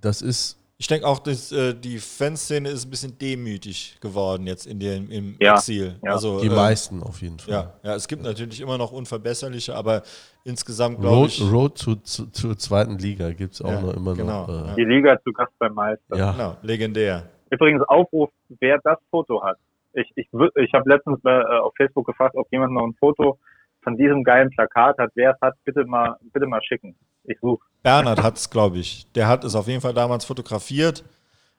Das 0.00 0.22
ist 0.22 0.58
ich 0.78 0.88
denke 0.88 1.06
auch, 1.06 1.18
dass 1.20 1.52
äh, 1.52 1.74
die 1.74 1.98
Fanszene 1.98 2.68
ist 2.68 2.84
ein 2.86 2.90
bisschen 2.90 3.18
demütig 3.18 3.96
geworden 4.00 4.46
jetzt 4.46 4.66
in 4.66 4.78
dem, 4.78 5.10
im 5.10 5.36
ja, 5.40 5.54
Exil. 5.54 5.96
Ja. 6.04 6.12
Also, 6.12 6.40
die 6.40 6.48
äh, 6.48 6.54
meisten 6.54 7.02
auf 7.02 7.22
jeden 7.22 7.38
Fall. 7.38 7.54
Ja, 7.54 7.72
ja, 7.82 7.94
es 7.94 8.06
gibt 8.06 8.22
natürlich 8.22 8.60
immer 8.60 8.76
noch 8.76 8.92
unverbesserliche, 8.92 9.74
aber 9.74 10.02
insgesamt 10.44 11.00
glaube 11.00 11.28
ich. 11.28 11.40
Road 11.40 11.78
zu, 11.78 11.96
zu, 11.96 12.30
zur 12.30 12.58
zweiten 12.58 12.98
Liga 12.98 13.32
gibt 13.32 13.54
es 13.54 13.62
auch 13.62 13.70
ja, 13.70 13.80
noch 13.80 13.94
immer 13.94 14.14
genau, 14.14 14.46
noch. 14.46 14.72
Äh, 14.72 14.74
die 14.76 14.84
Liga 14.84 15.18
zu 15.22 15.32
Gast 15.32 15.52
beim 15.58 15.72
Meister. 15.72 16.16
Ja. 16.16 16.32
Genau, 16.32 16.56
legendär. 16.60 17.22
Übrigens 17.50 17.82
Aufruf, 17.88 18.30
wer 18.60 18.78
das 18.84 18.98
Foto 19.10 19.42
hat. 19.42 19.56
Ich, 19.94 20.12
ich, 20.14 20.28
ich 20.56 20.72
habe 20.74 20.90
letztens 20.90 21.20
äh, 21.24 21.58
auf 21.60 21.72
Facebook 21.74 22.06
gefragt, 22.06 22.34
ob 22.36 22.52
jemand 22.52 22.74
noch 22.74 22.84
ein 22.84 22.94
Foto 23.00 23.38
von 23.82 23.96
diesem 23.96 24.24
geilen 24.24 24.50
Plakat 24.50 24.98
hat. 24.98 25.10
Wer 25.14 25.30
es 25.30 25.40
hat, 25.40 25.54
bitte 25.64 25.86
mal, 25.86 26.16
bitte 26.34 26.46
mal 26.46 26.60
schicken. 26.62 26.96
Ich 27.26 27.38
suche. 27.40 27.64
Bernhard 27.82 28.22
hat 28.22 28.36
es, 28.36 28.50
glaube 28.50 28.78
ich. 28.78 29.06
Der 29.14 29.28
hat 29.28 29.44
es 29.44 29.54
auf 29.54 29.68
jeden 29.68 29.80
Fall 29.80 29.94
damals 29.94 30.24
fotografiert 30.24 31.04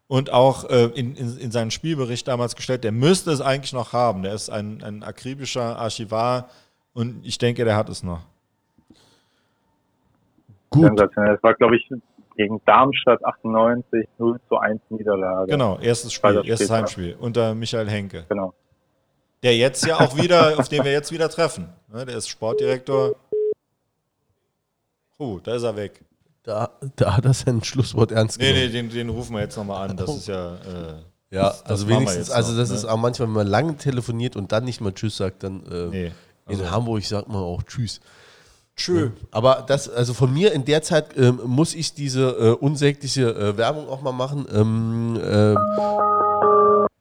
und 0.08 0.32
auch 0.32 0.70
äh, 0.70 0.86
in, 0.96 1.16
in, 1.16 1.38
in, 1.38 1.52
seinen 1.52 1.72
Spielbericht 1.72 2.28
damals 2.28 2.56
gestellt. 2.56 2.84
Der 2.84 2.92
müsste 2.92 3.32
es 3.32 3.42
eigentlich 3.42 3.74
noch 3.74 3.94
haben. 3.94 4.24
Der 4.24 4.34
ist 4.34 4.50
ein, 4.50 4.82
ein 4.84 5.04
akribischer 5.04 5.78
Archivar 5.78 6.50
und 6.94 7.26
ich 7.26 7.38
denke, 7.38 7.64
der 7.66 7.76
hat 7.76 7.90
es 7.90 8.04
noch. 8.04 8.22
Gut. 10.70 11.00
Das 11.00 11.44
war, 11.44 11.54
glaube 11.54 11.78
ich, 11.78 11.90
gegen 12.36 12.62
Darmstadt 12.66 13.24
98 13.26 14.08
0 14.18 14.40
zu 14.48 14.58
1 14.58 14.82
Niederlage. 14.90 15.52
Genau, 15.52 15.80
erstes 15.80 16.14
Spiel, 16.14 16.42
erstes 16.46 16.70
Heimspiel 16.70 17.16
unter 17.20 17.56
Michael 17.56 17.90
Henke. 17.90 18.26
Genau. 18.30 18.54
Der 19.44 19.56
jetzt 19.56 19.86
ja 19.86 20.00
auch 20.00 20.18
wieder, 20.18 20.58
auf 20.58 20.68
den 20.68 20.84
wir 20.84 20.92
jetzt 20.92 21.12
wieder 21.12 21.30
treffen. 21.30 21.70
Ne, 21.92 22.06
der 22.06 22.18
ist 22.18 22.28
Sportdirektor 22.28 23.16
Oh, 25.18 25.40
da 25.42 25.56
ist 25.56 25.64
er 25.64 25.76
weg. 25.76 26.04
Da, 26.44 26.70
da 26.96 27.18
hat 27.18 27.26
er 27.26 27.34
sein 27.34 27.64
Schlusswort 27.64 28.12
ernst 28.12 28.40
genommen. 28.40 28.58
Nee, 28.58 28.68
nee, 28.68 28.72
den, 28.72 28.90
den 28.90 29.10
rufen 29.10 29.34
wir 29.36 29.42
jetzt 29.42 29.58
nochmal 29.58 29.90
an. 29.90 29.98
Das 29.98 30.16
ist 30.16 30.28
ja. 30.28 30.56
Äh, 30.56 31.02
ja, 31.30 31.50
das, 31.50 31.64
das 31.64 31.72
also 31.72 31.90
wenigstens, 31.90 32.32
also 32.32 32.56
das 32.56 32.70
noch, 32.70 32.76
ist 32.78 32.84
ne? 32.84 32.92
auch 32.92 32.98
manchmal, 32.98 33.28
wenn 33.28 33.36
man 33.36 33.48
lange 33.48 33.76
telefoniert 33.76 34.38
und 34.38 34.54
dann 34.54 34.64
nicht 34.64 34.80
mal 34.80 34.94
Tschüss 34.94 35.18
sagt, 35.18 35.44
dann 35.44 35.66
äh, 35.66 35.88
nee, 35.88 36.12
also 36.46 36.64
in 36.64 36.72
Hamburg 36.72 37.04
sagt 37.04 37.28
man 37.28 37.38
auch 37.38 37.64
Tschüss. 37.64 38.00
Tschö. 38.78 39.10
Aber 39.32 39.66
das, 39.68 39.90
also 39.90 40.14
von 40.14 40.32
mir 40.34 40.54
in 40.54 40.64
der 40.64 40.84
Zeit 40.84 41.18
ähm, 41.18 41.42
muss 41.46 41.74
ich 41.74 41.96
diese 41.96 42.30
äh, 42.30 42.52
unsägliche 42.52 43.36
äh, 43.36 43.58
Werbung 43.58 43.90
auch 43.90 44.02
mal 44.02 44.12
machen. 44.12 44.46
Ähm, 44.54 45.20
äh, 45.22 45.54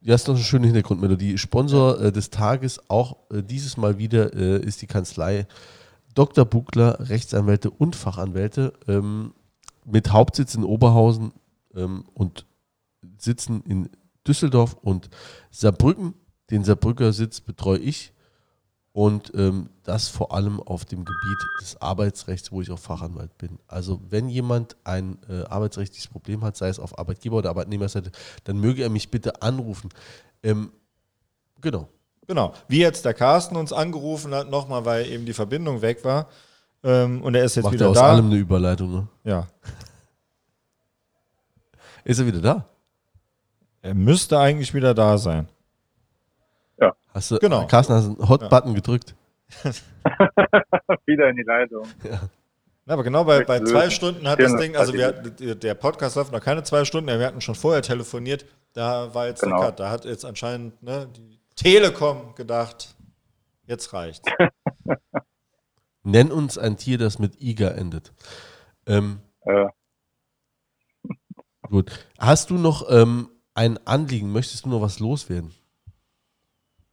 ja, 0.00 0.14
ist 0.14 0.26
noch 0.26 0.34
eine 0.34 0.42
schöne 0.42 0.66
Hintergrundmelodie. 0.66 1.36
Sponsor 1.36 2.00
äh, 2.00 2.12
des 2.12 2.30
Tages, 2.30 2.80
auch 2.88 3.16
äh, 3.30 3.42
dieses 3.42 3.76
Mal 3.76 3.98
wieder, 3.98 4.32
äh, 4.34 4.58
ist 4.58 4.80
die 4.80 4.86
Kanzlei 4.86 5.46
Dr. 6.16 6.46
Buckler, 6.46 7.08
Rechtsanwälte 7.08 7.70
und 7.70 7.94
Fachanwälte 7.94 8.72
ähm, 8.88 9.34
mit 9.84 10.12
Hauptsitz 10.12 10.54
in 10.54 10.64
Oberhausen 10.64 11.32
ähm, 11.74 12.04
und 12.14 12.46
sitzen 13.18 13.62
in 13.62 13.90
Düsseldorf 14.26 14.74
und 14.80 15.10
Saarbrücken. 15.50 16.14
Den 16.50 16.64
Saarbrücker 16.64 17.12
Sitz 17.12 17.40
betreue 17.40 17.78
ich 17.78 18.14
und 18.92 19.30
ähm, 19.34 19.68
das 19.82 20.08
vor 20.08 20.32
allem 20.32 20.58
auf 20.58 20.86
dem 20.86 21.04
Gebiet 21.04 21.38
des 21.60 21.80
Arbeitsrechts, 21.82 22.50
wo 22.50 22.62
ich 22.62 22.70
auch 22.70 22.78
Fachanwalt 22.78 23.36
bin. 23.36 23.58
Also 23.66 24.00
wenn 24.08 24.30
jemand 24.30 24.74
ein 24.84 25.18
äh, 25.28 25.42
arbeitsrechtliches 25.42 26.08
Problem 26.08 26.42
hat, 26.42 26.56
sei 26.56 26.68
es 26.68 26.78
auf 26.78 26.98
Arbeitgeber- 26.98 27.36
oder 27.36 27.50
Arbeitnehmerseite, 27.50 28.10
dann 28.44 28.58
möge 28.58 28.82
er 28.82 28.88
mich 28.88 29.10
bitte 29.10 29.42
anrufen. 29.42 29.90
Ähm, 30.42 30.72
genau. 31.60 31.90
Genau. 32.26 32.52
Wie 32.68 32.80
jetzt 32.80 33.04
der 33.04 33.14
Carsten 33.14 33.56
uns 33.56 33.72
angerufen 33.72 34.34
hat, 34.34 34.50
nochmal, 34.50 34.84
weil 34.84 35.06
eben 35.06 35.26
die 35.26 35.32
Verbindung 35.32 35.82
weg 35.82 36.04
war. 36.04 36.28
Ähm, 36.82 37.22
und 37.22 37.34
er 37.34 37.44
ist 37.44 37.56
jetzt 37.56 37.64
Macht 37.64 37.74
wieder 37.74 37.86
er 37.86 37.90
aus 37.90 37.96
da. 37.96 38.10
allem 38.10 38.26
eine 38.26 38.36
Überleitung, 38.36 38.92
ne? 38.92 39.08
Ja. 39.24 39.46
ist 42.04 42.18
er 42.18 42.26
wieder 42.26 42.40
da? 42.40 42.64
Er 43.82 43.94
müsste 43.94 44.38
eigentlich 44.38 44.74
wieder 44.74 44.94
da 44.94 45.16
sein. 45.18 45.48
Ja. 46.80 46.94
Hast 47.14 47.30
du, 47.30 47.38
genau. 47.38 47.66
Carsten, 47.66 47.94
hast 47.94 48.06
du 48.06 48.16
einen 48.16 48.28
Hot-Button 48.28 48.70
ja. 48.70 48.74
gedrückt? 48.74 49.14
wieder 51.06 51.28
in 51.28 51.36
die 51.36 51.44
Leitung. 51.44 51.86
Ja. 52.04 52.20
Ja, 52.88 52.92
aber 52.92 53.02
genau 53.02 53.24
bei, 53.24 53.42
bei 53.42 53.58
zwei 53.64 53.90
Stunden 53.90 54.28
hat 54.28 54.38
das 54.38 54.54
Ding, 54.54 54.76
also 54.76 54.94
wir, 54.94 55.10
der 55.10 55.74
Podcast 55.74 56.14
läuft 56.14 56.30
noch 56.30 56.40
keine 56.40 56.62
zwei 56.62 56.84
Stunden, 56.84 57.08
wir 57.08 57.26
hatten 57.26 57.40
schon 57.40 57.56
vorher 57.56 57.82
telefoniert, 57.82 58.46
da 58.74 59.12
war 59.12 59.26
jetzt 59.26 59.42
genau. 59.42 59.56
der 59.56 59.66
Cut, 59.66 59.80
da 59.80 59.90
hat 59.90 60.04
jetzt 60.04 60.24
anscheinend 60.24 60.80
ne, 60.84 61.08
die 61.16 61.35
Telekom 61.56 62.34
gedacht, 62.34 62.94
jetzt 63.66 63.92
reicht's. 63.92 64.30
Nenn 66.04 66.30
uns 66.30 66.56
ein 66.56 66.76
Tier, 66.76 66.98
das 66.98 67.18
mit 67.18 67.40
Iga 67.42 67.70
endet. 67.70 68.12
Ähm, 68.86 69.18
äh. 69.40 69.66
Gut. 71.62 72.06
Hast 72.18 72.50
du 72.50 72.58
noch 72.58 72.88
ähm, 72.90 73.28
ein 73.54 73.78
Anliegen? 73.86 74.32
Möchtest 74.32 74.64
du 74.64 74.68
noch 74.68 74.82
was 74.82 75.00
loswerden? 75.00 75.52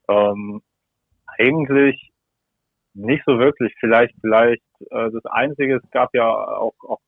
Ähm, 0.10 0.62
eigentlich 1.28 2.12
nicht 2.94 3.24
so 3.26 3.38
wirklich. 3.38 3.74
Vielleicht, 3.80 4.16
vielleicht 4.22 4.64
äh, 4.90 5.12
das 5.12 5.26
Einzige, 5.26 5.76
es 5.76 5.92
gab 5.92 6.14
ja 6.14 6.28
auch, 6.28 6.74
auch 6.88 7.00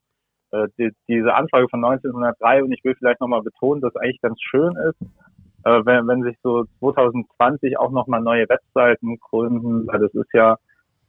äh, 0.52 0.68
die, 0.77 0.91
diese 1.07 1.34
Anfrage 1.34 1.68
von 1.69 1.84
1903 1.84 2.64
und 2.64 2.72
ich 2.72 2.84
will 2.84 2.95
vielleicht 2.95 3.22
nochmal 3.22 3.41
betonen, 3.41 3.82
dass 3.82 3.95
eigentlich 3.95 4.22
ganz 4.22 4.40
schön 4.41 4.76
ist, 4.76 4.99
äh, 5.66 5.86
wenn, 5.86 6.08
wenn 6.08 6.24
sich 6.24 6.38
so 6.44 6.66
2020 6.80 7.78
auch 7.78 7.92
nochmal 7.92 8.22
neue 8.22 8.48
Webseiten 8.48 9.18
gründen, 9.20 9.88
weil 9.88 10.00
das 10.00 10.14
ist 10.14 10.32
ja 10.34 10.58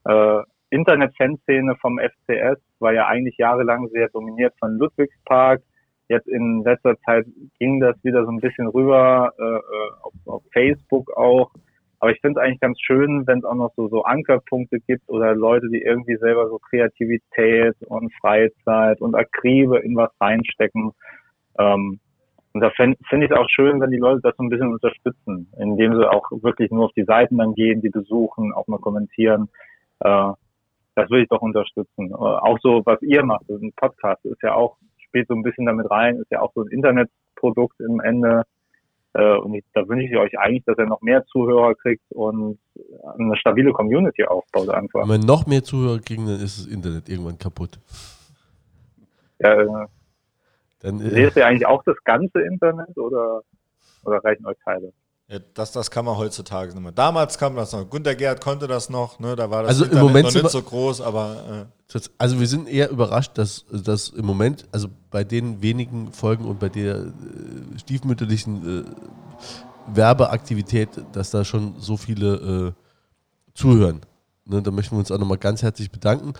äh, 0.05 0.43
Internet-Fanszene 0.70 1.77
vom 1.77 1.99
FCS, 1.99 2.59
war 2.81 2.93
ja 2.93 3.07
eigentlich 3.07 3.37
jahrelang 3.37 3.89
sehr 3.89 4.09
dominiert 4.09 4.55
von 4.59 4.77
Ludwigspark. 4.78 5.62
Jetzt 6.09 6.28
in 6.28 6.62
letzter 6.65 6.97
Zeit 7.01 7.27
ging 7.59 7.81
das 7.81 7.97
wieder 8.03 8.24
so 8.24 8.31
ein 8.31 8.41
bisschen 8.41 8.69
rüber 8.69 9.33
äh, 9.39 9.43
äh 9.43 9.91
auf, 10.03 10.12
auf 10.24 10.43
Facebook 10.53 11.15
auch. 11.16 11.51
Aber 11.99 12.11
ich 12.12 12.20
finde 12.20 12.41
es 12.41 12.45
eigentlich 12.45 12.61
ganz 12.61 12.78
schön, 12.81 13.27
wenn 13.27 13.39
es 13.39 13.45
auch 13.45 13.55
noch 13.55 13.73
so, 13.74 13.89
so 13.89 14.05
Ankerpunkte 14.05 14.81
gibt 14.81 15.09
oder 15.09 15.35
Leute, 15.35 15.69
die 15.69 15.83
irgendwie 15.83 16.16
selber 16.16 16.49
so 16.49 16.59
Kreativität 16.59 17.74
und 17.87 18.12
Freizeit 18.20 19.01
und 19.01 19.15
Akribe 19.15 19.78
in 19.78 19.97
was 19.97 20.11
reinstecken. 20.20 20.93
Ähm, 21.59 22.01
und 22.57 22.62
da 22.62 22.70
fände 22.70 22.97
find 23.11 23.23
ich 23.23 23.31
es 23.31 23.37
auch 23.37 23.51
schön, 23.51 23.83
wenn 23.83 23.91
die 23.91 23.99
Leute 23.99 24.23
das 24.23 24.35
so 24.39 24.43
ein 24.43 24.49
bisschen 24.49 24.73
unterstützen, 24.73 25.53
indem 25.59 25.95
sie 25.95 26.11
auch 26.11 26.24
wirklich 26.41 26.70
nur 26.70 26.87
auf 26.87 26.93
die 26.97 27.05
Seiten 27.05 27.37
dann 27.37 27.55
gehen, 27.55 27.83
die 27.83 27.91
besuchen, 27.91 28.55
auch 28.55 28.66
mal 28.66 28.78
kommentieren. 28.78 29.51
Äh, 30.01 30.33
das 30.95 31.11
will 31.11 31.20
ich 31.20 31.28
doch 31.28 31.43
unterstützen. 31.43 32.12
Äh, 32.12 32.15
auch 32.15 32.59
so, 32.62 32.81
was 32.87 33.03
ihr 33.03 33.23
macht, 33.23 33.47
ein 33.51 33.74
Podcast 33.77 34.24
ist 34.24 34.43
ja 34.43 34.55
auch, 34.55 34.78
spielt 34.97 35.28
so 35.28 35.35
ein 35.35 35.43
bisschen 35.43 35.66
damit 35.66 35.91
rein, 35.91 36.16
ist 36.16 36.31
ja 36.31 36.41
auch 36.41 36.51
so 36.55 36.62
ein 36.62 36.69
Internetprodukt 36.69 37.78
im 37.81 38.01
Ende. 38.01 38.45
Äh, 39.12 39.37
und 39.37 39.53
ich, 39.53 39.65
da 39.74 39.87
wünsche 39.87 40.07
ich 40.07 40.16
euch 40.16 40.39
eigentlich, 40.39 40.65
dass 40.65 40.78
er 40.78 40.87
noch 40.87 41.03
mehr 41.03 41.27
Zuhörer 41.27 41.74
kriegt 41.74 42.11
und 42.12 42.59
eine 43.19 43.37
stabile 43.37 43.74
Community 43.74 44.24
aufbaut 44.24 44.70
einfach. 44.70 45.03
Wenn 45.03 45.20
wir 45.20 45.27
noch 45.27 45.47
mehr 45.47 45.62
Zuhörer 45.62 45.99
kriegen, 45.99 46.24
dann 46.24 46.37
ist 46.37 46.59
das 46.59 46.66
Internet 46.69 47.07
irgendwann 47.11 47.37
kaputt. 47.37 47.78
Ja, 49.41 49.53
äh, 49.61 49.87
dann, 50.81 51.01
äh, 51.01 51.11
Seht 51.11 51.36
ihr 51.36 51.47
eigentlich 51.47 51.66
auch 51.66 51.82
das 51.85 51.97
ganze 52.05 52.40
Internet 52.40 52.97
oder, 52.97 53.43
oder 54.05 54.23
reichen 54.24 54.47
euch 54.47 54.57
Teile? 54.65 54.93
Ja, 55.28 55.40
das, 55.55 55.73
das 55.73 55.90
kann 55.90 56.05
man 56.05 56.16
heutzutage 56.16 56.73
nicht 56.73 56.81
mehr. 56.81 56.93
Damals 56.93 57.36
kam 57.36 57.57
das 57.57 57.73
noch. 57.73 57.89
Gunter 57.90 58.15
Gerd 58.15 58.40
konnte 58.40 58.69
das 58.69 58.90
noch, 58.90 59.19
ne? 59.19 59.35
da 59.35 59.51
war 59.51 59.62
das 59.62 59.70
also 59.70 59.85
Internet 59.85 60.01
im 60.01 60.07
Moment 60.07 60.35
noch 60.35 60.43
nicht 60.43 60.51
so 60.51 60.62
groß, 60.62 61.01
aber. 61.01 61.66
Äh. 61.93 61.98
Also 62.19 62.39
wir 62.39 62.47
sind 62.47 62.69
eher 62.69 62.90
überrascht, 62.90 63.32
dass, 63.39 63.65
dass 63.70 64.11
im 64.11 64.24
Moment, 64.24 64.66
also 64.73 64.89
bei 65.11 65.24
den 65.24 65.62
wenigen 65.62 66.12
Folgen 66.12 66.44
und 66.44 66.61
bei 66.61 66.69
der 66.69 66.97
äh, 66.97 67.78
stiefmütterlichen 67.78 68.85
äh, 68.85 69.97
Werbeaktivität, 69.97 70.89
dass 71.12 71.31
da 71.31 71.44
schon 71.44 71.74
so 71.78 71.97
viele 71.97 72.74
äh, 72.74 73.53
zuhören. 73.55 74.01
Ne? 74.44 74.62
Da 74.62 74.70
möchten 74.70 74.94
wir 74.94 75.01
uns 75.01 75.11
auch 75.11 75.19
nochmal 75.19 75.39
ganz 75.39 75.62
herzlich 75.62 75.90
bedanken 75.90 76.35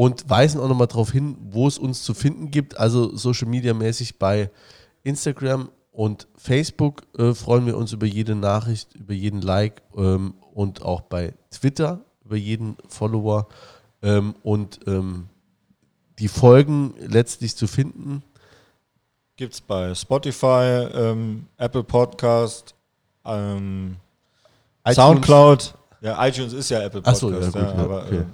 und 0.00 0.30
weisen 0.30 0.62
auch 0.62 0.68
nochmal 0.68 0.86
darauf 0.86 1.12
hin, 1.12 1.36
wo 1.50 1.68
es 1.68 1.76
uns 1.76 2.04
zu 2.04 2.14
finden 2.14 2.50
gibt. 2.50 2.78
Also 2.78 3.14
Social 3.18 3.46
Media 3.46 3.74
mäßig 3.74 4.18
bei 4.18 4.50
Instagram 5.02 5.68
und 5.92 6.26
Facebook 6.38 7.02
äh, 7.18 7.34
freuen 7.34 7.66
wir 7.66 7.76
uns 7.76 7.92
über 7.92 8.06
jede 8.06 8.34
Nachricht, 8.34 8.94
über 8.94 9.12
jeden 9.12 9.42
Like 9.42 9.82
ähm, 9.94 10.32
und 10.54 10.80
auch 10.80 11.02
bei 11.02 11.34
Twitter 11.50 12.00
über 12.24 12.36
jeden 12.36 12.78
Follower 12.88 13.48
ähm, 14.00 14.34
und 14.42 14.80
ähm, 14.86 15.28
die 16.18 16.28
Folgen 16.28 16.94
letztlich 16.98 17.54
zu 17.54 17.66
finden. 17.66 18.22
Gibt 19.36 19.52
es 19.52 19.60
bei 19.60 19.94
Spotify, 19.94 20.88
ähm, 20.94 21.46
Apple 21.58 21.84
Podcast, 21.84 22.74
ähm, 23.26 23.96
Soundcloud. 24.90 25.74
Ja, 26.00 26.26
iTunes 26.26 26.54
ist 26.54 26.70
ja 26.70 26.80
Apple 26.80 27.02
Podcast. 27.02 27.20
So, 27.20 27.30
ja, 27.30 27.44
gut, 27.44 27.54
ja, 27.54 27.74
aber, 27.74 28.04
okay. 28.06 28.24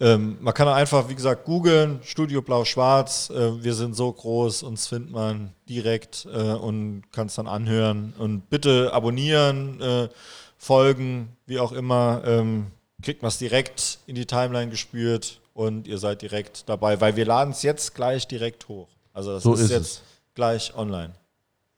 Ähm, 0.00 0.38
man 0.40 0.54
kann 0.54 0.68
einfach, 0.68 1.08
wie 1.08 1.14
gesagt, 1.14 1.44
googeln, 1.44 2.00
Studio 2.02 2.40
Blau-Schwarz. 2.42 3.30
Äh, 3.30 3.62
wir 3.62 3.74
sind 3.74 3.94
so 3.96 4.12
groß, 4.12 4.62
uns 4.62 4.86
findet 4.86 5.10
man 5.10 5.52
direkt 5.68 6.26
äh, 6.32 6.52
und 6.52 7.02
kann 7.12 7.26
es 7.26 7.34
dann 7.34 7.48
anhören. 7.48 8.14
Und 8.18 8.48
bitte 8.48 8.92
abonnieren, 8.92 9.80
äh, 9.80 10.08
folgen, 10.56 11.36
wie 11.46 11.58
auch 11.58 11.72
immer. 11.72 12.22
Ähm, 12.24 12.68
kriegt 13.02 13.22
man 13.22 13.28
es 13.28 13.38
direkt 13.38 13.98
in 14.06 14.14
die 14.14 14.26
Timeline 14.26 14.70
gespürt 14.70 15.40
und 15.54 15.86
ihr 15.86 15.98
seid 15.98 16.22
direkt 16.22 16.68
dabei, 16.68 17.00
weil 17.00 17.16
wir 17.16 17.24
laden 17.26 17.50
es 17.50 17.62
jetzt 17.62 17.94
gleich 17.94 18.26
direkt 18.26 18.68
hoch. 18.68 18.88
Also 19.12 19.32
das 19.32 19.42
So 19.42 19.54
ist, 19.54 19.60
ist 19.62 19.70
jetzt 19.70 19.82
es. 19.86 20.02
gleich 20.34 20.74
online. 20.76 21.14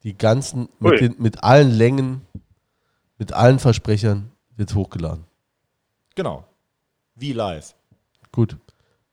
Die 0.02 0.16
ganzen, 0.16 0.68
mit, 0.78 1.01
den, 1.01 1.14
mit 1.18 1.42
allen 1.42 1.70
Längen, 1.70 2.26
mit 3.18 3.32
allen 3.34 3.59
Versprechern 3.59 4.30
wird 4.56 4.74
hochgeladen. 4.74 5.24
Genau. 6.14 6.44
Wie 7.14 7.32
live. 7.34 7.74
Gut. 8.32 8.57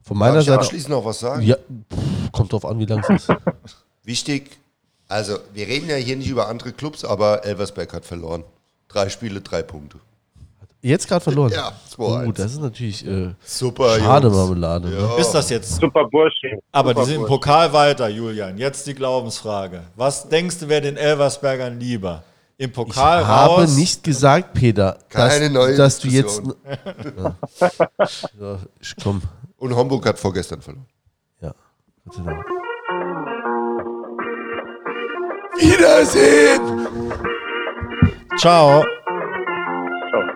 Von 0.02 0.18
Darf 0.20 0.28
meiner 0.30 0.40
ich 0.40 0.46
Seite. 0.46 0.60
abschließend 0.60 0.90
noch 0.90 1.04
was 1.06 1.20
sagen? 1.20 1.42
Ja, 1.42 1.56
pff, 1.56 2.32
kommt 2.32 2.54
drauf 2.54 2.66
an, 2.66 2.80
wie 2.80 2.86
lang 2.86 3.04
es 3.10 3.24
ist. 3.24 3.30
Wichtig, 4.04 4.58
also 5.08 5.38
wir 5.54 5.68
reden 5.68 5.90
ja 5.90 5.96
hier 5.96 6.16
nicht 6.16 6.30
über 6.30 6.48
andere 6.48 6.72
Clubs, 6.72 7.04
aber 7.04 7.44
Elversberg 7.46 7.94
hat 7.94 8.06
verloren. 8.06 8.44
Drei 8.88 9.10
Spiele, 9.10 9.42
drei 9.42 9.64
Punkte. 9.64 10.00
Jetzt 10.82 11.08
gerade 11.08 11.22
verloren. 11.22 11.52
Ja, 11.52 11.74
2-1. 11.98 12.28
Oh, 12.28 12.32
das 12.32 12.52
ist 12.54 12.62
natürlich 12.62 13.06
äh, 13.06 13.34
Super, 13.44 13.98
schade 14.00 14.28
Jungs. 14.28 14.38
Marmelade. 14.38 14.90
Ne? 14.90 14.98
Ja. 14.98 15.18
Ist 15.18 15.32
das 15.32 15.50
jetzt? 15.50 15.76
Super 15.82 16.06
Bursche. 16.06 16.60
Aber 16.72 16.90
Super 16.92 17.02
die 17.02 17.08
sind 17.12 17.22
im. 17.22 17.28
Pokal 17.28 17.74
weiter, 17.74 18.08
Julian. 18.08 18.58
Jetzt 18.58 18.86
die 18.88 18.94
Glaubensfrage. 18.94 19.82
Was 19.96 20.30
denkst 20.30 20.60
du, 20.60 20.70
wer 20.70 20.80
den 20.80 20.96
Elversbergern 20.96 21.80
lieber? 21.80 22.24
Im 22.60 22.70
Ich 22.70 22.76
Pokal 22.76 23.26
habe 23.28 23.54
raus? 23.62 23.76
nicht 23.76 24.04
gesagt, 24.04 24.54
Peter, 24.54 24.98
Keine 25.10 25.46
dass, 25.46 25.52
neue 25.54 25.76
dass 25.76 26.00
du 26.00 26.08
jetzt. 26.08 26.42
Ja. 27.18 27.36
Ja, 28.40 28.60
ich 28.80 28.96
komm. 29.02 29.22
Und 29.58 29.76
Homburg 29.76 30.06
hat 30.06 30.18
vorgestern 30.20 30.62
verloren. 30.62 30.88
Ja. 31.42 31.54
Gott 32.06 32.16
sei 32.16 32.24
Dank. 32.24 32.46
Wiedersehen! 35.60 36.78
Ciao. 38.38 38.84
Ciao. 38.84 40.28